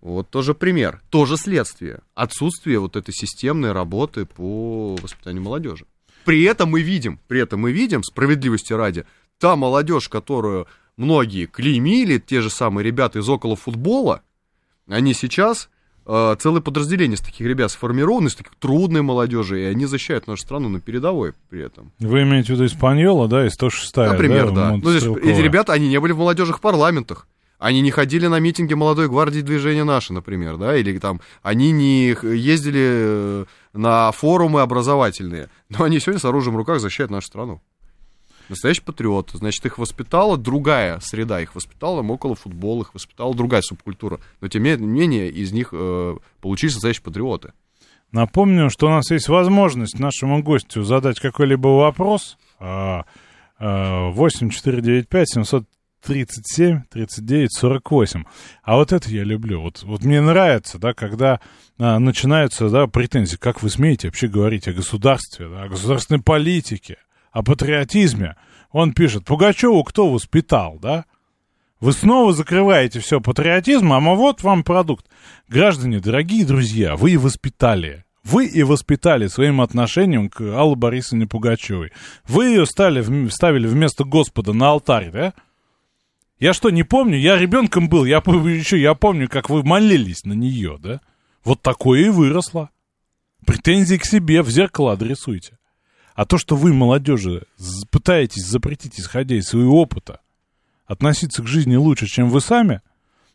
Вот 0.00 0.30
тоже 0.30 0.54
пример, 0.54 1.02
тоже 1.10 1.36
следствие. 1.36 2.00
Отсутствие 2.14 2.78
вот 2.78 2.94
этой 2.94 3.12
системной 3.12 3.72
работы 3.72 4.26
по 4.26 4.96
воспитанию 5.02 5.42
молодежи. 5.42 5.86
При 6.24 6.44
этом 6.44 6.70
мы 6.70 6.82
видим, 6.82 7.18
при 7.26 7.40
этом 7.40 7.60
мы 7.60 7.72
видим, 7.72 8.04
справедливости 8.04 8.72
ради, 8.72 9.06
та 9.38 9.56
молодежь, 9.56 10.08
которую 10.08 10.68
многие 10.96 11.46
клеймили, 11.46 12.18
те 12.18 12.40
же 12.40 12.50
самые 12.50 12.84
ребята 12.84 13.18
из 13.18 13.28
около 13.28 13.56
футбола, 13.56 14.22
они 14.88 15.14
сейчас 15.14 15.68
э, 16.06 16.36
целое 16.38 16.60
подразделение 16.60 17.16
из 17.16 17.20
таких 17.20 17.46
ребят 17.46 17.70
сформировано, 17.70 18.28
из 18.28 18.34
таких 18.34 18.54
трудной 18.56 19.02
молодежи, 19.02 19.62
и 19.62 19.64
они 19.64 19.86
защищают 19.86 20.26
нашу 20.26 20.42
страну 20.42 20.68
на 20.68 20.80
передовой 20.80 21.34
при 21.50 21.64
этом. 21.64 21.92
Вы 21.98 22.22
имеете 22.22 22.48
в 22.48 22.56
виду 22.56 22.66
Испаньола, 22.66 23.28
да, 23.28 23.46
и 23.46 23.50
106 23.50 23.96
Например, 23.96 24.50
да. 24.50 24.70
Монт 24.70 24.84
Ну, 24.84 24.90
здесь 24.90 25.04
эти 25.22 25.40
ребята, 25.40 25.72
они 25.72 25.88
не 25.88 26.00
были 26.00 26.12
в 26.12 26.18
молодежных 26.18 26.60
парламентах. 26.60 27.26
Они 27.58 27.80
не 27.80 27.90
ходили 27.90 28.26
на 28.26 28.38
митинги 28.38 28.74
молодой 28.74 29.08
гвардии 29.08 29.40
движения 29.40 29.84
наше, 29.84 30.12
например, 30.12 30.58
да, 30.58 30.76
или 30.76 30.98
там 30.98 31.22
они 31.42 31.70
не 31.70 32.08
ездили 32.22 32.84
э, 32.84 33.44
на 33.72 34.12
форумы 34.12 34.60
образовательные, 34.60 35.48
но 35.70 35.84
они 35.84 35.98
сегодня 35.98 36.20
с 36.20 36.24
оружием 36.26 36.54
в 36.54 36.58
руках 36.58 36.80
защищают 36.80 37.10
нашу 37.10 37.28
страну. 37.28 37.62
Настоящий 38.48 38.82
патриот. 38.82 39.30
Значит, 39.34 39.66
их 39.66 39.78
воспитала 39.78 40.36
другая 40.36 41.00
среда, 41.00 41.40
их 41.40 41.54
воспитала 41.54 42.02
около 42.02 42.34
футбола, 42.34 42.82
их 42.82 42.94
воспитала 42.94 43.34
другая 43.34 43.62
субкультура. 43.62 44.20
Но 44.40 44.48
тем 44.48 44.62
не 44.62 44.76
менее 44.76 45.30
из 45.30 45.52
них 45.52 45.70
э, 45.72 46.16
получились 46.40 46.74
настоящие 46.74 47.02
патриоты. 47.02 47.52
Напомню, 48.12 48.70
что 48.70 48.86
у 48.86 48.90
нас 48.90 49.10
есть 49.10 49.28
возможность 49.28 49.98
нашему 49.98 50.42
гостю 50.42 50.82
задать 50.82 51.20
какой-либо 51.20 51.68
вопрос. 51.68 52.38
А, 52.58 53.04
а, 53.58 54.10
8495 54.10 55.28
737 55.28 56.82
39 56.90 57.52
48. 57.52 58.24
А 58.62 58.76
вот 58.76 58.92
это 58.92 59.10
я 59.10 59.24
люблю. 59.24 59.60
Вот, 59.60 59.82
вот 59.82 60.04
мне 60.04 60.20
нравится, 60.20 60.78
да, 60.78 60.94
когда 60.94 61.40
а, 61.78 61.98
начинаются 61.98 62.68
да, 62.70 62.86
претензии. 62.86 63.36
Как 63.36 63.62
вы 63.62 63.70
смеете 63.70 64.08
вообще 64.08 64.28
говорить 64.28 64.68
о 64.68 64.72
государстве, 64.72 65.48
да, 65.48 65.64
о 65.64 65.68
государственной 65.68 66.22
политике, 66.22 66.98
о 67.36 67.42
патриотизме? 67.42 68.34
Он 68.70 68.94
пишет, 68.94 69.26
Пугачеву 69.26 69.84
кто 69.84 70.10
воспитал, 70.10 70.78
да? 70.80 71.04
Вы 71.80 71.92
снова 71.92 72.32
закрываете 72.32 73.00
все 73.00 73.20
патриотизм, 73.20 73.92
а 73.92 74.00
вот 74.00 74.42
вам 74.42 74.64
продукт. 74.64 75.06
Граждане, 75.46 76.00
дорогие 76.00 76.46
друзья, 76.46 76.96
вы 76.96 77.12
и 77.12 77.16
воспитали. 77.18 78.06
Вы 78.24 78.46
и 78.46 78.62
воспитали 78.62 79.26
своим 79.26 79.60
отношением 79.60 80.30
к 80.30 80.40
Алле 80.40 80.74
Борисовне 80.76 81.26
Пугачевой. 81.26 81.92
Вы 82.26 82.46
ее 82.46 82.64
стали, 82.64 83.28
ставили 83.28 83.66
вместо 83.66 84.04
Господа 84.04 84.54
на 84.54 84.70
алтарь, 84.70 85.10
да? 85.10 85.34
Я 86.40 86.54
что, 86.54 86.70
не 86.70 86.84
помню? 86.84 87.18
Я 87.18 87.36
ребенком 87.36 87.90
был, 87.90 88.06
я 88.06 88.16
еще 88.16 88.80
я 88.80 88.94
помню, 88.94 89.28
как 89.28 89.50
вы 89.50 89.62
молились 89.62 90.24
на 90.24 90.32
нее, 90.32 90.78
да? 90.80 91.00
Вот 91.44 91.60
такое 91.60 92.06
и 92.06 92.08
выросло. 92.08 92.70
Претензии 93.44 93.96
к 93.96 94.06
себе 94.06 94.42
в 94.42 94.48
зеркало 94.48 94.94
адресуйте. 94.94 95.58
А 96.16 96.24
то, 96.24 96.38
что 96.38 96.56
вы, 96.56 96.72
молодежи, 96.72 97.42
пытаетесь 97.92 98.46
запретить, 98.46 98.98
исходя 98.98 99.36
из 99.36 99.44
своего 99.44 99.82
опыта, 99.82 100.20
относиться 100.86 101.42
к 101.42 101.46
жизни 101.46 101.76
лучше, 101.76 102.06
чем 102.06 102.30
вы 102.30 102.40
сами, 102.40 102.80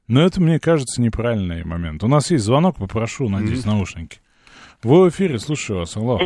но 0.08 0.22
это, 0.22 0.42
мне 0.42 0.60
кажется, 0.60 1.00
неправильный 1.00 1.64
момент. 1.64 2.04
У 2.04 2.08
нас 2.08 2.32
есть 2.32 2.44
звонок, 2.44 2.78
попрошу, 2.78 3.30
надеюсь, 3.30 3.66
наушники. 3.66 4.20
Вы 4.84 5.04
в 5.06 5.10
эфире, 5.10 5.38
слушаю 5.38 5.80
вас, 5.80 5.96
алло. 5.96 6.18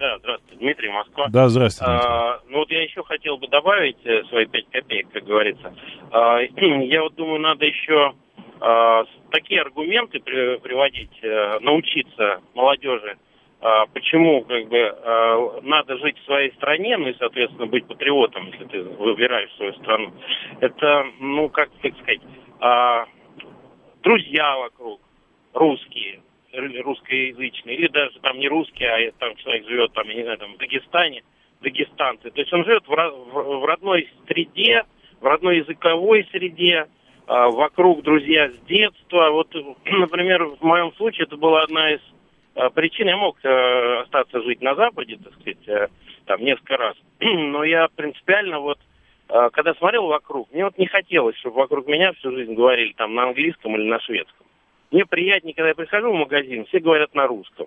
Да, 0.00 0.18
здравствуйте, 0.20 0.56
Дмитрий, 0.58 0.90
Москва. 0.90 1.26
Да, 1.28 1.48
Дмитрий. 1.48 1.84
А, 1.86 2.40
ну 2.48 2.58
вот 2.58 2.70
я 2.70 2.82
еще 2.82 3.02
хотел 3.04 3.36
бы 3.36 3.46
добавить 3.48 3.98
э, 4.04 4.24
свои 4.30 4.46
пять 4.46 4.66
копеек, 4.70 5.10
как 5.12 5.24
говорится. 5.24 5.74
А, 6.10 6.38
я 6.86 7.02
вот 7.02 7.16
думаю, 7.16 7.40
надо 7.40 7.66
еще 7.66 8.14
а, 8.60 9.02
такие 9.30 9.60
аргументы 9.60 10.20
при- 10.20 10.58
приводить, 10.58 11.12
э, 11.22 11.58
научиться 11.60 12.40
молодежи, 12.54 13.16
а, 13.16 13.27
почему 13.92 14.42
как 14.42 14.68
бы 14.68 14.78
а, 14.78 15.60
надо 15.62 15.96
жить 15.98 16.16
в 16.18 16.24
своей 16.26 16.52
стране, 16.52 16.96
ну 16.96 17.08
и, 17.08 17.16
соответственно, 17.18 17.66
быть 17.66 17.86
патриотом, 17.86 18.46
если 18.52 18.64
ты 18.66 18.82
выбираешь 18.82 19.52
свою 19.56 19.72
страну. 19.74 20.12
Это, 20.60 21.06
ну, 21.18 21.48
как, 21.48 21.68
как 21.82 21.92
сказать, 21.98 22.20
а, 22.60 23.06
друзья 24.02 24.56
вокруг, 24.58 25.00
русские, 25.54 26.20
русскоязычные, 26.52 27.76
или 27.76 27.88
даже 27.88 28.18
там 28.20 28.38
не 28.38 28.48
русские, 28.48 28.90
а 28.90 29.12
там 29.18 29.34
человек 29.36 29.66
живет, 29.66 29.92
там, 29.92 30.08
я 30.08 30.14
не 30.14 30.22
знаю, 30.22 30.38
там, 30.38 30.54
в 30.54 30.58
Дагестане, 30.58 31.22
дагестанцы. 31.60 32.30
То 32.30 32.40
есть 32.40 32.52
он 32.52 32.64
живет 32.64 32.86
в, 32.86 32.92
ро- 32.92 33.10
в- 33.10 33.60
в 33.60 33.64
родной 33.64 34.08
среде, 34.28 34.84
в 35.20 35.24
родной 35.26 35.58
языковой 35.58 36.26
среде, 36.30 36.86
а, 37.26 37.48
вокруг 37.48 38.02
друзья 38.02 38.50
с 38.50 38.58
детства. 38.68 39.30
Вот, 39.30 39.52
например, 39.84 40.44
в 40.44 40.62
моем 40.62 40.92
случае 40.94 41.24
это 41.26 41.36
была 41.36 41.62
одна 41.62 41.92
из 41.92 42.00
а, 42.58 42.70
причин. 42.70 43.06
Я 43.06 43.16
мог 43.16 43.36
э, 43.44 44.00
остаться 44.02 44.42
жить 44.42 44.60
на 44.60 44.74
Западе, 44.74 45.16
так 45.22 45.32
сказать, 45.34 45.68
э, 45.68 45.88
там 46.26 46.42
несколько 46.42 46.76
раз. 46.76 46.96
Но 47.20 47.64
я 47.64 47.88
принципиально 47.94 48.60
вот 48.60 48.78
когда 49.52 49.74
смотрел 49.74 50.06
вокруг, 50.06 50.50
мне 50.54 50.64
вот 50.64 50.78
не 50.78 50.86
хотелось, 50.86 51.36
чтобы 51.36 51.56
вокруг 51.56 51.86
меня 51.86 52.14
всю 52.14 52.32
жизнь 52.32 52.54
говорили 52.54 52.94
там 52.96 53.14
на 53.14 53.24
английском 53.24 53.76
или 53.76 53.86
на 53.86 54.00
шведском. 54.00 54.46
Мне 54.90 55.04
приятнее, 55.04 55.54
когда 55.54 55.68
я 55.68 55.74
прихожу 55.74 56.10
в 56.10 56.16
магазин, 56.16 56.64
все 56.64 56.80
говорят 56.80 57.14
на 57.14 57.26
русском. 57.26 57.66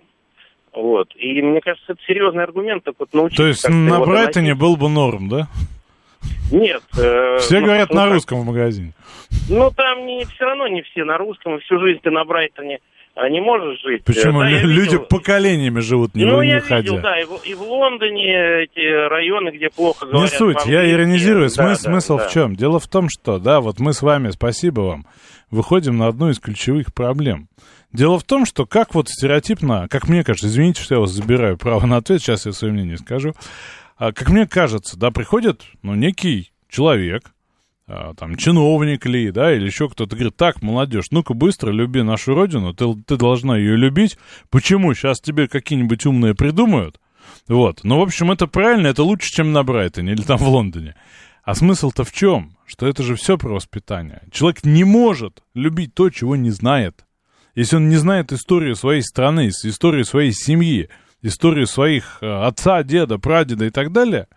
Вот. 0.72 1.14
И 1.14 1.40
мне 1.40 1.60
кажется, 1.60 1.92
это 1.92 2.02
серьезный 2.04 2.42
аргумент, 2.42 2.82
так 2.82 2.94
вот 2.98 3.12
научиться. 3.12 3.44
То 3.44 3.46
есть 3.46 3.68
на 3.68 4.00
Брайтоне 4.00 4.56
был 4.56 4.76
бы 4.76 4.88
норм, 4.88 5.28
да? 5.28 5.46
Нет. 6.50 6.82
э, 6.98 7.38
Все 7.38 7.60
ну, 7.60 7.66
говорят 7.66 7.90
ну, 7.90 7.96
на 7.96 8.08
русском 8.08 8.40
в 8.40 8.44
магазине. 8.44 8.92
Ну, 9.48 9.70
там 9.70 10.06
не, 10.06 10.24
все 10.24 10.44
равно 10.44 10.66
не 10.68 10.82
все 10.82 11.04
на 11.04 11.18
русском, 11.18 11.60
всю 11.60 11.78
жизнь 11.78 12.00
ты 12.02 12.10
на 12.10 12.24
Брайтоне 12.24 12.80
а, 13.14 13.28
не 13.28 13.40
можешь 13.40 13.80
жить. 13.82 14.04
Почему? 14.04 14.40
Э, 14.42 14.44
да, 14.44 14.48
я 14.50 14.62
Лю- 14.62 14.68
Люди 14.68 14.90
видел- 14.94 15.00
поколениями 15.06 15.80
живут, 15.80 16.14
не, 16.14 16.24
ну, 16.24 16.42
не 16.42 16.48
я 16.50 16.54
выходя. 16.56 16.78
видел, 16.80 17.00
да, 17.02 17.20
и 17.20 17.24
в, 17.24 17.42
и 17.44 17.54
в 17.54 17.62
Лондоне 17.62 18.62
эти 18.64 19.08
районы, 19.08 19.50
где 19.50 19.68
плохо 19.68 20.06
Не 20.06 20.12
говорят 20.12 20.32
суть, 20.32 20.66
я 20.66 20.90
иронизирую. 20.90 21.48
Да, 21.48 21.64
Смыс- 21.64 21.68
да, 21.68 21.74
смысл 21.76 22.16
да. 22.18 22.28
в 22.28 22.32
чем? 22.32 22.56
Дело 22.56 22.78
в 22.80 22.88
том, 22.88 23.08
что, 23.10 23.38
да, 23.38 23.60
вот 23.60 23.80
мы 23.80 23.92
с 23.92 24.02
вами, 24.02 24.30
спасибо 24.30 24.80
вам, 24.80 25.06
выходим 25.50 25.98
на 25.98 26.06
одну 26.08 26.30
из 26.30 26.38
ключевых 26.38 26.94
проблем. 26.94 27.48
Дело 27.92 28.18
в 28.18 28.24
том, 28.24 28.46
что 28.46 28.64
как 28.64 28.94
вот 28.94 29.10
стереотипно, 29.10 29.86
как 29.90 30.08
мне 30.08 30.24
кажется, 30.24 30.46
извините, 30.48 30.82
что 30.82 30.94
я 30.94 31.00
вас 31.00 31.10
забираю 31.10 31.58
право 31.58 31.84
на 31.84 31.98
ответ, 31.98 32.22
сейчас 32.22 32.46
я 32.46 32.52
свое 32.52 32.72
мнение 32.72 32.96
скажу, 32.96 33.34
а, 33.98 34.12
как 34.12 34.30
мне 34.30 34.46
кажется, 34.46 34.98
да, 34.98 35.10
приходит, 35.10 35.60
ну, 35.82 35.94
некий 35.94 36.50
человек, 36.70 37.32
там, 37.86 38.36
чиновник 38.36 39.06
ли, 39.06 39.30
да, 39.30 39.54
или 39.54 39.66
еще 39.66 39.88
кто-то 39.88 40.14
говорит, 40.14 40.36
так, 40.36 40.62
молодежь, 40.62 41.10
ну-ка 41.10 41.34
быстро 41.34 41.70
люби 41.70 42.02
нашу 42.02 42.34
родину, 42.34 42.72
ты, 42.72 42.94
ты 43.06 43.16
должна 43.16 43.56
ее 43.56 43.76
любить. 43.76 44.18
Почему? 44.50 44.94
Сейчас 44.94 45.20
тебе 45.20 45.48
какие-нибудь 45.48 46.06
умные 46.06 46.34
придумают. 46.34 47.00
Вот. 47.48 47.80
Ну, 47.82 47.98
в 47.98 48.02
общем, 48.02 48.30
это 48.30 48.46
правильно, 48.46 48.86
это 48.86 49.02
лучше, 49.02 49.30
чем 49.30 49.52
на 49.52 49.62
Брайтоне 49.62 50.12
или 50.12 50.22
там 50.22 50.38
в 50.38 50.48
Лондоне. 50.48 50.94
А 51.42 51.54
смысл-то 51.54 52.04
в 52.04 52.12
чем? 52.12 52.56
Что 52.66 52.86
это 52.86 53.02
же 53.02 53.16
все 53.16 53.36
про 53.36 53.54
воспитание. 53.54 54.22
Человек 54.30 54.64
не 54.64 54.84
может 54.84 55.42
любить 55.54 55.94
то, 55.94 56.08
чего 56.08 56.36
не 56.36 56.50
знает. 56.50 57.04
Если 57.54 57.76
он 57.76 57.88
не 57.88 57.96
знает 57.96 58.32
историю 58.32 58.76
своей 58.76 59.02
страны, 59.02 59.48
историю 59.48 60.04
своей 60.04 60.32
семьи, 60.32 60.88
историю 61.20 61.66
своих 61.66 62.18
э, 62.22 62.26
отца, 62.26 62.82
деда, 62.82 63.18
прадеда 63.18 63.66
и 63.66 63.70
так 63.70 63.92
далее, 63.92 64.28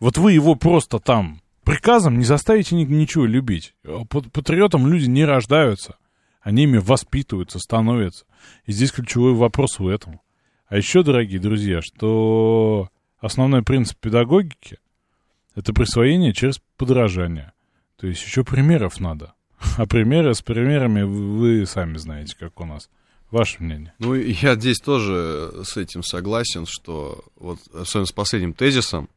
вот 0.00 0.18
вы 0.18 0.32
его 0.32 0.54
просто 0.54 0.98
там 0.98 1.39
приказом 1.64 2.18
не 2.18 2.24
заставите 2.24 2.74
ничего 2.74 3.26
любить. 3.26 3.74
Патриотом 4.08 4.86
люди 4.86 5.06
не 5.06 5.24
рождаются. 5.24 5.96
Они 6.40 6.64
ими 6.64 6.78
воспитываются, 6.78 7.58
становятся. 7.58 8.24
И 8.64 8.72
здесь 8.72 8.92
ключевой 8.92 9.34
вопрос 9.34 9.78
в 9.78 9.86
этом. 9.86 10.20
А 10.68 10.76
еще, 10.76 11.02
дорогие 11.02 11.40
друзья, 11.40 11.82
что 11.82 12.88
основной 13.18 13.62
принцип 13.62 13.98
педагогики— 13.98 14.78
это 15.54 15.72
присвоение 15.72 16.32
через 16.32 16.60
подражание. 16.76 17.52
То 17.96 18.06
есть 18.06 18.24
еще 18.24 18.44
примеров 18.44 19.00
надо. 19.00 19.34
А 19.76 19.86
примеры 19.86 20.34
с 20.34 20.40
примерами 20.40 21.02
вы, 21.02 21.66
сами 21.66 21.98
знаете, 21.98 22.34
как 22.38 22.58
у 22.60 22.64
нас. 22.64 22.88
Ваше 23.30 23.62
мнение? 23.62 23.92
Ну, 23.98 24.14
я 24.14 24.56
здесь 24.56 24.78
тоже 24.78 25.62
с 25.64 25.76
этим 25.76 26.02
согласен, 26.02 26.66
что 26.66 27.24
вот 27.36 27.58
особенно 27.72 28.06
с 28.06 28.12
последним 28.12 28.54
тезисом, 28.54 29.08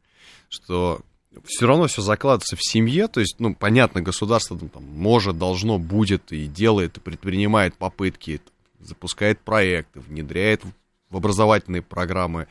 что 0.50 1.02
все 1.46 1.68
равно 1.68 1.88
все 1.88 2.02
закладывается 2.02 2.56
в 2.56 2.64
семье, 2.64 3.08
то 3.08 3.20
есть, 3.20 3.36
ну, 3.40 3.56
понятно, 3.56 4.02
государство 4.02 4.58
там, 4.58 4.84
может, 4.84 5.38
должно, 5.38 5.80
будет 5.80 6.32
и 6.32 6.48
делает, 6.48 6.98
и 6.98 7.02
предпринимает 7.02 7.76
попытки, 7.76 8.42
запускает 8.80 9.40
проекты, 9.40 10.00
внедряет 10.00 10.64
в 11.10 11.18
образовательные 11.18 11.82
программы 11.82 12.48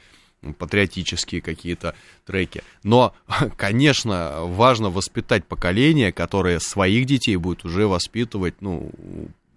патриотические 0.59 1.41
какие-то 1.41 1.95
треки. 2.27 2.63
Но, 2.83 3.15
конечно, 3.57 4.41
важно 4.41 4.91
воспитать 4.91 5.45
поколение, 5.45 6.13
которое 6.13 6.59
своих 6.59 7.07
детей 7.07 7.37
будет 7.37 7.65
уже 7.65 7.87
воспитывать, 7.87 8.61
ну, 8.61 8.91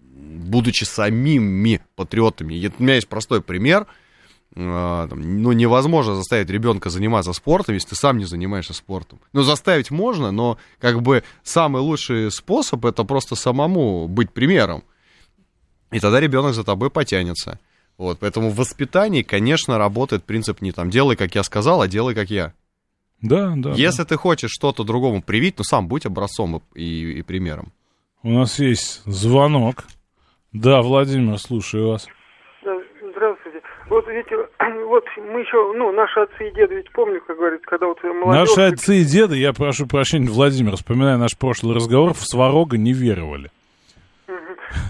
будучи 0.00 0.84
самими 0.84 1.80
патриотами. 1.96 2.70
У 2.78 2.82
меня 2.82 2.94
есть 2.94 3.08
простой 3.08 3.42
пример. 3.42 3.86
А, 4.58 5.06
ну, 5.14 5.52
невозможно 5.52 6.14
заставить 6.14 6.48
ребенка 6.48 6.88
заниматься 6.88 7.32
спортом, 7.34 7.74
если 7.74 7.90
ты 7.90 7.94
сам 7.94 8.16
не 8.16 8.24
занимаешься 8.24 8.72
спортом. 8.72 9.20
Ну, 9.32 9.42
заставить 9.42 9.90
можно, 9.90 10.30
но 10.30 10.56
как 10.80 11.02
бы 11.02 11.24
самый 11.42 11.82
лучший 11.82 12.30
способ 12.30 12.84
это 12.86 13.04
просто 13.04 13.34
самому 13.34 14.08
быть 14.08 14.30
примером. 14.30 14.82
И 15.92 16.00
тогда 16.00 16.20
ребенок 16.20 16.54
за 16.54 16.64
тобой 16.64 16.90
потянется. 16.90 17.60
Вот, 17.98 18.18
поэтому 18.18 18.50
в 18.50 18.56
воспитании, 18.56 19.22
конечно, 19.22 19.78
работает 19.78 20.24
принцип 20.24 20.60
не 20.62 20.72
там 20.72 20.90
делай, 20.90 21.16
как 21.16 21.34
я 21.34 21.42
сказал, 21.42 21.82
а 21.82 21.88
делай, 21.88 22.14
как 22.14 22.30
я. 22.30 22.52
Да, 23.20 23.54
да. 23.56 23.72
Если 23.72 24.02
да. 24.02 24.04
ты 24.04 24.16
хочешь 24.16 24.50
что-то 24.50 24.84
другому 24.84 25.22
привить, 25.22 25.56
ну 25.58 25.64
сам 25.64 25.88
будь 25.88 26.06
образцом 26.06 26.62
и, 26.74 27.18
и 27.18 27.22
примером. 27.22 27.72
У 28.22 28.30
нас 28.30 28.58
есть 28.58 29.02
звонок. 29.04 29.84
Да, 30.52 30.82
Владимир, 30.82 31.38
слушаю 31.38 31.88
вас. 31.88 32.06
Вот 33.88 34.06
видите, 34.08 34.36
вот 34.86 35.04
мы 35.16 35.40
еще, 35.40 35.72
ну, 35.76 35.92
наши 35.92 36.20
отцы 36.20 36.48
и 36.48 36.54
деды 36.54 36.76
ведь 36.76 36.90
помню, 36.92 37.20
как 37.26 37.36
говорится, 37.36 37.66
когда 37.66 37.86
вот 37.86 38.02
молодежь... 38.02 38.56
Наши 38.56 38.72
отцы 38.72 38.96
и 38.98 39.04
деды, 39.04 39.36
я 39.36 39.52
прошу 39.52 39.86
прощения, 39.86 40.28
Владимир, 40.28 40.76
вспоминая 40.76 41.16
наш 41.16 41.36
прошлый 41.36 41.74
разговор, 41.74 42.12
в 42.12 42.20
Сварога 42.20 42.76
не 42.76 42.92
веровали. 42.92 43.50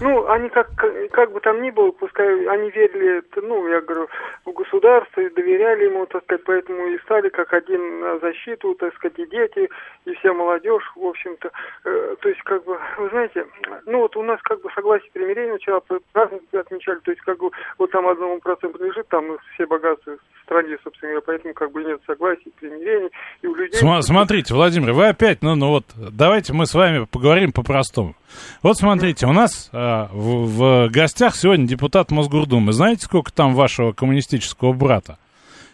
Ну, 0.01 0.27
они 0.29 0.49
как, 0.49 0.69
как 1.11 1.31
бы 1.31 1.39
там 1.39 1.61
ни 1.61 1.71
было, 1.71 1.91
пускай 1.91 2.45
они 2.47 2.69
верили, 2.71 3.23
ну, 3.35 3.67
я 3.67 3.81
говорю, 3.81 4.07
в 4.45 4.51
государство 4.51 5.21
и 5.21 5.29
доверяли 5.29 5.85
ему, 5.85 6.05
так 6.05 6.23
сказать, 6.23 6.43
поэтому 6.45 6.87
и 6.87 6.99
стали 6.99 7.29
как 7.29 7.53
один 7.53 7.99
на 7.99 8.19
защиту, 8.19 8.75
так 8.75 8.93
сказать, 8.95 9.17
и 9.19 9.25
дети, 9.25 9.69
и 10.05 10.13
вся 10.15 10.33
молодежь, 10.33 10.91
в 10.95 11.05
общем-то. 11.05 11.51
Э, 11.85 12.15
то 12.19 12.29
есть, 12.29 12.41
как 12.43 12.63
бы, 12.63 12.79
вы 12.97 13.09
знаете, 13.09 13.47
ну, 13.85 13.99
вот 13.99 14.15
у 14.15 14.23
нас 14.23 14.41
как 14.43 14.61
бы 14.61 14.69
согласие 14.73 15.09
примирения 15.11 15.57
вчера 15.57 15.81
праздник 16.11 16.41
отмечали, 16.53 16.99
то 16.99 17.11
есть, 17.11 17.21
как 17.21 17.37
бы, 17.39 17.51
вот 17.77 17.91
там 17.91 18.07
одному 18.07 18.39
проценту 18.39 18.83
лежит, 18.83 19.07
там 19.07 19.37
все 19.53 19.65
богатства 19.65 20.17
стране, 20.47 20.77
собственно 20.83 21.11
говоря, 21.11 21.23
поэтому 21.25 21.53
как 21.53 21.71
бы 21.73 21.83
нет 21.83 21.99
согласия, 22.07 22.49
примирения, 22.59 23.09
и 23.41 23.47
у 23.47 23.53
людей... 23.53 23.79
См- 23.79 24.01
смотрите, 24.01 24.53
Владимир, 24.53 24.93
вы 24.93 25.07
опять, 25.07 25.41
ну, 25.41 25.55
ну 25.55 25.67
вот, 25.67 25.85
давайте 25.95 26.53
мы 26.53 26.65
с 26.65 26.73
вами 26.73 27.05
поговорим 27.05 27.51
по-простому. 27.51 28.15
Вот 28.63 28.77
смотрите, 28.77 29.27
у 29.27 29.33
нас 29.33 29.69
а, 29.73 30.09
в, 30.11 30.45
в 30.45 30.89
гостях 30.89 31.35
сегодня 31.35 31.67
депутат 31.67 32.11
Мосгордумы. 32.11 32.71
Знаете, 32.71 33.05
сколько 33.05 33.31
там 33.31 33.53
вашего 33.53 33.91
коммунистического 33.91 34.73
брата? 34.73 35.17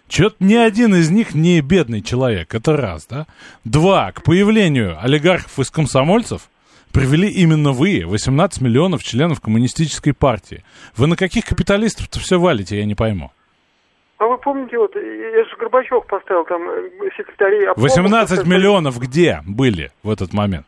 Чё-то 0.07 0.37
ни 0.39 0.55
один 0.55 0.95
из 0.95 1.09
них 1.09 1.33
не 1.33 1.61
бедный 1.61 2.01
человек, 2.01 2.53
это 2.53 2.75
раз, 2.75 3.05
да? 3.05 3.25
Два, 3.63 4.11
к 4.11 4.23
появлению 4.23 4.97
олигархов 5.01 5.59
из 5.59 5.69
комсомольцев 5.71 6.49
привели 6.91 7.29
именно 7.29 7.71
вы, 7.71 8.03
18 8.05 8.61
миллионов 8.61 9.03
членов 9.03 9.39
коммунистической 9.39 10.13
партии. 10.13 10.63
Вы 10.95 11.07
на 11.07 11.15
каких 11.15 11.45
капиталистов-то 11.45 12.19
все 12.19 12.39
валите, 12.39 12.77
я 12.77 12.85
не 12.85 12.95
пойму. 12.95 13.31
А 14.23 14.25
вы 14.25 14.37
помните, 14.37 14.77
вот, 14.77 14.95
я 14.95 15.43
же 15.43 15.57
Горбачев 15.59 16.05
поставил 16.07 16.45
там 16.45 16.61
секретарей... 17.17 17.67
18 17.75 18.45
миллионов 18.45 18.97
где 18.97 19.41
были 19.45 19.91
в 20.01 20.09
этот 20.09 20.31
момент? 20.31 20.65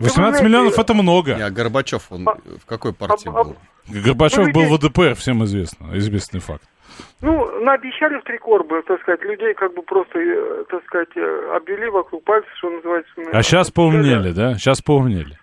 18 0.00 0.42
миллионов 0.42 0.78
это 0.78 0.94
много. 0.94 1.36
А 1.38 1.50
Горбачев, 1.50 2.10
он 2.10 2.26
а, 2.26 2.36
в 2.58 2.64
какой 2.64 2.94
партии 2.94 3.28
а, 3.28 3.44
был? 3.44 3.56
Горбачев 3.86 4.46
ну, 4.46 4.52
был 4.52 4.64
в 4.64 4.72
ЛДПР, 4.72 5.14
всем 5.14 5.44
известно, 5.44 5.88
известный 5.98 6.40
факт. 6.40 6.66
Ну, 7.20 7.60
наобещали 7.60 8.18
в 8.18 8.24
три 8.24 8.38
корбы, 8.38 8.82
так 8.88 8.98
сказать, 9.02 9.20
людей 9.22 9.52
как 9.52 9.74
бы 9.74 9.82
просто, 9.82 10.18
э, 10.18 10.64
так 10.70 10.82
сказать, 10.86 11.14
э, 11.16 11.52
обвели 11.54 11.90
вокруг 11.90 12.24
пальца, 12.24 12.48
что 12.56 12.70
называется. 12.70 13.12
А 13.30 13.42
сейчас 13.42 13.70
поумнели, 13.70 14.32
да? 14.32 14.54
Сейчас 14.54 14.80
поумнели. 14.80 15.36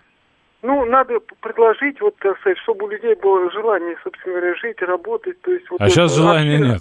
Ну, 0.64 0.86
надо 0.86 1.20
предложить, 1.42 2.00
вот, 2.00 2.16
так 2.16 2.38
сказать, 2.40 2.56
чтобы 2.62 2.86
у 2.86 2.88
людей 2.88 3.14
было 3.16 3.50
желание, 3.50 3.96
собственно 4.02 4.36
говоря, 4.36 4.54
жить, 4.54 4.80
работать. 4.80 5.38
То 5.42 5.52
есть, 5.52 5.68
вот 5.68 5.78
а 5.78 5.90
сейчас 5.90 6.16
желания 6.16 6.58
нет 6.58 6.80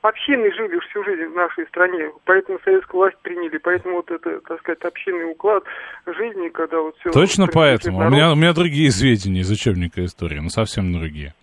общины 0.00 0.50
жили 0.54 0.78
всю 0.88 1.04
жизнь 1.04 1.30
в 1.30 1.34
нашей 1.34 1.66
стране, 1.66 2.10
поэтому 2.24 2.58
советскую 2.64 3.00
власть 3.00 3.18
приняли, 3.22 3.58
поэтому 3.58 3.96
вот 3.96 4.10
это, 4.10 4.40
так 4.40 4.58
сказать, 4.60 4.80
общинный 4.82 5.30
уклад 5.30 5.64
жизни, 6.06 6.48
когда 6.48 6.80
вот 6.80 6.96
все... 7.00 7.10
Точно 7.10 7.46
поэтому? 7.46 7.98
У 7.98 8.10
меня, 8.10 8.32
у 8.32 8.36
меня 8.36 8.52
другие 8.52 8.90
сведения 8.90 9.40
из 9.40 9.50
учебника 9.50 10.04
истории, 10.04 10.38
ну 10.38 10.48
совсем 10.48 10.92
другие. 10.92 11.34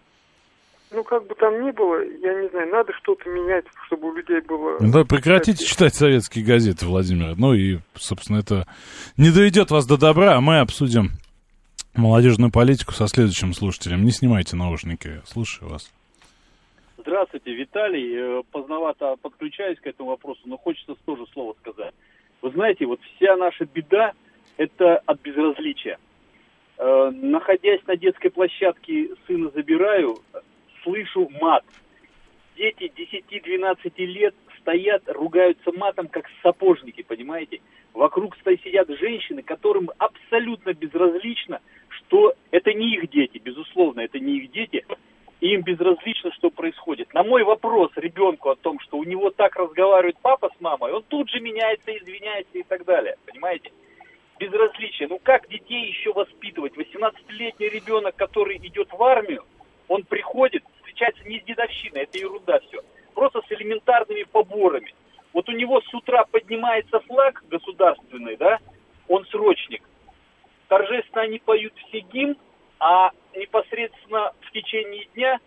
Ну, 0.92 1.04
как 1.04 1.28
бы 1.28 1.36
там 1.36 1.62
ни 1.66 1.72
было, 1.72 2.02
я 2.02 2.42
не 2.42 2.48
знаю, 2.50 2.70
надо 2.72 2.94
что-то 2.94 3.30
менять, 3.30 3.66
чтобы 3.86 4.10
у 4.10 4.16
людей 4.16 4.40
было... 4.42 4.78
Ну, 4.80 4.92
да, 4.92 5.04
прекратите 5.04 5.66
читать 5.66 5.94
советские 5.94 6.46
газеты, 6.46 6.86
Владимир. 6.86 7.36
Ну 7.38 7.54
и, 7.54 7.80
собственно, 7.96 8.38
это 8.38 8.66
не 9.18 9.30
доведет 9.30 9.72
вас 9.72 9.86
до 9.86 9.98
добра, 9.98 10.38
а 10.38 10.42
мы 10.42 10.60
обсудим 10.60 11.12
молодежную 11.98 12.52
политику 12.52 12.94
со 12.94 13.08
следующим 13.08 13.54
слушателем. 13.54 14.04
Не 14.04 14.12
снимайте 14.12 14.56
наушники, 14.56 15.22
слушаю 15.26 15.70
вас. 15.70 15.92
Здравствуйте, 16.98 17.54
Виталий. 17.54 18.40
Э, 18.40 18.44
поздновато 18.52 19.16
подключаюсь 19.22 19.80
к 19.80 19.88
этому 19.88 20.10
вопросу, 20.10 20.42
но 20.46 20.58
хочется 20.58 20.96
тоже 21.06 21.26
слово 21.34 21.56
сказать. 21.62 21.94
Вы 22.42 22.52
знаете, 22.52 22.86
вот 22.86 23.00
вся 23.16 23.36
наша 23.38 23.66
беда– 23.66 24.14
это 24.58 24.98
от 25.06 25.22
безразличия. 25.22 25.98
Э, 26.78 27.12
находясь 27.12 27.86
на 27.86 27.96
детской 27.96 28.30
площадке, 28.30 29.10
сына 29.28 29.52
забираю, 29.54 30.18
слышу 30.84 31.30
мат. 31.42 31.64
Дети 32.58 32.92
10-12 32.96 34.06
лет 34.06 34.34
стоят, 34.60 35.04
ругаются 35.08 35.72
матом, 35.72 36.08
как 36.08 36.26
сапожники, 36.42 37.04
понимаете? 37.04 37.62
Вокруг 37.94 38.36
сидят 38.64 38.90
женщины, 39.00 39.42
которым 39.42 39.92
абсолютно 39.98 40.74
безразлично, 40.74 41.60
что 42.08 42.34
это 42.52 42.74
не 42.74 42.96
их 42.96 43.10
дети, 43.10 43.38
безусловно, 43.38 44.02
это 44.02 44.20
не 44.20 44.38
их 44.38 44.52
дети, 44.52 44.86
им 45.42 45.62
безразлично, 45.62 46.32
что 46.34 46.50
происходит. 46.50 47.14
На 47.14 47.24
мой 47.24 47.44
вопрос 47.44 47.92
ребенку 47.96 48.50
о 48.50 48.56
том, 48.56 48.80
что 48.80 48.98
у 48.98 49.04
него 49.04 49.30
так 49.32 49.56
разговаривает 49.56 50.18
папа 50.22 50.50
с 50.56 50.62
мамой, 50.62 50.94
он 50.94 51.04
тут 51.04 51.30
же 51.30 51.40
меняется, 51.40 51.96
извиняется 51.96 52.58
и 52.58 52.64
так 52.64 52.86
далее. 52.86 53.16
Понимаете? 53.26 53.72
Безразличие. 54.40 55.08
Ну 55.08 55.20
как 55.22 55.48
детей 55.50 55.88
еще 55.88 56.14
воспитывать? 56.14 56.74
18-летний 56.76 57.70
ребенок, 57.70 58.16
который 58.16 58.58
идет 58.58 58.92
в 58.92 59.04
армию, 59.04 59.44
он 59.88 60.04
приходит, 60.04 60.64
встречается 60.78 61.24
не 61.26 61.40
с 61.40 61.44
дедовщиной, 61.44 62.04
это 62.04 62.18
ерунда 62.18 62.60
все. 62.60 62.82
Просто 63.14 63.42
с 63.42 63.52
элементарными 63.52 64.24
поборами. 64.24 64.94
Вот 65.34 65.50
у 65.50 65.52
него 65.52 65.82
с 65.82 65.94
утра 65.94 66.26
поднимается 66.32 67.00
флаг 67.02 67.44
государственный, 67.50 68.36
да, 68.38 68.60
он 69.08 69.26
срочник. 69.26 69.84
Торжественно 70.68 71.24
они 71.24 71.40
поют 71.40 71.74
все 71.88 72.00
гимн, 72.00 72.38
а 72.80 73.12
непосредственно 73.36 74.32
в 74.42 74.52
течение 74.52 75.06
дня 75.14 75.40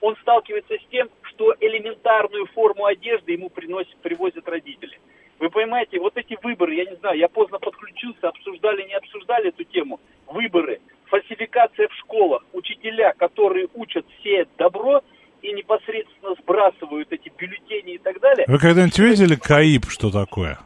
он 0.00 0.16
сталкивается 0.16 0.74
с 0.74 0.90
тем, 0.90 1.08
что 1.22 1.54
элементарную 1.60 2.46
форму 2.46 2.84
одежды 2.84 3.32
ему 3.32 3.48
приносят, 3.48 3.96
привозят 3.96 4.46
родители. 4.46 5.00
Вы 5.38 5.50
понимаете, 5.50 5.98
вот 5.98 6.16
эти 6.16 6.38
выборы, 6.42 6.74
я 6.74 6.84
не 6.84 6.96
знаю, 6.96 7.18
я 7.18 7.28
поздно 7.28 7.58
подключился, 7.58 8.28
обсуждали, 8.28 8.82
не 8.82 8.94
обсуждали 8.94 9.48
эту 9.48 9.64
тему. 9.64 10.00
Выборы, 10.26 10.80
фальсификация 11.06 11.88
в 11.88 11.94
школах, 11.94 12.44
учителя, 12.52 13.14
которые 13.14 13.68
учат 13.74 14.06
сеять 14.22 14.48
добро 14.58 15.02
и 15.42 15.52
непосредственно 15.52 16.34
сбрасывают 16.40 17.10
эти 17.10 17.32
бюллетени 17.36 17.94
и 17.94 17.98
так 17.98 18.20
далее. 18.20 18.44
Вы 18.46 18.58
когда-нибудь 18.58 18.98
видели 18.98 19.36
КАИП, 19.36 19.86
что 19.88 20.10
такое? 20.10 20.58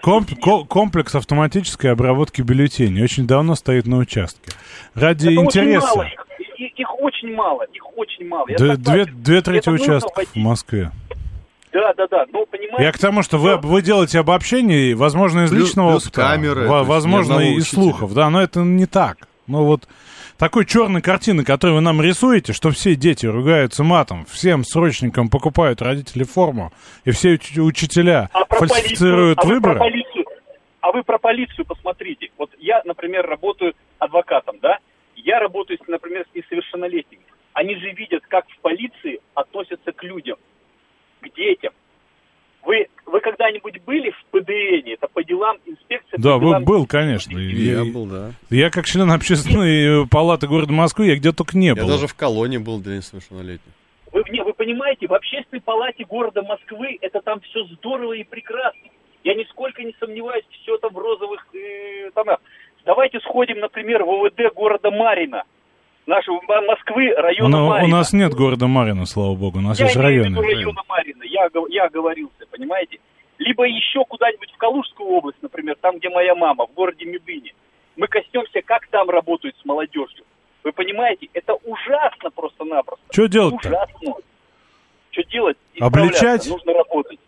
Комп- 0.00 0.40
ко- 0.40 0.64
комплекс 0.64 1.14
автоматической 1.14 1.92
обработки 1.92 2.42
бюллетеней 2.42 3.02
очень 3.02 3.26
давно 3.26 3.54
стоит 3.54 3.86
на 3.86 3.98
участке. 3.98 4.52
Ради 4.94 5.26
Это 5.28 5.34
интереса. 5.36 5.86
Очень 5.86 5.96
мало, 5.96 6.02
их, 6.06 6.58
их- 6.58 6.78
их 6.78 7.00
очень 7.00 7.34
мало, 7.34 7.62
их 7.72 7.98
очень 7.98 8.28
мало. 8.28 8.46
Я 8.48 8.56
Д- 8.56 8.76
согласен. 8.76 8.82
две, 8.82 9.04
две 9.06 9.42
трети 9.42 9.58
Это 9.58 9.70
участков 9.72 10.24
в. 10.28 10.36
Москве. 10.36 10.90
Да, 11.72 11.94
да, 11.96 12.06
да. 12.10 12.24
Ну, 12.32 12.44
понимаете, 12.46 12.82
Я 12.84 12.92
к 12.92 12.98
тому, 12.98 13.22
что 13.22 13.38
вы, 13.38 13.56
вы 13.56 13.80
делаете 13.82 14.18
обобщение, 14.18 14.90
и, 14.90 14.94
возможно, 14.94 15.44
из 15.44 15.50
Плюс- 15.50 15.68
личного 15.68 15.92
плюс 15.92 16.02
опыта, 16.06 16.20
камеры, 16.20 16.68
во- 16.68 16.68
то 16.68 16.76
есть 16.78 16.86
ни 16.86 16.90
возможно, 16.90 17.34
одного 17.36 17.50
из 17.56 17.62
учителя. 17.62 17.82
слухов, 17.82 18.14
да, 18.14 18.30
но 18.30 18.42
это 18.42 18.60
не 18.60 18.86
так. 18.86 19.16
Ну 19.46 19.64
вот 19.64 19.88
такой 20.38 20.66
черной 20.66 21.02
картины, 21.02 21.44
которую 21.44 21.76
вы 21.76 21.80
нам 21.82 22.00
рисуете, 22.02 22.52
что 22.52 22.70
все 22.70 22.94
дети 22.94 23.26
ругаются 23.26 23.84
матом, 23.84 24.24
всем 24.26 24.64
срочникам 24.64 25.28
покупают 25.28 25.82
родители 25.82 26.24
форму, 26.24 26.72
и 27.04 27.10
все 27.10 27.34
уч- 27.34 27.60
учителя 27.60 28.28
а 28.32 28.44
фальсифицируют 28.44 29.38
полицию, 29.38 29.38
а 29.38 29.46
вы 29.46 29.54
выборы. 29.54 29.74
про 29.74 29.84
полицию, 29.84 30.24
а 30.80 30.92
вы 30.92 31.02
про 31.02 31.18
полицию 31.18 31.64
посмотрите. 31.64 32.30
Вот 32.38 32.50
я, 32.58 32.82
например, 32.84 33.26
работаю 33.26 33.74
адвокатом, 33.98 34.58
да? 34.60 34.78
Я 35.16 35.38
работаю, 35.38 35.78
например, 35.86 36.26
с 36.32 36.34
несовершеннолетними. 36.34 37.22
Они 37.52 37.76
же 37.76 37.90
видят, 37.92 38.24
как 38.26 38.48
в 38.48 38.58
полиции 38.60 39.20
относятся 39.34 39.92
к 39.92 40.02
людям, 40.02 40.36
к 41.20 41.34
детям. 41.34 41.72
Вы, 42.64 42.86
вы 43.06 43.20
когда-нибудь 43.20 43.82
были 43.84 44.10
в 44.10 44.24
ПДН? 44.30 44.88
Это 44.90 45.08
по 45.08 45.22
делам 45.24 45.56
инспекции. 45.66 46.16
Да, 46.16 46.38
делам... 46.38 46.64
был, 46.64 46.86
конечно. 46.86 47.36
И- 47.36 47.52
Я 47.52 47.82
и- 47.82 47.90
был, 47.90 48.06
да. 48.06 48.32
Я 48.50 48.70
как 48.70 48.86
член 48.86 49.10
общественной 49.10 50.06
палаты 50.08 50.46
города 50.46 50.72
Москвы, 50.72 51.06
я 51.06 51.16
где 51.16 51.32
только 51.32 51.56
не 51.58 51.68
Я 51.68 51.74
был. 51.74 51.88
даже 51.88 52.06
в 52.06 52.14
колонии 52.14 52.58
был 52.58 52.80
для 52.80 52.96
несовершеннолетних. 52.96 53.72
Вы, 54.12 54.22
не, 54.30 54.42
вы 54.44 54.52
понимаете, 54.52 55.06
в 55.08 55.14
общественной 55.14 55.60
палате 55.62 56.04
города 56.04 56.42
Москвы 56.42 56.98
это 57.00 57.20
там 57.20 57.40
все 57.40 57.64
здорово 57.64 58.12
и 58.12 58.24
прекрасно. 58.24 58.80
Я 59.24 59.34
нисколько 59.34 59.82
не 59.82 59.94
сомневаюсь, 59.98 60.44
все 60.62 60.76
там 60.78 60.92
в 60.92 60.98
розовых 60.98 61.46
э, 61.54 62.10
тонах. 62.14 62.38
Давайте 62.84 63.20
сходим, 63.20 63.58
например, 63.60 64.02
в 64.04 64.10
ОВД 64.10 64.54
города 64.54 64.90
Марина. 64.90 65.44
Нашего 66.06 66.40
Москвы, 66.66 67.14
района 67.16 67.48
Но 67.58 67.66
у 67.66 67.68
Марина. 67.70 67.96
нас 67.98 68.12
нет 68.12 68.34
города 68.34 68.66
Марина, 68.66 69.06
слава 69.06 69.34
богу, 69.36 69.58
у 69.58 69.62
нас 69.62 69.78
Я 69.78 69.86
есть 69.86 69.96
районы. 69.96 70.30
виду 70.36 70.42
района 70.42 70.82
Марина. 70.88 71.22
Я, 71.24 71.48
я 71.68 71.84
оговорился, 71.84 72.44
понимаете? 72.50 72.98
Либо 73.38 73.64
еще 73.64 74.04
куда-нибудь 74.04 74.50
в 74.52 74.56
Калужскую 74.56 75.08
область, 75.08 75.38
например, 75.42 75.76
там, 75.80 75.98
где 75.98 76.08
моя 76.08 76.34
мама, 76.34 76.66
в 76.66 76.74
городе 76.74 77.04
Медыне. 77.04 77.52
Мы 77.96 78.08
коснемся, 78.08 78.62
как 78.62 78.86
там 78.88 79.10
работают 79.10 79.56
с 79.60 79.64
молодежью. 79.64 80.24
Вы 80.64 80.72
понимаете, 80.72 81.28
это 81.34 81.54
ужасно 81.54 82.30
просто-напросто. 82.30 83.04
Что 83.10 83.26
делать-то? 83.26 83.68
Ужасно. 83.68 84.14
Что 85.10 85.22
делать? 85.24 85.56
Обличать? 85.80 86.46
Нужно 86.48 86.72
работать. 86.72 87.18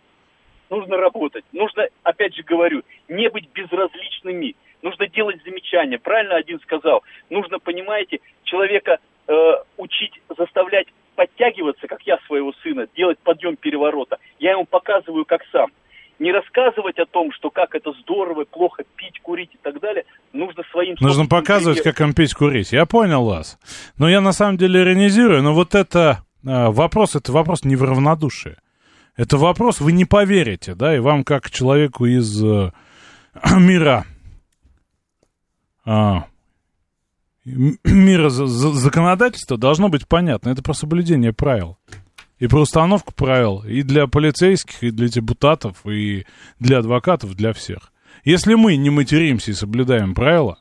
Нужно 0.70 0.96
работать. 0.96 1.44
Нужно, 1.52 1.86
опять 2.02 2.34
же 2.34 2.42
говорю, 2.42 2.82
не 3.08 3.28
быть 3.30 3.48
безразличными. 3.52 4.56
Нужно 4.84 5.08
делать 5.08 5.42
замечания. 5.44 5.98
Правильно 5.98 6.36
один 6.36 6.60
сказал. 6.60 7.02
Нужно, 7.30 7.58
понимаете, 7.58 8.20
человека 8.44 8.98
э, 9.26 9.32
учить, 9.78 10.20
заставлять 10.36 10.86
подтягиваться, 11.16 11.86
как 11.88 12.02
я 12.02 12.18
своего 12.26 12.52
сына, 12.62 12.86
делать 12.94 13.18
подъем 13.20 13.56
переворота. 13.56 14.18
Я 14.38 14.52
ему 14.52 14.66
показываю, 14.66 15.24
как 15.24 15.40
сам. 15.50 15.70
Не 16.18 16.32
рассказывать 16.32 16.98
о 16.98 17.06
том, 17.06 17.32
что 17.32 17.48
как 17.48 17.74
это 17.74 17.92
здорово, 18.02 18.44
плохо 18.44 18.84
пить, 18.96 19.20
курить 19.22 19.54
и 19.54 19.58
так 19.62 19.80
далее. 19.80 20.04
Нужно 20.34 20.62
своим 20.70 20.96
Нужно 21.00 21.26
показывать, 21.26 21.78
примером. 21.78 21.96
как 21.96 22.06
им 22.06 22.14
пить, 22.14 22.34
курить. 22.34 22.72
Я 22.72 22.84
понял 22.84 23.24
вас. 23.24 23.58
Но 23.96 24.06
я 24.10 24.20
на 24.20 24.32
самом 24.32 24.58
деле 24.58 24.82
иронизирую, 24.82 25.42
но 25.42 25.54
вот 25.54 25.74
это 25.74 26.24
а, 26.46 26.70
вопрос, 26.70 27.16
это 27.16 27.32
вопрос 27.32 27.64
не 27.64 27.76
в 27.76 27.82
равнодушии. 27.82 28.56
Это 29.16 29.38
вопрос, 29.38 29.80
вы 29.80 29.92
не 29.92 30.04
поверите, 30.04 30.74
да, 30.74 30.94
и 30.94 30.98
вам 30.98 31.24
как 31.24 31.50
человеку 31.50 32.04
из 32.04 32.44
э, 32.44 32.70
мира 33.58 34.04
мира 37.44 38.28
за- 38.30 38.46
за- 38.46 38.72
законодательства 38.72 39.56
должно 39.56 39.88
быть 39.88 40.06
понятно. 40.08 40.50
Это 40.50 40.62
про 40.62 40.74
соблюдение 40.74 41.32
правил. 41.32 41.78
И 42.38 42.46
про 42.46 42.60
установку 42.60 43.12
правил 43.14 43.62
и 43.64 43.82
для 43.82 44.06
полицейских, 44.06 44.82
и 44.82 44.90
для 44.90 45.08
депутатов, 45.08 45.86
и 45.86 46.26
для 46.58 46.78
адвокатов, 46.78 47.34
для 47.34 47.52
всех. 47.52 47.92
Если 48.24 48.54
мы 48.54 48.76
не 48.76 48.90
материмся 48.90 49.50
и 49.50 49.54
соблюдаем 49.54 50.14
правила, 50.14 50.58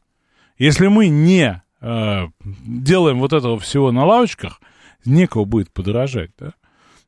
если 0.57 0.87
мы 0.87 1.07
не 1.07 1.61
э, 1.81 2.27
делаем 2.43 3.19
вот 3.19 3.33
этого 3.33 3.57
всего 3.59 3.91
на 3.91 4.05
лавочках, 4.05 4.61
некого 5.05 5.45
будет 5.45 5.71
подорожать, 5.71 6.31
да? 6.37 6.53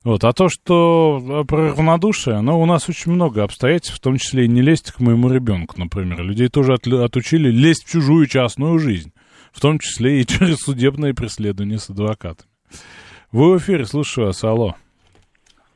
Вот, 0.05 0.23
а 0.23 0.33
то, 0.33 0.49
что 0.49 1.19
э, 1.19 1.43
про 1.45 1.69
равнодушие, 1.69 2.35
оно 2.35 2.61
у 2.61 2.67
нас 2.67 2.87
очень 2.87 3.11
много 3.11 3.43
обстоятельств, 3.43 3.97
в 3.97 3.99
том 3.99 4.17
числе 4.17 4.45
и 4.45 4.47
не 4.47 4.61
лезть 4.61 4.91
к 4.91 4.99
моему 4.99 5.29
ребенку, 5.29 5.79
например. 5.79 6.21
Людей 6.21 6.47
тоже 6.47 6.73
отли- 6.73 7.03
отучили 7.03 7.49
лезть 7.49 7.85
в 7.87 7.91
чужую 7.91 8.27
частную 8.27 8.77
жизнь, 8.77 9.11
в 9.51 9.59
том 9.59 9.79
числе 9.79 10.21
и 10.21 10.25
через 10.27 10.57
судебные 10.57 11.15
преследования 11.15 11.79
с 11.79 11.89
адвокатами. 11.89 12.47
Вы 13.31 13.53
в 13.53 13.57
эфире, 13.57 13.85
слушаю 13.85 14.27
вас, 14.27 14.43
алло. 14.43 14.75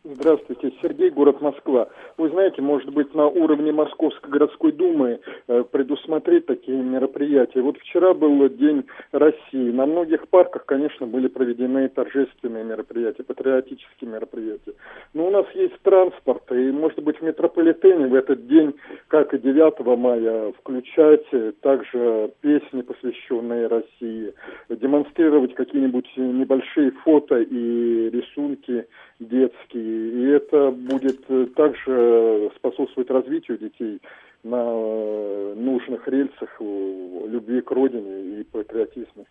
Здравствуйте, 0.04 0.74
Сергей, 0.80 1.10
город 1.10 1.42
Москва. 1.42 1.88
Вы 2.20 2.28
знаете, 2.32 2.62
может 2.62 2.90
быть, 2.90 3.16
на 3.16 3.28
уровне 3.28 3.72
Московской 3.72 4.30
городской 4.30 4.74
думы 4.74 5.22
э, 5.48 5.64
предусмотреть 5.72 6.48
такие 6.48 6.78
мероприятия. 6.78 7.62
Вот 7.62 7.78
вчера 7.78 8.14
был 8.14 8.50
День 8.50 8.84
России. 9.14 9.72
На 9.72 9.86
многих 9.86 10.28
парках, 10.28 10.66
конечно, 10.66 11.08
были 11.08 11.30
проведены 11.30 11.88
торжественные 11.88 12.66
мероприятия, 12.66 13.24
патриотические 13.24 14.12
мероприятия. 14.12 14.74
Но 15.14 15.28
у 15.28 15.32
нас 15.32 15.46
есть 15.54 15.80
транспорт, 15.82 16.44
и, 16.52 16.72
может 16.74 17.02
быть, 17.02 17.20
в 17.20 17.22
метрополитене 17.22 18.08
в 18.08 18.16
этот 18.16 18.48
день, 18.48 18.76
как 19.08 19.34
и 19.34 19.38
9 19.38 19.80
мая, 19.98 20.52
включать 20.60 21.26
также 21.62 22.34
песни, 22.41 22.82
посвященные 22.82 23.68
России, 23.68 24.34
демонстрировать 24.68 25.56
какие-нибудь 25.56 26.10
небольшие 26.18 26.91
фото 27.06 27.40
и 27.40 28.10
рисунки 28.10 28.88
детские. 29.22 30.10
И 30.12 30.26
это 30.32 30.72
будет 30.72 31.26
также 31.56 32.09
способствовать 32.56 33.10
развитию 33.10 33.57
детей 33.57 34.02
на 34.44 34.61
э, 34.61 35.53
нужных 35.56 36.07
рельсах 36.07 36.49
э, 36.60 37.27
любви 37.27 37.61
к 37.61 37.72
родине 37.72 38.40
и 38.40 38.44
патриотизма. 38.44 39.26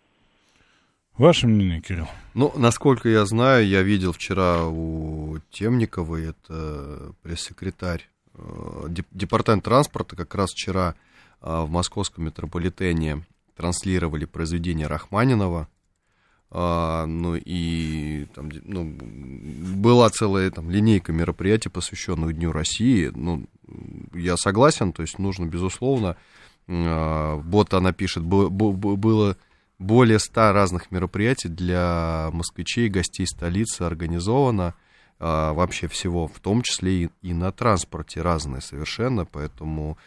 Ваше 1.17 1.47
мнение, 1.47 1.81
Кирилл? 1.81 2.07
Ну, 2.33 2.51
насколько 2.55 3.09
я 3.09 3.25
знаю, 3.25 3.67
я 3.67 3.81
видел 3.81 4.13
вчера 4.13 4.65
у 4.67 5.37
Темниковой, 5.49 6.29
это 6.29 7.13
пресс-секретарь 7.23 8.07
э, 8.35 8.39
деп- 8.87 9.07
департамент 9.11 9.65
транспорта, 9.65 10.15
как 10.15 10.33
раз 10.35 10.51
вчера 10.51 10.95
э, 11.41 11.61
в 11.63 11.69
московском 11.69 12.25
метрополитене 12.25 13.25
транслировали 13.55 14.23
произведение 14.25 14.87
Рахманинова. 14.87 15.67
А, 16.51 17.05
ну 17.05 17.35
и 17.35 18.25
там, 18.33 18.49
ну, 18.63 18.85
была 19.75 20.09
целая 20.09 20.49
там, 20.49 20.69
линейка 20.71 21.11
мероприятий, 21.11 21.69
посвященных 21.69 22.33
Дню 22.35 22.51
России. 22.51 23.11
Ну, 23.13 23.45
я 24.13 24.35
согласен, 24.35 24.91
то 24.91 25.03
есть 25.03 25.19
нужно, 25.19 25.45
безусловно, 25.45 26.17
а, 26.67 27.35
вот 27.35 27.73
она 27.73 27.93
пишет, 27.93 28.23
«Бу- 28.23 28.49
бу- 28.49 28.73
бу- 28.73 28.95
было 28.95 29.37
более 29.77 30.17
ста 30.19 30.51
разных 30.51 30.91
мероприятий 30.91 31.49
для 31.49 32.29
москвичей, 32.33 32.89
гостей 32.89 33.27
столицы 33.27 33.83
организовано 33.83 34.73
а, 35.21 35.51
вообще 35.51 35.89
всего, 35.89 36.29
в 36.29 36.39
том 36.39 36.61
числе 36.61 37.03
и, 37.03 37.09
и 37.21 37.33
на 37.33 37.51
транспорте 37.51 38.21
разные 38.21 38.61
совершенно, 38.61 39.25
поэтому 39.25 39.97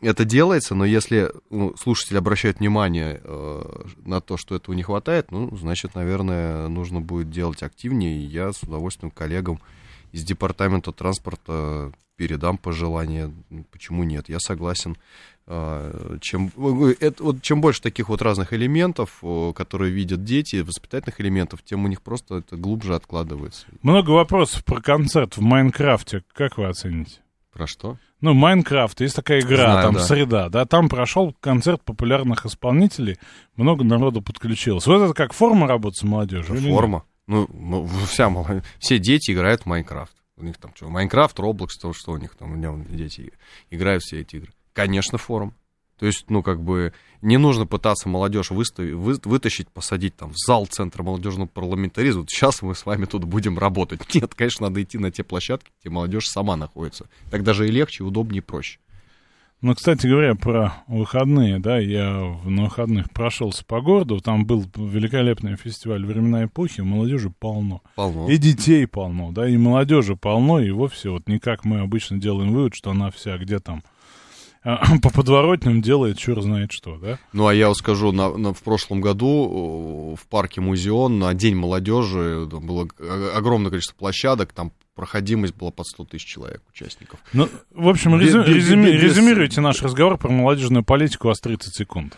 это 0.00 0.24
делается, 0.24 0.74
но 0.74 0.86
если 0.86 1.30
ну, 1.50 1.76
слушатели 1.76 2.16
обращают 2.16 2.60
внимание 2.60 3.20
э, 3.22 3.84
на 4.06 4.22
то, 4.22 4.38
что 4.38 4.54
этого 4.54 4.74
не 4.74 4.82
хватает, 4.82 5.30
ну, 5.30 5.54
значит, 5.54 5.94
наверное, 5.94 6.68
нужно 6.68 7.02
будет 7.02 7.28
делать 7.28 7.62
активнее, 7.62 8.16
и 8.16 8.24
я 8.26 8.52
с 8.54 8.62
удовольствием 8.62 9.10
коллегам 9.10 9.60
из 10.12 10.24
департамента 10.24 10.92
транспорта 10.92 11.92
передам 12.16 12.58
пожелания, 12.58 13.32
почему 13.70 14.04
нет, 14.04 14.28
я 14.28 14.38
согласен. 14.40 14.96
А, 15.46 16.16
Чем, 16.20 16.50
это, 17.00 17.22
вот, 17.22 17.42
чем 17.42 17.60
больше 17.60 17.82
таких 17.82 18.08
вот 18.08 18.22
разных 18.22 18.52
элементов, 18.52 19.22
которые 19.54 19.92
видят 19.92 20.24
дети, 20.24 20.56
воспитательных 20.56 21.20
элементов, 21.20 21.62
тем 21.62 21.84
у 21.84 21.88
них 21.88 22.00
просто 22.00 22.36
это 22.36 22.56
глубже 22.56 22.94
откладывается. 22.94 23.66
Много 23.82 24.10
вопросов 24.10 24.64
про 24.64 24.80
концерт 24.80 25.36
в 25.36 25.42
Майнкрафте. 25.42 26.22
Как 26.32 26.56
вы 26.56 26.66
оцените? 26.66 27.20
Про 27.52 27.66
что? 27.66 27.98
Ну, 28.20 28.32
Minecraft, 28.32 29.00
есть 29.00 29.14
такая 29.14 29.40
игра, 29.40 29.72
Знаю, 29.72 29.82
там 29.82 29.94
да. 29.94 30.00
среда, 30.00 30.48
да, 30.48 30.64
там 30.64 30.88
прошел 30.88 31.36
концерт 31.40 31.82
популярных 31.82 32.46
исполнителей, 32.46 33.18
много 33.56 33.84
народу 33.84 34.22
подключилось. 34.22 34.86
Вот 34.86 35.02
это 35.02 35.14
как 35.14 35.34
форма 35.34 35.68
работы 35.68 35.96
с 35.96 36.02
молодежью? 36.02 36.56
Форма. 36.56 37.04
Ну, 37.26 37.46
ну, 37.52 37.86
вся, 38.06 38.32
все 38.78 38.98
дети 38.98 39.30
играют 39.30 39.62
в 39.62 39.66
Minecraft. 39.66 40.14
У 40.36 40.44
них 40.44 40.58
там 40.58 40.72
что, 40.74 40.88
Minecraft, 40.88 41.38
Roblox, 41.38 41.78
то, 41.78 41.92
что 41.92 42.12
у 42.12 42.16
них 42.16 42.34
там, 42.34 42.52
у 42.52 42.54
меня 42.56 42.74
дети 42.88 43.32
играют 43.70 44.02
все 44.02 44.20
эти 44.20 44.36
игры. 44.36 44.52
Конечно, 44.72 45.18
форма. 45.18 45.54
То 45.98 46.06
есть, 46.06 46.28
ну, 46.28 46.42
как 46.42 46.60
бы, 46.60 46.92
не 47.22 47.36
нужно 47.36 47.66
пытаться 47.66 48.08
молодежь 48.08 48.50
выставить, 48.50 48.94
вы, 48.94 49.16
вытащить, 49.24 49.68
посадить 49.68 50.16
там 50.16 50.32
в 50.32 50.36
зал 50.36 50.66
Центра 50.66 51.04
молодежного 51.04 51.46
парламентаризма. 51.46 52.22
Вот 52.22 52.30
сейчас 52.30 52.62
мы 52.62 52.74
с 52.74 52.84
вами 52.84 53.04
тут 53.04 53.24
будем 53.24 53.58
работать. 53.58 54.00
Нет, 54.14 54.34
конечно, 54.34 54.68
надо 54.68 54.82
идти 54.82 54.98
на 54.98 55.12
те 55.12 55.22
площадки, 55.22 55.70
где 55.80 55.90
молодежь 55.90 56.26
сама 56.26 56.56
находится. 56.56 57.08
Так 57.30 57.44
даже 57.44 57.68
и 57.68 57.70
легче, 57.70 58.02
и 58.02 58.06
удобнее, 58.06 58.38
и 58.38 58.44
проще. 58.44 58.80
Ну, 59.64 59.74
кстати 59.74 60.06
говоря, 60.06 60.34
про 60.34 60.74
выходные, 60.88 61.58
да, 61.58 61.78
я 61.78 62.36
на 62.44 62.64
выходных 62.64 63.10
прошелся 63.10 63.64
по 63.64 63.80
городу, 63.80 64.20
там 64.20 64.44
был 64.44 64.62
великолепный 64.76 65.56
фестиваль 65.56 66.04
«Времена 66.04 66.44
эпохи», 66.44 66.82
молодежи 66.82 67.30
полно. 67.30 67.80
Полно. 67.94 68.28
И 68.28 68.36
детей 68.36 68.86
полно, 68.86 69.32
да, 69.32 69.48
и 69.48 69.56
молодежи 69.56 70.16
полно, 70.16 70.60
и 70.60 70.70
вовсе 70.70 71.08
вот 71.08 71.28
не 71.28 71.38
как 71.38 71.64
мы 71.64 71.80
обычно 71.80 72.18
делаем 72.18 72.52
вывод, 72.52 72.74
что 72.74 72.90
она 72.90 73.10
вся 73.10 73.38
где 73.38 73.58
там 73.58 73.82
по 75.02 75.10
подворотням 75.10 75.82
делает 75.82 76.18
черт 76.18 76.42
знает 76.42 76.72
что, 76.72 76.96
да? 76.96 77.18
Ну, 77.32 77.46
а 77.46 77.54
я 77.54 77.68
вот 77.68 77.76
скажу, 77.76 78.12
на, 78.12 78.36
на, 78.36 78.54
в 78.54 78.62
прошлом 78.62 79.00
году 79.00 80.16
в 80.20 80.26
парке 80.28 80.60
Музеон 80.60 81.18
на 81.18 81.34
День 81.34 81.54
молодежи 81.54 82.46
было 82.46 82.88
огромное 83.34 83.70
количество 83.70 83.96
площадок, 83.96 84.52
там 84.52 84.72
проходимость 84.94 85.54
была 85.54 85.70
под 85.70 85.86
100 85.86 86.04
тысяч 86.06 86.24
человек, 86.24 86.62
участников. 86.70 87.20
Ну, 87.32 87.48
в 87.72 87.88
общем, 87.88 88.18
резю, 88.18 88.40
без, 88.40 88.54
резюми, 88.54 88.90
без, 88.92 89.02
резюмируйте 89.02 89.60
наш 89.60 89.82
разговор 89.82 90.16
про 90.16 90.30
молодежную 90.30 90.84
политику, 90.84 91.28
у 91.28 91.30
вас 91.30 91.40
30 91.40 91.74
секунд. 91.74 92.16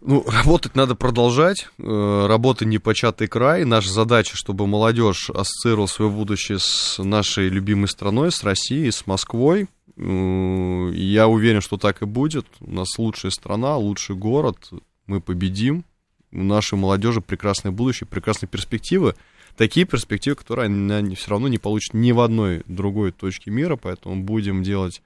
Ну, 0.00 0.24
работать 0.28 0.76
надо 0.76 0.94
продолжать. 0.94 1.68
Э, 1.78 2.26
работа 2.28 2.64
непочатый 2.64 3.26
край. 3.26 3.64
Наша 3.64 3.90
задача, 3.90 4.36
чтобы 4.36 4.68
молодежь 4.68 5.28
ассоциировала 5.30 5.86
свое 5.86 6.08
будущее 6.08 6.58
с 6.60 7.02
нашей 7.02 7.48
любимой 7.48 7.88
страной, 7.88 8.30
с 8.30 8.44
Россией, 8.44 8.92
с 8.92 9.08
Москвой. 9.08 9.66
Я 9.98 11.28
уверен, 11.28 11.60
что 11.60 11.76
так 11.76 12.02
и 12.02 12.06
будет. 12.06 12.46
У 12.60 12.70
нас 12.70 12.98
лучшая 12.98 13.30
страна, 13.32 13.76
лучший 13.76 14.16
город. 14.16 14.70
Мы 15.06 15.20
победим. 15.20 15.84
У 16.30 16.42
нашей 16.42 16.78
молодежи 16.78 17.20
прекрасное 17.20 17.72
будущее, 17.72 18.06
прекрасные 18.06 18.48
перспективы 18.48 19.14
такие 19.58 19.84
перспективы, 19.84 20.36
которые 20.36 20.66
они 20.66 21.14
все 21.16 21.30
равно 21.30 21.48
не 21.48 21.58
получат 21.58 21.92
ни 21.92 22.12
в 22.12 22.20
одной 22.20 22.62
другой 22.66 23.12
точке 23.12 23.50
мира, 23.50 23.76
поэтому 23.76 24.22
будем 24.22 24.62
делать 24.62 25.02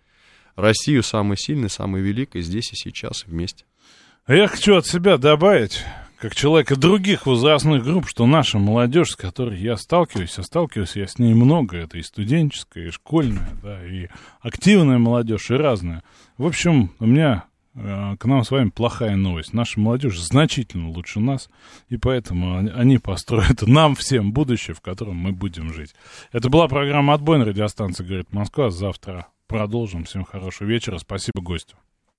Россию 0.55 1.03
самой 1.03 1.39
сильной, 1.39 1.71
самой 1.71 2.03
великой 2.03 2.43
здесь 2.43 2.71
и 2.73 2.77
сейчас 2.77 3.25
вместе. 3.27 3.65
А 4.27 4.35
я 4.35 4.47
хочу 4.47 4.77
от 4.77 4.87
себя 4.87 5.17
добавить, 5.17 5.83
как 6.23 6.35
человека 6.35 6.77
других 6.77 7.27
возрастных 7.27 7.85
групп, 7.85 8.09
что 8.09 8.27
наша 8.27 8.59
молодежь, 8.59 9.11
с 9.11 9.17
которой 9.17 9.59
я 9.59 9.77
сталкиваюсь, 9.77 10.39
а 10.39 10.43
сталкиваюсь 10.43 10.97
я 10.97 11.07
с 11.07 11.19
ней 11.19 11.35
много, 11.35 11.77
это 11.77 11.99
и 11.99 12.03
студенческая, 12.03 12.87
и 12.87 12.91
школьная, 12.91 13.51
да, 13.63 13.85
и 13.85 14.09
активная 14.41 14.99
молодежь, 14.99 15.51
и 15.51 15.55
разная. 15.55 16.03
В 16.39 16.47
общем, 16.47 16.93
у 16.99 17.07
меня 17.07 17.45
Э, 17.75 18.17
к 18.19 18.27
нам 18.27 18.45
с 18.45 18.51
вами 18.51 18.69
плохая 18.69 19.17
новость. 19.17 19.53
Наша 19.55 19.81
молодежь 19.81 20.21
значительно 20.21 20.91
лучше 20.91 21.21
нас, 21.21 21.49
и 21.89 21.97
поэтому 21.97 22.59
они 22.59 22.99
построят 22.99 23.63
нам 23.67 23.95
всем 23.95 24.33
будущее, 24.33 24.75
в 24.75 24.81
котором 24.81 25.17
мы 25.17 25.33
будем 25.33 25.73
жить. 25.73 25.95
Это 26.33 26.51
была 26.51 26.69
программа 26.69 27.15
«Отбой» 27.15 27.39
на 27.39 27.45
радиостанции 27.45 28.05
«Говорит 28.05 28.33
Москва». 28.33 28.71
Завтра 28.71 29.29
продолжим. 29.47 30.05
Всем 30.05 30.25
хорошего 30.25 30.69
вечера. 30.69 30.99
Спасибо 30.99 31.41
гостю. 31.41 31.77